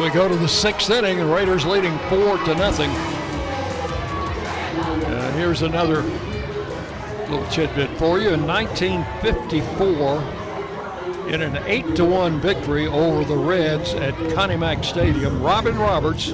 We 0.01 0.09
go 0.09 0.29
to 0.29 0.37
the 0.37 0.49
sixth 0.49 0.89
inning, 0.89 1.21
and 1.21 1.31
Raiders 1.31 1.67
leading 1.67 1.99
four 2.09 2.39
to 2.39 2.55
nothing. 2.55 2.89
Uh, 4.81 5.33
here's 5.33 5.61
another 5.61 6.01
little 7.29 7.45
tidbit 7.51 7.91
for 7.99 8.19
you. 8.19 8.31
In 8.31 8.47
1954, 8.47 11.29
in 11.29 11.43
an 11.43 11.59
8 11.67 11.97
to 11.97 12.07
1 12.07 12.41
victory 12.41 12.87
over 12.87 13.27
the 13.27 13.37
Reds 13.37 13.93
at 13.93 14.15
Connie 14.33 14.57
Mack 14.57 14.85
Stadium, 14.85 15.43
Robin 15.43 15.79
Roberts 15.79 16.33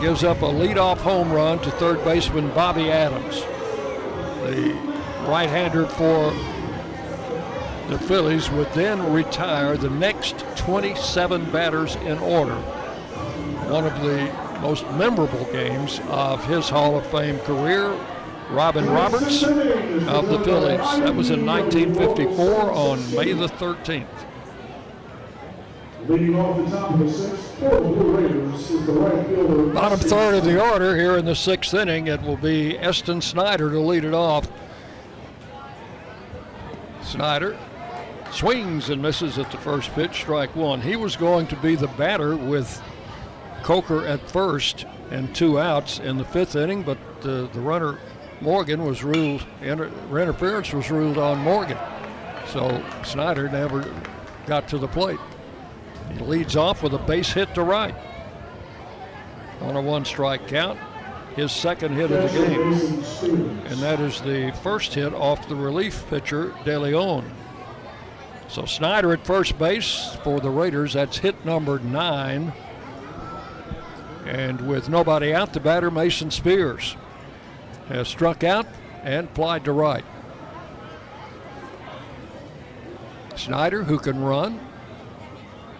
gives 0.00 0.24
up 0.24 0.42
a 0.42 0.46
leadoff 0.46 0.98
home 0.98 1.30
run 1.30 1.60
to 1.60 1.70
third 1.70 2.02
baseman 2.02 2.52
Bobby 2.54 2.90
Adams. 2.90 3.44
The 4.46 4.72
right 5.26 5.50
hander 5.50 5.86
for 5.86 6.30
the 7.88 7.98
Phillies 7.98 8.48
would 8.50 8.72
then 8.74 9.12
retire 9.12 9.76
the 9.76 9.90
next 9.90 10.38
27 10.56 11.50
batters 11.50 11.96
in 11.96 12.18
order. 12.18 12.54
One 12.54 13.86
of 13.86 14.00
the 14.02 14.32
most 14.60 14.88
memorable 14.92 15.44
games 15.46 16.00
of 16.08 16.44
his 16.44 16.68
Hall 16.68 16.96
of 16.96 17.04
Fame 17.08 17.40
career. 17.40 17.92
Robin 18.50 18.88
Roberts 18.88 19.42
of 19.42 19.56
the 20.28 20.40
Phillies. 20.44 21.00
That 21.00 21.16
was 21.16 21.30
in 21.30 21.44
1954 21.44 22.70
on 22.70 22.98
May 23.16 23.32
the 23.32 23.48
13th. 23.48 24.06
Leading 26.08 26.38
off 26.38 26.56
the 26.64 26.76
top 26.76 26.92
of 26.92 27.00
the 27.00 27.10
sixth 27.10 27.58
the 27.58 27.68
Blue 27.68 28.16
Raiders 28.16 28.70
is 28.70 28.86
the 28.86 28.92
right 28.92 29.26
fielder. 29.26 29.72
Bottom 29.72 29.98
third 29.98 30.36
of 30.36 30.44
the 30.44 30.62
order 30.62 30.96
here 30.96 31.16
in 31.16 31.24
the 31.24 31.34
sixth 31.34 31.74
inning. 31.74 32.06
It 32.06 32.22
will 32.22 32.36
be 32.36 32.78
Eston 32.78 33.20
Snyder 33.20 33.70
to 33.70 33.80
lead 33.80 34.04
it 34.04 34.14
off. 34.14 34.48
Snyder 37.02 37.58
swings 38.30 38.90
and 38.90 39.02
misses 39.02 39.38
at 39.38 39.50
the 39.50 39.56
first 39.56 39.90
pitch, 39.94 40.14
strike 40.14 40.54
one. 40.54 40.80
He 40.80 40.94
was 40.94 41.16
going 41.16 41.48
to 41.48 41.56
be 41.56 41.74
the 41.74 41.88
batter 41.88 42.36
with 42.36 42.80
Coker 43.62 44.06
at 44.06 44.20
first 44.20 44.84
and 45.10 45.34
two 45.34 45.58
outs 45.58 45.98
in 45.98 46.18
the 46.18 46.24
fifth 46.24 46.54
inning, 46.54 46.82
but 46.82 46.98
uh, 47.22 47.46
the 47.46 47.60
runner 47.60 47.98
Morgan 48.40 48.84
was 48.84 49.02
ruled, 49.02 49.44
inter- 49.60 49.90
interference 50.10 50.72
was 50.72 50.90
ruled 50.90 51.18
on 51.18 51.38
Morgan. 51.38 51.78
So 52.48 52.84
Snyder 53.02 53.48
never 53.48 53.92
got 54.46 54.68
to 54.68 54.78
the 54.78 54.88
plate. 54.88 55.18
Leads 56.20 56.56
off 56.56 56.82
with 56.82 56.94
a 56.94 56.98
base 56.98 57.32
hit 57.32 57.54
to 57.54 57.62
right. 57.62 57.94
On 59.60 59.76
a 59.76 59.80
one 59.80 60.04
strike 60.04 60.48
count, 60.48 60.78
his 61.34 61.52
second 61.52 61.94
hit 61.94 62.10
of 62.10 62.32
the 62.32 62.38
game. 62.38 63.60
And 63.66 63.78
that 63.80 64.00
is 64.00 64.20
the 64.22 64.52
first 64.62 64.94
hit 64.94 65.12
off 65.12 65.48
the 65.48 65.56
relief 65.56 66.04
pitcher, 66.08 66.54
De 66.64 66.78
Leon. 66.78 67.30
So 68.48 68.64
Snyder 68.64 69.12
at 69.12 69.24
first 69.26 69.58
base 69.58 70.16
for 70.24 70.40
the 70.40 70.50
Raiders. 70.50 70.94
That's 70.94 71.18
hit 71.18 71.44
number 71.44 71.78
nine. 71.78 72.52
And 74.24 74.66
with 74.66 74.88
nobody 74.88 75.34
out, 75.34 75.52
the 75.52 75.60
batter, 75.60 75.90
Mason 75.90 76.30
Spears, 76.30 76.96
has 77.88 78.08
struck 78.08 78.42
out 78.42 78.66
and 79.02 79.30
flied 79.30 79.64
to 79.64 79.72
right. 79.72 80.04
Snyder, 83.36 83.84
who 83.84 83.98
can 83.98 84.20
run, 84.20 84.65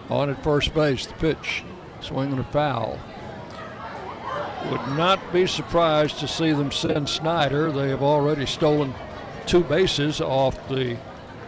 on 0.09 0.29
at 0.29 0.43
first 0.43 0.73
base. 0.73 1.05
The 1.05 1.13
pitch, 1.13 1.63
swinging 2.01 2.39
a 2.39 2.43
foul. 2.45 2.99
Would 4.71 4.87
not 4.97 5.19
be 5.31 5.47
surprised 5.47 6.19
to 6.19 6.27
see 6.27 6.51
them 6.51 6.71
send 6.71 7.07
Snyder. 7.07 7.71
They 7.71 7.89
have 7.89 8.01
already 8.01 8.45
stolen 8.45 8.93
two 9.45 9.63
bases 9.63 10.19
off 10.19 10.67
the 10.67 10.97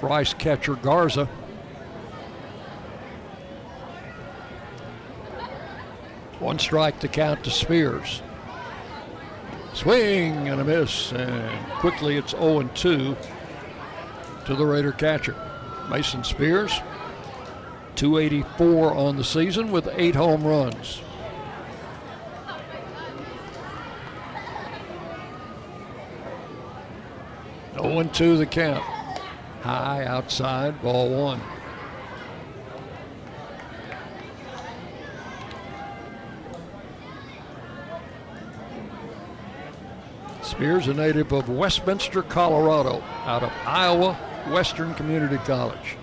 Rice 0.02 0.34
catcher 0.34 0.76
Garza. 0.76 1.26
One 6.40 6.58
strike 6.58 7.00
to 7.02 7.10
count 7.10 7.44
to 7.44 7.52
Spears. 7.52 8.22
Swing 9.74 10.48
and 10.48 10.62
a 10.62 10.64
miss, 10.64 11.12
and 11.12 11.72
quickly 11.74 12.16
it's 12.16 12.32
0 12.32 12.64
2 12.74 13.16
to 14.46 14.56
the 14.56 14.66
Raider 14.66 14.94
catcher. 14.94 15.36
Mason 15.90 16.24
Spears, 16.24 16.80
284 18.00 18.94
on 18.94 19.18
the 19.18 19.24
season 19.26 19.72
with 19.72 19.90
eight 19.98 20.16
home 20.16 20.42
runs. 20.42 21.02
Oh 27.76 28.00
and 28.00 28.14
2 28.14 28.38
the 28.38 28.46
count. 28.46 28.86
High 29.64 30.06
outside, 30.06 30.82
ball 30.82 31.10
one. 31.10 31.42
Spears, 40.42 40.88
a 40.88 40.94
native 40.94 41.34
of 41.34 41.50
Westminster, 41.50 42.22
Colorado, 42.22 43.04
out 43.26 43.44
of 43.44 43.52
Iowa 43.66 44.14
Western 44.48 44.94
Community 44.94 45.36
College. 45.40 45.99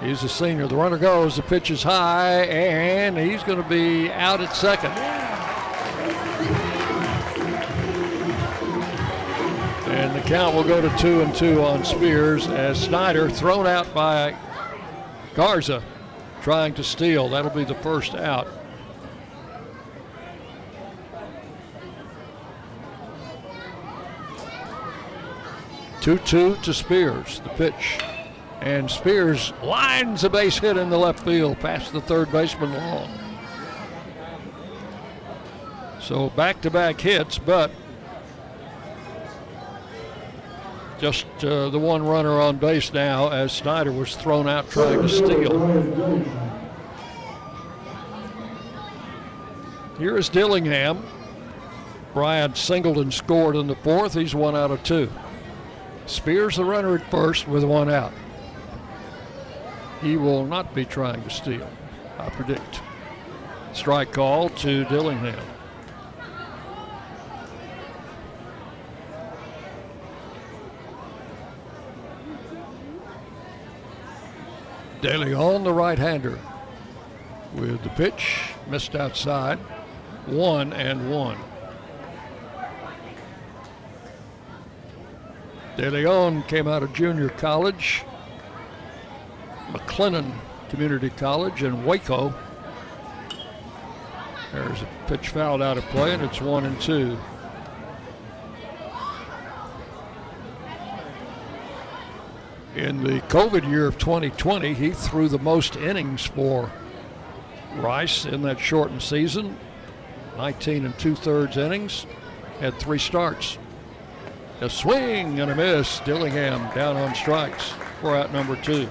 He's 0.00 0.22
a 0.22 0.28
senior. 0.28 0.68
The 0.68 0.76
runner 0.76 0.98
goes, 0.98 1.36
the 1.36 1.42
pitch 1.42 1.70
is 1.70 1.82
high, 1.82 2.42
and 2.44 3.18
he's 3.18 3.42
going 3.42 3.62
to 3.62 3.68
be 3.68 4.10
out 4.12 4.40
at 4.40 4.54
second. 4.54 4.92
And 9.92 10.14
the 10.16 10.20
count 10.28 10.54
will 10.54 10.64
go 10.64 10.80
to 10.80 10.96
two 10.98 11.22
and 11.22 11.34
two 11.34 11.62
on 11.62 11.84
Spears 11.84 12.46
as 12.46 12.80
Snyder 12.80 13.28
thrown 13.28 13.66
out 13.66 13.92
by 13.92 14.36
Garza 15.34 15.82
trying 16.42 16.74
to 16.74 16.84
steal. 16.84 17.28
That'll 17.28 17.50
be 17.50 17.64
the 17.64 17.74
first 17.74 18.14
out. 18.14 18.46
Two-two 26.00 26.56
to 26.62 26.72
Spears. 26.72 27.40
The 27.40 27.50
pitch, 27.50 27.98
and 28.60 28.90
Spears 28.90 29.52
lines 29.62 30.24
a 30.24 30.30
base 30.30 30.58
hit 30.58 30.76
in 30.76 30.90
the 30.90 30.98
left 30.98 31.20
field 31.20 31.58
past 31.60 31.92
the 31.92 32.00
third 32.00 32.30
baseman 32.32 32.72
long. 32.74 33.10
So 36.00 36.30
back-to-back 36.30 37.00
hits, 37.00 37.38
but 37.38 37.70
just 40.98 41.26
uh, 41.44 41.68
the 41.68 41.78
one 41.78 42.02
runner 42.02 42.40
on 42.40 42.56
base 42.56 42.92
now 42.92 43.28
as 43.28 43.52
Snyder 43.52 43.92
was 43.92 44.16
thrown 44.16 44.48
out 44.48 44.68
trying 44.70 45.02
to 45.02 45.08
steal. 45.08 46.24
Here 49.98 50.16
is 50.16 50.28
Dillingham. 50.28 51.04
Brian 52.14 52.54
Singleton 52.54 53.12
scored 53.12 53.54
in 53.54 53.66
the 53.66 53.76
fourth. 53.76 54.14
He's 54.14 54.34
one 54.34 54.56
out 54.56 54.70
of 54.70 54.82
two. 54.82 55.10
Spears 56.06 56.56
the 56.56 56.64
runner 56.64 56.96
at 56.96 57.10
first 57.10 57.46
with 57.46 57.64
one 57.64 57.90
out. 57.90 58.12
He 60.00 60.16
will 60.16 60.46
not 60.46 60.74
be 60.74 60.84
trying 60.84 61.22
to 61.22 61.30
steal, 61.30 61.68
I 62.18 62.28
predict. 62.30 62.80
Strike 63.72 64.12
call 64.12 64.48
to 64.50 64.84
Dillingham. 64.84 65.44
De 75.00 75.16
Leon, 75.16 75.62
the 75.62 75.72
right 75.72 75.98
hander, 75.98 76.38
with 77.54 77.82
the 77.82 77.88
pitch 77.90 78.50
missed 78.68 78.96
outside. 78.96 79.58
One 80.26 80.72
and 80.72 81.10
one. 81.10 81.38
De 85.76 85.88
Leon 85.88 86.42
came 86.44 86.66
out 86.66 86.82
of 86.82 86.92
junior 86.92 87.28
college 87.28 88.02
McLennan 89.72 90.32
Community 90.70 91.10
College 91.10 91.62
in 91.62 91.84
Waco. 91.84 92.34
There's 94.52 94.82
a 94.82 94.88
pitch 95.06 95.28
fouled 95.28 95.62
out 95.62 95.78
of 95.78 95.84
play, 95.84 96.14
and 96.14 96.22
it's 96.22 96.40
one 96.40 96.64
and 96.64 96.80
two. 96.80 97.18
In 102.74 103.02
the 103.02 103.20
COVID 103.22 103.68
year 103.68 103.86
of 103.86 103.98
2020, 103.98 104.74
he 104.74 104.90
threw 104.90 105.28
the 105.28 105.38
most 105.38 105.76
innings 105.76 106.24
for 106.24 106.70
Rice 107.76 108.24
in 108.24 108.42
that 108.42 108.58
shortened 108.58 109.02
season 109.02 109.56
19 110.38 110.86
and 110.86 110.96
two 111.00 111.16
thirds 111.16 111.56
innings, 111.56 112.06
had 112.60 112.78
three 112.78 112.98
starts. 112.98 113.58
A 114.60 114.70
swing 114.70 115.40
and 115.40 115.50
a 115.50 115.54
miss. 115.54 116.00
Dillingham 116.00 116.72
down 116.74 116.96
on 116.96 117.14
strikes 117.14 117.72
for 118.00 118.16
out 118.16 118.32
number 118.32 118.56
two. 118.62 118.88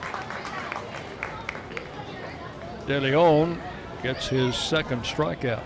De 2.88 3.00
Leon 3.02 3.62
gets 4.02 4.30
his 4.30 4.56
second 4.56 5.04
strikeout. 5.04 5.64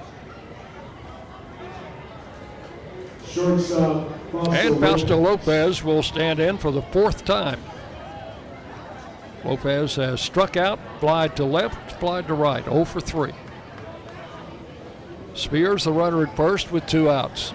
And 3.37 4.79
Fausto 4.79 5.17
Lopez 5.17 5.83
will 5.83 6.01
stand 6.03 6.39
in 6.39 6.57
for 6.57 6.71
the 6.71 6.81
fourth 6.81 7.23
time. 7.23 7.61
Lopez 9.45 9.95
has 9.95 10.19
struck 10.19 10.57
out, 10.57 10.79
flied 10.99 11.35
to 11.35 11.45
left, 11.45 11.99
flied 11.99 12.27
to 12.27 12.33
right, 12.33 12.63
0 12.65 12.85
for 12.85 12.99
3. 12.99 13.31
Spears 15.33 15.85
the 15.85 15.93
runner 15.93 16.23
at 16.23 16.35
first 16.35 16.71
with 16.71 16.85
two 16.87 17.09
outs. 17.09 17.53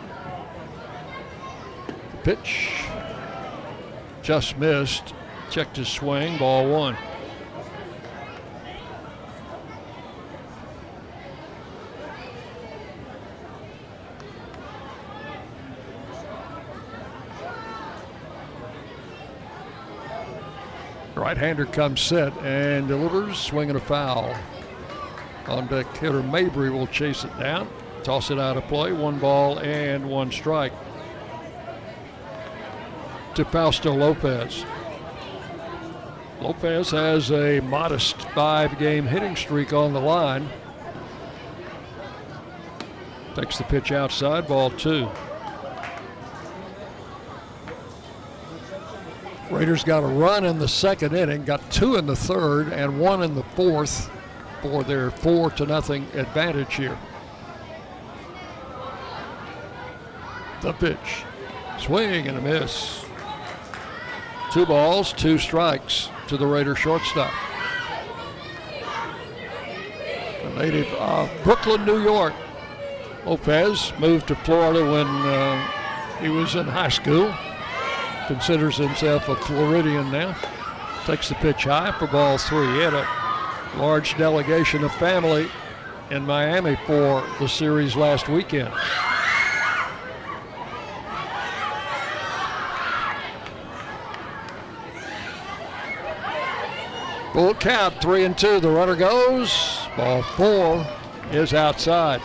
The 1.86 2.16
pitch 2.22 2.70
just 4.22 4.56
missed. 4.58 5.12
Checked 5.50 5.76
his 5.76 5.88
swing, 5.88 6.38
ball 6.38 6.68
one. 6.68 6.96
Right-hander 21.36 21.66
comes 21.66 22.00
set 22.00 22.32
and 22.38 22.88
delivers, 22.88 23.38
swinging 23.38 23.76
a 23.76 23.80
foul. 23.80 24.34
On 25.48 25.66
deck 25.66 25.94
hitter 25.98 26.22
Mabry 26.22 26.70
will 26.70 26.86
chase 26.86 27.24
it 27.24 27.38
down, 27.38 27.68
toss 28.02 28.30
it 28.30 28.38
out 28.38 28.56
of 28.56 28.66
play, 28.68 28.92
one 28.92 29.18
ball 29.18 29.58
and 29.58 30.08
one 30.08 30.32
strike 30.32 30.72
to 33.34 33.44
Fausto 33.44 33.92
Lopez. 33.92 34.64
Lopez 36.40 36.90
has 36.92 37.30
a 37.30 37.60
modest 37.60 38.16
five 38.30 38.78
game 38.78 39.06
hitting 39.06 39.36
streak 39.36 39.74
on 39.74 39.92
the 39.92 40.00
line. 40.00 40.48
Takes 43.34 43.58
the 43.58 43.64
pitch 43.64 43.92
outside, 43.92 44.48
ball 44.48 44.70
two. 44.70 45.06
Raiders 49.56 49.84
got 49.84 50.04
a 50.04 50.06
run 50.06 50.44
in 50.44 50.58
the 50.58 50.68
second 50.68 51.16
inning, 51.16 51.44
got 51.44 51.70
two 51.70 51.96
in 51.96 52.06
the 52.06 52.14
third, 52.14 52.70
and 52.74 53.00
one 53.00 53.22
in 53.22 53.34
the 53.34 53.42
fourth 53.42 54.10
for 54.60 54.84
their 54.84 55.10
four 55.10 55.50
to 55.52 55.64
nothing 55.64 56.06
advantage 56.12 56.74
here. 56.74 56.98
The 60.60 60.74
pitch, 60.74 61.24
swing 61.78 62.28
and 62.28 62.36
a 62.36 62.40
miss. 62.42 63.02
Two 64.52 64.66
balls, 64.66 65.14
two 65.14 65.38
strikes 65.38 66.10
to 66.28 66.36
the 66.36 66.46
Raider 66.46 66.76
shortstop. 66.76 67.32
A 70.42 70.54
native 70.58 70.92
of 70.94 71.30
Brooklyn, 71.42 71.86
New 71.86 72.02
York. 72.02 72.34
Lopez 73.24 73.94
moved 73.98 74.28
to 74.28 74.36
Florida 74.36 74.84
when 74.84 75.06
uh, 75.06 76.18
he 76.20 76.28
was 76.28 76.56
in 76.56 76.66
high 76.66 76.90
school 76.90 77.34
considers 78.26 78.76
himself 78.76 79.28
a 79.28 79.36
Floridian 79.36 80.10
now. 80.10 80.36
Takes 81.04 81.28
the 81.28 81.34
pitch 81.36 81.64
high 81.64 81.92
for 81.98 82.06
ball 82.06 82.38
three. 82.38 82.66
He 82.66 82.78
had 82.78 82.94
a 82.94 83.06
large 83.76 84.16
delegation 84.16 84.82
of 84.84 84.92
family 84.94 85.48
in 86.10 86.24
Miami 86.24 86.76
for 86.86 87.24
the 87.38 87.48
series 87.48 87.94
last 87.94 88.28
weekend. 88.28 88.72
Full 97.32 97.54
count, 97.54 98.00
three 98.00 98.24
and 98.24 98.36
two. 98.36 98.60
The 98.60 98.70
runner 98.70 98.96
goes. 98.96 99.78
Ball 99.96 100.22
four 100.22 100.86
is 101.30 101.52
outside. 101.52 102.22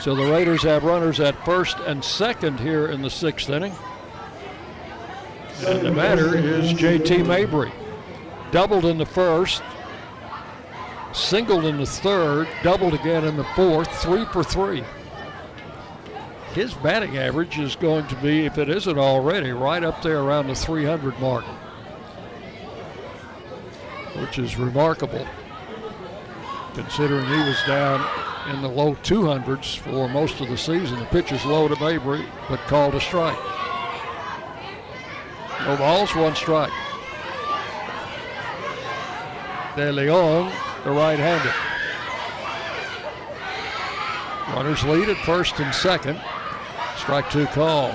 So 0.00 0.14
the 0.14 0.24
Raiders 0.24 0.62
have 0.62 0.84
runners 0.84 1.20
at 1.20 1.44
first 1.44 1.78
and 1.80 2.02
second 2.02 2.60
here 2.60 2.88
in 2.88 3.02
the 3.02 3.10
sixth 3.10 3.50
inning. 3.50 3.74
And 5.62 5.80
the 5.86 5.92
batter 5.92 6.36
is 6.36 6.72
JT 6.72 7.26
Mabry. 7.26 7.72
Doubled 8.50 8.84
in 8.84 8.98
the 8.98 9.06
first, 9.06 9.62
singled 11.12 11.64
in 11.64 11.78
the 11.78 11.86
third, 11.86 12.48
doubled 12.62 12.94
again 12.94 13.24
in 13.24 13.36
the 13.36 13.44
fourth, 13.56 13.88
three 14.02 14.24
for 14.26 14.44
three. 14.44 14.84
His 16.52 16.74
batting 16.74 17.16
average 17.16 17.58
is 17.58 17.76
going 17.76 18.06
to 18.08 18.16
be, 18.16 18.46
if 18.46 18.58
it 18.58 18.68
isn't 18.68 18.98
already, 18.98 19.50
right 19.50 19.82
up 19.82 20.02
there 20.02 20.20
around 20.20 20.46
the 20.46 20.54
300 20.54 21.18
mark, 21.18 21.44
which 24.16 24.38
is 24.38 24.56
remarkable 24.56 25.26
considering 26.74 27.24
he 27.26 27.48
was 27.48 27.62
down 27.66 28.04
in 28.50 28.60
the 28.60 28.68
low 28.68 28.94
200s 28.96 29.78
for 29.78 30.08
most 30.08 30.40
of 30.40 30.48
the 30.48 30.56
season. 30.56 30.98
The 30.98 31.06
pitch 31.06 31.32
is 31.32 31.44
low 31.44 31.68
to 31.68 31.80
Mabry, 31.80 32.24
but 32.48 32.60
called 32.60 32.94
a 32.94 33.00
strike. 33.00 33.38
No 35.66 35.76
balls, 35.78 36.14
one 36.14 36.34
strike. 36.34 36.72
De 39.76 39.90
Leon, 39.90 40.52
the 40.84 40.90
right-hander. 40.90 41.54
Runners 44.54 44.84
lead 44.84 45.08
at 45.08 45.16
first 45.24 45.58
and 45.58 45.74
second. 45.74 46.20
Strike 46.96 47.30
two 47.30 47.46
call. 47.46 47.94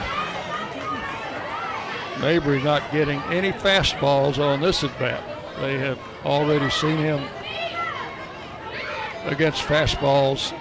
Mabry 2.19 2.61
not 2.63 2.91
getting 2.91 3.21
any 3.31 3.51
fastballs 3.51 4.39
on 4.39 4.59
this 4.59 4.83
at 4.83 4.97
bat. 4.99 5.23
They 5.59 5.77
have 5.77 5.99
already 6.25 6.69
seen 6.69 6.97
him 6.97 7.23
against 9.25 9.61
fastballs 9.63 10.53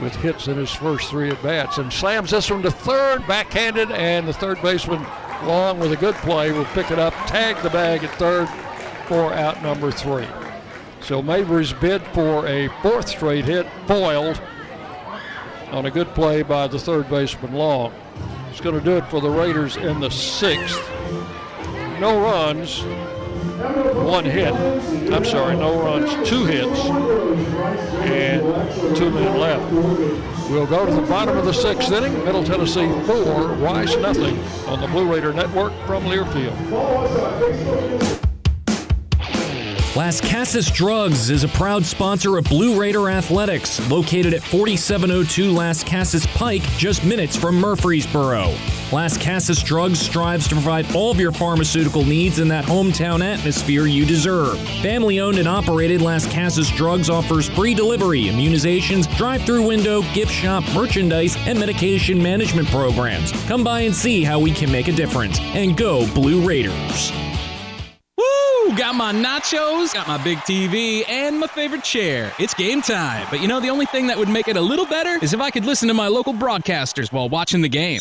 with 0.00 0.14
hits 0.16 0.48
in 0.48 0.56
his 0.56 0.70
first 0.70 1.10
three 1.10 1.30
at 1.30 1.42
bats 1.42 1.78
and 1.78 1.92
slams 1.92 2.30
this 2.30 2.50
one 2.50 2.62
to 2.62 2.70
third, 2.70 3.26
backhanded, 3.26 3.90
and 3.90 4.26
the 4.26 4.32
third 4.32 4.60
baseman, 4.62 5.04
Long, 5.44 5.78
with 5.78 5.92
a 5.92 5.96
good 5.96 6.14
play, 6.16 6.50
will 6.52 6.64
pick 6.66 6.90
it 6.90 6.98
up, 6.98 7.14
tag 7.26 7.56
the 7.62 7.70
bag 7.70 8.02
at 8.04 8.14
third 8.16 8.48
for 9.06 9.32
out 9.32 9.62
number 9.62 9.90
three. 9.90 10.26
So 11.00 11.22
Mabry's 11.22 11.72
bid 11.72 12.02
for 12.08 12.46
a 12.46 12.68
fourth 12.82 13.08
straight 13.08 13.44
hit 13.44 13.66
foiled 13.86 14.40
on 15.70 15.86
a 15.86 15.90
good 15.90 16.08
play 16.08 16.42
by 16.42 16.66
the 16.66 16.78
third 16.78 17.08
baseman 17.08 17.52
Long. 17.52 17.92
It's 18.50 18.60
going 18.60 18.74
to 18.78 18.84
do 18.84 18.96
it 18.96 19.06
for 19.06 19.20
the 19.20 19.30
Raiders 19.30 19.76
in 19.76 20.00
the 20.00 20.10
sixth. 20.10 20.78
No 22.00 22.20
runs, 22.20 22.82
one 24.04 24.24
hit. 24.24 24.54
I'm 25.12 25.24
sorry, 25.24 25.56
no 25.56 25.82
runs, 25.82 26.28
two 26.28 26.44
hits, 26.44 26.80
and 28.04 28.96
two 28.96 29.10
men 29.10 29.38
left. 29.38 29.72
We'll 30.50 30.66
go 30.66 30.86
to 30.86 30.92
the 30.92 31.02
bottom 31.02 31.36
of 31.36 31.44
the 31.44 31.52
sixth 31.52 31.92
inning. 31.92 32.12
Middle 32.24 32.44
Tennessee 32.44 32.88
four, 33.06 33.48
Rice 33.54 33.96
nothing 33.96 34.38
on 34.66 34.80
the 34.80 34.86
Blue 34.86 35.12
Raider 35.12 35.32
Network 35.32 35.72
from 35.86 36.04
Learfield. 36.04 36.56
Lascassas 39.94 40.72
Drugs 40.72 41.28
is 41.28 41.42
a 41.42 41.48
proud 41.48 41.84
sponsor 41.84 42.38
of 42.38 42.44
Blue 42.44 42.80
Raider 42.80 43.10
Athletics, 43.10 43.80
located 43.90 44.32
at 44.32 44.42
4702 44.42 45.52
Lascassas 45.52 46.26
Pike, 46.36 46.62
just 46.76 47.04
minutes 47.04 47.34
from 47.34 47.56
Murfreesboro. 47.56 48.54
Lascassas 48.90 49.62
Drugs 49.62 50.00
strives 50.00 50.48
to 50.48 50.54
provide 50.54 50.94
all 50.96 51.10
of 51.10 51.20
your 51.20 51.30
pharmaceutical 51.30 52.06
needs 52.06 52.38
in 52.38 52.48
that 52.48 52.64
hometown 52.64 53.22
atmosphere 53.22 53.84
you 53.84 54.06
deserve. 54.06 54.58
Family 54.80 55.20
owned 55.20 55.36
and 55.36 55.46
operated, 55.46 56.00
Lascassas 56.00 56.74
Drugs 56.74 57.10
offers 57.10 57.50
free 57.50 57.74
delivery, 57.74 58.22
immunizations, 58.22 59.14
drive 59.18 59.42
through 59.42 59.66
window, 59.68 60.00
gift 60.14 60.32
shop, 60.32 60.64
merchandise, 60.72 61.36
and 61.46 61.60
medication 61.60 62.22
management 62.22 62.66
programs. 62.68 63.32
Come 63.46 63.62
by 63.62 63.80
and 63.82 63.94
see 63.94 64.24
how 64.24 64.38
we 64.40 64.52
can 64.52 64.72
make 64.72 64.88
a 64.88 64.92
difference. 64.92 65.38
And 65.38 65.76
go, 65.76 66.10
Blue 66.14 66.40
Raiders! 66.40 67.12
Woo! 68.16 68.74
Got 68.74 68.94
my 68.94 69.12
nachos, 69.12 69.92
got 69.92 70.08
my 70.08 70.16
big 70.24 70.38
TV, 70.38 71.06
and 71.06 71.38
my 71.38 71.46
favorite 71.46 71.84
chair. 71.84 72.32
It's 72.38 72.54
game 72.54 72.80
time. 72.80 73.26
But 73.28 73.42
you 73.42 73.48
know, 73.48 73.60
the 73.60 73.68
only 73.68 73.84
thing 73.84 74.06
that 74.06 74.16
would 74.16 74.30
make 74.30 74.48
it 74.48 74.56
a 74.56 74.62
little 74.62 74.86
better 74.86 75.22
is 75.22 75.34
if 75.34 75.42
I 75.42 75.50
could 75.50 75.66
listen 75.66 75.88
to 75.88 75.94
my 75.94 76.08
local 76.08 76.32
broadcasters 76.32 77.12
while 77.12 77.28
watching 77.28 77.60
the 77.60 77.68
game. 77.68 78.00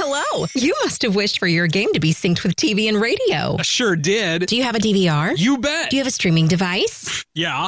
Hello. 0.00 0.46
You 0.54 0.76
must 0.84 1.02
have 1.02 1.16
wished 1.16 1.40
for 1.40 1.48
your 1.48 1.66
game 1.66 1.92
to 1.92 1.98
be 1.98 2.12
synced 2.12 2.44
with 2.44 2.54
TV 2.54 2.88
and 2.88 3.00
radio. 3.00 3.56
I 3.58 3.62
sure 3.62 3.96
did. 3.96 4.46
Do 4.46 4.56
you 4.56 4.62
have 4.62 4.76
a 4.76 4.78
DVR? 4.78 5.36
You 5.36 5.58
bet. 5.58 5.90
Do 5.90 5.96
you 5.96 6.00
have 6.00 6.06
a 6.06 6.12
streaming 6.12 6.46
device? 6.46 7.24
Yeah. 7.34 7.66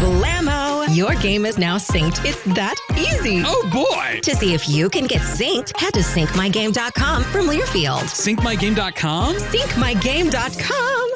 Blammo! 0.00 0.92
Your 0.96 1.14
game 1.22 1.46
is 1.46 1.58
now 1.58 1.76
synced. 1.76 2.24
It's 2.24 2.42
that 2.56 2.74
easy. 2.98 3.44
Oh 3.46 3.70
boy! 3.72 4.18
To 4.22 4.34
see 4.34 4.52
if 4.52 4.68
you 4.68 4.90
can 4.90 5.06
get 5.06 5.20
synced, 5.22 5.78
head 5.78 5.94
to 5.94 6.00
syncmygame.com 6.00 7.22
from 7.22 7.46
Learfield. 7.46 8.02
Syncmygame.com? 8.02 9.36
Syncmygame.com. 9.36 11.12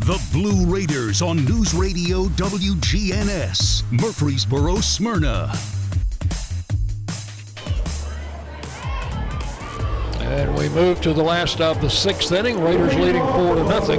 The 0.00 0.28
Blue 0.32 0.66
Raiders 0.66 1.22
on 1.22 1.44
News 1.44 1.72
Radio 1.72 2.24
WGNS, 2.24 3.84
Murfreesboro, 3.92 4.80
Smyrna. 4.80 5.52
And 10.28 10.54
we 10.56 10.68
move 10.68 11.00
to 11.00 11.14
the 11.14 11.22
last 11.22 11.62
of 11.62 11.80
the 11.80 11.88
sixth 11.88 12.30
inning. 12.32 12.60
Raiders 12.60 12.94
leading 12.94 13.26
four 13.28 13.54
to 13.54 13.64
nothing. 13.64 13.98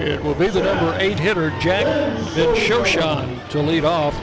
It 0.00 0.22
will 0.24 0.34
be 0.34 0.48
the 0.48 0.62
number 0.62 0.96
eight 0.98 1.18
hitter, 1.18 1.50
Jack 1.60 1.86
Shoshan, 2.56 3.46
to 3.50 3.60
lead 3.60 3.84
off 3.84 4.14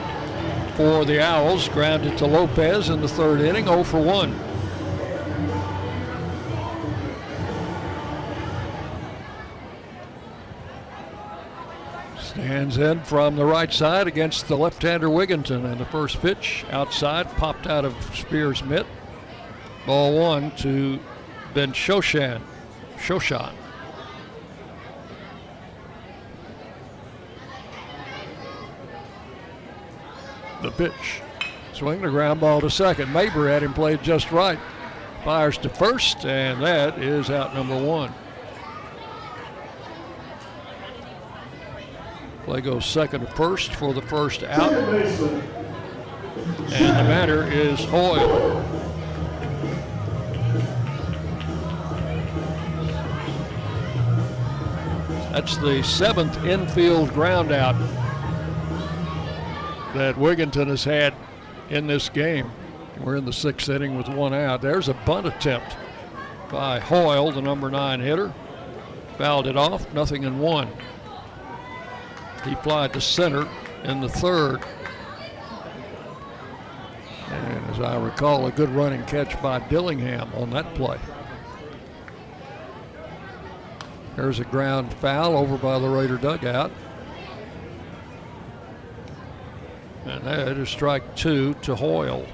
for 0.76 1.06
the 1.06 1.22
Owls. 1.22 1.70
Grounded 1.70 2.18
to 2.18 2.26
Lopez 2.26 2.90
in 2.90 3.02
the 3.02 3.08
third 3.08 3.42
inning, 3.42 3.66
0 3.66 3.84
for 3.84 4.02
1. 4.02 4.34
Stands 12.20 12.78
in 12.80 13.04
from 13.04 13.36
the 13.36 13.46
right 13.46 13.72
side 13.72 14.08
against 14.08 14.48
the 14.48 14.58
left-hander 14.58 15.10
Wigginton, 15.10 15.64
and 15.64 15.80
the 15.80 15.86
first 15.86 16.20
pitch 16.22 16.66
outside 16.72 17.30
popped 17.38 17.68
out 17.68 17.86
of 17.86 17.94
Spears' 18.16 18.64
mitt. 18.64 18.88
Ball 19.86 20.18
one 20.18 20.52
to 20.58 21.00
Ben 21.54 21.74
Shoshan. 21.74 22.42
Shoshan. 22.98 23.54
The 30.62 30.72
pitch. 30.72 31.22
Swing 31.74 32.02
the 32.02 32.10
ground 32.10 32.40
ball 32.40 32.62
to 32.62 32.70
second. 32.70 33.12
Mabry 33.12 33.52
had 33.52 33.64
him 33.64 33.74
played 33.74 34.02
just 34.02 34.32
right. 34.32 34.60
Fires 35.26 35.58
to 35.60 35.70
first, 35.70 36.26
and 36.26 36.64
that 36.64 37.00
is 37.00 37.30
out 37.30 37.54
number 37.54 37.78
one. 37.78 38.14
Play 42.46 42.62
goes 42.62 42.86
second 42.86 43.22
to 43.22 43.28
first 43.28 43.74
for 43.76 43.94
the 43.94 44.02
first 44.02 44.44
out. 44.44 44.72
And 44.72 45.02
the 46.70 47.04
batter 47.08 47.44
is 47.52 47.84
Hoyle. 47.86 48.93
That's 55.34 55.58
the 55.58 55.82
seventh 55.82 56.46
infield 56.46 57.10
groundout 57.10 57.76
that 59.96 60.14
Wigginton 60.14 60.68
has 60.68 60.84
had 60.84 61.16
in 61.72 61.88
this 61.88 62.08
game. 62.08 62.52
We're 63.04 63.16
in 63.16 63.26
the 63.26 63.34
sixth 63.34 63.68
inning 63.68 63.98
with 63.98 64.08
one 64.08 64.36
out. 64.36 64.62
There's 64.62 64.90
a 64.90 64.94
bunt 64.94 65.26
attempt 65.26 65.76
by 66.52 66.80
Hoyle, 66.80 67.32
the 67.32 67.42
number 67.42 67.72
nine 67.72 68.00
hitter. 68.00 68.32
Fouled 69.18 69.48
it 69.48 69.58
off, 69.58 69.92
nothing 69.92 70.22
in 70.22 70.38
one. 70.38 70.70
He 72.46 72.54
flied 72.54 72.94
to 72.94 73.02
center 73.02 73.48
in 73.84 74.02
the 74.02 74.10
third. 74.10 74.62
And 77.32 77.72
as 77.72 77.80
I 77.80 78.00
recall, 78.00 78.46
a 78.46 78.52
good 78.52 78.70
running 78.70 79.04
catch 79.06 79.42
by 79.42 79.68
Dillingham 79.68 80.32
on 80.36 80.52
that 80.52 80.76
play. 80.76 81.00
There's 84.16 84.40
a 84.40 84.46
ground 84.46 84.94
foul 84.94 85.36
over 85.36 85.58
by 85.58 85.80
the 85.80 85.90
Raider 85.90 86.18
dugout. 86.18 86.72
And 90.06 90.24
that 90.24 90.58
is 90.58 90.70
strike 90.70 91.16
two 91.16 91.56
to 91.64 91.76
Hoyle. 91.76 92.28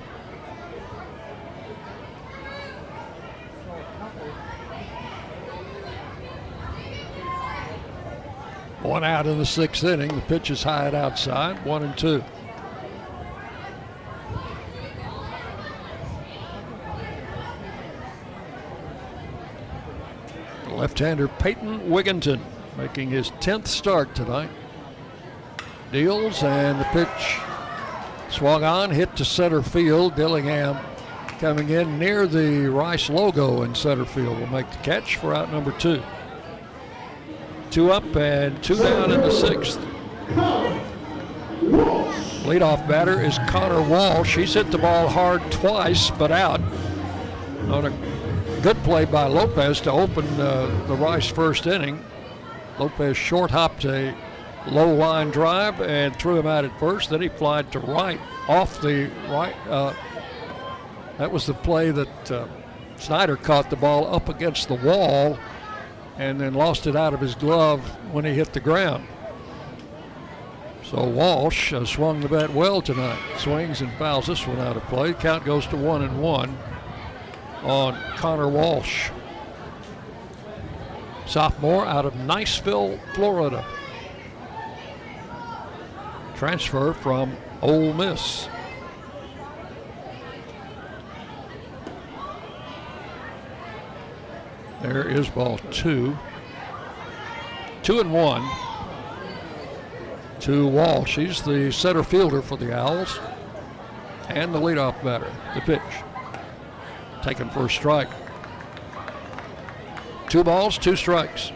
One 8.81 9.03
out 9.03 9.27
in 9.27 9.38
the 9.38 9.45
sixth 9.45 9.84
inning. 9.84 10.15
The 10.15 10.22
pitch 10.22 10.49
is 10.49 10.64
high 10.64 10.88
and 10.88 10.95
outside, 10.95 11.64
one 11.65 11.84
and 11.84 11.97
two. 11.97 12.23
Left-hander 20.80 21.27
Peyton 21.27 21.89
Wigginton 21.89 22.39
making 22.77 23.10
his 23.10 23.31
10th 23.31 23.68
start 23.68 24.15
tonight. 24.15 24.49
Deals 25.91 26.41
and 26.41 26.80
the 26.80 26.85
pitch 26.85 27.38
swung 28.30 28.64
on, 28.64 28.89
hit 28.89 29.14
to 29.18 29.26
center 29.26 29.61
field. 29.61 30.15
Dillingham 30.15 30.77
coming 31.39 31.69
in 31.69 31.99
near 31.99 32.26
the 32.27 32.68
Rice 32.68 33.10
logo 33.10 33.64
in 33.64 33.76
center 33.76 34.06
field 34.06 34.39
will 34.39 34.47
make 34.47 34.72
the 34.72 34.77
catch 34.77 35.18
for 35.18 35.34
out 35.34 35.51
number 35.51 35.73
two. 35.73 36.01
Two 37.72 37.91
up 37.91 38.15
and 38.15 38.64
two 38.64 38.77
down 38.77 39.11
in 39.11 39.19
the 39.19 39.31
sixth. 39.31 39.80
Leadoff 42.45 42.88
batter 42.88 43.22
is 43.22 43.38
Connor 43.49 43.81
Walsh. 43.81 44.38
He's 44.38 44.53
hit 44.53 44.72
the 44.72 44.77
ball 44.77 45.10
hard 45.10 45.41
twice, 45.51 46.10
but 46.11 46.31
out 46.31 46.61
on 47.68 47.88
a 47.88 48.19
good 48.60 48.77
play 48.84 49.06
by 49.06 49.26
Lopez 49.26 49.80
to 49.81 49.91
open 49.91 50.26
uh, 50.40 50.86
the 50.88 50.95
Rice 50.95 51.27
first 51.27 51.65
inning. 51.65 52.03
Lopez 52.77 53.15
short 53.15 53.52
hopped 53.52 53.86
a 53.86 54.15
low 54.68 54.94
line 54.94 55.30
drive 55.30 55.80
and 55.81 56.15
threw 56.18 56.38
him 56.38 56.48
out 56.48 56.65
at 56.65 56.80
first. 56.80 57.10
Then 57.10 57.22
he 57.22 57.30
flied 57.30 57.72
to 57.72 57.80
right 57.80 58.19
off 58.48 58.81
the 58.81 59.10
right. 59.30 59.56
Uh, 59.68 59.94
that 61.18 61.31
was 61.31 61.45
the 61.45 61.53
play 61.53 61.91
that 61.91 62.31
uh, 62.31 62.48
Snyder 62.98 63.38
caught 63.38 63.69
the 63.69 63.76
ball 63.76 64.14
up 64.14 64.27
against 64.27 64.68
the 64.68 64.76
wall 64.76 65.38
and 66.18 66.40
then 66.40 66.53
lost 66.53 66.86
it 66.86 66.95
out 66.95 67.14
of 67.14 67.22
his 67.22 67.36
glove 67.36 67.81
when 68.11 68.26
he 68.26 68.34
hit 68.34 68.52
the 68.52 68.60
ground. 68.60 69.07
So 70.84 71.07
Walsh 71.07 71.72
uh, 71.72 71.86
swung 71.86 72.19
the 72.19 72.27
bat 72.27 72.53
well 72.53 72.81
tonight. 72.81 73.19
Swings 73.38 73.81
and 73.81 73.94
fouls 73.94 74.27
this 74.27 74.45
one 74.45 74.60
out 74.60 74.76
of 74.76 74.84
play. 74.84 75.14
Count 75.14 75.45
goes 75.45 75.65
to 75.68 75.77
one 75.77 76.02
and 76.02 76.22
one 76.22 76.57
on 77.64 77.95
Connor 78.15 78.48
Walsh. 78.48 79.10
Sophomore 81.26 81.86
out 81.86 82.06
of 82.06 82.14
Niceville, 82.14 82.99
Florida. 83.14 83.65
Transfer 86.36 86.94
from 86.94 87.36
Ole 87.61 87.94
Miss. 87.94 88.48
There 94.81 95.07
is 95.07 95.30
ball 95.30 95.60
two. 95.72 96.18
Two 97.84 97.99
and 97.99 98.14
one 98.14 98.49
to 100.40 100.68
Walsh. 100.68 101.18
He's 101.18 101.41
the 101.41 101.72
center 101.72 102.03
fielder 102.03 102.41
for 102.41 102.57
the 102.57 102.73
Owls 102.73 103.19
and 104.30 104.53
the 104.53 104.60
leadoff 104.60 105.03
batter. 105.03 105.31
The 105.53 105.61
pitch. 105.61 106.09
Taken 107.22 107.50
for 107.50 107.66
a 107.66 107.70
strike. 107.70 108.10
Two 110.30 110.44
balls, 110.44 110.78
two 110.78 110.96
strikes. 110.96 111.52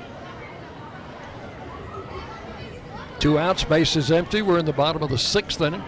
Two 3.19 3.39
outs, 3.39 3.63
base 3.63 3.95
is 3.95 4.11
empty. 4.11 4.41
We're 4.41 4.59
in 4.59 4.65
the 4.65 4.73
bottom 4.73 5.01
of 5.01 5.09
the 5.09 5.17
sixth 5.17 5.61
inning. 5.61 5.83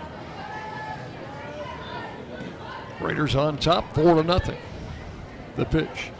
Raiders 3.01 3.35
on 3.35 3.57
top, 3.57 3.93
four 3.93 4.15
to 4.15 4.23
nothing. 4.23 4.57
The 5.57 5.65
pitch. 5.65 6.11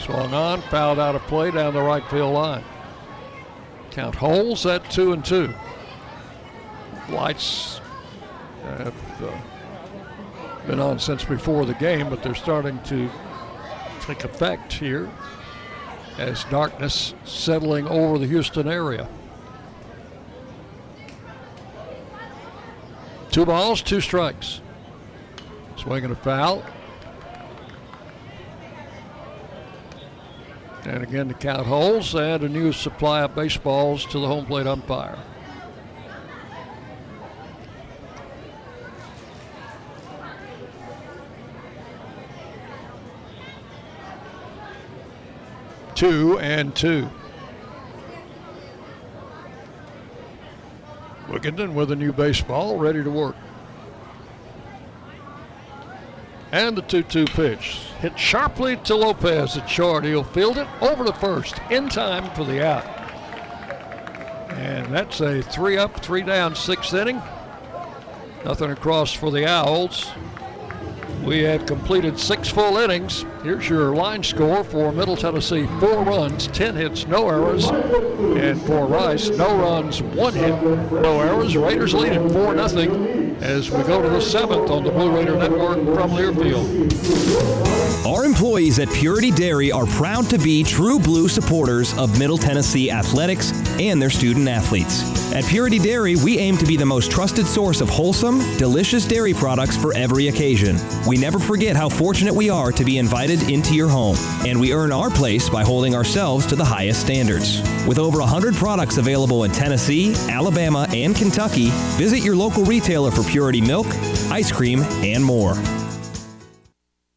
Swung 0.00 0.32
on, 0.32 0.62
fouled 0.62 0.98
out 0.98 1.14
of 1.14 1.22
play 1.22 1.50
down 1.50 1.74
the 1.74 1.82
right 1.82 2.04
field 2.08 2.32
line. 2.32 2.64
Count 3.90 4.14
holes 4.14 4.64
at 4.64 4.88
two 4.90 5.12
and 5.12 5.24
two. 5.24 5.52
Lights 7.08 7.80
have 8.62 9.22
uh, 9.22 9.36
been 10.66 10.80
on 10.80 10.98
since 10.98 11.24
before 11.24 11.64
the 11.64 11.74
game, 11.74 12.10
but 12.10 12.22
they're 12.22 12.34
starting 12.34 12.80
to 12.84 13.10
take 14.00 14.24
effect 14.24 14.72
here 14.72 15.10
as 16.18 16.44
darkness 16.44 17.14
settling 17.24 17.86
over 17.88 18.18
the 18.18 18.26
Houston 18.26 18.68
area. 18.68 19.08
Two 23.30 23.46
balls, 23.46 23.80
two 23.80 24.00
strikes. 24.00 24.60
Swinging 25.76 26.10
a 26.10 26.16
foul. 26.16 26.64
And 30.84 31.02
again, 31.02 31.28
the 31.28 31.34
count 31.34 31.66
holes 31.66 32.14
Add 32.14 32.42
a 32.42 32.48
new 32.48 32.72
supply 32.72 33.22
of 33.22 33.34
baseballs 33.34 34.04
to 34.06 34.18
the 34.18 34.26
home 34.26 34.46
plate 34.46 34.66
umpire. 34.66 35.18
Two 46.00 46.38
and 46.38 46.74
two. 46.74 47.06
Wigginton 51.28 51.74
with 51.74 51.92
a 51.92 51.96
new 51.96 52.10
baseball, 52.10 52.78
ready 52.78 53.04
to 53.04 53.10
work. 53.10 53.36
And 56.52 56.74
the 56.74 56.80
2 56.80 57.02
2 57.02 57.26
pitch. 57.26 57.82
Hit 57.98 58.18
sharply 58.18 58.78
to 58.78 58.96
Lopez 58.96 59.58
at 59.58 59.68
short. 59.68 60.04
He'll 60.04 60.24
field 60.24 60.56
it 60.56 60.66
over 60.80 61.04
to 61.04 61.12
first 61.12 61.60
in 61.68 61.90
time 61.90 62.34
for 62.34 62.44
the 62.44 62.66
out. 62.66 62.86
And 64.52 64.86
that's 64.86 65.20
a 65.20 65.42
three 65.42 65.76
up, 65.76 66.00
three 66.02 66.22
down, 66.22 66.56
sixth 66.56 66.94
inning. 66.94 67.20
Nothing 68.46 68.70
across 68.70 69.12
for 69.12 69.30
the 69.30 69.46
Owls. 69.46 70.10
We 71.22 71.40
have 71.40 71.66
completed 71.66 72.18
six 72.18 72.48
full 72.48 72.78
innings. 72.78 73.26
Here's 73.42 73.70
your 73.70 73.94
line 73.94 74.22
score 74.22 74.62
for 74.62 74.92
Middle 74.92 75.16
Tennessee 75.16 75.66
four 75.80 76.02
runs, 76.04 76.46
10 76.48 76.76
hits, 76.76 77.06
no 77.06 77.26
errors. 77.26 77.66
And 77.68 78.60
for 78.60 78.86
Rice, 78.86 79.30
no 79.30 79.56
runs, 79.56 80.02
one 80.02 80.34
hit, 80.34 80.62
no 80.92 81.20
errors. 81.20 81.56
Raiders 81.56 81.94
lead 81.94 82.12
at 82.12 82.32
4 82.32 82.68
0 82.68 83.36
as 83.40 83.70
we 83.70 83.82
go 83.84 84.02
to 84.02 84.10
the 84.10 84.20
seventh 84.20 84.70
on 84.70 84.84
the 84.84 84.90
Blue 84.90 85.16
Raider 85.16 85.36
Network 85.38 85.78
from 85.78 86.10
Learfield. 86.10 86.90
Our 88.06 88.26
employees 88.26 88.78
at 88.78 88.90
Purity 88.90 89.30
Dairy 89.30 89.72
are 89.72 89.86
proud 89.86 90.28
to 90.30 90.38
be 90.38 90.62
true 90.62 90.98
blue 90.98 91.28
supporters 91.28 91.96
of 91.96 92.18
Middle 92.18 92.38
Tennessee 92.38 92.90
athletics 92.90 93.52
and 93.78 94.02
their 94.02 94.10
student 94.10 94.48
athletes. 94.48 95.02
At 95.32 95.44
Purity 95.44 95.78
Dairy, 95.78 96.16
we 96.16 96.38
aim 96.38 96.56
to 96.56 96.66
be 96.66 96.76
the 96.76 96.84
most 96.84 97.12
trusted 97.12 97.46
source 97.46 97.80
of 97.80 97.88
wholesome, 97.88 98.40
delicious 98.56 99.06
dairy 99.06 99.32
products 99.32 99.76
for 99.76 99.94
every 99.94 100.26
occasion. 100.26 100.76
We 101.06 101.18
never 101.18 101.38
forget 101.38 101.76
how 101.76 101.88
fortunate 101.88 102.34
we 102.34 102.50
are 102.50 102.72
to 102.72 102.84
be 102.84 102.98
invited 102.98 103.29
into 103.38 103.74
your 103.74 103.88
home, 103.88 104.16
and 104.46 104.60
we 104.60 104.72
earn 104.72 104.92
our 104.92 105.08
place 105.08 105.48
by 105.48 105.62
holding 105.62 105.94
ourselves 105.94 106.46
to 106.46 106.56
the 106.56 106.64
highest 106.64 107.00
standards. 107.00 107.62
With 107.86 107.98
over 107.98 108.18
100 108.18 108.54
products 108.54 108.98
available 108.98 109.44
in 109.44 109.52
Tennessee, 109.52 110.14
Alabama, 110.28 110.86
and 110.92 111.14
Kentucky, 111.14 111.70
visit 111.96 112.24
your 112.24 112.34
local 112.34 112.64
retailer 112.64 113.10
for 113.10 113.22
Purity 113.22 113.60
milk, 113.60 113.86
ice 114.30 114.50
cream, 114.50 114.80
and 115.02 115.24
more. 115.24 115.54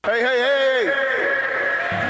Hey, 0.06 0.20
hey, 0.20 0.40
hey! 0.40 0.63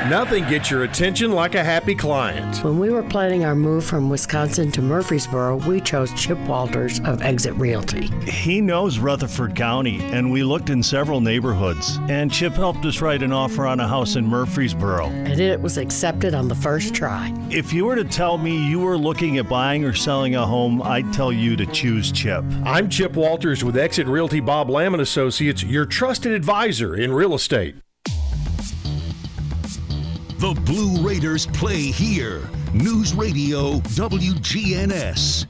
Nothing 0.07 0.45
gets 0.49 0.69
your 0.69 0.83
attention 0.83 1.31
like 1.31 1.55
a 1.55 1.63
happy 1.63 1.95
client. 1.95 2.61
When 2.61 2.77
we 2.77 2.89
were 2.89 3.03
planning 3.03 3.45
our 3.45 3.55
move 3.55 3.85
from 3.85 4.09
Wisconsin 4.09 4.69
to 4.73 4.81
Murfreesboro, 4.81 5.65
we 5.65 5.79
chose 5.79 6.11
Chip 6.21 6.37
Walters 6.39 6.99
of 7.05 7.21
Exit 7.21 7.53
Realty. 7.53 8.07
He 8.29 8.59
knows 8.59 8.99
Rutherford 8.99 9.55
County, 9.55 10.01
and 10.01 10.29
we 10.29 10.43
looked 10.43 10.69
in 10.69 10.83
several 10.83 11.21
neighborhoods. 11.21 11.99
And 12.09 12.29
Chip 12.29 12.51
helped 12.51 12.83
us 12.83 12.99
write 12.99 13.23
an 13.23 13.31
offer 13.31 13.65
on 13.65 13.79
a 13.79 13.87
house 13.87 14.17
in 14.17 14.27
Murfreesboro. 14.27 15.05
And 15.05 15.39
it 15.39 15.61
was 15.61 15.77
accepted 15.77 16.33
on 16.33 16.49
the 16.49 16.55
first 16.55 16.93
try. 16.93 17.33
If 17.49 17.71
you 17.71 17.85
were 17.85 17.95
to 17.95 18.03
tell 18.03 18.37
me 18.37 18.57
you 18.57 18.81
were 18.81 18.97
looking 18.97 19.37
at 19.37 19.47
buying 19.47 19.85
or 19.85 19.93
selling 19.93 20.35
a 20.35 20.45
home, 20.45 20.81
I'd 20.81 21.13
tell 21.13 21.31
you 21.31 21.55
to 21.55 21.65
choose 21.67 22.11
Chip. 22.11 22.43
I'm 22.65 22.89
Chip 22.89 23.13
Walters 23.13 23.63
with 23.63 23.77
Exit 23.77 24.07
Realty 24.07 24.41
Bob 24.41 24.69
Lamb 24.69 24.93
and 24.93 25.01
Associates, 25.01 25.63
your 25.63 25.85
trusted 25.85 26.33
advisor 26.33 26.93
in 26.93 27.13
real 27.13 27.33
estate. 27.33 27.77
The 30.43 30.53
Blue 30.65 31.07
Raiders 31.07 31.45
play 31.45 31.83
here. 31.83 32.41
News 32.73 33.13
Radio 33.13 33.75
WGNS. 33.95 35.45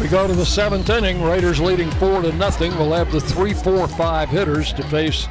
We 0.00 0.06
go 0.06 0.28
to 0.28 0.34
the 0.34 0.46
seventh 0.46 0.88
inning. 0.88 1.20
Raiders 1.20 1.60
leading 1.60 1.90
four 1.90 2.22
to 2.22 2.32
nothing. 2.34 2.70
We'll 2.78 2.92
have 2.92 3.10
the 3.10 3.20
three, 3.20 3.54
four, 3.54 3.88
five 3.88 4.28
hitters 4.28 4.72
to 4.74 4.84
face 4.84 5.26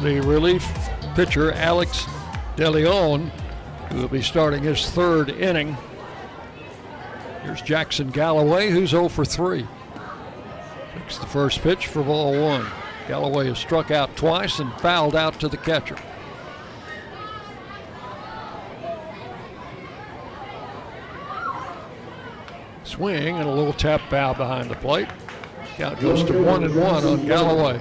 the 0.00 0.22
relief 0.22 0.66
pitcher 1.14 1.52
Alex 1.52 2.06
DeLeon, 2.56 3.28
who 3.90 3.98
will 3.98 4.08
be 4.08 4.22
starting 4.22 4.62
his 4.62 4.88
third 4.88 5.28
inning. 5.28 5.76
Here's 7.44 7.60
Jackson 7.60 8.08
Galloway, 8.08 8.70
who's 8.70 8.90
0 8.90 9.08
for 9.08 9.24
3. 9.24 9.66
Takes 10.94 11.18
the 11.18 11.26
first 11.26 11.60
pitch 11.60 11.88
for 11.88 12.02
ball 12.02 12.32
one. 12.40 12.66
Galloway 13.06 13.48
has 13.48 13.58
struck 13.58 13.90
out 13.90 14.16
twice 14.16 14.60
and 14.60 14.72
fouled 14.80 15.14
out 15.14 15.38
to 15.40 15.48
the 15.48 15.58
catcher. 15.58 15.98
Swing 22.84 23.36
and 23.36 23.46
a 23.46 23.52
little 23.52 23.74
tap 23.74 24.00
foul 24.08 24.32
behind 24.32 24.70
the 24.70 24.76
plate. 24.76 25.08
Count 25.76 26.00
goes 26.00 26.24
to 26.24 26.42
one 26.42 26.64
and 26.64 26.74
one 26.74 27.04
on 27.04 27.26
Galloway. 27.26 27.78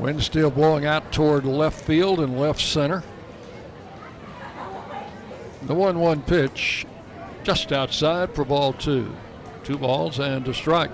Wind 0.00 0.20
still 0.20 0.50
blowing 0.50 0.84
out 0.84 1.12
toward 1.12 1.44
left 1.44 1.80
field 1.80 2.18
and 2.18 2.40
left 2.40 2.60
center. 2.60 3.04
The 5.66 5.74
1 5.74 5.98
1 5.98 6.22
pitch 6.22 6.86
just 7.42 7.72
outside 7.72 8.34
for 8.34 8.44
ball 8.44 8.72
two. 8.72 9.14
Two 9.62 9.78
balls 9.78 10.18
and 10.18 10.46
a 10.46 10.52
strike. 10.52 10.90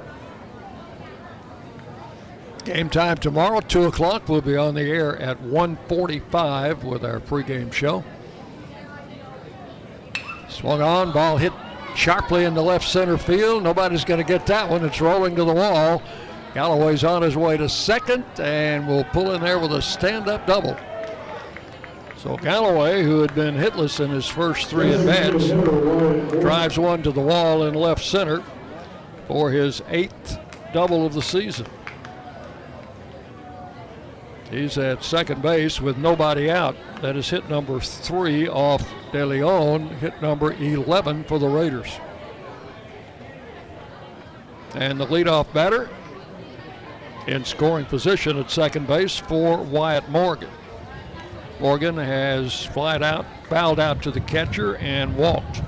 Game 2.65 2.89
time 2.91 3.17
tomorrow, 3.17 3.61
2 3.61 3.85
o'clock. 3.85 4.29
We'll 4.29 4.43
be 4.43 4.57
on 4.57 4.75
the 4.75 4.83
air 4.83 5.17
at 5.17 5.43
1.45 5.43 6.85
with 6.85 7.05
our 7.05 7.19
pregame 7.19 7.73
show. 7.73 8.05
Swung 10.49 10.83
on, 10.83 11.11
ball 11.13 11.39
hit 11.39 11.53
sharply 11.97 12.45
in 12.45 12.55
the 12.55 12.63
left 12.63 12.87
center 12.87 13.19
field. 13.19 13.63
Nobody's 13.65 14.05
going 14.05 14.25
to 14.25 14.27
get 14.27 14.47
that 14.47 14.69
one. 14.69 14.85
It's 14.85 15.01
rolling 15.01 15.35
to 15.37 15.45
the 15.45 15.55
wall. 15.55 16.03
Galloway's 16.55 17.03
on 17.03 17.23
his 17.23 17.37
way 17.37 17.57
to 17.57 17.69
second 17.69 18.25
and 18.39 18.87
will 18.87 19.05
pull 19.05 19.33
in 19.33 19.41
there 19.41 19.59
with 19.59 19.73
a 19.73 19.83
stand 19.83 20.29
up 20.29 20.47
double. 20.47 20.77
So 22.23 22.37
Galloway, 22.37 23.03
who 23.03 23.21
had 23.21 23.35
been 23.35 23.55
hitless 23.55 23.99
in 23.99 24.11
his 24.11 24.27
first 24.27 24.67
three 24.67 24.93
at 24.93 25.07
bats, 25.07 25.49
drives 26.43 26.79
one 26.79 27.03
to 27.05 27.13
the 27.13 27.21
wall 27.21 27.65
in 27.65 27.73
left 27.73 28.05
center 28.05 28.45
for 29.27 29.51
his 29.51 29.81
eighth 29.89 30.39
double 30.75 31.07
of 31.07 31.15
the 31.15 31.23
season. 31.23 31.67
He's 34.51 34.77
at 34.77 35.03
second 35.03 35.41
base 35.41 35.81
with 35.81 35.97
nobody 35.97 36.51
out. 36.51 36.77
That 37.01 37.17
is 37.17 37.31
hit 37.31 37.49
number 37.49 37.81
three 37.81 38.47
off 38.49 38.87
De 39.13 39.25
Leon, 39.25 39.89
hit 39.89 40.21
number 40.21 40.53
11 40.53 41.25
for 41.25 41.39
the 41.39 41.49
Raiders. 41.49 41.99
And 44.75 45.01
the 45.01 45.07
leadoff 45.07 45.51
batter 45.55 45.89
in 47.27 47.47
scoring 47.47 47.87
position 47.87 48.37
at 48.37 48.51
second 48.51 48.87
base 48.87 49.17
for 49.17 49.57
Wyatt 49.57 50.07
Morgan. 50.11 50.51
Morgan 51.61 51.99
has 51.99 52.65
flied 52.65 53.03
out, 53.03 53.27
fouled 53.51 53.79
out 53.79 54.03
to 54.05 54.11
the 54.11 54.21
catcher, 54.21 54.77
and 54.77 55.15
walked. 55.15 55.61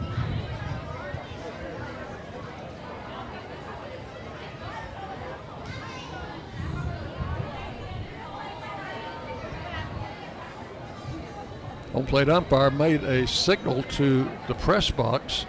Home 11.92 12.06
plate 12.06 12.30
umpire 12.30 12.70
made 12.70 13.04
a 13.04 13.26
signal 13.26 13.82
to 13.82 14.30
the 14.48 14.54
press 14.54 14.90
box, 14.90 15.42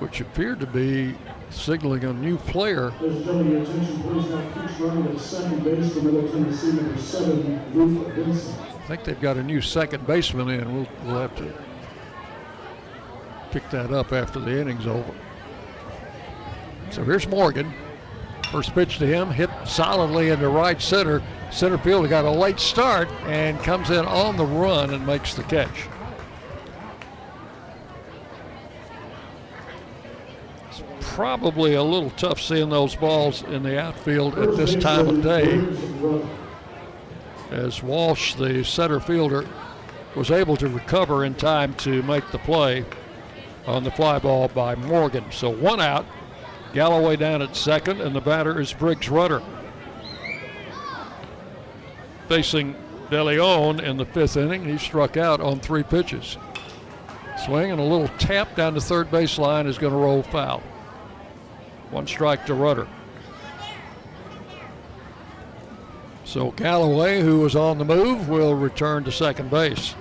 which 0.00 0.20
appeared 0.20 0.58
to 0.58 0.66
be 0.66 1.14
signaling 1.50 2.04
a 2.04 2.12
new 2.12 2.36
player. 2.38 2.92
I 8.50 8.86
think 8.86 9.04
they've 9.04 9.20
got 9.20 9.36
a 9.36 9.42
new 9.42 9.60
second 9.60 10.06
baseman 10.06 10.48
in. 10.50 10.74
We'll, 10.74 10.88
we'll 11.04 11.20
have 11.20 11.36
to 11.36 11.52
pick 13.50 13.68
that 13.70 13.92
up 13.92 14.12
after 14.12 14.38
the 14.40 14.60
inning's 14.60 14.86
over. 14.86 15.14
So 16.90 17.04
here's 17.04 17.26
Morgan. 17.26 17.72
First 18.50 18.74
pitch 18.74 18.98
to 18.98 19.06
him, 19.06 19.30
hit 19.30 19.50
solidly 19.66 20.30
into 20.30 20.48
right 20.48 20.80
center. 20.80 21.22
Center 21.50 21.76
field 21.78 22.08
got 22.08 22.24
a 22.24 22.30
late 22.30 22.58
start 22.58 23.08
and 23.26 23.58
comes 23.60 23.90
in 23.90 24.06
on 24.06 24.38
the 24.38 24.44
run 24.44 24.94
and 24.94 25.06
makes 25.06 25.34
the 25.34 25.42
catch. 25.44 25.86
It's 30.70 30.82
probably 31.18 31.74
a 31.74 31.82
little 31.82 32.10
tough 32.10 32.40
seeing 32.40 32.68
those 32.68 32.94
balls 32.94 33.42
in 33.42 33.64
the 33.64 33.76
outfield 33.76 34.38
at 34.38 34.56
this 34.56 34.76
time 34.76 35.08
of 35.08 35.20
day. 35.20 35.60
As 37.50 37.82
Walsh, 37.82 38.34
the 38.34 38.62
center 38.64 39.00
fielder, 39.00 39.44
was 40.14 40.30
able 40.30 40.56
to 40.56 40.68
recover 40.68 41.24
in 41.24 41.34
time 41.34 41.74
to 41.74 42.04
make 42.04 42.30
the 42.30 42.38
play 42.38 42.84
on 43.66 43.82
the 43.82 43.90
fly 43.90 44.20
ball 44.20 44.46
by 44.46 44.76
Morgan. 44.76 45.24
So 45.32 45.50
one 45.50 45.80
out, 45.80 46.06
Galloway 46.72 47.16
down 47.16 47.42
at 47.42 47.56
second, 47.56 48.00
and 48.00 48.14
the 48.14 48.20
batter 48.20 48.60
is 48.60 48.72
Briggs 48.72 49.08
Rudder. 49.08 49.42
Facing 52.28 52.76
De 53.10 53.24
Leon 53.24 53.80
in 53.80 53.96
the 53.96 54.06
fifth 54.06 54.36
inning, 54.36 54.64
he 54.64 54.78
struck 54.78 55.16
out 55.16 55.40
on 55.40 55.58
three 55.58 55.82
pitches. 55.82 56.36
Swing 57.44 57.72
and 57.72 57.80
a 57.80 57.84
little 57.84 58.06
tap 58.18 58.54
down 58.54 58.74
the 58.74 58.80
third 58.80 59.10
base 59.10 59.36
line 59.36 59.66
is 59.66 59.78
going 59.78 59.92
to 59.92 59.98
roll 59.98 60.22
foul. 60.22 60.62
One 61.90 62.06
strike 62.06 62.46
to 62.46 62.54
Rudder. 62.54 62.86
So 66.24 66.50
Galloway, 66.50 67.20
who 67.22 67.40
was 67.40 67.56
on 67.56 67.78
the 67.78 67.84
move, 67.84 68.28
will 68.28 68.54
return 68.54 69.04
to 69.04 69.12
second 69.12 69.50
base. 69.50 69.94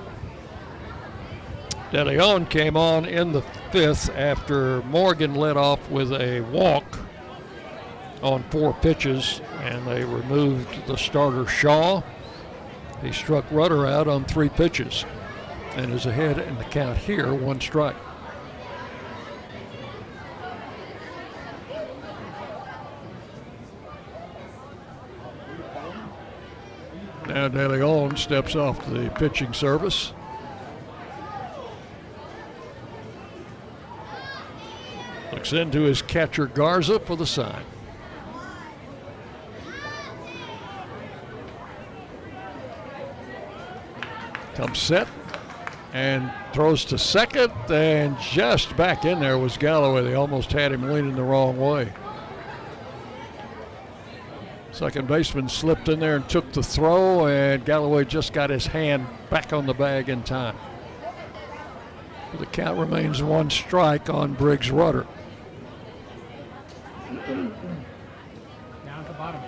De 1.92 2.04
Leon 2.04 2.48
came 2.48 2.76
on 2.76 3.06
in 3.06 3.32
the 3.32 3.42
fifth 3.72 4.10
after 4.10 4.82
Morgan 4.84 5.36
led 5.36 5.56
off 5.56 5.90
with 5.90 6.12
a 6.12 6.42
walk 6.52 7.00
on 8.22 8.44
four 8.50 8.74
pitches, 8.74 9.40
and 9.62 9.88
they 9.88 10.04
removed 10.04 10.86
the 10.88 10.98
starter 10.98 11.48
Shaw. 11.48 12.02
He 13.02 13.14
struck 13.14 13.46
Rudder 13.50 13.86
out 13.86 14.10
on 14.10 14.26
three 14.26 14.50
pitches 14.50 15.06
and 15.76 15.94
is 15.94 16.08
ahead 16.08 16.40
in 16.40 16.58
the 16.58 16.64
count 16.66 16.98
here, 16.98 17.34
one 17.34 17.62
strike. 17.62 17.96
Now 27.28 27.50
De 27.50 27.68
Leon 27.68 28.16
steps 28.16 28.56
off 28.56 28.86
the 28.88 29.10
pitching 29.12 29.54
service. 29.54 30.14
Looks 35.34 35.52
into 35.52 35.82
his 35.82 36.02
catcher 36.02 36.48
Garza 36.48 37.00
for 37.00 37.18
the 37.18 37.26
sign. 37.26 37.64
Comes 44.56 44.80
set 44.80 45.08
and 45.94 46.32
throws 46.54 46.86
to 46.86 46.98
second, 46.98 47.52
and 47.70 48.18
just 48.20 48.76
back 48.76 49.06
in 49.06 49.20
there 49.20 49.38
was 49.38 49.58
Galloway. 49.58 50.04
They 50.04 50.16
almost 50.16 50.52
had 50.52 50.72
him 50.72 50.84
leaning 50.84 51.16
the 51.16 51.24
wrong 51.24 51.60
way. 51.60 51.94
Second 54.78 55.08
baseman 55.08 55.50
slipped 55.50 55.90
in 55.90 56.00
there 56.00 56.18
and 56.18 56.30
took 56.30 56.52
the 56.52 56.62
throw, 56.62 57.26
and 57.26 57.66
Galloway 57.66 58.06
just 58.06 58.32
got 58.32 58.52
his 58.52 58.68
hand 58.68 59.08
back 59.32 59.52
on 59.52 59.66
the 59.66 59.74
bag 59.74 60.08
in 60.08 60.22
time. 60.22 60.56
The 62.38 62.46
count 62.46 62.78
remains 62.78 63.24
one 63.24 63.50
strike 63.50 64.08
on 64.08 64.36
Briggs 64.36 64.70
Rudder. 64.70 65.08
Down 67.26 67.56
to 68.86 69.14
bottom. 69.18 69.42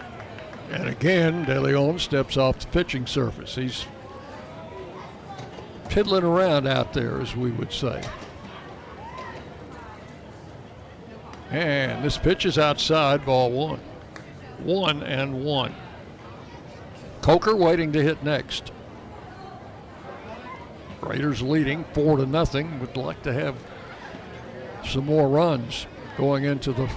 And 0.71 0.89
again, 0.89 1.45
De 1.45 1.61
Leon 1.61 1.99
steps 1.99 2.35
off 2.35 2.57
the 2.57 2.65
pitching 2.65 3.05
surface. 3.05 3.53
He's 3.53 3.85
piddling 5.89 6.23
around 6.23 6.65
out 6.65 6.93
there, 6.93 7.21
as 7.21 7.35
we 7.35 7.51
would 7.51 7.71
say. 7.71 8.01
And 11.51 12.03
this 12.03 12.17
pitch 12.17 12.47
is 12.47 12.57
outside, 12.57 13.27
ball 13.27 13.51
one. 13.51 13.81
One 14.63 15.03
and 15.03 15.43
one. 15.43 15.73
Coker 17.21 17.55
waiting 17.55 17.91
to 17.93 18.01
hit 18.01 18.23
next. 18.23 18.71
Raiders 21.01 21.41
leading 21.41 21.85
four 21.93 22.17
to 22.17 22.25
nothing. 22.25 22.79
Would 22.79 22.97
like 22.97 23.23
to 23.23 23.33
have 23.33 23.55
some 24.85 25.05
more 25.05 25.27
runs 25.27 25.87
going 26.17 26.43
into 26.43 26.73
the 26.73 26.89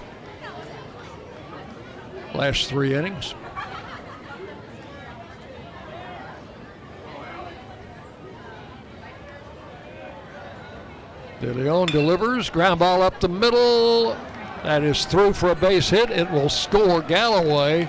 last 2.34 2.68
three 2.68 2.94
innings. 2.94 3.34
De 11.40 11.52
Leon 11.52 11.88
delivers, 11.88 12.48
ground 12.50 12.78
ball 12.78 13.02
up 13.02 13.18
the 13.20 13.28
middle. 13.28 14.16
That 14.62 14.84
is 14.84 15.04
through 15.04 15.32
for 15.32 15.50
a 15.50 15.54
base 15.54 15.90
hit. 15.90 16.10
It 16.10 16.30
will 16.30 16.48
score 16.48 17.02
Galloway 17.02 17.88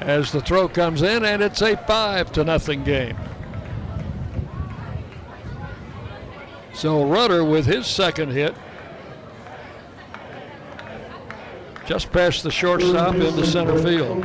as 0.00 0.32
the 0.32 0.40
throw 0.40 0.68
comes 0.68 1.02
in, 1.02 1.24
and 1.24 1.42
it's 1.42 1.62
a 1.62 1.76
five 1.76 2.32
to 2.32 2.44
nothing 2.44 2.84
game. 2.84 3.16
So 6.72 7.04
Rudder 7.04 7.44
with 7.44 7.66
his 7.66 7.86
second 7.86 8.30
hit. 8.30 8.54
Just 11.86 12.12
past 12.12 12.44
the 12.44 12.50
shortstop 12.50 13.16
into 13.16 13.44
center 13.44 13.76
field. 13.82 14.24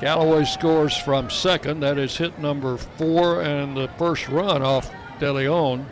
Galloway 0.00 0.44
scores 0.44 0.96
from 0.96 1.30
second. 1.30 1.80
That 1.80 1.98
is 1.98 2.16
hit 2.16 2.38
number 2.38 2.76
four 2.76 3.42
and 3.42 3.76
the 3.76 3.88
first 3.98 4.28
run 4.28 4.62
off 4.62 4.90
De 5.18 5.32
Leon. 5.32 5.84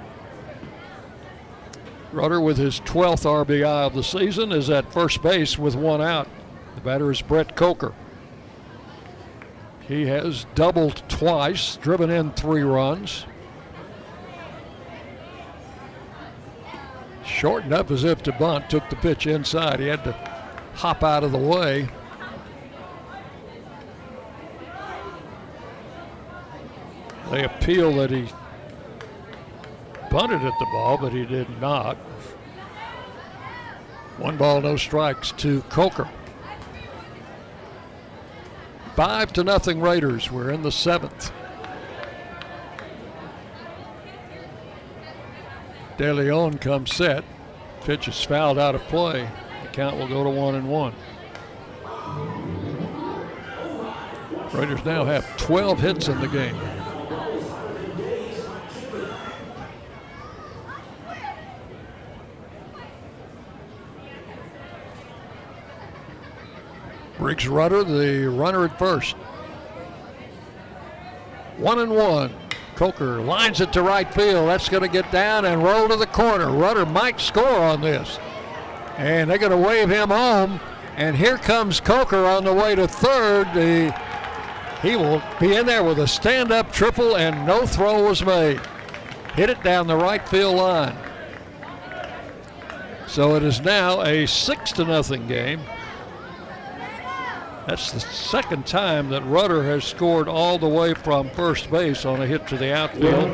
Rudder 2.13 2.41
with 2.41 2.59
his 2.59 2.81
12th 2.81 3.25
RBI 3.25 3.87
of 3.87 3.95
the 3.95 4.03
season 4.03 4.51
is 4.51 4.69
at 4.69 4.93
first 4.93 5.23
base 5.23 5.59
with 5.59 5.77
one 5.77 6.01
out. 6.01 6.29
The 6.75 6.81
batter 6.81 7.11
is 7.11 7.23
Brett 7.23 7.55
Coker. 7.55 7.93
He 9.87 10.07
has 10.07 10.47
doubled 10.55 11.03
twice, 11.09 11.77
driven 11.77 12.11
in 12.11 12.33
three 12.33 12.63
runs. 12.63 13.27
Shortened 17.25 17.73
up 17.73 17.91
as 17.91 18.03
if 18.03 18.23
to 18.25 18.33
bunt, 18.33 18.69
took 18.69 18.89
the 18.91 18.97
pitch 18.97 19.27
inside. 19.27 19.79
He 19.79 19.87
had 19.87 20.03
to 20.05 20.13
hop 20.75 21.05
out 21.05 21.23
of 21.23 21.33
the 21.33 21.39
way. 21.39 21.89
They 27.31 27.45
appeal 27.45 27.95
that 27.95 28.11
he 28.11 28.29
bunted 30.11 30.43
at 30.43 30.59
the 30.59 30.67
ball, 30.67 30.99
but 30.99 31.13
he 31.13 31.25
did 31.25 31.49
not. 31.61 31.97
One 34.19 34.37
ball, 34.37 34.61
no 34.61 34.77
strikes 34.77 35.33
to 35.33 35.63
Coker. 35.63 36.09
Five 38.97 39.33
to 39.35 39.45
nothing 39.45 39.81
Raiders. 39.81 40.31
We're 40.31 40.51
in 40.51 40.63
the 40.63 40.73
seventh. 40.73 41.33
De 45.97 46.13
Leon 46.13 46.59
comes 46.59 46.95
set. 46.95 47.25
Pitch 47.83 48.09
is 48.09 48.23
fouled 48.23 48.59
out 48.59 48.75
of 48.75 48.83
play. 48.83 49.29
The 49.63 49.69
count 49.69 49.97
will 49.97 50.09
go 50.09 50.25
to 50.25 50.31
one 50.31 50.55
and 50.55 50.69
one. 50.69 50.95
Raiders 54.53 54.85
now 54.85 55.05
have 55.05 55.37
12 55.37 55.79
hits 55.81 56.09
in 56.09 56.21
the 56.21 56.29
game. 56.29 56.57
Briggs 67.31 67.47
Rudder, 67.47 67.85
the 67.85 68.29
runner 68.29 68.65
at 68.65 68.77
first. 68.77 69.15
One 71.59 71.79
and 71.79 71.95
one. 71.95 72.35
Coker 72.75 73.21
lines 73.21 73.61
it 73.61 73.73
to 73.75 73.83
right 73.83 74.13
field. 74.13 74.49
That's 74.49 74.69
going 74.69 74.83
to 74.83 74.89
get 74.89 75.13
down 75.13 75.45
and 75.45 75.63
roll 75.63 75.89
to 75.91 75.95
the 75.95 76.09
corner. 76.09 76.51
Rudder 76.51 76.85
might 76.87 77.21
score 77.21 77.47
on 77.47 77.83
this. 77.83 78.19
And 78.97 79.31
they're 79.31 79.39
going 79.39 79.53
to 79.53 79.57
wave 79.57 79.89
him 79.89 80.09
home. 80.09 80.59
And 80.97 81.17
here 81.17 81.37
comes 81.37 81.79
Coker 81.79 82.25
on 82.25 82.43
the 82.43 82.53
way 82.53 82.75
to 82.75 82.89
third. 82.89 83.47
The, 83.55 83.97
he 84.83 84.97
will 84.97 85.23
be 85.39 85.55
in 85.55 85.67
there 85.67 85.85
with 85.85 86.01
a 86.01 86.09
stand 86.09 86.51
up 86.51 86.73
triple, 86.73 87.17
and 87.17 87.47
no 87.47 87.65
throw 87.65 88.09
was 88.09 88.27
made. 88.27 88.61
Hit 89.37 89.51
it 89.51 89.63
down 89.63 89.87
the 89.87 89.97
right 89.97 90.29
field 90.29 90.57
line. 90.57 90.97
So 93.07 93.37
it 93.37 93.45
is 93.45 93.61
now 93.61 94.03
a 94.03 94.27
six 94.27 94.73
to 94.73 94.85
nothing 94.85 95.29
game. 95.29 95.61
That's 97.71 97.93
the 97.93 98.01
second 98.01 98.67
time 98.67 99.11
that 99.11 99.25
Rudder 99.25 99.63
has 99.63 99.85
scored 99.85 100.27
all 100.27 100.59
the 100.59 100.69
way 100.69 100.93
from 100.93 101.31
first 101.31 101.71
base 101.71 102.05
on 102.05 102.21
a 102.21 102.27
hit 102.27 102.49
to 102.49 102.57
the 102.57 102.75
outfield. 102.75 103.31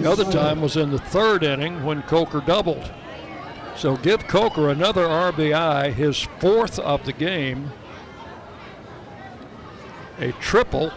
The 0.00 0.10
other 0.10 0.24
time 0.32 0.62
was 0.62 0.78
in 0.78 0.90
the 0.90 0.98
third 0.98 1.42
inning 1.42 1.84
when 1.84 2.00
Coker 2.04 2.40
doubled. 2.40 2.90
So 3.76 3.98
give 3.98 4.26
Coker 4.26 4.70
another 4.70 5.04
RBI, 5.04 5.92
his 5.92 6.22
fourth 6.40 6.78
of 6.78 7.04
the 7.04 7.12
game. 7.12 7.70
A 10.18 10.32
triple, 10.40 10.90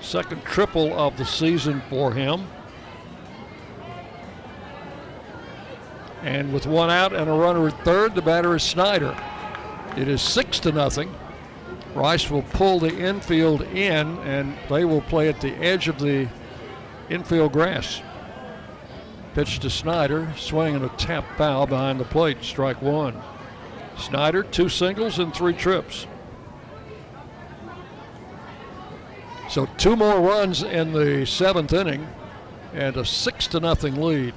second 0.00 0.44
triple 0.44 0.96
of 0.96 1.16
the 1.16 1.24
season 1.24 1.82
for 1.90 2.12
him. 2.12 2.46
And 6.22 6.52
with 6.52 6.66
one 6.66 6.90
out 6.90 7.12
and 7.12 7.28
a 7.28 7.32
runner 7.32 7.66
at 7.66 7.84
third, 7.84 8.14
the 8.14 8.22
batter 8.22 8.54
is 8.54 8.62
Snyder. 8.62 9.16
It 9.98 10.06
is 10.06 10.22
six 10.22 10.60
to 10.60 10.70
nothing. 10.70 11.12
Rice 11.92 12.30
will 12.30 12.42
pull 12.42 12.78
the 12.78 12.96
infield 12.96 13.62
in, 13.62 14.16
and 14.18 14.56
they 14.70 14.84
will 14.84 15.00
play 15.00 15.28
at 15.28 15.40
the 15.40 15.52
edge 15.56 15.88
of 15.88 15.98
the 15.98 16.28
infield 17.10 17.52
grass. 17.52 18.00
Pitch 19.34 19.58
to 19.58 19.68
Snyder, 19.68 20.32
swing 20.36 20.76
swinging 20.76 20.84
a 20.84 20.96
tap 20.96 21.24
foul 21.36 21.66
behind 21.66 21.98
the 21.98 22.04
plate, 22.04 22.44
strike 22.44 22.80
one. 22.80 23.20
Snyder, 23.96 24.44
two 24.44 24.68
singles 24.68 25.18
and 25.18 25.34
three 25.34 25.52
trips. 25.52 26.06
So 29.50 29.66
two 29.78 29.96
more 29.96 30.20
runs 30.20 30.62
in 30.62 30.92
the 30.92 31.26
seventh 31.26 31.72
inning. 31.72 32.06
and 32.72 32.96
a 32.96 33.04
six 33.04 33.48
to 33.48 33.58
nothing 33.58 34.00
lead. 34.00 34.32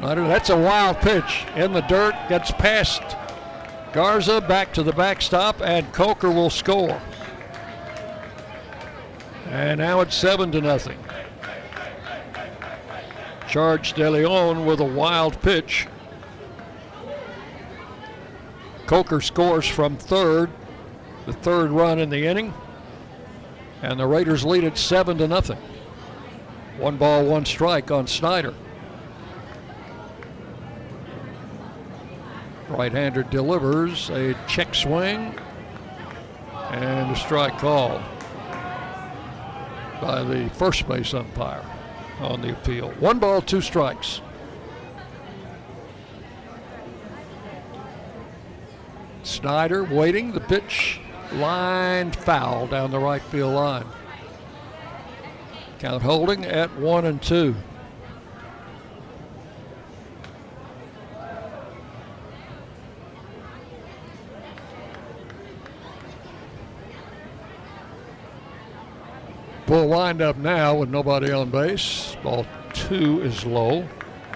Snyder, 0.00 0.26
that's 0.26 0.48
a 0.48 0.56
wild 0.56 0.96
pitch 0.96 1.44
in 1.56 1.74
the 1.74 1.82
dirt, 1.82 2.14
gets 2.30 2.50
past 2.52 3.02
Garza 3.92 4.40
back 4.40 4.72
to 4.72 4.82
the 4.82 4.94
backstop, 4.94 5.60
and 5.60 5.92
Coker 5.92 6.30
will 6.30 6.48
score. 6.48 7.02
And 9.50 9.78
now 9.78 10.00
it's 10.00 10.14
seven 10.14 10.50
to 10.52 10.62
nothing. 10.62 10.98
Charge 13.46 13.92
De 13.92 14.10
Leon 14.10 14.64
with 14.64 14.80
a 14.80 14.84
wild 14.84 15.38
pitch. 15.42 15.86
Coker 18.86 19.20
scores 19.20 19.68
from 19.68 19.98
third, 19.98 20.50
the 21.26 21.34
third 21.34 21.72
run 21.72 21.98
in 21.98 22.08
the 22.08 22.24
inning, 22.24 22.54
and 23.82 24.00
the 24.00 24.06
Raiders 24.06 24.46
lead 24.46 24.64
it 24.64 24.78
seven 24.78 25.18
to 25.18 25.28
nothing. 25.28 25.58
One 26.78 26.96
ball, 26.96 27.26
one 27.26 27.44
strike 27.44 27.90
on 27.90 28.06
Snyder. 28.06 28.54
Right-hander 32.70 33.24
delivers 33.24 34.10
a 34.10 34.34
check 34.46 34.74
swing 34.74 35.34
and 36.70 37.10
a 37.10 37.16
strike 37.16 37.58
call 37.58 38.00
by 40.00 40.22
the 40.22 40.48
first 40.50 40.86
base 40.88 41.12
umpire 41.12 41.64
on 42.20 42.40
the 42.40 42.52
appeal. 42.52 42.90
One 42.92 43.18
ball, 43.18 43.42
two 43.42 43.60
strikes. 43.60 44.20
Snyder 49.24 49.84
waiting. 49.84 50.32
The 50.32 50.40
pitch 50.40 51.00
lined 51.32 52.14
foul 52.14 52.68
down 52.68 52.92
the 52.92 52.98
right 52.98 53.22
field 53.22 53.54
line. 53.54 53.86
Count 55.80 56.02
holding 56.02 56.44
at 56.44 56.74
one 56.78 57.04
and 57.04 57.20
two. 57.20 57.56
Full 69.70 69.86
windup 69.86 70.36
now 70.36 70.74
with 70.74 70.88
nobody 70.88 71.30
on 71.30 71.50
base. 71.50 72.16
Ball 72.24 72.44
two 72.72 73.22
is 73.22 73.46
low. 73.46 73.86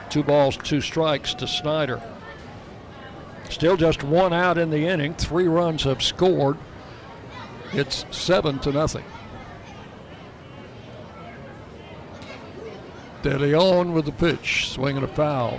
Two 0.09 0.23
balls, 0.23 0.57
two 0.57 0.81
strikes 0.81 1.35
to 1.35 1.49
Snyder. 1.49 2.01
Still 3.51 3.77
just 3.77 4.05
one 4.05 4.33
out 4.33 4.59
in 4.59 4.71
the 4.71 4.87
inning. 4.87 5.13
Three 5.15 5.49
runs 5.49 5.83
have 5.83 6.05
scored. 6.05 6.57
It's 7.73 8.07
seven 8.13 8.61
to 8.61 8.71
nothing. 8.71 9.03
De 13.23 13.37
Leon 13.37 13.93
with 13.93 14.05
the 14.05 14.13
pitch, 14.13 14.71
swinging 14.71 15.03
a 15.03 15.09
foul. 15.09 15.59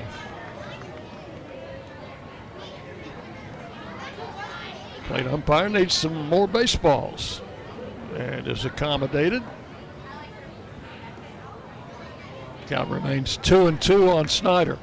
Plate 5.07 5.27
umpire 5.27 5.67
needs 5.67 5.95
some 5.95 6.29
more 6.29 6.47
baseballs 6.47 7.41
and 8.15 8.47
is 8.47 8.63
accommodated. 8.63 9.43
Count 12.67 12.89
remains 12.89 13.37
two 13.37 13.67
and 13.67 13.79
two 13.79 14.09
on 14.09 14.27
Snyder. 14.27 14.79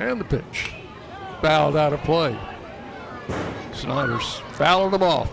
And 0.00 0.20
the 0.20 0.24
pitch. 0.24 0.72
Fouled 1.42 1.76
out 1.76 1.92
of 1.92 2.02
play. 2.02 2.38
Snyder's 3.72 4.36
fouling 4.52 4.92
them 4.92 5.02
off. 5.02 5.30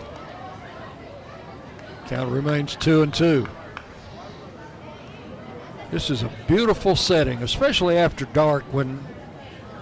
Count 2.06 2.30
remains 2.30 2.76
two 2.76 3.02
and 3.02 3.12
two. 3.12 3.48
This 5.90 6.10
is 6.10 6.22
a 6.22 6.30
beautiful 6.46 6.94
setting, 6.96 7.42
especially 7.42 7.96
after 7.96 8.26
dark 8.26 8.64
when 8.64 9.00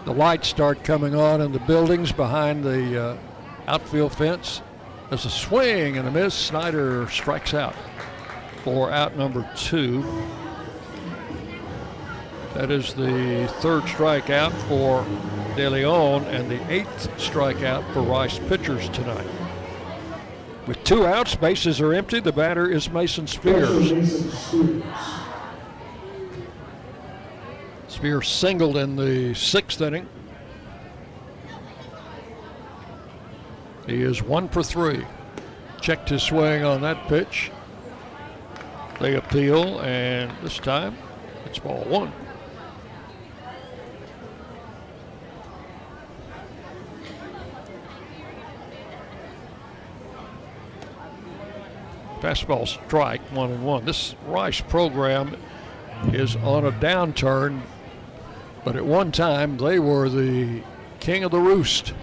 the 0.04 0.12
lights 0.12 0.48
start 0.48 0.82
coming 0.84 1.14
on 1.14 1.40
in 1.40 1.52
the 1.52 1.58
buildings 1.60 2.12
behind 2.12 2.64
the 2.64 3.02
uh, 3.02 3.16
outfield 3.66 4.14
fence. 4.14 4.62
There's 5.08 5.24
a 5.24 5.30
swing 5.30 5.98
and 5.98 6.06
a 6.06 6.10
miss. 6.10 6.34
Snyder 6.34 7.08
strikes 7.08 7.52
out 7.52 7.74
for 8.62 8.90
out 8.90 9.16
number 9.16 9.48
two. 9.56 10.02
That 12.54 12.70
is 12.70 12.94
the 12.94 13.48
third 13.60 13.84
strikeout 13.84 14.52
for 14.68 15.04
De 15.56 15.68
Leon 15.68 16.24
and 16.24 16.50
the 16.50 16.72
eighth 16.72 17.08
strikeout 17.16 17.92
for 17.92 18.02
Rice 18.02 18.38
pitchers 18.38 18.88
tonight. 18.88 19.26
With 20.66 20.82
two 20.84 21.06
outs, 21.06 21.34
bases 21.36 21.80
are 21.80 21.92
empty. 21.92 22.20
The 22.20 22.32
batter 22.32 22.68
is 22.68 22.90
Mason 22.90 23.26
Spears. 23.26 23.90
Spears 28.00 28.28
singled 28.30 28.78
in 28.78 28.96
the 28.96 29.34
sixth 29.34 29.78
inning. 29.82 30.08
He 33.86 34.00
is 34.00 34.22
one 34.22 34.48
for 34.48 34.62
three. 34.62 35.04
Checked 35.82 36.08
his 36.08 36.22
swing 36.22 36.64
on 36.64 36.80
that 36.80 37.08
pitch. 37.08 37.50
They 39.00 39.16
appeal, 39.16 39.80
and 39.80 40.32
this 40.42 40.56
time 40.56 40.96
it's 41.44 41.58
ball 41.58 41.84
one. 41.84 42.10
Fastball 52.22 52.66
strike, 52.66 53.20
one 53.32 53.50
and 53.50 53.62
one. 53.62 53.84
This 53.84 54.14
Rice 54.24 54.62
program 54.62 55.36
is 56.14 56.34
on 56.36 56.64
a 56.64 56.72
downturn, 56.72 57.60
but 58.64 58.76
at 58.76 58.84
one 58.84 59.12
time 59.12 59.56
they 59.56 59.78
were 59.78 60.08
the 60.08 60.62
king 61.00 61.24
of 61.24 61.30
the 61.30 61.38
roost. 61.38 61.94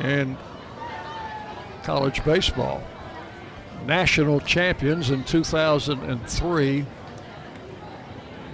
And 0.00 0.36
college 1.82 2.24
baseball. 2.24 2.82
National 3.86 4.40
champions 4.40 5.10
in 5.10 5.24
2003. 5.24 6.86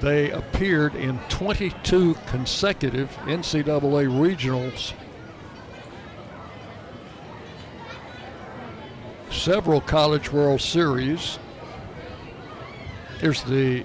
They 0.00 0.30
appeared 0.30 0.94
in 0.94 1.18
22 1.28 2.14
consecutive 2.26 3.10
NCAA 3.24 4.08
regionals 4.08 4.92
several 9.42 9.80
College 9.80 10.30
World 10.30 10.60
Series. 10.60 11.38
Here's 13.18 13.42
the 13.42 13.84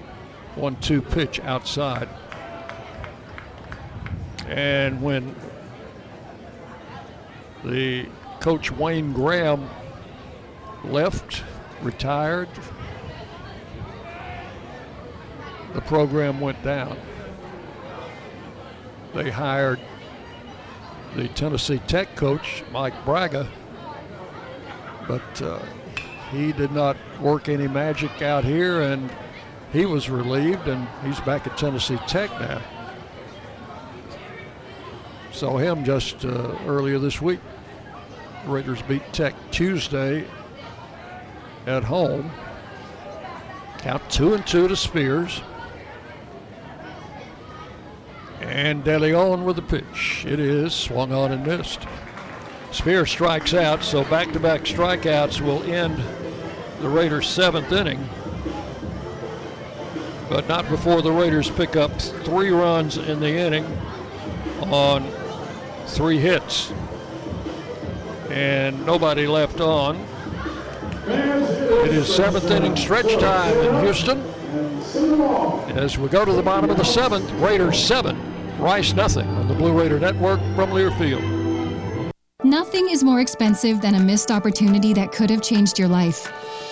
one 0.58 0.76
two 0.76 1.00
pitch 1.00 1.40
outside. 1.40 2.08
And 4.48 5.00
when 5.00 5.34
the 7.64 8.06
coach 8.40 8.70
Wayne 8.70 9.12
Graham 9.12 9.68
left, 10.84 11.44
retired, 11.82 12.48
the 15.74 15.80
program 15.82 16.40
went 16.40 16.62
down. 16.62 16.96
They 19.14 19.30
hired 19.30 19.80
the 21.14 21.28
Tennessee 21.28 21.80
Tech 21.86 22.16
coach, 22.16 22.64
Mike 22.72 22.94
Bragga, 23.04 23.48
but 25.06 25.42
uh, 25.42 25.58
he 26.30 26.52
did 26.52 26.72
not 26.72 26.96
work 27.20 27.48
any 27.48 27.68
magic 27.68 28.22
out 28.22 28.44
here, 28.44 28.82
and 28.82 29.10
he 29.72 29.86
was 29.86 30.08
relieved, 30.08 30.66
and 30.68 30.88
he's 31.04 31.20
back 31.20 31.46
at 31.46 31.56
Tennessee 31.56 31.98
Tech 32.06 32.30
now. 32.40 32.60
Saw 35.32 35.56
him 35.58 35.84
just 35.84 36.24
uh, 36.24 36.56
earlier 36.66 36.98
this 36.98 37.20
week. 37.20 37.40
Raiders 38.46 38.82
beat 38.82 39.02
Tech 39.12 39.34
Tuesday 39.50 40.26
at 41.66 41.84
home. 41.84 42.30
Count 43.78 44.08
two 44.10 44.34
and 44.34 44.46
two 44.46 44.68
to 44.68 44.74
Spears. 44.74 45.42
And 48.40 48.82
DeLeon 48.84 49.44
with 49.44 49.56
the 49.56 49.62
pitch. 49.62 50.24
It 50.26 50.40
is 50.40 50.74
swung 50.74 51.12
on 51.12 51.30
and 51.32 51.46
missed. 51.46 51.86
Spear 52.72 53.06
strikes 53.06 53.54
out, 53.54 53.82
so 53.82 54.04
back 54.04 54.32
to 54.32 54.40
back 54.40 54.62
strikeouts 54.62 55.40
will 55.40 55.62
end 55.64 56.02
the 56.80 56.88
Raiders' 56.88 57.28
seventh 57.28 57.72
inning. 57.72 58.08
But 60.28 60.46
not 60.48 60.68
before 60.68 61.02
the 61.02 61.12
Raiders 61.12 61.50
pick 61.50 61.76
up 61.76 61.92
three 62.00 62.50
runs 62.50 62.96
in 62.96 63.20
the 63.20 63.30
inning 63.30 63.64
on 64.62 65.10
three 65.86 66.18
hits. 66.18 66.72
And 68.30 68.84
nobody 68.84 69.26
left 69.26 69.60
on. 69.60 69.96
It 71.06 71.92
is 71.92 72.14
seventh 72.14 72.50
inning 72.50 72.76
stretch 72.76 73.18
time 73.18 73.56
in 73.56 73.84
Houston. 73.84 74.20
As 75.76 75.98
we 75.98 76.08
go 76.08 76.24
to 76.24 76.32
the 76.32 76.42
bottom 76.42 76.68
of 76.70 76.76
the 76.76 76.84
seventh, 76.84 77.30
Raiders 77.32 77.82
seven, 77.82 78.28
Rice 78.58 78.92
nothing 78.92 79.28
on 79.28 79.46
the 79.46 79.54
Blue 79.54 79.72
Raider 79.72 80.00
Network 80.00 80.40
from 80.56 80.70
Learfield. 80.70 81.22
Nothing 82.42 82.90
is 82.90 83.04
more 83.04 83.20
expensive 83.20 83.80
than 83.80 83.94
a 83.94 84.00
missed 84.00 84.32
opportunity 84.32 84.92
that 84.94 85.12
could 85.12 85.30
have 85.30 85.42
changed 85.42 85.78
your 85.78 85.86
life. 85.86 86.32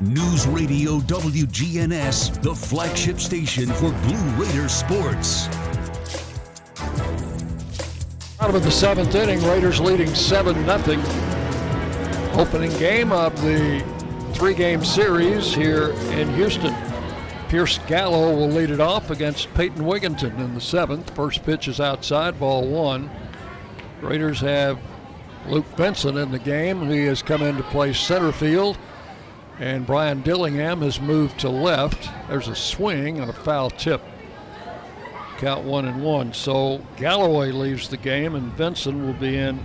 News 0.00 0.46
Radio 0.46 1.00
WGNS, 1.00 2.40
the 2.40 2.54
flagship 2.54 3.18
station 3.18 3.66
for 3.66 3.90
Blue 3.90 4.44
Raider 4.44 4.68
sports. 4.68 5.48
Out 8.40 8.54
of 8.54 8.62
the 8.62 8.70
seventh 8.70 9.12
inning, 9.16 9.42
Raiders 9.42 9.80
leading 9.80 10.14
7 10.14 10.54
0. 10.54 11.02
Opening 12.40 12.70
game 12.78 13.10
of 13.10 13.34
the 13.42 13.84
three 14.34 14.54
game 14.54 14.84
series 14.84 15.52
here 15.52 15.90
in 16.12 16.32
Houston. 16.34 16.76
Pierce 17.48 17.78
Gallo 17.88 18.36
will 18.36 18.50
lead 18.50 18.70
it 18.70 18.78
off 18.78 19.10
against 19.10 19.52
Peyton 19.54 19.82
Wigginton 19.82 20.38
in 20.38 20.54
the 20.54 20.60
seventh. 20.60 21.10
First 21.16 21.42
pitch 21.42 21.66
is 21.66 21.80
outside, 21.80 22.38
ball 22.38 22.68
one. 22.68 23.10
Raiders 24.00 24.38
have 24.38 24.78
Luke 25.48 25.66
Benson 25.76 26.18
in 26.18 26.30
the 26.30 26.38
game. 26.38 26.88
He 26.88 27.06
has 27.06 27.20
come 27.20 27.42
in 27.42 27.56
to 27.56 27.64
play 27.64 27.92
center 27.92 28.30
field. 28.30 28.78
And 29.58 29.84
Brian 29.84 30.22
Dillingham 30.22 30.82
has 30.82 31.00
moved 31.00 31.40
to 31.40 31.48
left. 31.48 32.08
There's 32.28 32.46
a 32.46 32.54
swing 32.54 33.18
and 33.18 33.28
a 33.28 33.32
foul 33.32 33.70
tip. 33.70 34.00
Count 35.38 35.64
one 35.64 35.86
and 35.86 36.02
one. 36.02 36.32
So 36.32 36.84
Galloway 36.96 37.50
leaves 37.50 37.88
the 37.88 37.96
game, 37.96 38.34
and 38.34 38.56
Benson 38.56 39.04
will 39.04 39.14
be 39.14 39.36
in 39.36 39.60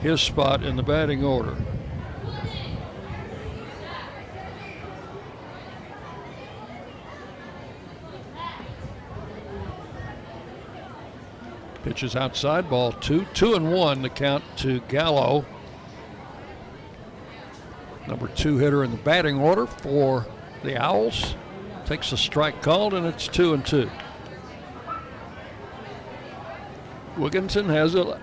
his 0.00 0.20
spot 0.20 0.64
in 0.64 0.76
the 0.76 0.82
batting 0.82 1.24
order. 1.24 1.56
Pitches 11.84 12.16
outside, 12.16 12.68
ball 12.68 12.90
two. 12.90 13.24
Two 13.34 13.54
and 13.54 13.72
one, 13.72 14.02
the 14.02 14.08
count 14.08 14.42
to 14.56 14.80
Gallo. 14.88 15.44
Number 18.06 18.28
two 18.28 18.58
hitter 18.58 18.84
in 18.84 18.90
the 18.92 18.96
batting 18.98 19.38
order 19.38 19.66
for 19.66 20.26
the 20.62 20.76
Owls. 20.76 21.34
Takes 21.84 22.12
a 22.12 22.16
strike 22.16 22.62
called, 22.62 22.94
and 22.94 23.06
it's 23.06 23.28
two 23.28 23.54
and 23.54 23.64
two. 23.64 23.90
Wigginton 27.16 27.66
has 27.66 27.94
a 27.94 28.20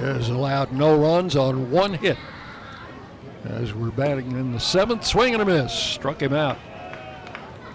has 0.00 0.28
allowed 0.28 0.72
no 0.72 0.96
runs 0.96 1.36
on 1.36 1.70
one 1.70 1.94
hit. 1.94 2.16
As 3.44 3.74
we're 3.74 3.90
batting 3.90 4.32
in 4.32 4.52
the 4.52 4.60
seventh, 4.60 5.04
swing 5.04 5.34
and 5.34 5.42
a 5.42 5.44
miss, 5.44 5.72
struck 5.72 6.22
him 6.22 6.32
out. 6.32 6.58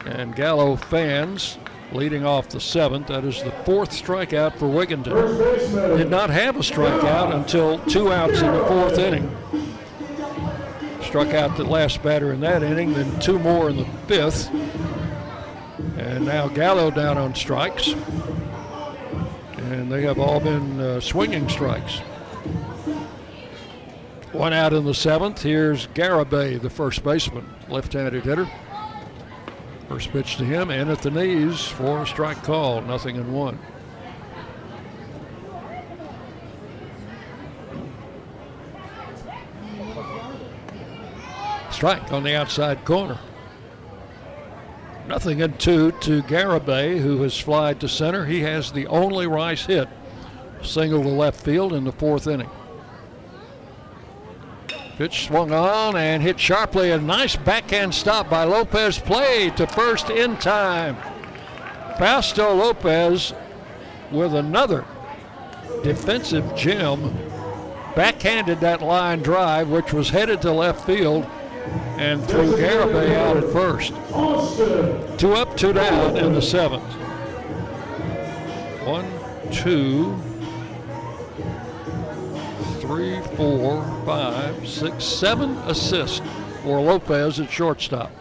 And 0.06 0.36
Gallo 0.36 0.76
fans 0.76 1.58
leading 1.94 2.26
off 2.26 2.50
the 2.50 2.60
seventh. 2.60 3.08
That 3.08 3.24
is 3.24 3.42
the 3.44 3.52
fourth 3.66 3.92
strikeout 3.92 4.58
for 4.58 4.66
Wigginton. 4.66 5.98
Did 5.98 6.10
not 6.10 6.30
have 6.30 6.56
a 6.56 6.60
strikeout 6.60 7.34
until 7.34 7.80
two 7.86 8.12
outs 8.12 8.42
in 8.42 8.52
the 8.52 8.66
fourth 8.66 8.98
inning. 8.98 9.30
Struck 11.04 11.34
out 11.34 11.56
the 11.58 11.64
last 11.64 12.02
batter 12.02 12.34
in 12.34 12.40
that 12.42 12.64
inning, 12.64 12.94
then 12.94 13.20
two 13.20 13.38
more 13.38 13.70
in 13.70 13.78
the 13.78 13.86
fifth. 14.08 14.50
And 15.98 16.26
now 16.26 16.48
Gallo 16.48 16.90
down 16.90 17.18
on 17.18 17.36
strikes. 17.36 17.94
And 19.58 19.92
they 19.92 20.02
have 20.04 20.20
all 20.20 20.40
been 20.40 20.80
uh, 20.80 21.00
swinging 21.00 21.48
strikes. 21.50 22.00
One 24.32 24.54
out 24.54 24.74
in 24.74 24.86
the 24.86 24.96
seventh. 24.96 25.44
Here's 25.44 25.86
Garibay, 25.88 26.60
the 26.60 26.70
first 26.70 27.04
baseman, 27.04 27.54
left 27.70 27.94
handed 27.94 28.24
hitter. 28.24 28.50
First 29.94 30.12
pitch 30.12 30.38
to 30.38 30.44
him 30.44 30.72
and 30.72 30.90
at 30.90 31.04
the 31.04 31.12
knees 31.12 31.68
for 31.68 32.02
a 32.02 32.08
strike 32.08 32.42
call, 32.42 32.82
nothing 32.82 33.16
in 33.16 33.32
one. 33.32 33.60
Strike 41.70 42.12
on 42.12 42.24
the 42.24 42.36
outside 42.36 42.84
corner. 42.86 43.20
Nothing 45.08 45.42
in 45.42 45.58
two 45.60 45.92
to 45.92 46.24
Garibay, 46.24 47.00
who 47.00 47.22
has 47.22 47.38
flied 47.38 47.80
to 47.82 47.88
center. 47.88 48.26
He 48.26 48.42
has 48.42 48.72
the 48.72 48.88
only 48.88 49.28
Rice 49.28 49.68
hit, 49.68 49.88
single 50.64 51.04
to 51.04 51.10
left 51.10 51.40
field 51.40 51.72
in 51.72 51.84
the 51.84 51.92
fourth 51.92 52.26
inning. 52.26 52.50
Pitch 54.98 55.26
swung 55.26 55.52
on 55.52 55.96
and 55.96 56.22
hit 56.22 56.40
sharply. 56.40 56.92
A 56.92 57.00
nice 57.00 57.36
backhand 57.36 57.96
stop 57.96 58.30
by 58.30 58.44
Lopez. 58.44 59.00
Play 59.00 59.50
to 59.52 59.66
first 59.66 60.10
in 60.10 60.38
time. 60.38 60.98
Fausto 61.98 62.54
Lopez 62.54 63.34
with 64.12 64.36
another 64.36 64.86
defensive 65.84 66.56
gem. 66.56 67.18
Backhanded 67.96 68.60
that 68.62 68.82
line 68.82 69.22
drive, 69.22 69.70
which 69.70 69.94
was 69.94 70.10
headed 70.10 70.42
to 70.42 70.52
left 70.52 70.86
field, 70.86 71.26
and 71.98 72.24
threw 72.28 72.54
Garibay 72.54 73.16
out 73.16 73.38
at 73.38 73.52
first. 73.52 73.94
Two 75.20 75.34
up, 75.34 75.56
two 75.56 75.74
down 75.74 76.18
in 76.18 76.34
the 76.34 76.42
seventh. 76.42 76.84
One, 78.86 79.06
two, 79.52 80.20
three, 82.84 83.22
four, 83.38 83.82
five, 84.06 84.68
six, 84.68 85.06
seven 85.06 85.52
assists 85.70 86.22
for 86.64 86.82
Lopez 86.82 87.40
at 87.40 87.50
shortstop. 87.50 88.12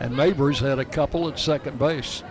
And 0.00 0.14
Mabry's 0.14 0.58
had 0.58 0.78
a 0.78 0.84
couple 0.84 1.26
at 1.30 1.38
second 1.38 1.78
base. 1.78 2.22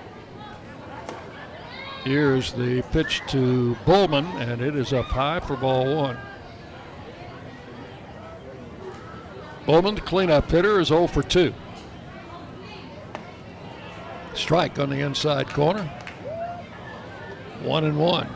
Here's 2.03 2.53
the 2.53 2.83
pitch 2.91 3.23
to 3.29 3.75
Bullman, 3.83 4.27
and 4.37 4.61
it 4.61 4.75
is 4.75 4.93
up 4.93 5.05
high 5.05 5.39
for 5.39 5.57
ball 5.57 5.95
one. 5.95 6.17
Bullman, 9.65 9.95
the 9.95 10.01
cleanup 10.01 10.51
hitter, 10.51 10.79
is 10.79 10.89
0 10.89 11.07
for 11.07 11.23
2. 11.23 11.51
Strike 14.35 14.77
on 14.77 14.91
the 14.91 14.99
inside 14.99 15.49
corner. 15.49 15.85
One 17.63 17.85
and 17.85 17.97
one. 17.97 18.29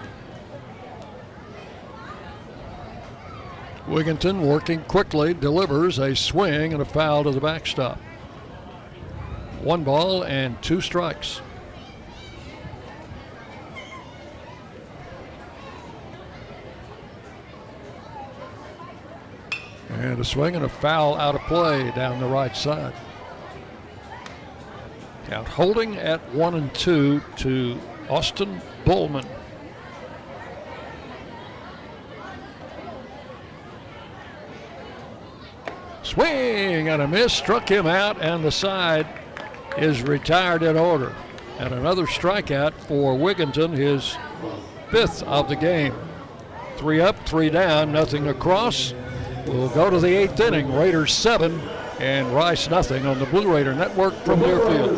Wigginton 3.88 4.41
working 4.41 4.82
quickly, 4.83 5.33
delivers 5.33 5.98
a 5.98 6.14
swing 6.14 6.74
and 6.74 6.82
a 6.82 6.85
foul 6.85 7.24
to 7.24 7.32
the 7.32 7.40
backstop. 7.40 7.98
One 9.61 9.83
ball 9.85 10.24
and 10.24 10.61
two 10.61 10.82
strikes. 10.82 11.41
And 19.90 20.19
a 20.19 20.25
swing 20.25 20.56
and 20.56 20.66
a 20.66 20.69
foul 20.69 21.16
out 21.16 21.35
of 21.35 21.41
play 21.41 21.91
down 21.91 22.19
the 22.19 22.27
right 22.27 22.56
side. 22.56 22.93
Count 25.27 25.48
holding 25.48 25.95
at 25.95 26.19
one 26.33 26.56
and 26.56 26.74
two 26.74 27.22
to 27.38 27.80
Austin 28.09 28.61
Bullman. 28.85 29.25
Swing 36.17 36.89
and 36.89 36.99
a 36.99 37.07
miss, 37.07 37.31
struck 37.31 37.69
him 37.69 37.85
out, 37.85 38.19
and 38.19 38.43
the 38.43 38.51
side 38.51 39.05
is 39.77 40.01
retired 40.01 40.63
in 40.63 40.75
order. 40.75 41.13
And 41.59 41.75
another 41.75 42.07
strikeout 42.07 42.73
for 42.73 43.13
Wigginton, 43.13 43.77
his 43.77 44.17
fifth 44.89 45.21
of 45.21 45.47
the 45.47 45.55
game. 45.55 45.93
Three 46.77 47.01
up, 47.01 47.23
three 47.27 47.51
down, 47.51 47.91
nothing 47.91 48.29
across. 48.29 48.95
We'll 49.45 49.69
go 49.69 49.91
to 49.91 49.99
the 49.99 50.07
eighth 50.07 50.39
inning. 50.39 50.73
Raiders 50.73 51.13
seven 51.13 51.61
and 51.99 52.33
Rice 52.33 52.67
nothing 52.67 53.05
on 53.05 53.19
the 53.19 53.27
Blue 53.27 53.53
Raider 53.53 53.75
Network 53.75 54.15
from 54.23 54.39
Learfield. 54.39 54.97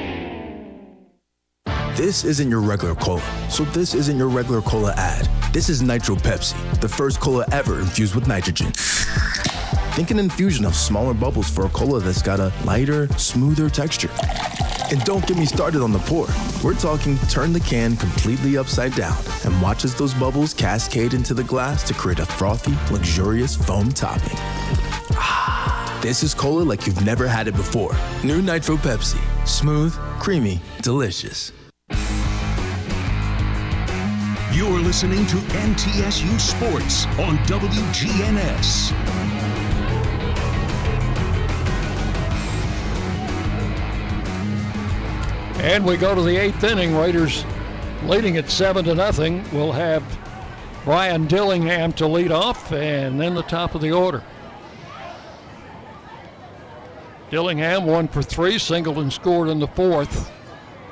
This 1.95 2.23
isn't 2.23 2.49
your 2.49 2.61
regular 2.61 2.95
cola, 2.95 3.21
so 3.49 3.65
this 3.65 3.93
isn't 3.93 4.17
your 4.17 4.29
regular 4.29 4.61
cola 4.61 4.93
ad. 4.95 5.27
This 5.51 5.67
is 5.67 5.81
Nitro 5.81 6.15
Pepsi, 6.15 6.55
the 6.79 6.87
first 6.87 7.19
cola 7.19 7.45
ever 7.51 7.81
infused 7.81 8.15
with 8.15 8.27
nitrogen. 8.27 8.71
Think 9.93 10.09
an 10.09 10.17
infusion 10.17 10.63
of 10.63 10.73
smaller 10.73 11.13
bubbles 11.13 11.49
for 11.49 11.65
a 11.65 11.69
cola 11.69 11.99
that's 11.99 12.21
got 12.21 12.39
a 12.39 12.53
lighter, 12.63 13.09
smoother 13.17 13.69
texture. 13.69 14.09
And 14.89 15.03
don't 15.03 15.27
get 15.27 15.35
me 15.35 15.45
started 15.45 15.81
on 15.81 15.91
the 15.91 15.99
pour. 15.99 16.27
We're 16.63 16.79
talking 16.79 17.17
turn 17.29 17.51
the 17.51 17.59
can 17.59 17.97
completely 17.97 18.57
upside 18.57 18.95
down 18.95 19.21
and 19.43 19.61
watch 19.61 19.83
as 19.83 19.93
those 19.93 20.13
bubbles 20.13 20.53
cascade 20.53 21.13
into 21.13 21.33
the 21.33 21.43
glass 21.43 21.83
to 21.89 21.93
create 21.93 22.19
a 22.19 22.25
frothy, 22.25 22.73
luxurious 22.89 23.57
foam 23.57 23.91
topping. 23.91 24.37
Ah, 25.17 25.99
this 26.01 26.23
is 26.23 26.33
cola 26.33 26.61
like 26.61 26.87
you've 26.87 27.03
never 27.03 27.27
had 27.27 27.49
it 27.49 27.55
before. 27.55 27.93
New 28.23 28.41
Nitro 28.41 28.77
Pepsi. 28.77 29.19
Smooth, 29.45 29.93
creamy, 30.19 30.61
delicious. 30.81 31.51
You're 34.61 34.79
listening 34.79 35.25
to 35.25 35.37
MTSU 35.37 36.39
Sports 36.39 37.07
on 37.17 37.35
WGNS. 37.47 38.91
And 45.63 45.83
we 45.83 45.97
go 45.97 46.13
to 46.13 46.21
the 46.21 46.37
eighth 46.37 46.63
inning. 46.63 46.95
Raiders 46.95 47.43
leading 48.03 48.37
at 48.37 48.51
seven 48.51 48.85
to 48.85 48.93
nothing. 48.93 49.43
We'll 49.51 49.71
have 49.71 50.03
Brian 50.85 51.25
Dillingham 51.25 51.93
to 51.93 52.05
lead 52.05 52.31
off, 52.31 52.71
and 52.71 53.19
then 53.19 53.33
the 53.33 53.41
top 53.41 53.73
of 53.73 53.81
the 53.81 53.91
order. 53.91 54.23
Dillingham 57.31 57.87
one 57.87 58.07
for 58.07 58.21
three, 58.21 58.59
singled 58.59 58.99
and 58.99 59.11
scored 59.11 59.49
in 59.49 59.57
the 59.57 59.69
fourth, 59.69 60.31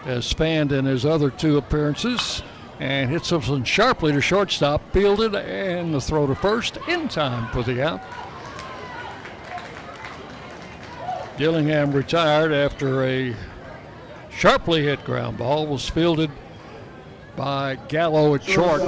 as 0.05 0.25
spanned 0.25 0.71
in 0.71 0.85
his 0.85 1.05
other 1.05 1.29
two 1.29 1.57
appearances, 1.57 2.41
and 2.79 3.09
hits 3.09 3.27
something 3.27 3.63
sharply 3.63 4.11
to 4.13 4.21
shortstop, 4.21 4.93
fielded, 4.93 5.35
and 5.35 5.93
the 5.93 5.99
throw 5.99 6.25
to 6.27 6.35
first 6.35 6.77
in 6.87 7.07
time 7.07 7.51
for 7.51 7.61
the 7.61 7.85
out. 7.85 8.01
Dillingham 11.37 11.91
retired 11.91 12.51
after 12.51 13.03
a 13.05 13.35
sharply 14.29 14.83
hit 14.83 15.03
ground 15.03 15.37
ball 15.37 15.67
was 15.67 15.87
fielded 15.87 16.31
by 17.35 17.75
Gallo 17.87 18.35
at 18.35 18.43
short. 18.43 18.81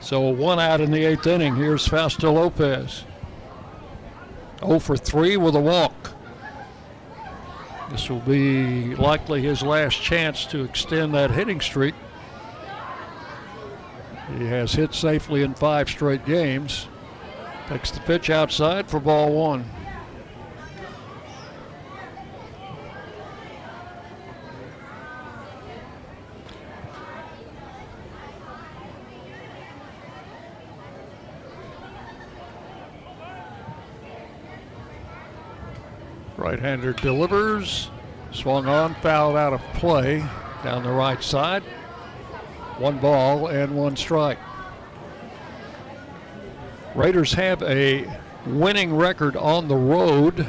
So 0.00 0.20
one 0.20 0.60
out 0.60 0.80
in 0.80 0.90
the 0.90 1.04
eighth 1.04 1.26
inning. 1.26 1.56
Here's 1.56 1.86
Fausto 1.86 2.32
Lopez. 2.32 3.04
0 4.60 4.78
for 4.78 4.96
3 4.96 5.36
with 5.36 5.54
a 5.54 5.60
walk. 5.60 6.12
This 7.90 8.10
will 8.10 8.20
be 8.20 8.94
likely 8.96 9.42
his 9.42 9.62
last 9.62 10.00
chance 10.00 10.44
to 10.46 10.62
extend 10.62 11.14
that 11.14 11.30
hitting 11.30 11.60
streak. 11.60 11.94
He 14.36 14.44
has 14.46 14.72
hit 14.74 14.94
safely 14.94 15.42
in 15.42 15.54
five 15.54 15.88
straight 15.88 16.26
games. 16.26 16.86
Takes 17.68 17.90
the 17.90 18.00
pitch 18.00 18.28
outside 18.30 18.88
for 18.88 19.00
ball 19.00 19.32
one. 19.32 19.64
Right-hander 36.38 36.92
delivers. 36.92 37.90
Swung 38.30 38.66
on, 38.66 38.94
fouled 38.96 39.36
out 39.36 39.52
of 39.52 39.60
play 39.74 40.24
down 40.62 40.84
the 40.84 40.90
right 40.92 41.20
side. 41.20 41.64
One 42.78 42.98
ball 42.98 43.48
and 43.48 43.76
one 43.76 43.96
strike. 43.96 44.38
Raiders 46.94 47.32
have 47.32 47.60
a 47.64 48.08
winning 48.46 48.94
record 48.94 49.36
on 49.36 49.66
the 49.66 49.76
road. 49.76 50.46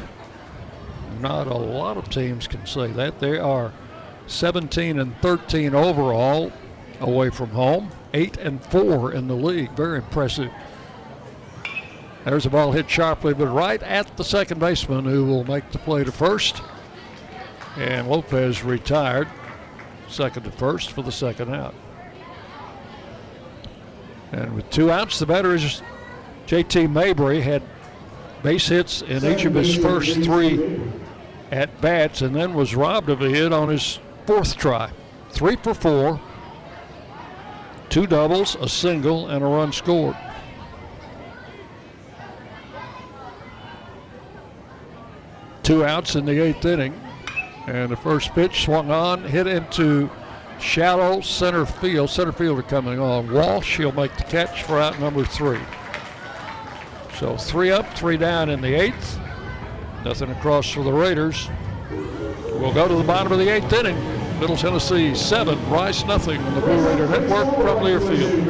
Not 1.20 1.48
a 1.48 1.58
lot 1.58 1.98
of 1.98 2.08
teams 2.10 2.48
can 2.48 2.68
say 2.68 2.92
that. 2.92 3.20
They 3.20 3.40
are 3.40 3.74
17 4.28 5.00
and 5.00 5.18
13 5.22 5.74
overall 5.74 6.52
away 7.00 7.32
from 7.32 7.50
home, 7.50 7.90
8 8.14 8.38
and 8.38 8.64
4 8.64 9.12
in 9.12 9.28
the 9.28 9.36
league. 9.36 9.72
Very 9.72 9.98
impressive 9.98 10.52
there's 12.26 12.46
a 12.46 12.50
ball 12.50 12.72
hit 12.72 12.90
sharply, 12.90 13.34
but 13.34 13.48
right 13.48 13.82
at 13.84 14.16
the 14.18 14.24
second 14.24 14.60
baseman 14.60 15.06
who 15.06 15.26
will 15.26 15.46
make 15.46 15.72
the 15.72 15.80
play 15.80 16.04
to 16.04 16.12
first. 16.12 16.62
And 17.78 18.08
Lopez 18.08 18.64
retired, 18.64 19.28
second 20.08 20.44
to 20.44 20.52
first 20.52 20.92
for 20.92 21.02
the 21.02 21.12
second 21.12 21.54
out. 21.54 21.74
And 24.32 24.54
with 24.54 24.70
two 24.70 24.92
outs, 24.92 25.20
the 25.20 25.26
batter 25.26 25.56
is 25.56 25.82
JT 26.48 26.92
Mabry 26.92 27.42
had 27.42 27.64
base 28.44 28.68
hits 28.68 29.02
in 29.02 29.26
each 29.26 29.46
of 29.46 29.54
his 29.54 29.76
first 29.76 30.22
three 30.22 30.80
at 31.52 31.82
bats 31.82 32.22
and 32.22 32.36
then 32.36 32.54
was 32.54 32.76
robbed 32.76 33.10
of 33.10 33.22
a 33.22 33.30
hit 33.30 33.52
on 33.52 33.70
his 33.70 34.00
fourth 34.26 34.56
try. 34.58 34.92
Three 35.32 35.56
for 35.56 35.74
four, 35.74 36.20
two 37.90 38.08
doubles, 38.08 38.56
a 38.56 38.70
single, 38.70 39.28
and 39.28 39.44
a 39.44 39.48
run 39.48 39.72
scored. 39.72 40.16
Two 45.70 45.86
outs 45.86 46.16
in 46.16 46.26
the 46.26 46.42
eighth 46.42 46.66
inning. 46.66 47.00
And 47.68 47.92
the 47.92 47.96
first 47.96 48.34
pitch 48.34 48.64
swung 48.66 48.90
on, 48.90 49.22
hit 49.24 49.46
into 49.46 50.10
shallow 50.60 51.22
center 51.22 51.64
field. 51.64 52.10
Center 52.10 52.32
fielder 52.32 52.64
coming 52.64 53.00
on. 53.00 53.32
Walsh, 53.32 53.78
he'll 53.78 53.92
make 53.92 54.18
the 54.18 54.24
catch 54.24 54.64
for 54.64 54.80
out 54.80 55.00
number 55.00 55.24
three. 55.24 55.60
So 57.20 57.38
three 57.38 57.70
up, 57.70 57.94
three 57.94 58.18
down 58.18 58.50
in 58.50 58.62
the 58.62 58.74
eighth. 58.74 59.20
Nothing 60.04 60.32
across 60.32 60.68
for 60.72 60.84
the 60.84 60.92
Raiders. 60.92 61.48
We'll 61.92 62.74
go 62.74 62.88
to 62.88 62.96
the 62.96 63.04
bottom 63.04 63.32
of 63.32 63.38
the 63.38 63.50
eighth 63.50 63.72
inning. 63.72 64.00
Middle 64.40 64.58
Tennessee 64.58 65.14
seven, 65.14 65.64
Rice 65.70 66.04
nothing 66.04 66.42
on 66.42 66.56
the 66.56 66.62
Blue 66.62 66.84
Raider 66.84 67.08
Network 67.08 67.46
from 67.58 67.84
Learfield. 67.84 68.50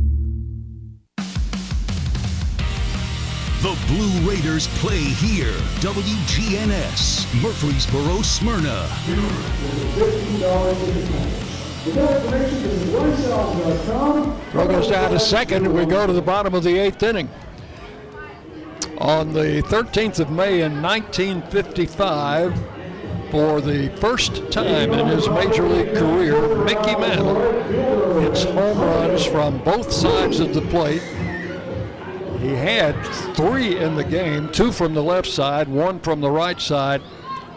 The 3.61 3.77
Blue 3.85 4.27
Raiders 4.27 4.67
play 4.79 4.97
here. 4.97 5.53
WGNS, 5.81 7.43
Murfreesboro, 7.43 8.23
Smyrna. 8.23 8.87
Throw 14.49 14.67
goes 14.67 14.87
down 14.87 15.11
to 15.11 15.19
second. 15.19 15.71
We 15.71 15.85
go 15.85 16.07
to 16.07 16.13
the 16.13 16.23
bottom 16.23 16.55
of 16.55 16.63
the 16.63 16.75
eighth 16.79 17.03
inning. 17.03 17.29
On 18.97 19.31
the 19.31 19.61
13th 19.67 20.19
of 20.19 20.31
May 20.31 20.61
in 20.61 20.81
1955, 20.81 22.59
for 23.29 23.61
the 23.61 23.95
first 23.97 24.51
time 24.51 24.91
in 24.91 25.05
his 25.05 25.29
major 25.29 25.69
league 25.69 25.93
career, 25.93 26.55
Mickey 26.65 26.95
Mantle 26.95 27.39
hits 28.21 28.43
home 28.43 28.79
runs 28.79 29.23
from 29.23 29.59
both 29.59 29.91
sides 29.91 30.39
of 30.39 30.55
the 30.55 30.61
plate. 30.63 31.03
He 32.41 32.55
had 32.55 32.99
three 33.35 33.77
in 33.77 33.93
the 33.93 34.03
game, 34.03 34.49
two 34.49 34.71
from 34.71 34.95
the 34.95 35.03
left 35.03 35.27
side, 35.27 35.67
one 35.67 35.99
from 35.99 36.21
the 36.21 36.31
right 36.31 36.59
side. 36.59 37.03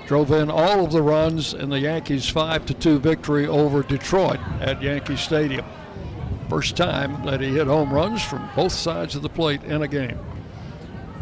Drove 0.06 0.30
in 0.30 0.50
all 0.50 0.84
of 0.84 0.92
the 0.92 1.00
runs 1.00 1.54
in 1.54 1.70
the 1.70 1.80
Yankees' 1.80 2.28
5 2.28 2.66
to 2.66 2.74
2 2.74 2.98
victory 2.98 3.46
over 3.46 3.82
Detroit 3.82 4.40
at 4.60 4.82
Yankee 4.82 5.16
Stadium. 5.16 5.64
First 6.50 6.76
time 6.76 7.24
that 7.24 7.40
he 7.40 7.54
hit 7.54 7.66
home 7.66 7.94
runs 7.94 8.22
from 8.22 8.50
both 8.54 8.72
sides 8.72 9.16
of 9.16 9.22
the 9.22 9.30
plate 9.30 9.64
in 9.64 9.80
a 9.80 9.88
game. 9.88 10.18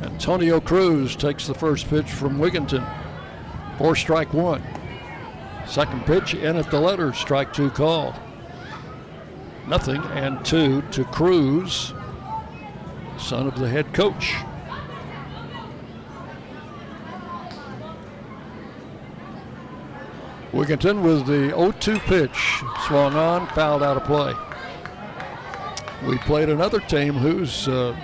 Antonio 0.03 0.61
Cruz 0.61 1.15
takes 1.15 1.47
the 1.47 1.55
first 1.55 1.89
pitch 1.89 2.11
from 2.11 2.39
Wigginton. 2.39 2.85
Four 3.79 3.95
strike 3.95 4.35
one. 4.35 4.65
Second 5.69 6.05
pitch 6.05 6.35
in 6.35 6.57
at 6.57 6.69
the 6.73 6.81
letter, 6.81 7.13
strike 7.13 7.53
two 7.53 7.71
call. 7.71 8.13
Nothing 9.69 10.03
and 10.03 10.45
two 10.45 10.83
to 10.91 11.05
Cruz, 11.05 11.95
son 13.23 13.47
of 13.47 13.59
the 13.59 13.69
head 13.69 13.93
coach. 13.95 14.35
Wigginton 20.53 21.03
with 21.03 21.27
the 21.27 21.55
0-2 21.55 21.99
pitch, 22.01 22.63
swung 22.87 23.15
on, 23.15 23.47
fouled 23.49 23.83
out 23.83 23.97
of 23.97 24.05
play. 24.05 24.35
We 26.07 26.19
played 26.19 26.51
another 26.51 26.81
team 26.81 27.15
whose 27.15 27.69
uh, 27.69 27.97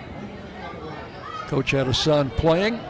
coach 1.48 1.72
had 1.72 1.88
a 1.88 1.94
son 1.94 2.30
playing 2.30 2.80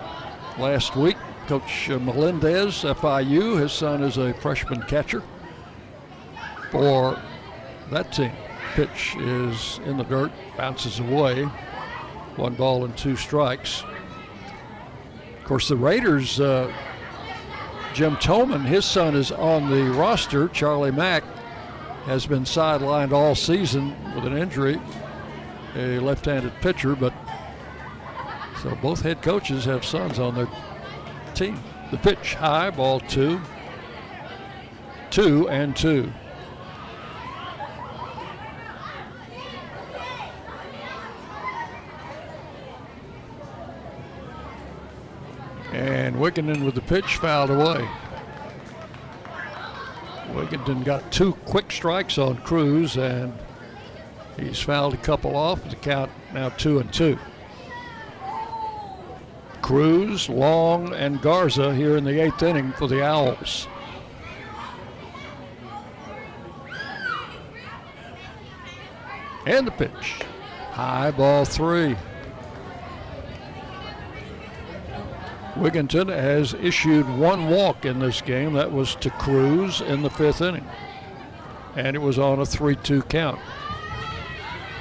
last 0.59 0.95
week. 0.95 1.17
Coach 1.49 1.91
uh, 1.91 1.99
Melendez, 1.99 2.85
FIU, 2.85 3.59
his 3.59 3.73
son 3.73 4.03
is 4.03 4.19
a 4.19 4.35
freshman 4.35 4.83
catcher 4.83 5.23
for 6.71 7.21
that 7.91 8.13
team. 8.13 8.33
Pitch 8.75 9.17
is 9.17 9.81
in 9.87 9.97
the 9.97 10.05
dirt, 10.05 10.31
bounces 10.57 11.01
away. 11.01 11.49
One 12.39 12.55
ball 12.55 12.85
and 12.85 12.97
two 12.97 13.17
strikes. 13.17 13.83
Of 15.39 15.45
course, 15.45 15.67
the 15.67 15.77
Raiders, 15.77 16.39
uh, 16.39 16.73
Jim 17.95 18.15
Toman, 18.17 18.65
his 18.65 18.85
son 18.85 19.17
is 19.17 19.33
on 19.33 19.69
the 19.69 19.91
roster. 19.91 20.47
Charlie 20.47 20.93
Mack 20.93 21.25
has 22.05 22.27
been 22.27 22.45
sidelined 22.45 23.11
all 23.11 23.35
season 23.35 23.93
with 24.15 24.25
an 24.25 24.39
injury, 24.39 24.81
a 25.75 25.99
left 25.99 26.27
handed 26.27 26.53
pitcher, 26.61 26.95
but 26.95 27.13
so 28.63 28.77
both 28.77 29.03
head 29.03 29.21
coaches 29.21 29.65
have 29.65 29.85
sons 29.85 30.21
on 30.21 30.37
their 30.37 30.49
team. 31.35 31.61
The 31.91 31.99
pitch 31.99 32.35
high, 32.35 32.71
ball 32.71 33.01
two, 33.01 33.41
two 35.11 35.49
and 35.49 35.75
two. 35.75 36.13
And 45.79 46.17
Wigginton 46.17 46.65
with 46.65 46.75
the 46.75 46.81
pitch 46.81 47.19
fouled 47.19 47.51
away. 47.51 47.89
Wigginton 50.33 50.85
got 50.85 51.13
two 51.13 51.35
quick 51.47 51.71
strikes 51.71 52.19
on 52.19 52.39
Cruz, 52.39 52.97
and 52.97 53.33
he's 54.37 54.59
fouled 54.59 54.95
a 54.95 54.97
couple 54.97 55.37
off. 55.37 55.63
The 55.71 55.77
count 55.77 56.11
now 56.35 56.49
two 56.49 56.81
and 56.81 56.93
two. 56.93 57.17
Cruz, 59.63 60.29
Long, 60.29 60.93
and 60.95 61.23
Garza 61.23 61.73
here 61.73 61.97
in 61.97 62.03
the 62.03 62.23
eighth 62.23 62.43
inning 62.43 62.73
for 62.73 62.89
the 62.89 63.05
Owls. 63.05 63.69
And 69.47 69.65
the 69.65 69.71
pitch. 69.71 70.23
High 70.73 71.13
ball 71.13 71.45
three. 71.45 71.97
Wigginton 75.55 76.09
has 76.09 76.55
issued 76.55 77.09
one 77.09 77.49
walk 77.49 77.85
in 77.85 77.99
this 77.99 78.21
game. 78.21 78.53
That 78.53 78.73
was 78.73 78.95
to 78.97 79.11
Cruz 79.11 79.81
in 79.81 80.03
the 80.03 80.11
fifth 80.11 80.41
inning. 80.41 80.67
And 81.77 81.97
it 81.97 82.01
was 82.01 82.19
on 82.19 82.41
a 82.41 82.47
3 82.47 82.77
2 82.77 83.03
count. 83.03 83.41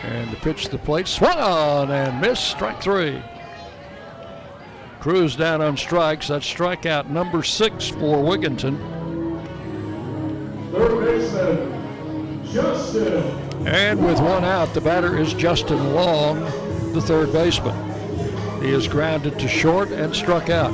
And 0.04 0.32
the 0.32 0.38
pitch 0.38 0.66
to 0.66 0.72
the 0.72 0.78
plate, 0.78 1.08
swung 1.08 1.38
on 1.38 1.92
and 1.92 2.22
missed, 2.22 2.50
strike 2.50 2.82
three. 2.82 3.22
Cruz 5.00 5.36
down 5.36 5.62
on 5.62 5.76
strikes. 5.76 6.28
That's 6.28 6.46
strikeout 6.46 7.10
number 7.10 7.44
six 7.44 7.88
for 7.88 8.18
Wigginton. 8.24 8.78
Third 10.72 11.06
baseman, 11.06 12.46
Justin. 12.46 13.24
And 13.68 14.06
with 14.06 14.20
one 14.20 14.46
out, 14.46 14.74
the 14.74 14.82
batter 14.82 15.18
is 15.18 15.34
Justin 15.34 15.94
Long, 15.94 16.40
the 16.94 17.02
third 17.02 17.34
baseman. 17.34 17.76
He 18.68 18.74
is 18.74 18.90
grounded 18.90 19.40
to 19.40 19.48
short 19.48 19.92
and 19.92 20.14
struck 20.14 20.50
out. 20.50 20.74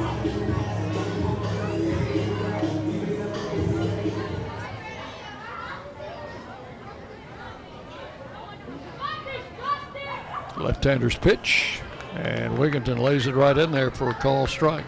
Left-hander's 10.58 11.16
pitch, 11.20 11.82
and 12.16 12.58
Wigginton 12.58 12.98
lays 12.98 13.28
it 13.28 13.36
right 13.36 13.56
in 13.56 13.72
there 13.72 13.92
for 13.92 14.10
a 14.10 14.16
call 14.16 14.48
strike. 14.48 14.86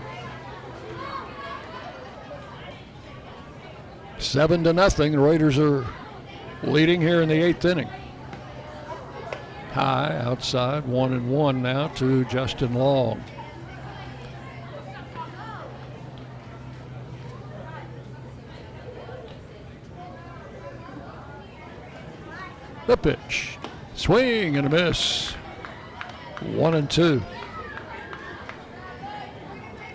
Seven 4.17 4.64
to 4.64 4.74
nothing. 4.74 5.11
The 5.11 5.19
Raiders 5.19 5.59
are 5.59 5.85
leading 6.64 7.01
here 7.01 7.22
in 7.22 7.30
the 7.30 7.40
eighth 7.40 7.66
inning. 7.66 7.90
High 9.75 10.21
outside, 10.23 10.85
one 10.87 11.11
and 11.11 11.29
one 11.29 11.61
now 11.61 11.89
to 11.95 12.23
Justin 12.23 12.75
Long. 12.75 13.21
The 22.87 22.95
pitch. 22.95 23.57
Swing 23.95 24.55
and 24.55 24.65
a 24.65 24.69
miss. 24.69 25.33
One 26.41 26.75
and 26.75 26.89
two. 26.89 27.21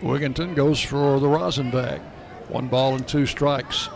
Wigginton 0.03 0.55
goes 0.55 0.79
for 0.79 1.19
the 1.19 1.27
rosin 1.27 1.71
bag. 1.71 2.03
One 2.49 2.69
ball 2.69 2.97
and 2.97 3.09
two 3.09 3.25
strikes. 3.25 3.89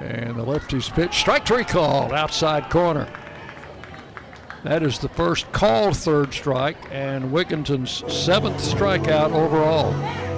And 0.00 0.36
the 0.36 0.42
lefty's 0.42 0.88
pitch, 0.88 1.14
strike 1.14 1.46
three 1.46 1.64
called, 1.64 2.12
outside 2.12 2.70
corner. 2.70 3.06
That 4.62 4.82
is 4.82 4.98
the 4.98 5.08
first 5.08 5.50
called 5.52 5.96
third 5.96 6.34
strike 6.34 6.76
and 6.90 7.32
Wigginton's 7.32 8.04
seventh 8.12 8.58
strikeout 8.58 9.32
overall 9.32 9.94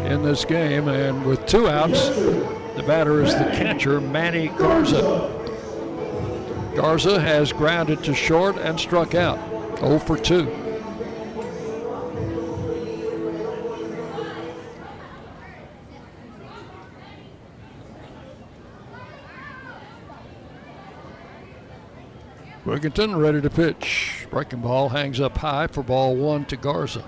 in 0.06 0.22
this 0.22 0.44
game. 0.44 0.88
And 0.88 1.24
with 1.24 1.46
two 1.46 1.68
outs, 1.68 2.08
the 2.10 2.84
batter 2.86 3.22
is 3.22 3.34
the 3.34 3.44
catcher, 3.44 4.00
Manny 4.00 4.48
Garza. 4.48 5.38
Garza 6.76 7.20
has 7.20 7.52
grounded 7.52 8.02
to 8.04 8.14
short 8.14 8.56
and 8.56 8.78
struck 8.78 9.14
out, 9.14 9.38
0 9.78 9.98
for 9.98 10.16
2. 10.16 10.61
Wigginton 22.64 23.20
ready 23.20 23.40
to 23.40 23.50
pitch. 23.50 24.26
Breaking 24.30 24.60
ball 24.60 24.90
hangs 24.90 25.20
up 25.20 25.36
high 25.38 25.66
for 25.66 25.82
ball 25.82 26.14
one 26.14 26.44
to 26.44 26.56
Garza. 26.56 27.04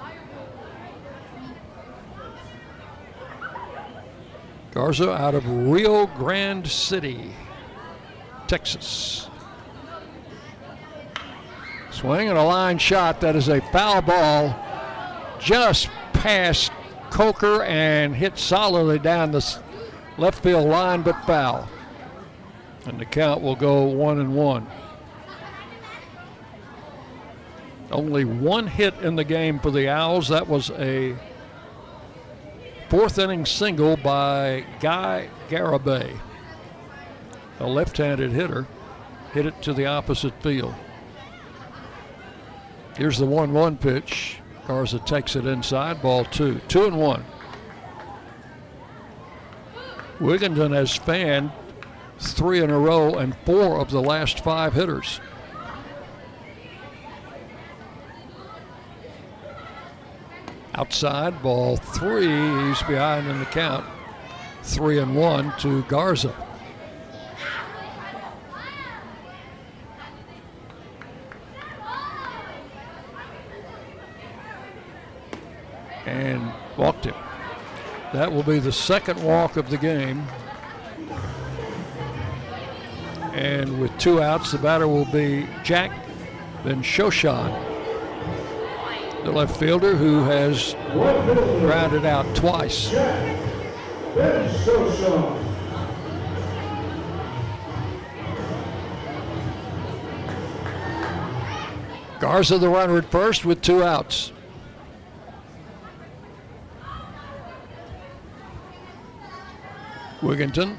Garza 4.72 5.12
out 5.12 5.36
of 5.36 5.48
Rio 5.48 6.06
Grande 6.06 6.66
City, 6.66 7.30
Texas. 8.48 9.28
Swing 11.92 12.28
and 12.28 12.36
a 12.36 12.42
line 12.42 12.78
shot. 12.78 13.20
That 13.20 13.36
is 13.36 13.48
a 13.48 13.60
foul 13.70 14.02
ball 14.02 14.56
just 15.38 15.88
past 16.12 16.72
Coker 17.10 17.62
and 17.62 18.16
hit 18.16 18.36
solidly 18.36 18.98
down 18.98 19.30
the 19.30 19.58
left 20.18 20.42
field 20.42 20.66
line, 20.66 21.02
but 21.02 21.24
foul. 21.24 21.68
And 22.86 22.98
the 22.98 23.04
count 23.04 23.40
will 23.40 23.54
go 23.54 23.84
one 23.84 24.18
and 24.18 24.34
one. 24.34 24.66
Only 27.90 28.24
one 28.24 28.66
hit 28.66 28.94
in 29.00 29.16
the 29.16 29.24
game 29.24 29.58
for 29.58 29.70
the 29.70 29.88
Owls. 29.88 30.28
That 30.28 30.48
was 30.48 30.70
a 30.70 31.16
fourth 32.88 33.18
inning 33.18 33.46
single 33.46 33.96
by 33.96 34.64
Guy 34.80 35.28
Garibay, 35.48 36.18
a 37.60 37.66
left 37.66 37.96
handed 37.96 38.32
hitter, 38.32 38.66
hit 39.32 39.46
it 39.46 39.62
to 39.62 39.72
the 39.72 39.86
opposite 39.86 40.40
field. 40.42 40.74
Here's 42.96 43.18
the 43.18 43.26
1 43.26 43.52
1 43.52 43.76
pitch. 43.78 44.38
Garza 44.66 44.98
takes 45.00 45.36
it 45.36 45.46
inside, 45.46 46.00
ball 46.00 46.24
two. 46.24 46.60
Two 46.68 46.86
and 46.86 46.98
one. 46.98 47.24
Wigginton 50.18 50.72
has 50.72 50.94
fanned 50.94 51.50
three 52.18 52.62
in 52.62 52.70
a 52.70 52.78
row 52.78 53.14
and 53.14 53.36
four 53.44 53.78
of 53.78 53.90
the 53.90 54.00
last 54.00 54.42
five 54.42 54.72
hitters. 54.72 55.20
Outside, 60.76 61.40
ball 61.40 61.76
three. 61.76 62.26
He's 62.26 62.82
behind 62.82 63.28
in 63.28 63.38
the 63.38 63.46
count. 63.46 63.86
Three 64.62 64.98
and 64.98 65.14
one 65.14 65.54
to 65.58 65.82
Garza. 65.84 66.34
And 76.06 76.52
walked 76.76 77.04
him. 77.04 77.14
That 78.12 78.32
will 78.32 78.42
be 78.42 78.58
the 78.58 78.72
second 78.72 79.22
walk 79.22 79.56
of 79.56 79.70
the 79.70 79.78
game. 79.78 80.26
And 83.32 83.80
with 83.80 83.96
two 83.98 84.20
outs, 84.20 84.50
the 84.50 84.58
batter 84.58 84.88
will 84.88 85.06
be 85.06 85.46
Jack 85.62 85.92
Ben 86.64 86.82
Shoshan 86.82 87.73
the 89.24 89.32
left 89.32 89.56
fielder 89.58 89.96
who 89.96 90.22
has 90.24 90.74
grounded 90.92 92.04
out 92.04 92.26
twice. 92.36 92.92
Garza 102.20 102.58
the 102.58 102.68
runner 102.68 102.98
at 102.98 103.10
first 103.10 103.44
with 103.44 103.60
two 103.62 103.82
outs. 103.82 104.32
Wigginton 110.20 110.76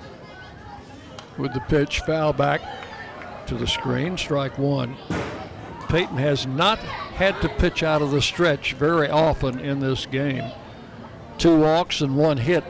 with 1.37 1.53
the 1.53 1.59
pitch, 1.61 1.99
foul 2.01 2.33
back 2.33 2.61
to 3.45 3.55
the 3.55 3.67
screen, 3.67 4.17
strike 4.17 4.57
one. 4.57 4.95
Peyton 5.87 6.17
has 6.17 6.47
not 6.47 6.79
had 7.15 7.41
to 7.41 7.49
pitch 7.49 7.81
out 7.81 8.01
of 8.01 8.11
the 8.11 8.21
stretch 8.21 8.73
very 8.73 9.09
often 9.09 9.59
in 9.59 9.79
this 9.79 10.05
game. 10.05 10.51
Two 11.37 11.57
walks 11.57 12.01
and 12.01 12.17
one 12.17 12.37
hit. 12.37 12.63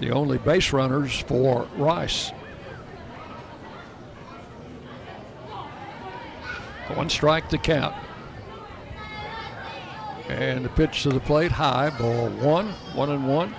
The 0.00 0.10
only 0.10 0.36
base 0.36 0.72
runners 0.72 1.20
for 1.20 1.66
Rice. 1.76 2.30
One 6.94 7.08
strike 7.10 7.48
to 7.48 7.58
count. 7.58 7.94
And 10.28 10.64
the 10.64 10.68
pitch 10.68 11.02
to 11.04 11.10
the 11.10 11.20
plate 11.20 11.52
high, 11.52 11.90
ball 11.90 12.28
one, 12.28 12.68
one 12.94 13.10
and 13.10 13.26
one. 13.26 13.54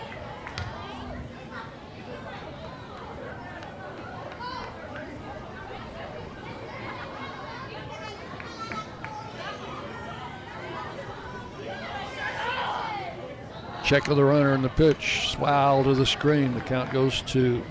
Check 13.87 14.09
of 14.09 14.17
the 14.17 14.23
runner 14.25 14.51
and 14.51 14.61
the 14.61 14.69
pitch. 14.69 15.29
Swile 15.29 15.81
to 15.85 15.95
the 15.95 16.05
screen. 16.05 16.53
The 16.53 16.59
count 16.59 16.91
goes 16.91 17.21
to 17.21 17.63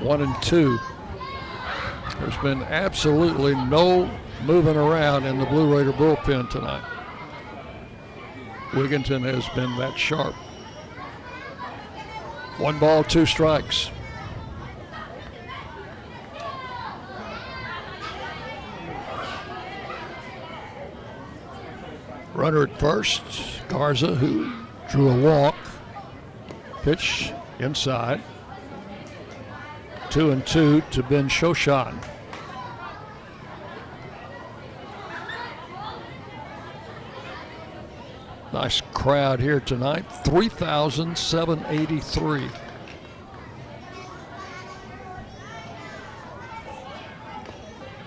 one 0.00 0.20
and 0.20 0.42
two. 0.42 0.80
There's 2.18 2.36
been 2.38 2.64
absolutely 2.64 3.54
no 3.54 4.10
moving 4.42 4.76
around 4.76 5.26
in 5.26 5.38
the 5.38 5.46
Blue 5.46 5.72
Raider 5.72 5.92
bullpen 5.92 6.50
tonight. 6.50 6.82
Wigginton 8.72 9.22
has 9.22 9.48
been 9.50 9.76
that 9.76 9.96
sharp. 9.96 10.34
One 12.58 12.80
ball, 12.80 13.04
two 13.04 13.26
strikes. 13.26 13.92
Runner 22.34 22.64
at 22.64 22.76
first, 22.80 23.22
Garza, 23.68 24.16
who 24.16 24.59
Drew 24.90 25.08
a 25.08 25.16
walk. 25.16 25.54
Pitch 26.82 27.32
inside. 27.60 28.20
Two 30.10 30.32
and 30.32 30.44
two 30.44 30.80
to 30.90 31.04
Ben 31.04 31.28
Shoshan. 31.28 32.02
Nice 38.52 38.80
crowd 38.92 39.38
here 39.38 39.60
tonight. 39.60 40.04
3,783. 40.24 42.48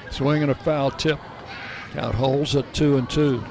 Swinging 0.09 0.49
a 0.49 0.55
foul 0.55 0.91
tip. 0.91 1.17
Count 1.93 2.15
holes 2.15 2.57
at 2.57 2.73
two 2.73 2.97
and 2.97 3.09
two. 3.09 3.41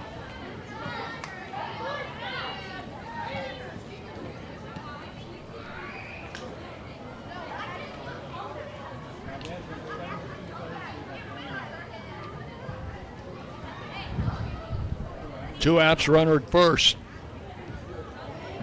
Two 15.62 15.80
outs, 15.80 16.08
runner 16.08 16.34
at 16.34 16.50
first. 16.50 16.96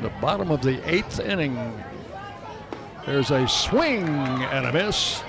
The 0.01 0.09
bottom 0.19 0.51
of 0.51 0.61
the 0.61 0.85
eighth 0.85 1.21
inning. 1.21 1.81
There's 3.05 3.31
a 3.31 3.47
swing 3.47 4.05
and 4.05 4.65
a 4.65 4.73
miss. 4.73 5.23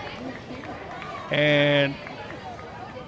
And 1.30 1.94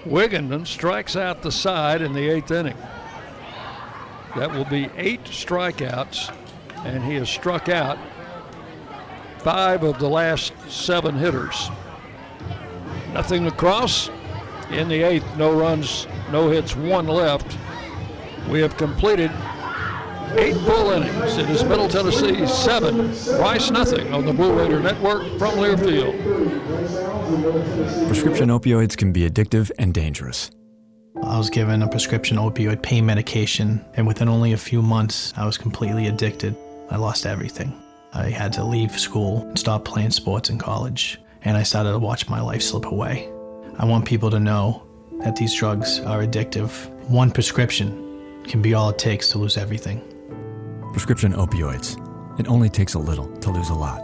Wigginton 0.04 0.64
strikes 0.64 1.16
out 1.16 1.42
the 1.42 1.50
side 1.50 2.02
in 2.02 2.12
the 2.12 2.28
eighth 2.30 2.52
inning. 2.52 2.76
That 4.36 4.52
will 4.52 4.64
be 4.66 4.88
eight 4.96 5.24
strikeouts, 5.24 6.32
and 6.84 7.02
he 7.02 7.16
has 7.16 7.28
struck 7.28 7.68
out 7.68 7.98
five 9.38 9.82
of 9.82 9.98
the 9.98 10.08
last 10.08 10.52
seven 10.68 11.16
hitters. 11.16 11.68
Nothing 13.12 13.48
across 13.48 14.08
in 14.70 14.88
the 14.88 15.02
eighth, 15.02 15.26
no 15.36 15.52
runs, 15.52 16.06
no 16.30 16.48
hits, 16.48 16.76
one 16.76 17.08
left. 17.08 17.58
We 18.48 18.60
have 18.60 18.76
completed 18.76 19.30
eight 20.36 20.56
full 20.56 20.90
innings. 20.90 21.38
It 21.38 21.48
is 21.50 21.64
Middle 21.64 21.88
Tennessee 21.88 22.46
seven, 22.46 23.08
Rice 23.38 23.70
nothing 23.70 24.12
on 24.12 24.26
the 24.26 24.32
Blue 24.32 24.52
Raider 24.52 24.80
Network 24.80 25.22
from 25.38 25.54
Learfield. 25.54 26.16
Prescription 28.06 28.48
opioids 28.48 28.96
can 28.96 29.12
be 29.12 29.28
addictive 29.28 29.70
and 29.78 29.94
dangerous. 29.94 30.50
I 31.22 31.38
was 31.38 31.50
given 31.50 31.82
a 31.82 31.88
prescription 31.88 32.36
opioid 32.36 32.82
pain 32.82 33.06
medication, 33.06 33.84
and 33.94 34.06
within 34.06 34.28
only 34.28 34.52
a 34.52 34.58
few 34.58 34.82
months, 34.82 35.32
I 35.36 35.46
was 35.46 35.56
completely 35.56 36.08
addicted. 36.08 36.56
I 36.90 36.96
lost 36.96 37.26
everything. 37.26 37.72
I 38.12 38.28
had 38.28 38.52
to 38.54 38.64
leave 38.64 38.98
school 38.98 39.42
and 39.42 39.58
stop 39.58 39.84
playing 39.84 40.10
sports 40.10 40.50
in 40.50 40.58
college, 40.58 41.18
and 41.42 41.56
I 41.56 41.62
started 41.62 41.92
to 41.92 41.98
watch 41.98 42.28
my 42.28 42.40
life 42.40 42.62
slip 42.62 42.86
away. 42.86 43.30
I 43.78 43.86
want 43.86 44.04
people 44.04 44.30
to 44.30 44.40
know 44.40 44.86
that 45.20 45.36
these 45.36 45.54
drugs 45.54 46.00
are 46.00 46.22
addictive. 46.22 46.90
One 47.08 47.30
prescription 47.30 48.11
can 48.44 48.62
be 48.62 48.74
all 48.74 48.90
it 48.90 48.98
takes 48.98 49.28
to 49.30 49.38
lose 49.38 49.56
everything. 49.56 50.00
Prescription 50.92 51.32
opioids. 51.32 51.98
It 52.38 52.48
only 52.48 52.68
takes 52.68 52.94
a 52.94 52.98
little 52.98 53.28
to 53.38 53.50
lose 53.50 53.68
a 53.68 53.74
lot. 53.74 54.00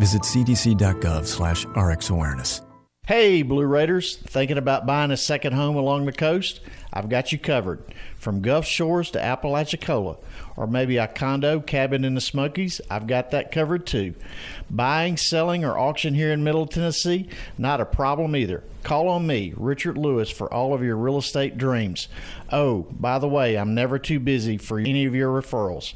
Visit 0.00 0.22
cdc.gov 0.22 1.26
slash 1.26 1.64
rxawareness. 1.66 2.60
Hey, 3.06 3.42
Blue 3.42 3.66
Raiders, 3.66 4.16
thinking 4.16 4.56
about 4.56 4.86
buying 4.86 5.10
a 5.10 5.16
second 5.16 5.52
home 5.52 5.76
along 5.76 6.06
the 6.06 6.12
coast? 6.12 6.60
I've 6.94 7.08
got 7.08 7.32
you 7.32 7.38
covered. 7.38 7.82
From 8.16 8.40
Gulf 8.40 8.64
Shores 8.64 9.10
to 9.10 9.22
Apalachicola, 9.22 10.16
or 10.56 10.68
maybe 10.68 10.96
a 10.96 11.08
condo 11.08 11.58
cabin 11.58 12.04
in 12.04 12.14
the 12.14 12.20
Smokies, 12.20 12.80
I've 12.88 13.08
got 13.08 13.32
that 13.32 13.50
covered 13.50 13.84
too. 13.84 14.14
Buying, 14.70 15.16
selling, 15.16 15.64
or 15.64 15.76
auction 15.76 16.14
here 16.14 16.30
in 16.30 16.44
Middle 16.44 16.68
Tennessee, 16.68 17.28
not 17.58 17.80
a 17.80 17.84
problem 17.84 18.36
either. 18.36 18.62
Call 18.84 19.08
on 19.08 19.26
me, 19.26 19.52
Richard 19.56 19.98
Lewis, 19.98 20.30
for 20.30 20.52
all 20.54 20.72
of 20.72 20.84
your 20.84 20.96
real 20.96 21.18
estate 21.18 21.58
dreams. 21.58 22.06
Oh, 22.52 22.86
by 22.92 23.18
the 23.18 23.28
way, 23.28 23.56
I'm 23.56 23.74
never 23.74 23.98
too 23.98 24.20
busy 24.20 24.56
for 24.56 24.78
any 24.78 25.04
of 25.04 25.16
your 25.16 25.30
referrals. 25.30 25.94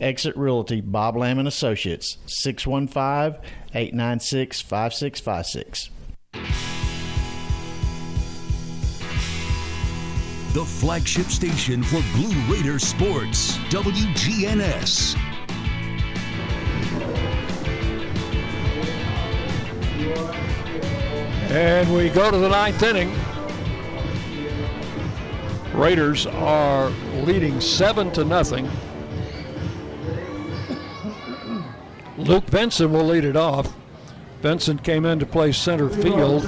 Exit 0.00 0.36
Realty, 0.36 0.80
Bob 0.80 1.16
Lamb 1.16 1.40
and 1.40 1.48
Associates, 1.48 2.18
615 2.26 3.42
896 3.74 4.60
5656. 4.60 6.75
The 10.56 10.64
flagship 10.64 11.26
station 11.26 11.82
for 11.82 12.02
Blue 12.14 12.32
Raider 12.50 12.78
sports, 12.78 13.58
WGNS. 13.68 15.14
And 21.50 21.94
we 21.94 22.08
go 22.08 22.30
to 22.30 22.38
the 22.38 22.48
ninth 22.48 22.82
inning. 22.82 23.14
Raiders 25.74 26.24
are 26.24 26.88
leading 27.26 27.60
seven 27.60 28.10
to 28.12 28.24
nothing. 28.24 28.66
Luke 32.16 32.50
Benson 32.50 32.94
will 32.94 33.04
lead 33.04 33.26
it 33.26 33.36
off. 33.36 33.76
Benson 34.40 34.78
came 34.78 35.04
in 35.04 35.18
to 35.18 35.26
play 35.26 35.52
center 35.52 35.90
field 35.90 36.46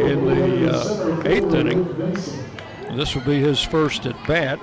in 0.00 0.24
the 0.24 0.72
uh, 0.72 1.22
eighth 1.26 1.52
inning. 1.52 2.49
This 2.96 3.14
will 3.14 3.22
be 3.22 3.40
his 3.40 3.62
first 3.62 4.06
at 4.06 4.16
bat. 4.26 4.58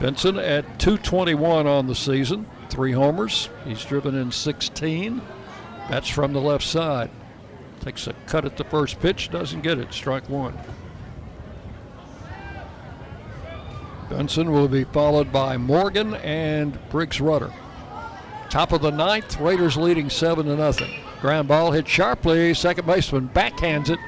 Benson 0.00 0.38
at 0.38 0.64
221 0.80 1.66
on 1.66 1.86
the 1.86 1.94
season, 1.94 2.46
three 2.70 2.92
homers. 2.92 3.50
He's 3.64 3.84
driven 3.84 4.14
in 4.16 4.32
16. 4.32 5.20
That's 5.88 6.08
from 6.08 6.32
the 6.32 6.40
left 6.40 6.64
side. 6.64 7.10
Takes 7.80 8.06
a 8.06 8.14
cut 8.26 8.44
at 8.44 8.56
the 8.56 8.64
first 8.64 9.00
pitch, 9.00 9.30
doesn't 9.30 9.62
get 9.62 9.78
it. 9.78 9.92
Strike 9.92 10.28
one. 10.28 10.58
Benson 14.08 14.52
will 14.52 14.68
be 14.68 14.84
followed 14.84 15.32
by 15.32 15.56
Morgan 15.56 16.14
and 16.16 16.78
Briggs 16.90 17.20
Rudder. 17.20 17.52
Top 18.50 18.72
of 18.72 18.82
the 18.82 18.90
ninth, 18.90 19.40
Raiders 19.40 19.76
leading 19.76 20.10
seven 20.10 20.46
to 20.46 20.56
nothing. 20.56 20.90
Ground 21.20 21.48
ball 21.48 21.72
hit 21.72 21.88
sharply. 21.88 22.52
Second 22.54 22.86
baseman 22.86 23.30
backhands 23.32 23.88
it 23.88 23.98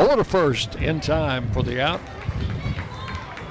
over 0.00 0.16
to 0.16 0.24
first 0.24 0.76
in 0.76 1.00
time 1.00 1.50
for 1.52 1.62
the 1.62 1.80
out. 1.80 2.00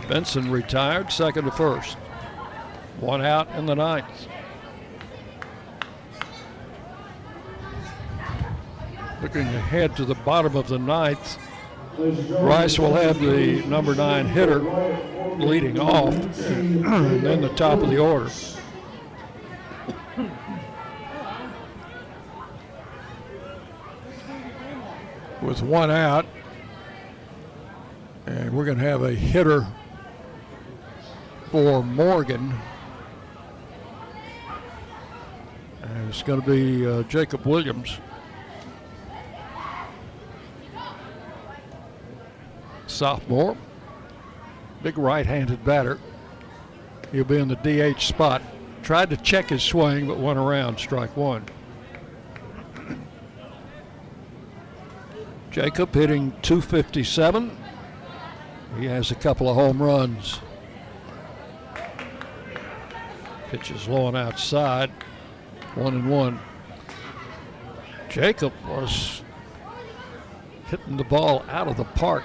Benson 0.08 0.50
retired, 0.50 1.12
second 1.12 1.46
to 1.46 1.52
first. 1.52 1.96
One 3.00 3.22
out 3.22 3.48
in 3.56 3.68
the 3.68 3.76
ninth. 3.76 4.28
Looking 9.22 9.42
ahead 9.42 9.96
to 9.98 10.06
the 10.06 10.16
bottom 10.16 10.56
of 10.56 10.68
the 10.68 10.80
ninth, 10.80 11.38
Rice 11.98 12.80
will 12.80 12.96
have 12.96 13.20
the 13.20 13.62
number 13.66 13.94
nine 13.94 14.26
hitter 14.26 14.60
leading 15.38 15.80
off, 15.80 16.16
and 16.16 17.22
then 17.22 17.42
the 17.42 17.50
top 17.50 17.84
of 17.84 17.90
the 17.90 17.98
order. 18.00 18.32
With 25.42 25.62
one 25.62 25.92
out, 25.92 26.26
and 28.26 28.54
we're 28.54 28.66
going 28.66 28.78
to 28.78 28.84
have 28.84 29.04
a 29.04 29.14
hitter 29.14 29.66
for 31.52 31.84
Morgan. 31.84 32.54
And 35.82 36.10
it's 36.10 36.24
going 36.24 36.42
to 36.42 36.48
be 36.48 36.86
uh, 36.86 37.04
Jacob 37.04 37.46
Williams. 37.46 38.00
Sophomore, 42.88 43.56
big 44.84 44.98
right 44.98 45.26
handed 45.26 45.64
batter. 45.64 46.00
He'll 47.12 47.24
be 47.24 47.38
in 47.38 47.48
the 47.48 47.56
DH 47.94 48.02
spot. 48.02 48.42
Tried 48.84 49.10
to 49.10 49.18
check 49.18 49.50
his 49.50 49.64
swing, 49.64 50.08
but 50.08 50.18
went 50.18 50.38
around, 50.38 50.78
strike 50.78 51.16
one. 51.16 51.46
Jacob 55.52 55.94
hitting 55.94 56.32
257. 56.42 57.58
He 58.78 58.86
has 58.86 59.12
a 59.12 59.16
couple 59.16 59.50
of 59.50 59.56
home 59.56 59.82
runs. 59.82 60.40
Pitch 63.50 63.72
is 63.72 63.88
low 63.88 64.08
and 64.08 64.16
outside. 64.16 64.92
One 65.76 65.96
and 65.96 66.10
one. 66.10 66.40
Jacob 68.10 68.54
was 68.68 69.24
hitting 70.68 70.98
the 70.98 71.04
ball 71.04 71.44
out 71.50 71.68
of 71.68 71.78
the 71.78 71.84
park 71.84 72.24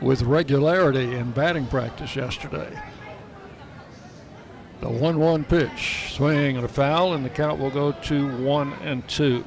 with 0.00 0.22
regularity 0.22 1.14
in 1.14 1.32
batting 1.32 1.66
practice 1.66 2.16
yesterday. 2.16 2.78
The 4.80 4.88
1 4.88 5.18
1 5.18 5.44
pitch, 5.44 6.12
swing 6.14 6.56
and 6.56 6.64
a 6.64 6.68
foul, 6.68 7.14
and 7.14 7.24
the 7.24 7.30
count 7.30 7.58
will 7.58 7.70
go 7.70 7.92
to 7.92 8.36
1 8.38 8.72
and 8.82 9.06
2. 9.08 9.44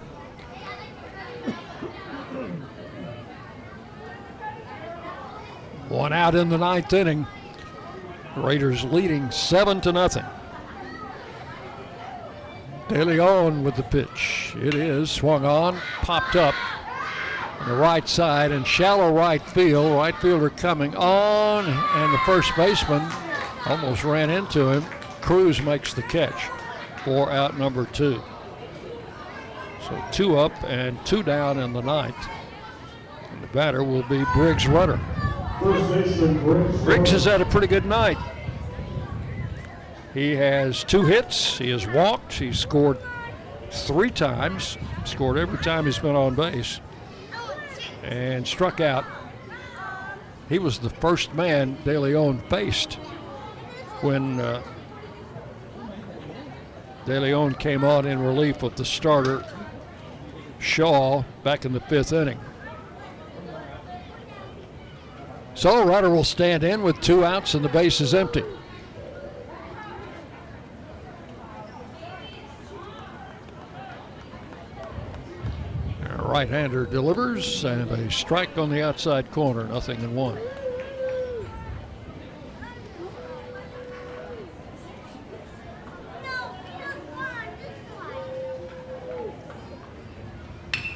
One 5.90 6.12
out 6.12 6.36
in 6.36 6.50
the 6.50 6.58
ninth 6.58 6.92
inning. 6.92 7.28
Raiders 8.36 8.84
leading 8.84 9.32
seven 9.32 9.82
to 9.82 9.92
nothing. 9.92 10.26
De 12.90 13.04
Leon 13.04 13.64
with 13.64 13.76
the 13.76 13.84
pitch. 13.84 14.54
It 14.58 14.74
is 14.74 15.12
swung 15.12 15.44
on, 15.46 15.78
popped 16.02 16.36
up 16.36 16.56
on 17.60 17.70
the 17.70 17.76
right 17.76 18.08
side 18.08 18.52
and 18.52 18.66
shallow 18.66 19.14
right 19.14 19.42
field. 19.42 19.96
Right 19.96 20.16
fielder 20.16 20.50
coming 20.50 20.96
on, 20.96 21.66
and 21.66 22.14
the 22.14 22.20
first 22.20 22.56
baseman 22.56 23.06
almost 23.66 24.04
ran 24.04 24.30
into 24.30 24.70
him. 24.70 24.84
Cruz 25.22 25.62
makes 25.62 25.94
the 25.94 26.04
catch 26.04 26.50
for 27.04 27.32
out 27.32 27.58
number 27.58 27.86
two. 27.86 28.22
So 29.88 30.04
two 30.12 30.38
up 30.38 30.52
and 30.64 31.04
two 31.06 31.24
down 31.24 31.60
in 31.60 31.74
the 31.74 31.82
ninth. 31.82 32.16
And 33.32 33.44
the 33.44 33.48
batter 33.48 33.84
will 33.84 34.04
be 34.04 34.24
Briggs 34.34 34.68
Rudder. 34.68 35.00
Briggs 35.60 37.11
has 37.11 37.26
had 37.26 37.42
a 37.42 37.45
pretty 37.45 37.68
good 37.68 37.86
night. 37.86 38.18
He 40.14 40.36
has 40.36 40.84
two 40.84 41.03
hits. 41.03 41.58
He 41.58 41.69
has 41.72 41.88
walked. 41.88 42.34
He's 42.34 42.60
scored 42.60 42.98
three 43.72 44.11
times. 44.11 44.77
Scored 45.06 45.38
every 45.38 45.58
time 45.60 45.86
he's 45.86 46.00
been 46.00 46.16
on 46.16 46.36
base. 46.36 46.80
And 48.03 48.48
struck 48.48 48.80
out. 48.80 49.06
He 50.50 50.60
was 50.60 50.80
the 50.80 50.90
first 50.90 51.34
man 51.34 51.77
De 51.84 51.98
Leon 51.98 52.40
faced 52.50 52.94
when 54.02 54.40
uh, 54.40 54.61
De 57.06 57.19
Leon 57.19 57.56
came 57.56 57.84
on 57.84 58.06
in 58.06 58.19
relief 58.19 58.64
of 58.64 58.76
the 58.76 58.86
starter 58.86 59.44
Shaw 60.60 61.24
back 61.44 61.66
in 61.66 61.74
the 61.74 61.80
fifth 61.82 62.14
inning. 62.14 62.40
So 65.58 65.84
runner 65.84 66.11
will 66.11 66.24
stand 66.24 66.64
in 66.64 66.84
with 66.84 67.02
two 67.02 67.26
outs 67.26 67.56
and 67.56 67.66
the 67.66 67.69
base 67.69 68.00
is 68.00 68.14
empty. 68.14 68.44
Right-hander 76.19 76.86
delivers 76.86 77.66
and 77.66 77.90
a 77.90 78.11
strike 78.11 78.56
on 78.60 78.69
the 78.69 78.84
outside 78.84 79.32
corner, 79.32 79.64
nothing 79.64 80.00
in 80.03 80.14
one. 80.14 80.38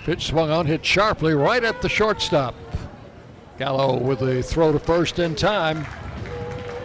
Pitch 0.03 0.27
swung 0.27 0.51
on, 0.51 0.67
hit 0.67 0.85
sharply 0.85 1.33
right 1.33 1.64
at 1.64 1.81
the 1.81 1.90
shortstop. 1.90 2.53
Gallo 3.61 3.95
with 3.95 4.22
the 4.22 4.41
throw 4.41 4.72
to 4.72 4.80
first 4.80 5.19
in 5.19 5.35
time. 5.35 5.85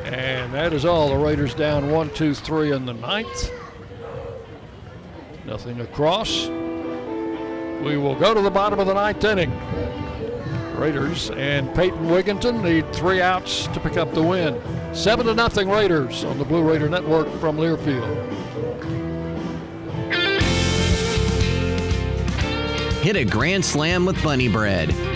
And 0.04 0.52
that 0.52 0.74
is 0.74 0.84
all. 0.84 1.08
The 1.08 1.16
Raiders 1.16 1.54
down 1.54 1.90
one, 1.90 2.10
two, 2.10 2.34
three 2.34 2.70
in 2.70 2.84
the 2.84 2.92
ninth. 2.92 3.50
Nothing 5.46 5.80
across. 5.80 6.48
We 6.48 7.96
will 7.96 8.14
go 8.14 8.34
to 8.34 8.42
the 8.42 8.50
bottom 8.50 8.78
of 8.78 8.86
the 8.86 8.92
ninth 8.92 9.24
inning. 9.24 9.50
Raiders 10.76 11.30
and 11.30 11.74
Peyton 11.74 12.08
Wigginton 12.08 12.62
need 12.62 12.92
three 12.92 13.22
outs 13.22 13.68
to 13.68 13.80
pick 13.80 13.96
up 13.96 14.12
the 14.12 14.22
win. 14.22 14.60
Seven 14.94 15.24
to 15.24 15.34
nothing 15.34 15.70
Raiders 15.70 16.24
on 16.24 16.36
the 16.36 16.44
Blue 16.44 16.62
Raider 16.62 16.90
Network 16.90 17.26
from 17.40 17.56
Learfield. 17.56 18.22
Hit 23.00 23.16
a 23.16 23.24
grand 23.24 23.64
slam 23.64 24.04
with 24.04 24.22
Bunny 24.22 24.48
Bread. 24.48 25.15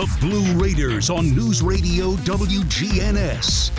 The 0.00 0.16
Blue 0.18 0.58
Raiders 0.58 1.10
on 1.10 1.34
News 1.34 1.60
Radio 1.60 2.12
WGNS. 2.12 3.70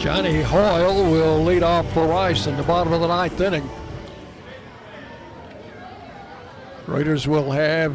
Johnny 0.00 0.42
Hoyle 0.42 1.08
will 1.08 1.44
lead 1.44 1.62
off 1.62 1.92
for 1.92 2.08
Rice 2.08 2.48
in 2.48 2.56
the 2.56 2.64
bottom 2.64 2.92
of 2.92 3.02
the 3.02 3.06
ninth 3.06 3.40
inning. 3.40 3.70
Raiders 6.88 7.28
will 7.28 7.52
have 7.52 7.92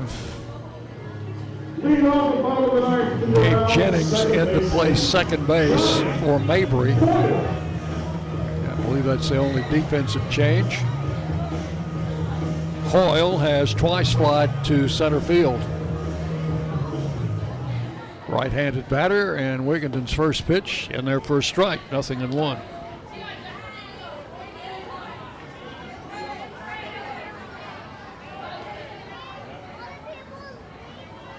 Gabe 1.82 3.68
Jennings 3.76 4.14
in 4.14 4.48
to 4.48 4.70
play 4.70 4.96
second 4.96 5.46
base 5.48 5.98
for 6.22 6.40
Mabry. 6.40 6.96
Believe 8.94 9.06
that's 9.08 9.30
the 9.30 9.38
only 9.38 9.64
defensive 9.72 10.22
change. 10.30 10.76
Hoyle 12.92 13.40
has 13.40 13.74
twice 13.74 14.14
flied 14.14 14.64
to 14.66 14.88
center 14.88 15.20
field. 15.20 15.60
Right-handed 18.28 18.88
batter 18.90 19.34
and 19.34 19.66
Wigginton's 19.66 20.14
first 20.14 20.46
pitch 20.46 20.90
and 20.92 21.08
their 21.08 21.20
first 21.20 21.50
strike, 21.50 21.80
nothing 21.92 22.22
in 22.22 22.30
one. 22.30 22.60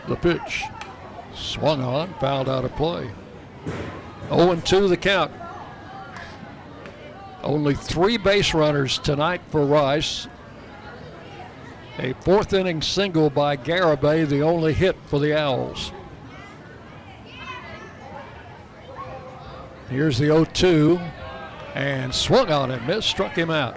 The 0.08 0.16
pitch 0.16 0.65
swung 1.36 1.84
on, 1.84 2.15
fouled 2.15 2.49
out 2.49 2.65
of 2.65 2.74
play. 2.74 3.12
0 4.28 4.57
2 4.57 4.89
the 4.89 4.97
count. 4.97 5.31
Only 7.45 7.75
three 7.75 8.17
base 8.17 8.55
runners 8.55 8.99
tonight 8.99 9.43
for 9.51 9.67
Rice. 9.67 10.29
A 11.99 12.15
fourth 12.15 12.55
inning 12.55 12.81
single 12.81 13.29
by 13.29 13.59
Garibay, 13.59 14.27
the 14.27 14.41
only 14.41 14.73
hit 14.73 14.97
for 15.07 15.19
the 15.21 15.39
Owls. 15.39 15.93
Here's 19.91 20.17
the 20.17 20.27
0 20.27 20.47
2 20.47 20.99
and 21.75 22.15
swung 22.15 22.51
on 22.51 22.71
and 22.71 22.87
missed, 22.87 23.11
struck 23.11 23.37
him 23.37 23.51
out. 23.51 23.77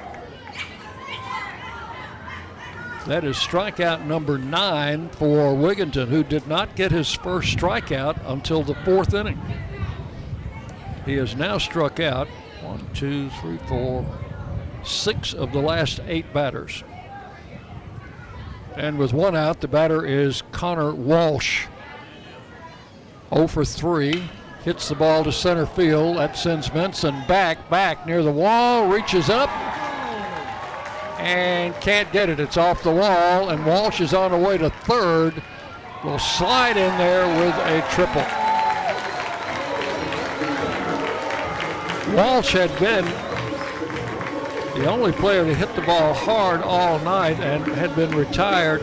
That 3.05 3.25
is 3.25 3.35
strikeout 3.35 4.05
number 4.05 4.37
nine 4.37 5.09
for 5.09 5.53
Wigginton, 5.53 6.07
who 6.07 6.23
did 6.23 6.47
not 6.47 6.75
get 6.75 6.91
his 6.91 7.13
first 7.13 7.57
strikeout 7.57 8.17
until 8.25 8.63
the 8.63 8.75
fourth 8.75 9.13
inning. 9.13 9.41
He 11.05 11.15
has 11.15 11.35
now 11.35 11.57
struck 11.57 11.99
out 11.99 12.29
one, 12.67 12.85
two, 12.93 13.29
three, 13.41 13.57
four, 13.67 14.05
six 14.83 15.33
of 15.33 15.53
the 15.53 15.59
last 15.59 16.01
eight 16.05 16.33
batters. 16.33 16.83
And 18.75 18.97
with 18.97 19.13
one 19.13 19.35
out, 19.35 19.61
the 19.61 19.67
batter 19.67 20.05
is 20.05 20.43
Connor 20.51 20.93
Walsh. 20.93 21.65
0 23.33 23.47
for 23.47 23.65
3. 23.65 24.29
Hits 24.63 24.89
the 24.89 24.95
ball 24.95 25.23
to 25.23 25.31
center 25.31 25.65
field. 25.65 26.17
That 26.17 26.37
sends 26.37 26.69
Benson 26.69 27.23
back, 27.27 27.69
back 27.69 28.05
near 28.05 28.21
the 28.21 28.31
wall, 28.31 28.87
reaches 28.87 29.29
up, 29.29 29.49
and 31.19 31.73
can't 31.81 32.11
get 32.11 32.29
it. 32.29 32.39
It's 32.39 32.57
off 32.57 32.83
the 32.83 32.91
wall, 32.91 33.49
and 33.49 33.65
Walsh 33.65 34.01
is 34.01 34.13
on 34.13 34.31
the 34.31 34.37
way 34.37 34.57
to 34.57 34.69
third. 34.69 35.41
Will 36.03 36.19
slide 36.19 36.77
in 36.77 36.97
there 36.97 37.27
with 37.39 37.55
a 37.55 37.81
triple. 37.91 38.46
Walsh 42.17 42.53
had 42.53 42.71
been 42.79 43.05
the 44.73 44.89
only 44.89 45.11
player 45.11 45.45
to 45.45 45.53
hit 45.53 45.75
the 45.75 45.83
ball 45.83 46.15
hard 46.15 46.63
all 46.63 46.97
night 47.01 47.39
and 47.39 47.63
had 47.75 47.95
been 47.95 48.09
retired 48.09 48.81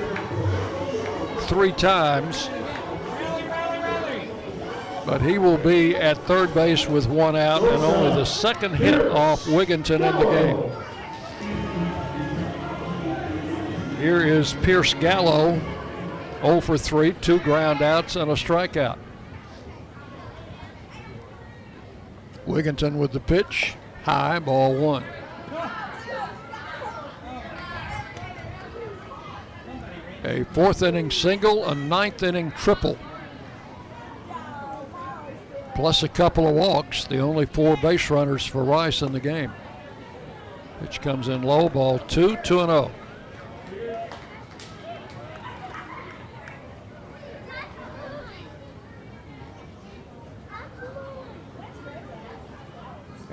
three 1.49 1.73
times. 1.73 2.49
But 5.05 5.21
he 5.21 5.39
will 5.39 5.59
be 5.59 5.97
at 5.97 6.17
third 6.29 6.55
base 6.55 6.89
with 6.89 7.09
one 7.09 7.35
out 7.35 7.65
and 7.65 7.83
only 7.83 8.15
the 8.15 8.25
second 8.25 8.77
hit 8.77 9.05
off 9.09 9.45
Wigginton 9.47 9.97
in 9.97 10.17
the 10.17 10.31
game. 10.31 10.71
Here 13.99 14.23
is 14.23 14.53
Pierce 14.63 14.95
Gallo, 14.95 15.61
0 16.41 16.61
for 16.61 16.79
3, 16.79 17.15
two 17.15 17.41
ground 17.41 17.83
outs 17.83 18.15
and 18.15 18.31
a 18.31 18.35
strikeout. 18.35 18.99
Wigginton 22.47 22.97
with 22.97 23.13
the 23.13 23.21
pitch, 23.21 23.75
high, 24.03 24.39
ball 24.39 24.75
one. 24.75 25.05
A 30.25 30.45
fourth 30.53 30.83
inning 30.83 31.11
single, 31.11 31.67
a 31.67 31.75
ninth 31.75 32.23
inning 32.23 32.51
triple. 32.53 32.99
Plus 35.75 36.03
a 36.03 36.09
couple 36.09 36.47
of 36.47 36.55
walks, 36.55 37.05
the 37.05 37.19
only 37.19 37.47
four 37.47 37.77
base 37.77 38.09
runners 38.09 38.47
for 38.47 38.65
Rice 38.65 39.03
in 39.03 39.13
the 39.13 39.21
game. 39.21 39.53
Pitch 40.81 41.01
comes 41.01 41.29
in 41.29 41.43
low, 41.43 41.69
ball 41.69 41.99
two, 41.99 42.37
2 42.45 42.61
and 42.61 42.71
0. 42.71 42.91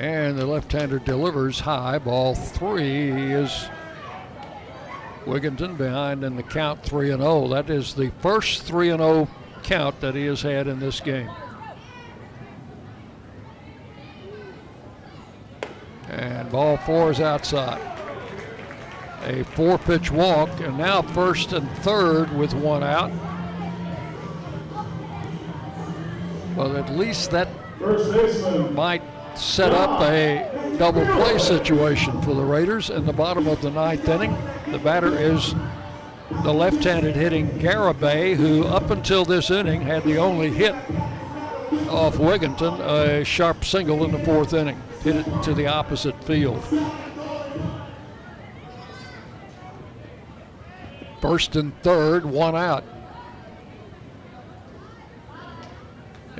And 0.01 0.35
the 0.35 0.47
left-hander 0.47 0.97
delivers 0.97 1.59
high. 1.59 1.99
Ball 1.99 2.33
three 2.33 3.11
is 3.11 3.69
Wigginton 5.25 5.77
behind 5.77 6.23
in 6.23 6.35
the 6.35 6.41
count 6.41 6.81
3 6.81 7.11
and 7.11 7.21
0. 7.21 7.49
That 7.49 7.69
is 7.69 7.93
the 7.93 8.11
first 8.19 8.63
3 8.63 8.89
and 8.89 8.99
0 8.99 9.27
count 9.61 10.01
that 10.01 10.15
he 10.15 10.25
has 10.25 10.41
had 10.41 10.65
in 10.67 10.79
this 10.79 10.99
game. 11.01 11.29
And 16.09 16.51
ball 16.51 16.77
four 16.77 17.11
is 17.11 17.21
outside. 17.21 17.79
A 19.25 19.43
four 19.43 19.77
pitch 19.77 20.09
walk, 20.09 20.49
and 20.61 20.79
now 20.79 21.03
first 21.03 21.53
and 21.53 21.69
third 21.77 22.35
with 22.35 22.55
one 22.55 22.81
out. 22.81 23.11
Well, 26.55 26.75
at 26.75 26.89
least 26.89 27.29
that 27.29 27.47
might 28.73 29.03
set 29.35 29.71
up 29.71 30.01
a 30.01 30.75
double 30.77 31.05
play 31.05 31.37
situation 31.37 32.21
for 32.21 32.33
the 32.33 32.43
Raiders 32.43 32.89
in 32.89 33.05
the 33.05 33.13
bottom 33.13 33.47
of 33.47 33.61
the 33.61 33.71
ninth 33.71 34.07
inning. 34.07 34.35
The 34.67 34.79
batter 34.79 35.17
is 35.17 35.53
the 36.43 36.53
left-handed 36.53 37.15
hitting 37.15 37.49
Garibay, 37.59 38.35
who 38.35 38.65
up 38.65 38.89
until 38.89 39.25
this 39.25 39.51
inning 39.51 39.81
had 39.81 40.03
the 40.03 40.17
only 40.17 40.49
hit 40.49 40.73
off 41.89 42.17
Wigginton, 42.17 42.79
a 42.79 43.23
sharp 43.23 43.65
single 43.65 44.03
in 44.05 44.11
the 44.11 44.19
fourth 44.19 44.53
inning, 44.53 44.81
hit 45.01 45.15
it 45.15 45.43
to 45.43 45.53
the 45.53 45.67
opposite 45.67 46.21
field. 46.23 46.63
First 51.21 51.55
and 51.55 51.79
third, 51.83 52.25
one 52.25 52.55
out. 52.55 52.83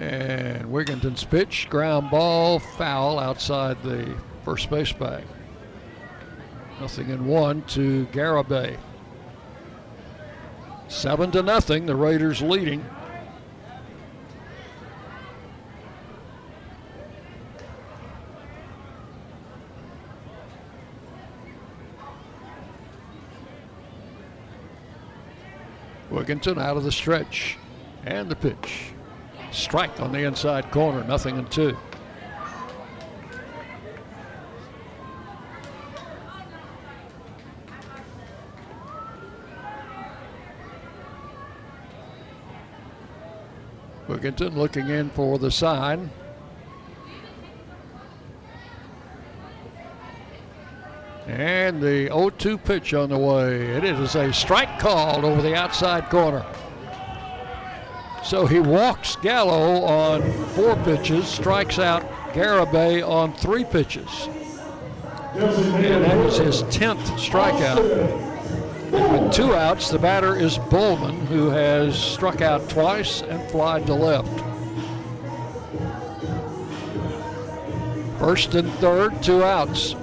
And 0.02 0.72
Wigginton's 0.72 1.24
pitch, 1.24 1.68
ground 1.70 2.10
ball, 2.10 2.58
foul 2.58 3.20
outside 3.20 3.84
the 3.84 4.18
first 4.44 4.68
base 4.68 4.92
bag. 4.92 5.24
Nothing 6.80 7.12
in 7.12 7.28
one 7.28 7.62
to 7.68 8.08
Garibay. 8.08 8.78
Seven 10.88 11.30
to 11.34 11.44
nothing, 11.44 11.86
the 11.86 11.96
Raiders 11.96 12.42
leading. 12.42 12.84
Wigginton 26.10 26.60
out 26.60 26.76
of 26.76 26.84
the 26.84 26.92
stretch. 26.92 27.60
And 28.04 28.30
the 28.30 28.36
pitch. 28.36 28.91
Strike 29.52 30.00
on 30.00 30.12
the 30.12 30.20
inside 30.20 30.72
corner, 30.72 31.04
nothing 31.04 31.38
in 31.38 31.46
two. 31.48 31.78
Wigginton 44.08 44.56
looking 44.56 44.90
in 44.90 45.10
for 45.10 45.40
the 45.40 45.50
sign. 45.50 46.10
And 51.28 51.82
the 51.82 52.08
0 52.08 52.30
2 52.32 52.58
pitch 52.58 52.94
on 52.94 53.10
the 53.10 53.18
way. 53.18 53.68
It 53.72 53.84
is 53.84 54.16
a 54.16 54.34
strike 54.34 54.80
called 54.80 55.24
over 55.24 55.42
the 55.42 55.56
outside 55.56 56.10
corner. 56.10 56.46
So 58.24 58.46
he 58.46 58.60
walks 58.60 59.16
Gallo 59.18 59.84
on 59.84 60.22
four 60.50 60.76
pitches, 60.84 61.28
strikes 61.28 61.80
out 61.80 62.04
Garibay 62.34 63.08
on 63.08 63.34
three 63.34 63.64
pitches. 63.64 64.28
And 65.34 66.24
was 66.24 66.38
his 66.38 66.64
10th 66.64 67.04
strikeout. 67.18 67.80
And 68.94 69.24
with 69.26 69.34
two 69.34 69.56
outs, 69.56 69.90
the 69.90 70.00
batter 70.00 70.36
is 70.36 70.58
Bullman, 70.58 71.26
who 71.28 71.50
has 71.50 71.98
struck 71.98 72.42
out 72.42 72.70
twice 72.70 73.22
and 73.22 73.50
flied 73.50 73.86
to 73.88 73.94
left. 73.94 74.40
First 78.20 78.54
and 78.54 78.72
third, 78.74 79.24
two 79.24 79.44
outs. 79.44 79.96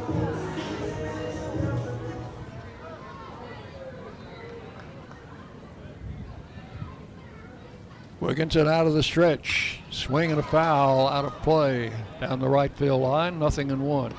Wigginton 8.20 8.66
out 8.66 8.86
of 8.86 8.94
the 8.94 9.02
stretch, 9.02 9.78
swinging 9.90 10.38
a 10.38 10.42
foul 10.42 11.06
out 11.06 11.24
of 11.24 11.40
play 11.42 11.92
down 12.20 12.40
the 12.40 12.48
right 12.48 12.76
field 12.76 13.00
line, 13.00 13.38
nothing 13.38 13.70
in 13.70 13.80
one. 13.80 14.12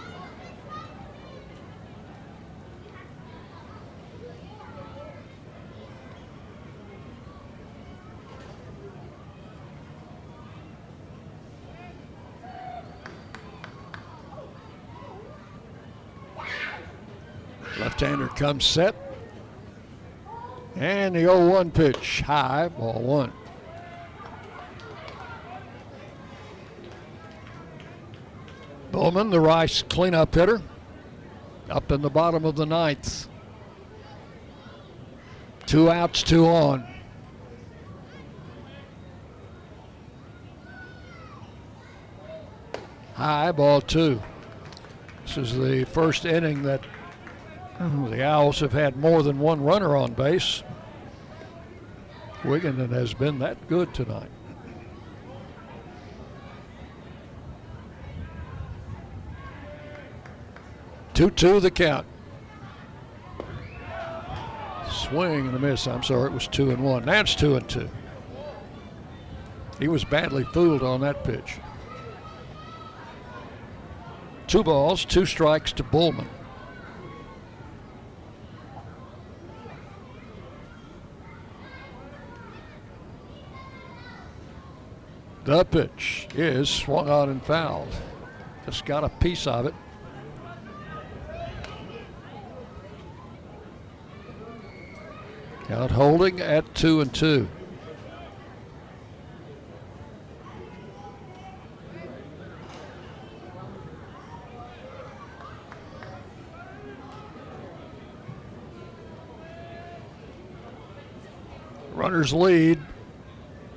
Left-hander 17.79 18.27
comes 18.29 18.65
set. 18.65 18.95
And 20.75 21.15
the 21.15 21.23
0-1 21.23 21.73
pitch, 21.73 22.21
high, 22.21 22.69
ball 22.69 23.01
one. 23.01 23.33
Bowman, 28.91 29.29
the 29.29 29.39
Rice 29.39 29.83
cleanup 29.83 30.33
hitter, 30.33 30.61
up 31.69 31.91
in 31.91 32.01
the 32.01 32.09
bottom 32.09 32.45
of 32.45 32.55
the 32.55 32.65
ninth. 32.65 33.27
Two 35.65 35.91
outs, 35.91 36.23
two 36.23 36.47
on. 36.47 36.87
High 43.13 43.51
ball 43.51 43.81
two. 43.81 44.21
This 45.25 45.37
is 45.37 45.57
the 45.57 45.83
first 45.83 46.25
inning 46.25 46.63
that 46.63 46.81
oh, 47.79 48.09
the 48.09 48.23
Owls 48.23 48.61
have 48.61 48.71
had 48.71 48.95
more 48.95 49.21
than 49.21 49.39
one 49.39 49.61
runner 49.61 49.95
on 49.95 50.13
base. 50.13 50.63
Wigginton 52.43 52.91
has 52.91 53.13
been 53.13 53.37
that 53.39 53.67
good 53.67 53.93
tonight. 53.93 54.31
Two 61.19 61.29
two 61.29 61.59
the 61.59 61.69
count. 61.69 62.07
Swing 64.89 65.47
and 65.47 65.53
a 65.53 65.59
miss. 65.59 65.85
I'm 65.85 66.01
sorry, 66.01 66.27
it 66.27 66.33
was 66.33 66.47
two 66.47 66.71
and 66.71 66.81
one. 66.81 67.03
Now 67.03 67.19
it's 67.19 67.35
two 67.35 67.57
and 67.57 67.67
two. 67.67 67.89
He 69.79 69.89
was 69.89 70.05
badly 70.05 70.45
fooled 70.45 70.81
on 70.81 71.01
that 71.01 71.25
pitch. 71.25 71.57
Two 74.47 74.63
balls, 74.63 75.03
two 75.03 75.25
strikes 75.25 75.73
to 75.73 75.83
Bullman. 75.83 76.29
The 85.43 85.65
pitch 85.65 86.29
is 86.33 86.69
swung 86.69 87.09
on 87.09 87.27
and 87.27 87.43
fouled. 87.43 87.93
Just 88.65 88.85
got 88.85 89.03
a 89.03 89.09
piece 89.09 89.47
of 89.47 89.65
it. 89.65 89.73
Count 95.69 95.91
holding 95.91 96.41
at 96.41 96.73
two 96.73 96.99
and 96.99 97.13
two. 97.13 97.47
Runners 111.93 112.33
lead 112.33 112.79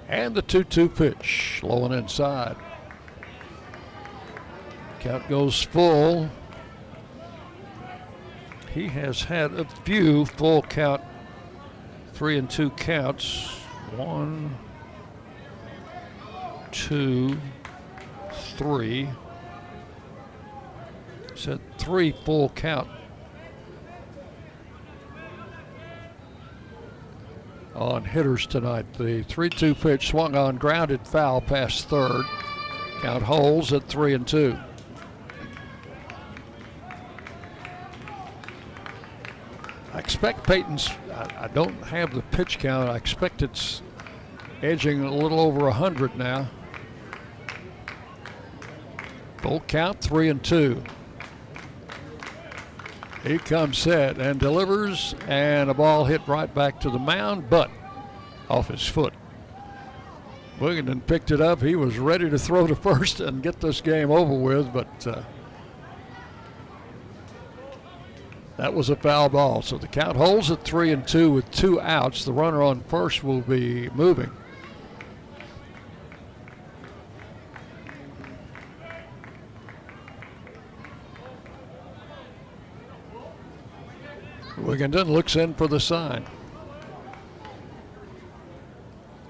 and 0.08 0.34
the 0.34 0.40
2 0.40 0.64
2 0.64 0.88
pitch, 0.88 1.60
low 1.62 1.84
and 1.84 1.92
inside. 1.92 2.56
Count 5.00 5.28
goes 5.28 5.62
full. 5.62 6.30
He 8.72 8.88
has 8.88 9.24
had 9.24 9.52
a 9.52 9.66
few 9.84 10.24
full 10.24 10.62
count 10.62 11.02
three 12.12 12.38
and 12.38 12.48
two 12.48 12.70
counts. 12.70 13.48
One, 13.96 14.56
two, 16.70 17.38
three. 18.56 19.08
Said 21.34 21.60
three 21.78 22.12
full 22.24 22.50
count. 22.50 22.88
On 27.74 28.04
hitters 28.04 28.46
tonight, 28.46 28.92
the 28.94 29.22
3 29.24 29.48
2 29.48 29.74
pitch 29.74 30.08
swung 30.08 30.36
on, 30.36 30.56
grounded 30.56 31.06
foul 31.06 31.40
past 31.40 31.88
third. 31.88 32.24
Count 33.00 33.24
holes 33.24 33.72
at 33.72 33.88
three 33.88 34.14
and 34.14 34.28
two. 34.28 34.56
I 39.92 39.98
expect 39.98 40.46
Peyton's. 40.46 40.90
I, 41.12 41.44
I 41.44 41.48
don't 41.48 41.82
have 41.84 42.14
the 42.14 42.22
pitch 42.22 42.58
count. 42.58 42.88
I 42.88 42.96
expect 42.96 43.42
it's 43.42 43.82
edging 44.62 45.04
a 45.04 45.12
little 45.12 45.40
over 45.40 45.64
100 45.64 46.16
now. 46.16 46.48
Full 49.38 49.60
count, 49.60 50.00
three 50.00 50.28
and 50.28 50.42
two. 50.42 50.82
He 53.24 53.38
comes 53.38 53.78
set 53.78 54.18
and 54.18 54.40
delivers, 54.40 55.14
and 55.28 55.70
a 55.70 55.74
ball 55.74 56.04
hit 56.04 56.26
right 56.26 56.52
back 56.52 56.80
to 56.80 56.90
the 56.90 56.98
mound, 56.98 57.48
but 57.48 57.70
off 58.48 58.68
his 58.68 58.86
foot. 58.86 59.14
Wigginton 60.58 61.06
picked 61.06 61.30
it 61.30 61.40
up. 61.40 61.60
He 61.62 61.74
was 61.76 61.98
ready 61.98 62.30
to 62.30 62.38
throw 62.38 62.66
to 62.66 62.76
first 62.76 63.20
and 63.20 63.42
get 63.42 63.60
this 63.60 63.80
game 63.80 64.10
over 64.10 64.34
with, 64.34 64.72
but 64.72 65.06
uh, 65.06 65.22
that 68.56 68.74
was 68.74 68.90
a 68.90 68.96
foul 68.96 69.28
ball. 69.28 69.62
So 69.62 69.78
the 69.78 69.88
count 69.88 70.16
holds 70.16 70.50
at 70.50 70.62
three 70.62 70.92
and 70.92 71.06
two 71.06 71.30
with 71.30 71.50
two 71.50 71.80
outs. 71.80 72.24
The 72.24 72.32
runner 72.32 72.62
on 72.62 72.82
first 72.82 73.24
will 73.24 73.40
be 73.40 73.88
moving. 73.90 74.30
Wigginton 84.56 85.08
looks 85.08 85.34
in 85.34 85.54
for 85.54 85.66
the 85.66 85.80
sign. 85.80 86.24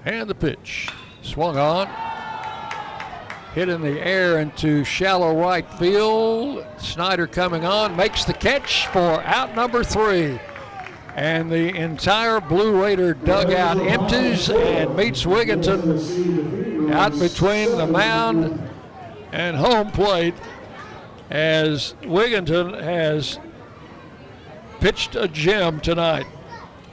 And 0.05 0.29
the 0.29 0.35
pitch. 0.35 0.89
Swung 1.21 1.57
on. 1.57 1.87
Hit 3.53 3.69
in 3.69 3.81
the 3.81 3.99
air 4.03 4.39
into 4.39 4.83
shallow 4.83 5.39
right 5.39 5.71
field. 5.73 6.65
Snyder 6.79 7.27
coming 7.27 7.63
on, 7.65 7.95
makes 7.95 8.25
the 8.25 8.33
catch 8.33 8.87
for 8.87 9.21
out 9.23 9.55
number 9.55 9.83
three. 9.83 10.39
And 11.15 11.51
the 11.51 11.75
entire 11.75 12.41
Blue 12.41 12.81
Raider 12.81 13.13
dugout 13.13 13.77
empties 13.77 14.49
and 14.49 14.95
meets 14.95 15.23
Wigginton 15.23 16.91
out 16.91 17.17
between 17.19 17.77
the 17.77 17.85
mound 17.85 18.59
and 19.31 19.55
home 19.55 19.91
plate 19.91 20.33
as 21.29 21.93
Wigginton 22.01 22.81
has 22.81 23.37
pitched 24.79 25.15
a 25.15 25.27
gem 25.27 25.79
tonight. 25.79 26.25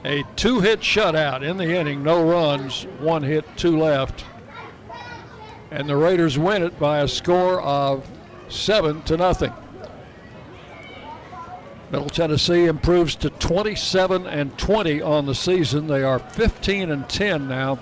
A 0.05 0.23
two 0.35 0.59
hit 0.59 0.81
shutout 0.81 1.41
in 1.41 1.57
the 1.57 1.75
inning, 1.75 2.03
no 2.03 2.23
runs, 2.23 2.83
one 2.99 3.23
hit, 3.23 3.45
two 3.57 3.79
left. 3.79 4.25
And 5.71 5.87
the 5.87 5.95
Raiders 5.95 6.37
win 6.37 6.63
it 6.63 6.77
by 6.77 6.99
a 6.99 7.07
score 7.07 7.61
of 7.61 8.07
seven 8.49 9.01
to 9.03 9.17
nothing. 9.17 9.53
Middle 11.91 12.09
Tennessee 12.09 12.65
improves 12.65 13.15
to 13.15 13.29
27 13.29 14.27
and 14.27 14.57
20 14.57 15.01
on 15.01 15.25
the 15.25 15.35
season. 15.35 15.87
They 15.87 16.03
are 16.03 16.19
15 16.19 16.91
and 16.91 17.09
10 17.09 17.47
now 17.47 17.79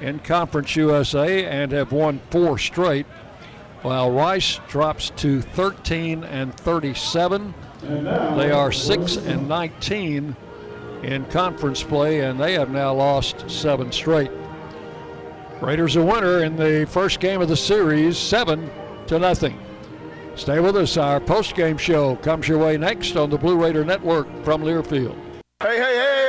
in 0.00 0.18
Conference 0.20 0.76
USA 0.76 1.46
and 1.46 1.72
have 1.72 1.92
won 1.92 2.20
four 2.30 2.58
straight, 2.58 3.06
while 3.82 4.10
Rice 4.10 4.60
drops 4.68 5.10
to 5.16 5.40
13 5.40 6.24
and 6.24 6.54
37. 6.54 7.54
They 7.82 8.50
are 8.50 8.72
6 8.72 9.16
and 9.16 9.48
19 9.48 10.36
in 11.02 11.24
conference 11.26 11.82
play, 11.82 12.20
and 12.20 12.40
they 12.40 12.52
have 12.52 12.70
now 12.70 12.94
lost 12.94 13.50
seven 13.50 13.90
straight. 13.90 14.30
Raiders 15.62 15.94
a 15.94 16.02
winner 16.02 16.42
in 16.42 16.56
the 16.56 16.88
first 16.90 17.20
game 17.20 17.40
of 17.40 17.48
the 17.48 17.56
series, 17.56 18.18
seven 18.18 18.68
to 19.06 19.20
nothing. 19.20 19.56
Stay 20.34 20.58
with 20.58 20.76
us. 20.76 20.96
Our 20.96 21.20
post-game 21.20 21.78
show 21.78 22.16
comes 22.16 22.48
your 22.48 22.58
way 22.58 22.76
next 22.76 23.14
on 23.14 23.30
the 23.30 23.38
Blue 23.38 23.56
Raider 23.56 23.84
Network 23.84 24.26
from 24.44 24.62
Learfield. 24.62 25.16
Hey, 25.62 25.76
hey, 25.76 25.94
hey! 25.94 26.21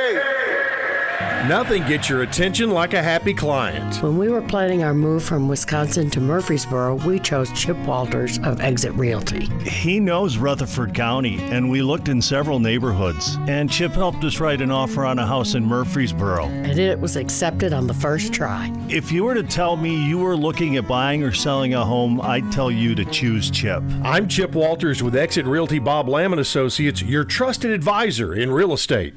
Nothing 1.48 1.86
gets 1.86 2.08
your 2.08 2.22
attention 2.22 2.70
like 2.70 2.94
a 2.94 3.02
happy 3.02 3.34
client. 3.34 4.02
When 4.02 4.16
we 4.16 4.30
were 4.30 4.40
planning 4.40 4.82
our 4.82 4.94
move 4.94 5.22
from 5.22 5.46
Wisconsin 5.46 6.08
to 6.08 6.20
Murfreesboro, 6.20 6.94
we 7.06 7.18
chose 7.18 7.52
Chip 7.52 7.76
Walters 7.80 8.38
of 8.38 8.62
Exit 8.62 8.92
Realty. 8.94 9.50
He 9.68 10.00
knows 10.00 10.38
Rutherford 10.38 10.94
County, 10.94 11.36
and 11.42 11.70
we 11.70 11.82
looked 11.82 12.08
in 12.08 12.22
several 12.22 12.60
neighborhoods. 12.60 13.36
And 13.46 13.70
Chip 13.70 13.92
helped 13.92 14.24
us 14.24 14.40
write 14.40 14.62
an 14.62 14.70
offer 14.70 15.04
on 15.04 15.18
a 15.18 15.26
house 15.26 15.54
in 15.54 15.66
Murfreesboro. 15.66 16.46
And 16.46 16.78
it 16.78 16.98
was 16.98 17.16
accepted 17.16 17.74
on 17.74 17.88
the 17.88 17.92
first 17.92 18.32
try. 18.32 18.72
If 18.88 19.12
you 19.12 19.24
were 19.24 19.34
to 19.34 19.42
tell 19.42 19.76
me 19.76 20.02
you 20.02 20.16
were 20.16 20.38
looking 20.38 20.76
at 20.78 20.88
buying 20.88 21.22
or 21.22 21.32
selling 21.32 21.74
a 21.74 21.84
home, 21.84 22.22
I'd 22.22 22.50
tell 22.52 22.70
you 22.70 22.94
to 22.94 23.04
choose 23.04 23.50
Chip. 23.50 23.82
I'm 24.02 24.28
Chip 24.28 24.52
Walters 24.52 25.02
with 25.02 25.14
Exit 25.14 25.44
Realty 25.44 25.78
Bob 25.78 26.08
Lamb 26.08 26.32
and 26.32 26.40
Associates, 26.40 27.02
your 27.02 27.24
trusted 27.24 27.70
advisor 27.70 28.32
in 28.32 28.50
real 28.50 28.72
estate. 28.72 29.16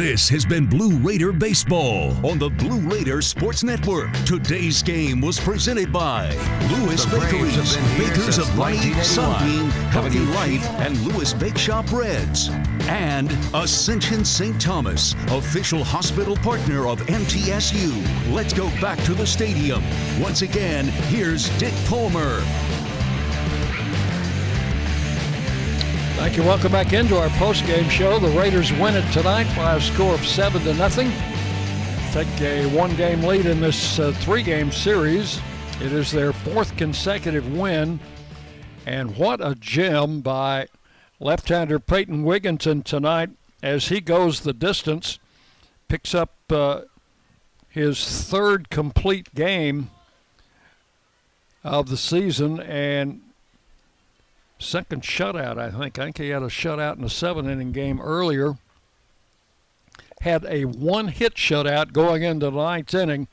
This 0.00 0.30
has 0.30 0.46
been 0.46 0.64
Blue 0.64 0.96
Raider 0.96 1.30
Baseball 1.30 2.12
on 2.26 2.38
the 2.38 2.48
Blue 2.48 2.80
Raider 2.88 3.20
Sports 3.20 3.62
Network. 3.62 4.10
Today's 4.24 4.82
game 4.82 5.20
was 5.20 5.38
presented 5.38 5.92
by 5.92 6.30
Lewis 6.70 7.04
The 7.04 7.18
Bakeries, 7.18 7.74
have 7.74 7.98
been 7.98 8.06
here 8.06 8.08
Bakers 8.08 8.38
of 8.38 8.58
1981. 8.58 9.04
Sunbeam, 9.04 9.70
Healthy 9.90 10.20
Life, 10.20 10.66
and 10.80 10.98
Lewis 11.02 11.34
Bake 11.34 11.58
Shop 11.58 11.84
Reds. 11.92 12.48
And 12.88 13.30
Ascension 13.52 14.24
St. 14.24 14.58
Thomas, 14.58 15.14
official 15.28 15.84
hospital 15.84 16.36
partner 16.36 16.88
of 16.88 17.00
MTSU. 17.02 18.32
Let's 18.32 18.54
go 18.54 18.70
back 18.80 18.98
to 19.04 19.12
the 19.12 19.26
stadium. 19.26 19.84
Once 20.18 20.40
again, 20.40 20.86
here's 21.10 21.50
Dick 21.58 21.74
Palmer. 21.84 22.42
Thank 26.20 26.36
you. 26.36 26.42
Welcome 26.42 26.70
back 26.70 26.92
into 26.92 27.16
our 27.16 27.30
post-game 27.30 27.88
show. 27.88 28.18
The 28.18 28.28
Raiders 28.38 28.74
win 28.74 28.94
it 28.94 29.10
tonight 29.10 29.50
by 29.56 29.76
a 29.76 29.80
score 29.80 30.12
of 30.12 30.26
seven 30.26 30.62
to 30.64 30.74
nothing. 30.74 31.10
Take 32.12 32.28
a 32.42 32.66
one-game 32.76 33.22
lead 33.22 33.46
in 33.46 33.58
this 33.58 33.98
uh, 33.98 34.12
three-game 34.12 34.70
series. 34.70 35.40
It 35.80 35.92
is 35.92 36.12
their 36.12 36.34
fourth 36.34 36.76
consecutive 36.76 37.50
win, 37.56 38.00
and 38.84 39.16
what 39.16 39.40
a 39.40 39.54
gem 39.54 40.20
by 40.20 40.68
left-hander 41.20 41.78
Peyton 41.78 42.22
Wigginton 42.22 42.84
tonight 42.84 43.30
as 43.62 43.88
he 43.88 44.02
goes 44.02 44.40
the 44.40 44.52
distance, 44.52 45.18
picks 45.88 46.14
up 46.14 46.34
uh, 46.50 46.82
his 47.70 48.24
third 48.24 48.68
complete 48.68 49.34
game 49.34 49.90
of 51.64 51.88
the 51.88 51.96
season, 51.96 52.60
and 52.60 53.22
second 54.60 55.02
shutout, 55.02 55.58
I 55.58 55.70
think. 55.70 55.98
I 55.98 56.04
think 56.04 56.18
he 56.18 56.28
had 56.28 56.42
a 56.42 56.46
shutout 56.46 56.98
in 56.98 57.04
a 57.04 57.08
seven 57.08 57.48
inning 57.48 57.72
game 57.72 58.00
earlier. 58.00 58.58
Had 60.20 60.44
a 60.48 60.66
one 60.66 61.08
hit 61.08 61.34
shutout 61.34 61.92
going 61.92 62.22
into 62.22 62.50
the 62.50 62.62
ninth 62.62 62.94
inning 62.94 63.26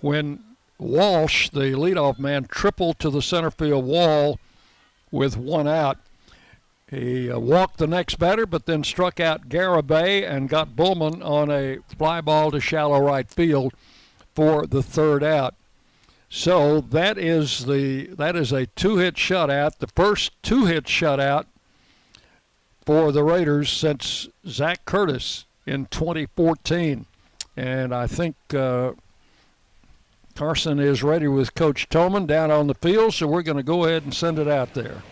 when 0.00 0.44
Walsh, 0.78 1.48
the 1.48 1.72
leadoff 1.72 2.18
man, 2.18 2.44
tripled 2.44 2.98
to 2.98 3.10
the 3.10 3.22
center 3.22 3.50
field 3.50 3.86
wall 3.86 4.38
with 5.10 5.36
one 5.36 5.66
out. 5.66 5.98
He 6.90 7.30
uh, 7.30 7.38
walked 7.38 7.78
the 7.78 7.86
next 7.86 8.16
batter, 8.16 8.44
but 8.44 8.66
then 8.66 8.84
struck 8.84 9.18
out 9.18 9.48
Garibay 9.48 10.28
and 10.28 10.48
got 10.48 10.76
Bullman 10.76 11.22
on 11.22 11.50
a 11.50 11.78
fly 11.96 12.20
ball 12.20 12.50
to 12.50 12.60
shallow 12.60 13.00
right 13.00 13.28
field 13.28 13.72
for 14.34 14.66
the 14.66 14.82
third 14.82 15.24
out. 15.24 15.54
So 16.36 16.80
that 16.80 17.16
is 17.16 17.64
the 17.64 18.06
that 18.06 18.34
is 18.34 18.50
a 18.50 18.66
two-hit 18.66 19.14
shutout, 19.14 19.78
the 19.78 19.86
first 19.86 20.32
two-hit 20.42 20.86
shutout 20.86 21.44
for 22.84 23.12
the 23.12 23.22
Raiders 23.22 23.70
since 23.70 24.26
Zach 24.44 24.84
Curtis 24.84 25.44
in 25.64 25.86
2014, 25.86 27.06
and 27.56 27.94
I 27.94 28.08
think 28.08 28.34
uh, 28.52 28.94
Carson 30.34 30.80
is 30.80 31.04
ready 31.04 31.28
with 31.28 31.54
Coach 31.54 31.88
Toman 31.88 32.26
down 32.26 32.50
on 32.50 32.66
the 32.66 32.74
field, 32.74 33.14
so 33.14 33.28
we're 33.28 33.42
going 33.42 33.56
to 33.56 33.62
go 33.62 33.84
ahead 33.84 34.02
and 34.02 34.12
send 34.12 34.40
it 34.40 34.48
out 34.48 34.74
there. 34.74 35.04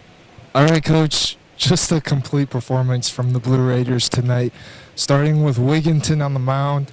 All 0.56 0.64
right, 0.64 0.82
Coach. 0.82 1.36
Just 1.56 1.92
a 1.92 2.00
complete 2.00 2.50
performance 2.50 3.08
from 3.08 3.32
the 3.32 3.38
Blue 3.38 3.64
Raiders 3.64 4.08
tonight, 4.08 4.52
starting 4.96 5.44
with 5.44 5.56
Wigginton 5.56 6.20
on 6.20 6.34
the 6.34 6.40
mound, 6.40 6.90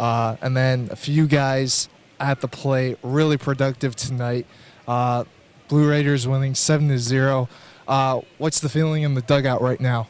uh, 0.00 0.34
and 0.42 0.56
then 0.56 0.88
a 0.90 0.96
few 0.96 1.28
guys 1.28 1.88
at 2.20 2.40
the 2.40 2.48
plate. 2.48 2.98
Really 3.02 3.36
productive 3.36 3.96
tonight. 3.96 4.46
Uh, 4.86 5.24
Blue 5.68 5.88
Raiders 5.88 6.26
winning 6.26 6.54
seven 6.54 6.88
to 6.88 6.98
zero. 6.98 7.48
Uh, 7.86 8.20
what's 8.38 8.60
the 8.60 8.68
feeling 8.68 9.02
in 9.02 9.14
the 9.14 9.22
dugout 9.22 9.62
right 9.62 9.80
now? 9.80 10.08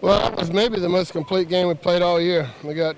Well, 0.00 0.20
that 0.20 0.38
was 0.38 0.52
maybe 0.52 0.78
the 0.78 0.88
most 0.88 1.12
complete 1.12 1.48
game 1.48 1.68
we 1.68 1.74
played 1.74 2.02
all 2.02 2.20
year. 2.20 2.50
We 2.62 2.74
got 2.74 2.96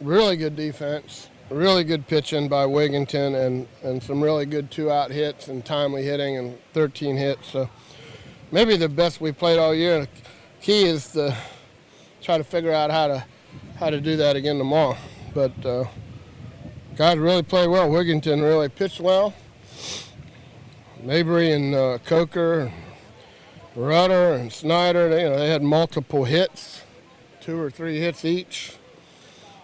really 0.00 0.36
good 0.36 0.56
defense, 0.56 1.30
really 1.48 1.84
good 1.84 2.06
pitching 2.06 2.48
by 2.48 2.66
Wigginton, 2.66 3.46
and, 3.46 3.66
and 3.82 4.02
some 4.02 4.22
really 4.22 4.44
good 4.44 4.70
two 4.70 4.90
out 4.90 5.10
hits 5.10 5.48
and 5.48 5.64
timely 5.64 6.02
hitting 6.02 6.36
and 6.36 6.58
13 6.74 7.16
hits. 7.16 7.48
So 7.48 7.68
maybe 8.52 8.76
the 8.76 8.88
best 8.88 9.20
we 9.20 9.32
played 9.32 9.58
all 9.58 9.74
year. 9.74 10.00
The 10.00 10.08
key 10.60 10.84
is 10.84 11.08
to 11.12 11.34
try 12.20 12.38
to 12.38 12.44
figure 12.44 12.72
out 12.72 12.90
how 12.90 13.06
to 13.08 13.24
how 13.76 13.90
to 13.90 14.00
do 14.00 14.16
that 14.16 14.36
again 14.36 14.58
tomorrow. 14.58 14.96
But 15.34 15.52
uh, 15.64 15.84
guys 16.96 17.18
really 17.18 17.42
played 17.42 17.68
well. 17.68 17.88
Wigginton 17.88 18.42
really 18.42 18.68
pitched 18.68 19.00
well. 19.00 19.34
Mabry 21.02 21.52
and 21.52 21.74
uh, 21.74 21.98
Coker, 22.04 22.72
Rudder 23.74 24.34
and 24.34 24.52
Snyder, 24.52 25.08
they, 25.08 25.22
you 25.22 25.28
know, 25.28 25.38
they 25.38 25.48
had 25.48 25.62
multiple 25.62 26.24
hits, 26.24 26.82
two 27.40 27.60
or 27.60 27.70
three 27.70 27.98
hits 27.98 28.24
each. 28.24 28.76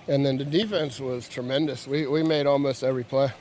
And 0.09 0.27
then 0.27 0.39
the 0.39 0.45
defense 0.45 0.99
was 0.99 1.29
tremendous. 1.29 1.87
We, 1.87 2.07
we 2.07 2.23
made 2.23 2.47
almost 2.47 2.83
every 2.83 3.05
play. 3.05 3.33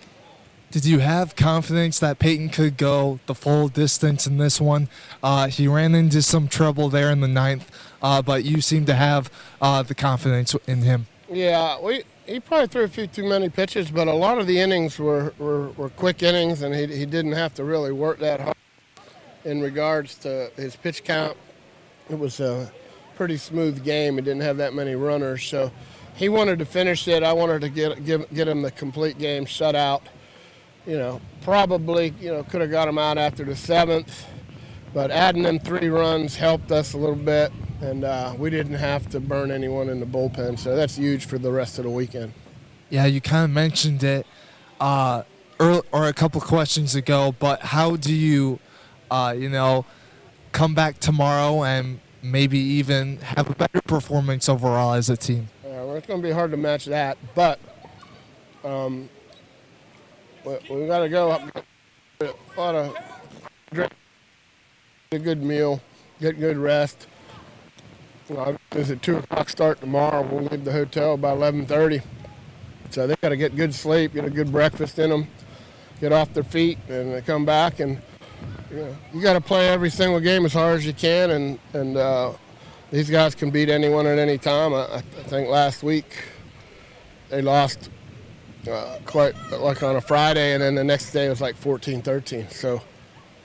Did 0.72 0.86
you 0.86 1.00
have 1.00 1.36
confidence 1.36 1.98
that 1.98 2.20
Peyton 2.20 2.50
could 2.50 2.78
go 2.78 3.20
the 3.26 3.34
full 3.34 3.70
distance 3.70 4.28
in 4.28 4.38
this 4.38 4.62
one? 4.62 4.88
Uh, 5.24 5.48
he 5.48 5.68
ran 5.68 5.96
into 5.96 6.22
some 6.22 6.48
trouble 6.48 6.90
there 6.90 7.10
in 7.10 7.22
the 7.22 7.28
ninth, 7.28 7.72
uh, 8.04 8.22
but 8.22 8.46
you 8.46 8.62
seem 8.62 8.86
to 8.86 8.94
have 8.94 9.32
uh, 9.60 9.82
the 9.82 9.96
confidence 9.96 10.56
in 10.68 10.84
him. 10.84 11.08
Yeah, 11.28 11.82
we 11.82 12.04
he 12.30 12.40
probably 12.40 12.68
threw 12.68 12.84
a 12.84 12.88
few 12.88 13.08
too 13.08 13.28
many 13.28 13.50
pitches, 13.50 13.90
but 13.90 14.08
a 14.08 14.14
lot 14.14 14.38
of 14.38 14.46
the 14.46 14.60
innings 14.60 15.00
were, 15.00 15.34
were, 15.40 15.70
were 15.70 15.90
quick 15.90 16.22
innings, 16.22 16.62
and 16.62 16.76
he, 16.76 16.86
he 16.86 17.06
didn't 17.06 17.32
have 17.32 17.56
to 17.56 17.64
really 17.64 17.92
work 17.92 18.20
that 18.20 18.40
hard 18.40 18.56
in 19.46 19.62
regards 19.62 20.16
to 20.20 20.52
his 20.56 20.76
pitch 20.76 21.04
count. 21.04 21.36
It 22.10 22.20
was 22.20 22.40
a 22.40 22.72
pretty 23.16 23.38
smooth 23.38 23.84
game. 23.84 24.16
He 24.16 24.22
didn't 24.22 24.42
have 24.42 24.58
that 24.58 24.76
many 24.76 24.94
runners, 24.94 25.44
so 25.44 25.72
he 26.16 26.30
wanted 26.30 26.60
to 26.60 26.66
finish 26.66 27.08
it. 27.08 27.24
I 27.24 27.34
wanted 27.34 27.62
to 27.62 27.70
get 27.70 28.06
give, 28.06 28.32
get 28.34 28.48
him 28.48 28.62
the 28.62 28.72
complete 28.72 29.18
game 29.18 29.46
shutout. 29.46 30.02
You 30.86 30.98
know, 30.98 31.22
probably 31.42 32.14
you 32.20 32.32
know 32.32 32.44
could 32.44 32.62
have 32.62 32.72
got 32.72 32.88
him 32.88 32.98
out 32.98 33.18
after 33.18 33.44
the 33.44 33.56
seventh, 33.56 34.26
but 34.94 35.10
adding 35.12 35.44
them 35.44 35.60
three 35.60 35.90
runs 35.90 36.36
helped 36.36 36.72
us 36.72 36.94
a 36.94 36.98
little 36.98 37.16
bit, 37.16 37.52
and 37.82 38.04
uh, 38.04 38.34
we 38.38 38.50
didn't 38.50 38.76
have 38.76 39.10
to 39.10 39.20
burn 39.20 39.52
anyone 39.52 39.90
in 39.90 40.00
the 40.00 40.06
bullpen. 40.06 40.60
So 40.60 40.76
that's 40.76 40.96
huge 40.96 41.26
for 41.26 41.38
the 41.38 41.52
rest 41.52 41.78
of 41.78 41.86
the 41.86 41.90
weekend. 41.90 42.34
Yeah, 42.90 43.06
you 43.06 43.22
kind 43.22 43.46
of 43.46 43.52
mentioned 43.52 44.04
it 44.04 44.26
uh, 44.80 45.24
earl 45.60 45.86
or 45.92 46.08
a 46.08 46.14
couple 46.14 46.42
questions 46.42 46.96
ago, 46.96 47.36
but 47.38 47.62
how 47.62 47.96
do 47.96 48.14
you, 48.14 48.60
uh, 49.12 49.36
you 49.38 49.50
know, 49.50 49.86
come 50.52 50.74
back 50.74 51.00
tomorrow 51.00 51.64
and 51.64 52.00
maybe 52.22 52.60
even 52.60 53.18
have 53.18 53.50
a 53.50 53.56
better 53.56 53.82
performance 53.82 54.50
overall 54.50 54.94
as 54.94 55.10
a 55.10 55.18
team? 55.18 55.50
Uh, 55.64 55.70
well, 55.70 55.96
it's 55.96 56.08
going 56.08 56.22
to 56.22 56.28
be 56.28 56.34
hard 56.34 56.52
to 56.52 56.58
match 56.58 56.86
that, 56.86 57.18
but 57.36 57.60
um, 58.64 59.10
we, 60.44 60.58
we 60.70 60.88
got 60.88 61.00
to 61.00 61.10
go 61.10 61.32
up. 61.32 61.42
A 62.22 62.34
lot 62.58 62.76
of 62.76 62.98
a 65.12 65.20
good 65.20 65.42
meal, 65.42 65.82
get 66.20 66.40
good 66.40 66.58
rest. 66.58 67.08
Know, 68.30 68.58
it's 68.72 68.90
a 68.92 68.96
two 68.96 69.18
o'clock 69.18 69.50
start 69.50 69.82
tomorrow. 69.82 70.22
We'll 70.22 70.44
leave 70.44 70.64
the 70.64 70.72
hotel 70.72 71.18
by 71.18 71.32
eleven 71.32 71.66
thirty. 71.66 72.02
So 72.92 73.08
they 73.08 73.16
got 73.16 73.30
to 73.30 73.38
get 73.38 73.56
good 73.56 73.74
sleep, 73.74 74.14
get 74.14 74.26
a 74.26 74.30
good 74.30 74.52
breakfast 74.52 75.00
in 75.00 75.10
them, 75.10 75.28
get 76.00 76.12
off 76.12 76.34
their 76.34 76.44
feet, 76.44 76.78
and 76.88 77.14
they 77.14 77.22
come 77.22 77.46
back 77.46 77.80
and 77.80 78.02
you, 78.70 78.78
know, 78.78 78.98
you 79.14 79.22
got 79.22 79.34
to 79.34 79.42
play 79.42 79.70
every 79.70 79.90
single 79.90 80.20
game 80.20 80.46
as 80.46 80.54
hard 80.54 80.78
as 80.78 80.86
you 80.86 80.94
can, 80.94 81.32
and 81.32 81.60
and 81.74 81.98
uh, 81.98 82.34
these 82.92 83.10
guys 83.10 83.36
can 83.36 83.50
beat 83.50 83.70
anyone 83.70 84.06
at 84.06 84.20
any 84.20 84.38
time. 84.38 84.74
I, 84.74 84.98
I 84.98 85.02
think 85.02 85.50
last 85.50 85.84
week 85.84 86.24
they 87.30 87.42
lost 87.42 87.90
uh, 88.70 88.98
quite 89.06 89.34
like 89.52 89.82
on 89.82 89.96
a 89.96 90.02
Friday, 90.02 90.54
and 90.54 90.62
then 90.62 90.76
the 90.76 90.84
next 90.84 91.12
day 91.12 91.28
it 91.28 91.30
was 91.30 91.42
like 91.42 91.60
14-13. 91.60 92.52
So 92.52 92.82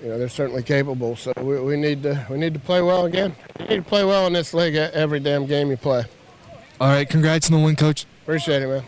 you 0.04 0.10
know 0.10 0.18
they're 0.18 0.28
certainly 0.28 0.62
capable. 0.62 1.16
So 1.16 1.32
we, 1.40 1.58
we 1.60 1.76
need 1.78 2.02
to 2.02 2.26
we 2.28 2.36
need 2.36 2.52
to 2.52 2.60
play 2.60 2.82
well 2.82 3.06
again. 3.06 3.34
You 3.58 3.66
need 3.66 3.76
to 3.76 3.82
play 3.82 4.04
well 4.04 4.26
in 4.26 4.34
this 4.34 4.52
league 4.52 4.74
every 4.74 5.18
damn 5.18 5.46
game 5.46 5.70
you 5.70 5.78
play. 5.78 6.04
All 6.78 6.88
right, 6.88 7.08
congrats 7.08 7.50
on 7.50 7.58
the 7.58 7.64
win, 7.64 7.74
Coach. 7.74 8.04
Appreciate 8.22 8.62
it, 8.62 8.68
man. 8.68 8.84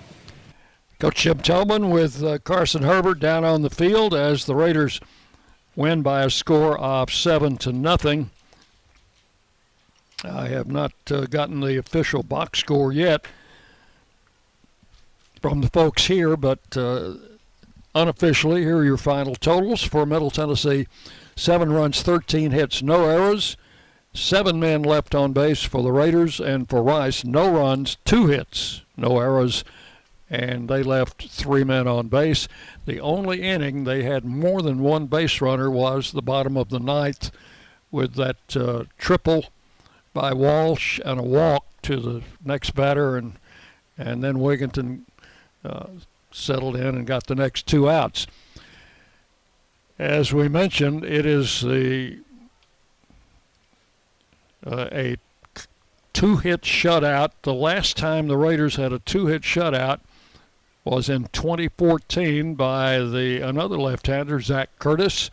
Coach 0.98 1.16
Jim 1.16 1.38
Toman 1.38 1.90
with 1.90 2.22
uh, 2.22 2.38
Carson 2.38 2.82
Herbert 2.82 3.18
down 3.18 3.44
on 3.44 3.62
the 3.62 3.70
field 3.70 4.14
as 4.14 4.44
the 4.44 4.54
Raiders 4.54 5.00
win 5.74 6.02
by 6.02 6.22
a 6.22 6.30
score 6.30 6.78
of 6.78 7.10
seven 7.10 7.56
to 7.58 7.72
nothing. 7.72 8.30
I 10.22 10.48
have 10.48 10.68
not 10.68 10.92
uh, 11.10 11.22
gotten 11.26 11.60
the 11.60 11.78
official 11.78 12.22
box 12.22 12.58
score 12.58 12.92
yet 12.92 13.26
from 15.40 15.60
the 15.60 15.68
folks 15.68 16.06
here, 16.06 16.36
but 16.36 16.76
uh, 16.76 17.14
unofficially, 17.96 18.62
here 18.62 18.78
are 18.78 18.84
your 18.84 18.96
final 18.96 19.34
totals 19.34 19.82
for 19.82 20.06
Middle 20.06 20.30
Tennessee: 20.30 20.86
seven 21.34 21.72
runs, 21.72 22.02
13 22.02 22.52
hits, 22.52 22.82
no 22.82 23.08
errors. 23.08 23.56
Seven 24.14 24.58
men 24.58 24.82
left 24.82 25.14
on 25.14 25.32
base 25.32 25.62
for 25.62 25.82
the 25.82 25.92
Raiders, 25.92 26.40
and 26.40 26.68
for 26.68 26.82
Rice, 26.82 27.24
no 27.24 27.50
runs, 27.50 27.96
two 28.04 28.28
hits, 28.28 28.82
no 28.96 29.18
errors 29.18 29.62
and 30.28 30.68
they 30.68 30.82
left 30.82 31.28
three 31.28 31.64
men 31.64 31.86
on 31.86 32.08
base. 32.08 32.48
The 32.84 33.00
only 33.00 33.42
inning 33.42 33.84
they 33.84 34.02
had 34.02 34.24
more 34.24 34.62
than 34.62 34.80
one 34.80 35.06
base 35.06 35.40
runner 35.40 35.70
was 35.70 36.12
the 36.12 36.22
bottom 36.22 36.56
of 36.56 36.70
the 36.70 36.80
ninth 36.80 37.30
with 37.90 38.14
that 38.14 38.56
uh, 38.56 38.84
triple 38.98 39.46
by 40.12 40.32
Walsh 40.32 41.00
and 41.04 41.20
a 41.20 41.22
walk 41.22 41.64
to 41.82 42.00
the 42.00 42.22
next 42.44 42.70
batter, 42.74 43.16
and 43.16 43.34
and 43.96 44.22
then 44.22 44.36
Wigginton 44.36 45.02
uh, 45.64 45.86
settled 46.36 46.76
in 46.76 46.94
and 46.94 47.06
got 47.06 47.26
the 47.26 47.34
next 47.34 47.66
two 47.66 47.88
outs. 47.88 48.26
As 49.98 50.32
we 50.32 50.48
mentioned, 50.48 51.04
it 51.04 51.24
is 51.24 51.62
the 51.62 52.18
uh, 54.66 54.88
a 54.92 55.16
two-hit 56.12 56.62
shutout. 56.62 57.30
The 57.42 57.54
last 57.54 57.96
time 57.96 58.26
the 58.26 58.36
Raiders 58.36 58.76
had 58.76 58.92
a 58.92 58.98
two-hit 58.98 59.42
shutout 59.42 60.00
was 60.84 61.08
in 61.08 61.24
2014 61.32 62.54
by 62.54 62.98
the 62.98 63.40
another 63.40 63.76
left-hander, 63.76 64.40
Zach 64.40 64.70
Curtis, 64.78 65.30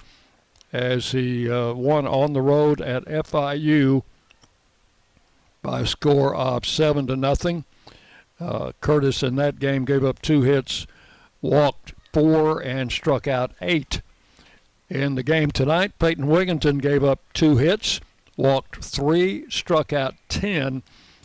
as 0.72 1.12
he 1.12 1.50
uh, 1.50 1.74
won 1.74 2.08
on 2.08 2.34
the 2.34 2.42
road 2.42 2.82
at 2.82 3.06
FIU 3.06 4.04
by 5.62 5.82
a 5.82 5.88
score 5.88 6.36
of 6.36 6.66
seven 6.66 7.06
to 7.08 7.16
nothing. 7.16 7.66
Uh, 8.40 8.72
Curtis 8.82 9.22
in 9.22 9.36
that 9.36 9.60
game 9.60 9.86
gave 9.86 10.04
up 10.04 10.22
two 10.22 10.42
hits, 10.42 10.88
walked 11.44 11.94
four, 12.14 12.60
and 12.60 12.92
struck 12.92 13.28
out 13.28 13.52
eight. 13.62 14.02
In 14.90 15.16
the 15.16 15.24
game 15.24 15.52
tonight, 15.52 15.98
Peyton 16.00 16.26
Wigginton 16.26 16.82
gave 16.82 17.04
up 17.04 17.20
two 17.34 17.58
hits, 17.58 18.00
walked 18.38 18.84
three, 18.84 19.46
struck 19.50 19.92
out 19.92 20.16
10, 20.30 20.84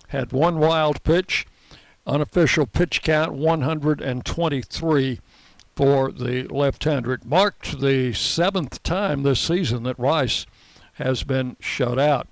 had 0.08 0.32
one 0.32 0.58
wild 0.58 1.02
pitch, 1.02 1.46
unofficial 2.06 2.66
pitch 2.66 3.02
count 3.02 3.32
123 3.32 5.20
for 5.76 6.10
the 6.10 6.44
left-hander. 6.48 7.12
It 7.12 7.24
marked 7.24 7.80
the 7.80 8.12
seventh 8.14 8.82
time 8.82 9.22
this 9.22 9.40
season 9.40 9.82
that 9.84 9.98
Rice 9.98 10.46
has 10.94 11.22
been 11.22 11.56
shut 11.60 11.98
out. 11.98 12.26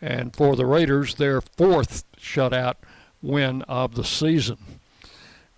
And 0.00 0.36
for 0.36 0.54
the 0.54 0.66
Raiders, 0.66 1.14
their 1.14 1.40
fourth 1.40 2.04
shutout 2.16 2.76
win 3.22 3.62
of 3.62 3.94
the 3.94 4.04
season. 4.04 4.58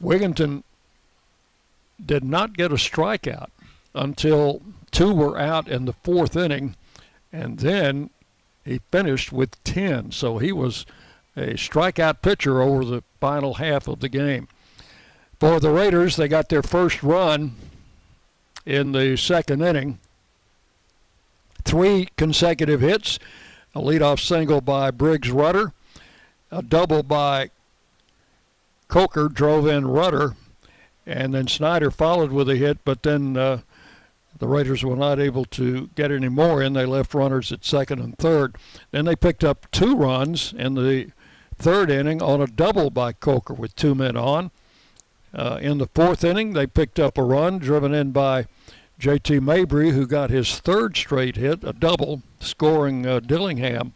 Wigginton 0.02 0.62
did 2.04 2.24
not 2.24 2.56
get 2.56 2.72
a 2.72 2.76
strikeout 2.76 3.48
until 3.94 4.62
two 4.90 5.14
were 5.14 5.38
out 5.38 5.68
in 5.68 5.84
the 5.84 5.92
fourth 5.92 6.36
inning, 6.36 6.76
and 7.32 7.58
then 7.58 8.10
he 8.64 8.80
finished 8.90 9.32
with 9.32 9.62
10. 9.64 10.12
So 10.12 10.38
he 10.38 10.52
was 10.52 10.86
a 11.36 11.54
strikeout 11.54 12.22
pitcher 12.22 12.60
over 12.62 12.84
the 12.84 13.02
final 13.20 13.54
half 13.54 13.88
of 13.88 14.00
the 14.00 14.08
game. 14.08 14.48
For 15.40 15.60
the 15.60 15.70
Raiders, 15.70 16.16
they 16.16 16.28
got 16.28 16.48
their 16.48 16.62
first 16.62 17.02
run 17.02 17.56
in 18.64 18.92
the 18.92 19.16
second 19.16 19.62
inning. 19.62 19.98
Three 21.64 22.08
consecutive 22.16 22.80
hits, 22.80 23.18
a 23.74 23.80
leadoff 23.80 24.20
single 24.20 24.60
by 24.60 24.90
Briggs 24.90 25.30
Rudder, 25.30 25.72
a 26.50 26.62
double 26.62 27.02
by 27.02 27.50
Coker 28.88 29.28
drove 29.28 29.66
in 29.66 29.86
Rudder, 29.86 30.36
and 31.06 31.34
then 31.34 31.48
Snyder 31.48 31.90
followed 31.90 32.32
with 32.32 32.48
a 32.48 32.56
hit, 32.56 32.78
but 32.84 33.02
then 33.02 33.36
uh, 33.36 33.60
the 34.38 34.48
Raiders 34.48 34.84
were 34.84 34.96
not 34.96 35.20
able 35.20 35.44
to 35.46 35.88
get 35.94 36.10
any 36.10 36.28
more 36.28 36.62
in. 36.62 36.72
They 36.72 36.86
left 36.86 37.14
runners 37.14 37.52
at 37.52 37.64
second 37.64 38.00
and 38.00 38.16
third. 38.18 38.56
Then 38.90 39.04
they 39.04 39.16
picked 39.16 39.44
up 39.44 39.70
two 39.70 39.94
runs 39.96 40.52
in 40.56 40.74
the 40.74 41.10
third 41.56 41.90
inning 41.90 42.20
on 42.22 42.40
a 42.40 42.46
double 42.46 42.90
by 42.90 43.12
Coker 43.12 43.54
with 43.54 43.76
two 43.76 43.94
men 43.94 44.16
on. 44.16 44.50
Uh, 45.32 45.58
in 45.60 45.78
the 45.78 45.88
fourth 45.88 46.24
inning, 46.24 46.52
they 46.52 46.66
picked 46.66 47.00
up 47.00 47.18
a 47.18 47.22
run 47.22 47.58
driven 47.58 47.92
in 47.92 48.12
by 48.12 48.46
J.T. 48.98 49.40
Mabry, 49.40 49.90
who 49.90 50.06
got 50.06 50.30
his 50.30 50.60
third 50.60 50.96
straight 50.96 51.36
hit, 51.36 51.64
a 51.64 51.72
double, 51.72 52.22
scoring 52.38 53.06
uh, 53.06 53.20
Dillingham 53.20 53.94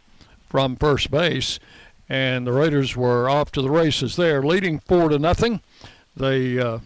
from 0.49 0.75
first 0.75 1.09
base. 1.09 1.59
And 2.09 2.45
the 2.45 2.51
Raiders 2.51 2.97
were 2.97 3.29
off 3.29 3.51
to 3.53 3.61
the 3.61 3.69
races 3.69 4.15
there, 4.15 4.43
leading 4.43 4.79
four 4.79 5.09
to 5.09 5.19
nothing. 5.19 5.61
They 6.17 6.59
uh, 6.59 6.79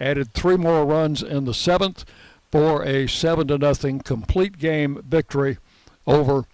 added 0.00 0.32
three 0.32 0.56
more 0.56 0.84
runs 0.84 1.22
in 1.22 1.44
the 1.44 1.54
seventh 1.54 2.04
for 2.50 2.84
a 2.84 3.06
seven 3.06 3.46
to 3.48 3.58
nothing 3.58 4.00
complete 4.00 4.58
game 4.58 5.02
victory 5.06 5.58
over 6.06 6.46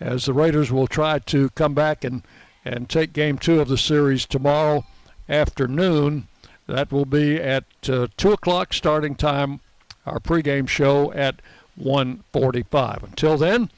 as 0.00 0.24
the 0.24 0.32
Raiders 0.32 0.72
will 0.72 0.86
try 0.86 1.18
to 1.18 1.50
come 1.50 1.74
back 1.74 2.04
and, 2.04 2.22
and 2.68 2.88
take 2.88 3.14
game 3.14 3.38
two 3.38 3.60
of 3.60 3.68
the 3.68 3.78
series 3.78 4.26
tomorrow 4.26 4.84
afternoon. 5.28 6.28
That 6.66 6.92
will 6.92 7.06
be 7.06 7.36
at 7.36 7.64
uh, 7.88 8.08
2 8.18 8.32
o'clock 8.32 8.74
starting 8.74 9.14
time, 9.14 9.60
our 10.04 10.20
pregame 10.20 10.68
show 10.68 11.10
at 11.12 11.40
1:45. 11.80 13.04
Until 13.04 13.38
then, 13.38 13.70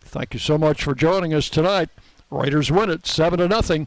thank 0.00 0.32
you 0.32 0.40
so 0.40 0.56
much 0.56 0.82
for 0.82 0.94
joining 0.94 1.34
us 1.34 1.50
tonight. 1.50 1.90
Raiders 2.30 2.70
win 2.70 2.88
it 2.88 3.06
7 3.06 3.38
to 3.38 3.48
nothing 3.48 3.86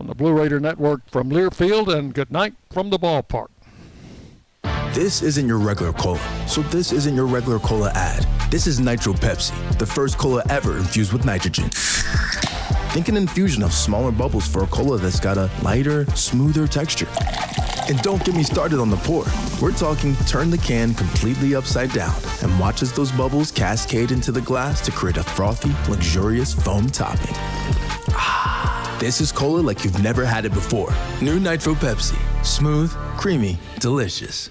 on 0.00 0.08
the 0.08 0.14
Blue 0.14 0.32
Raider 0.32 0.58
Network 0.58 1.08
from 1.08 1.30
Learfield, 1.30 1.94
and 1.94 2.12
good 2.12 2.32
night 2.32 2.54
from 2.72 2.90
the 2.90 2.98
ballpark. 2.98 3.48
This 4.92 5.22
isn't 5.22 5.46
your 5.46 5.58
regular 5.58 5.92
cola, 5.92 6.48
so 6.48 6.62
this 6.62 6.90
isn't 6.90 7.14
your 7.14 7.26
regular 7.26 7.60
cola 7.60 7.92
ad. 7.94 8.26
This 8.50 8.66
is 8.66 8.80
Nitro 8.80 9.12
Pepsi, 9.12 9.78
the 9.78 9.86
first 9.86 10.18
cola 10.18 10.42
ever 10.48 10.78
infused 10.78 11.12
with 11.12 11.24
nitrogen. 11.24 11.70
Think 12.90 13.06
an 13.06 13.16
infusion 13.16 13.62
of 13.62 13.72
smaller 13.72 14.10
bubbles 14.10 14.48
for 14.48 14.64
a 14.64 14.66
cola 14.66 14.98
that's 14.98 15.20
got 15.20 15.38
a 15.38 15.48
lighter, 15.62 16.06
smoother 16.16 16.66
texture. 16.66 17.06
And 17.88 18.02
don't 18.02 18.24
get 18.24 18.34
me 18.34 18.42
started 18.42 18.80
on 18.80 18.90
the 18.90 18.96
pour. 18.96 19.26
We're 19.62 19.76
talking 19.76 20.16
turn 20.26 20.50
the 20.50 20.58
can 20.58 20.94
completely 20.94 21.54
upside 21.54 21.92
down 21.92 22.12
and 22.42 22.58
watch 22.58 22.82
as 22.82 22.92
those 22.92 23.12
bubbles 23.12 23.52
cascade 23.52 24.10
into 24.10 24.32
the 24.32 24.40
glass 24.40 24.80
to 24.86 24.90
create 24.90 25.18
a 25.18 25.22
frothy, 25.22 25.70
luxurious 25.88 26.52
foam 26.52 26.88
topping. 26.90 27.36
Ah, 28.10 28.96
this 28.98 29.20
is 29.20 29.30
cola 29.30 29.60
like 29.60 29.84
you've 29.84 30.02
never 30.02 30.24
had 30.24 30.44
it 30.44 30.52
before. 30.52 30.92
New 31.22 31.38
Nitro 31.38 31.74
Pepsi. 31.74 32.18
Smooth, 32.44 32.90
creamy, 33.16 33.60
delicious. 33.78 34.50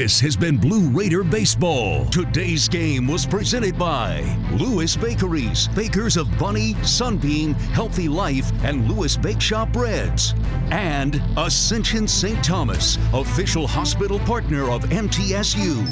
This 0.00 0.18
has 0.20 0.34
been 0.34 0.56
Blue 0.56 0.88
Raider 0.88 1.22
Baseball. 1.22 2.06
Today's 2.06 2.70
game 2.70 3.06
was 3.06 3.26
presented 3.26 3.78
by 3.78 4.22
Lewis 4.50 4.96
Bakeries, 4.96 5.68
bakers 5.68 6.16
of 6.16 6.26
Bunny, 6.38 6.72
Sunbeam, 6.82 7.52
Healthy 7.52 8.08
Life, 8.08 8.50
and 8.64 8.90
Lewis 8.90 9.18
Bake 9.18 9.42
Shop 9.42 9.70
Breads. 9.70 10.34
And 10.70 11.22
Ascension 11.36 12.08
St. 12.08 12.42
Thomas, 12.42 12.96
official 13.12 13.66
hospital 13.66 14.18
partner 14.20 14.70
of 14.70 14.84
MTSU. 14.84 15.84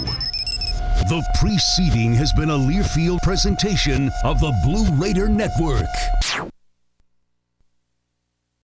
The 1.10 1.22
preceding 1.38 2.14
has 2.14 2.32
been 2.32 2.48
a 2.48 2.56
Learfield 2.56 3.20
presentation 3.20 4.10
of 4.24 4.40
the 4.40 4.58
Blue 4.64 4.90
Raider 4.94 5.28
Network. 5.28 5.84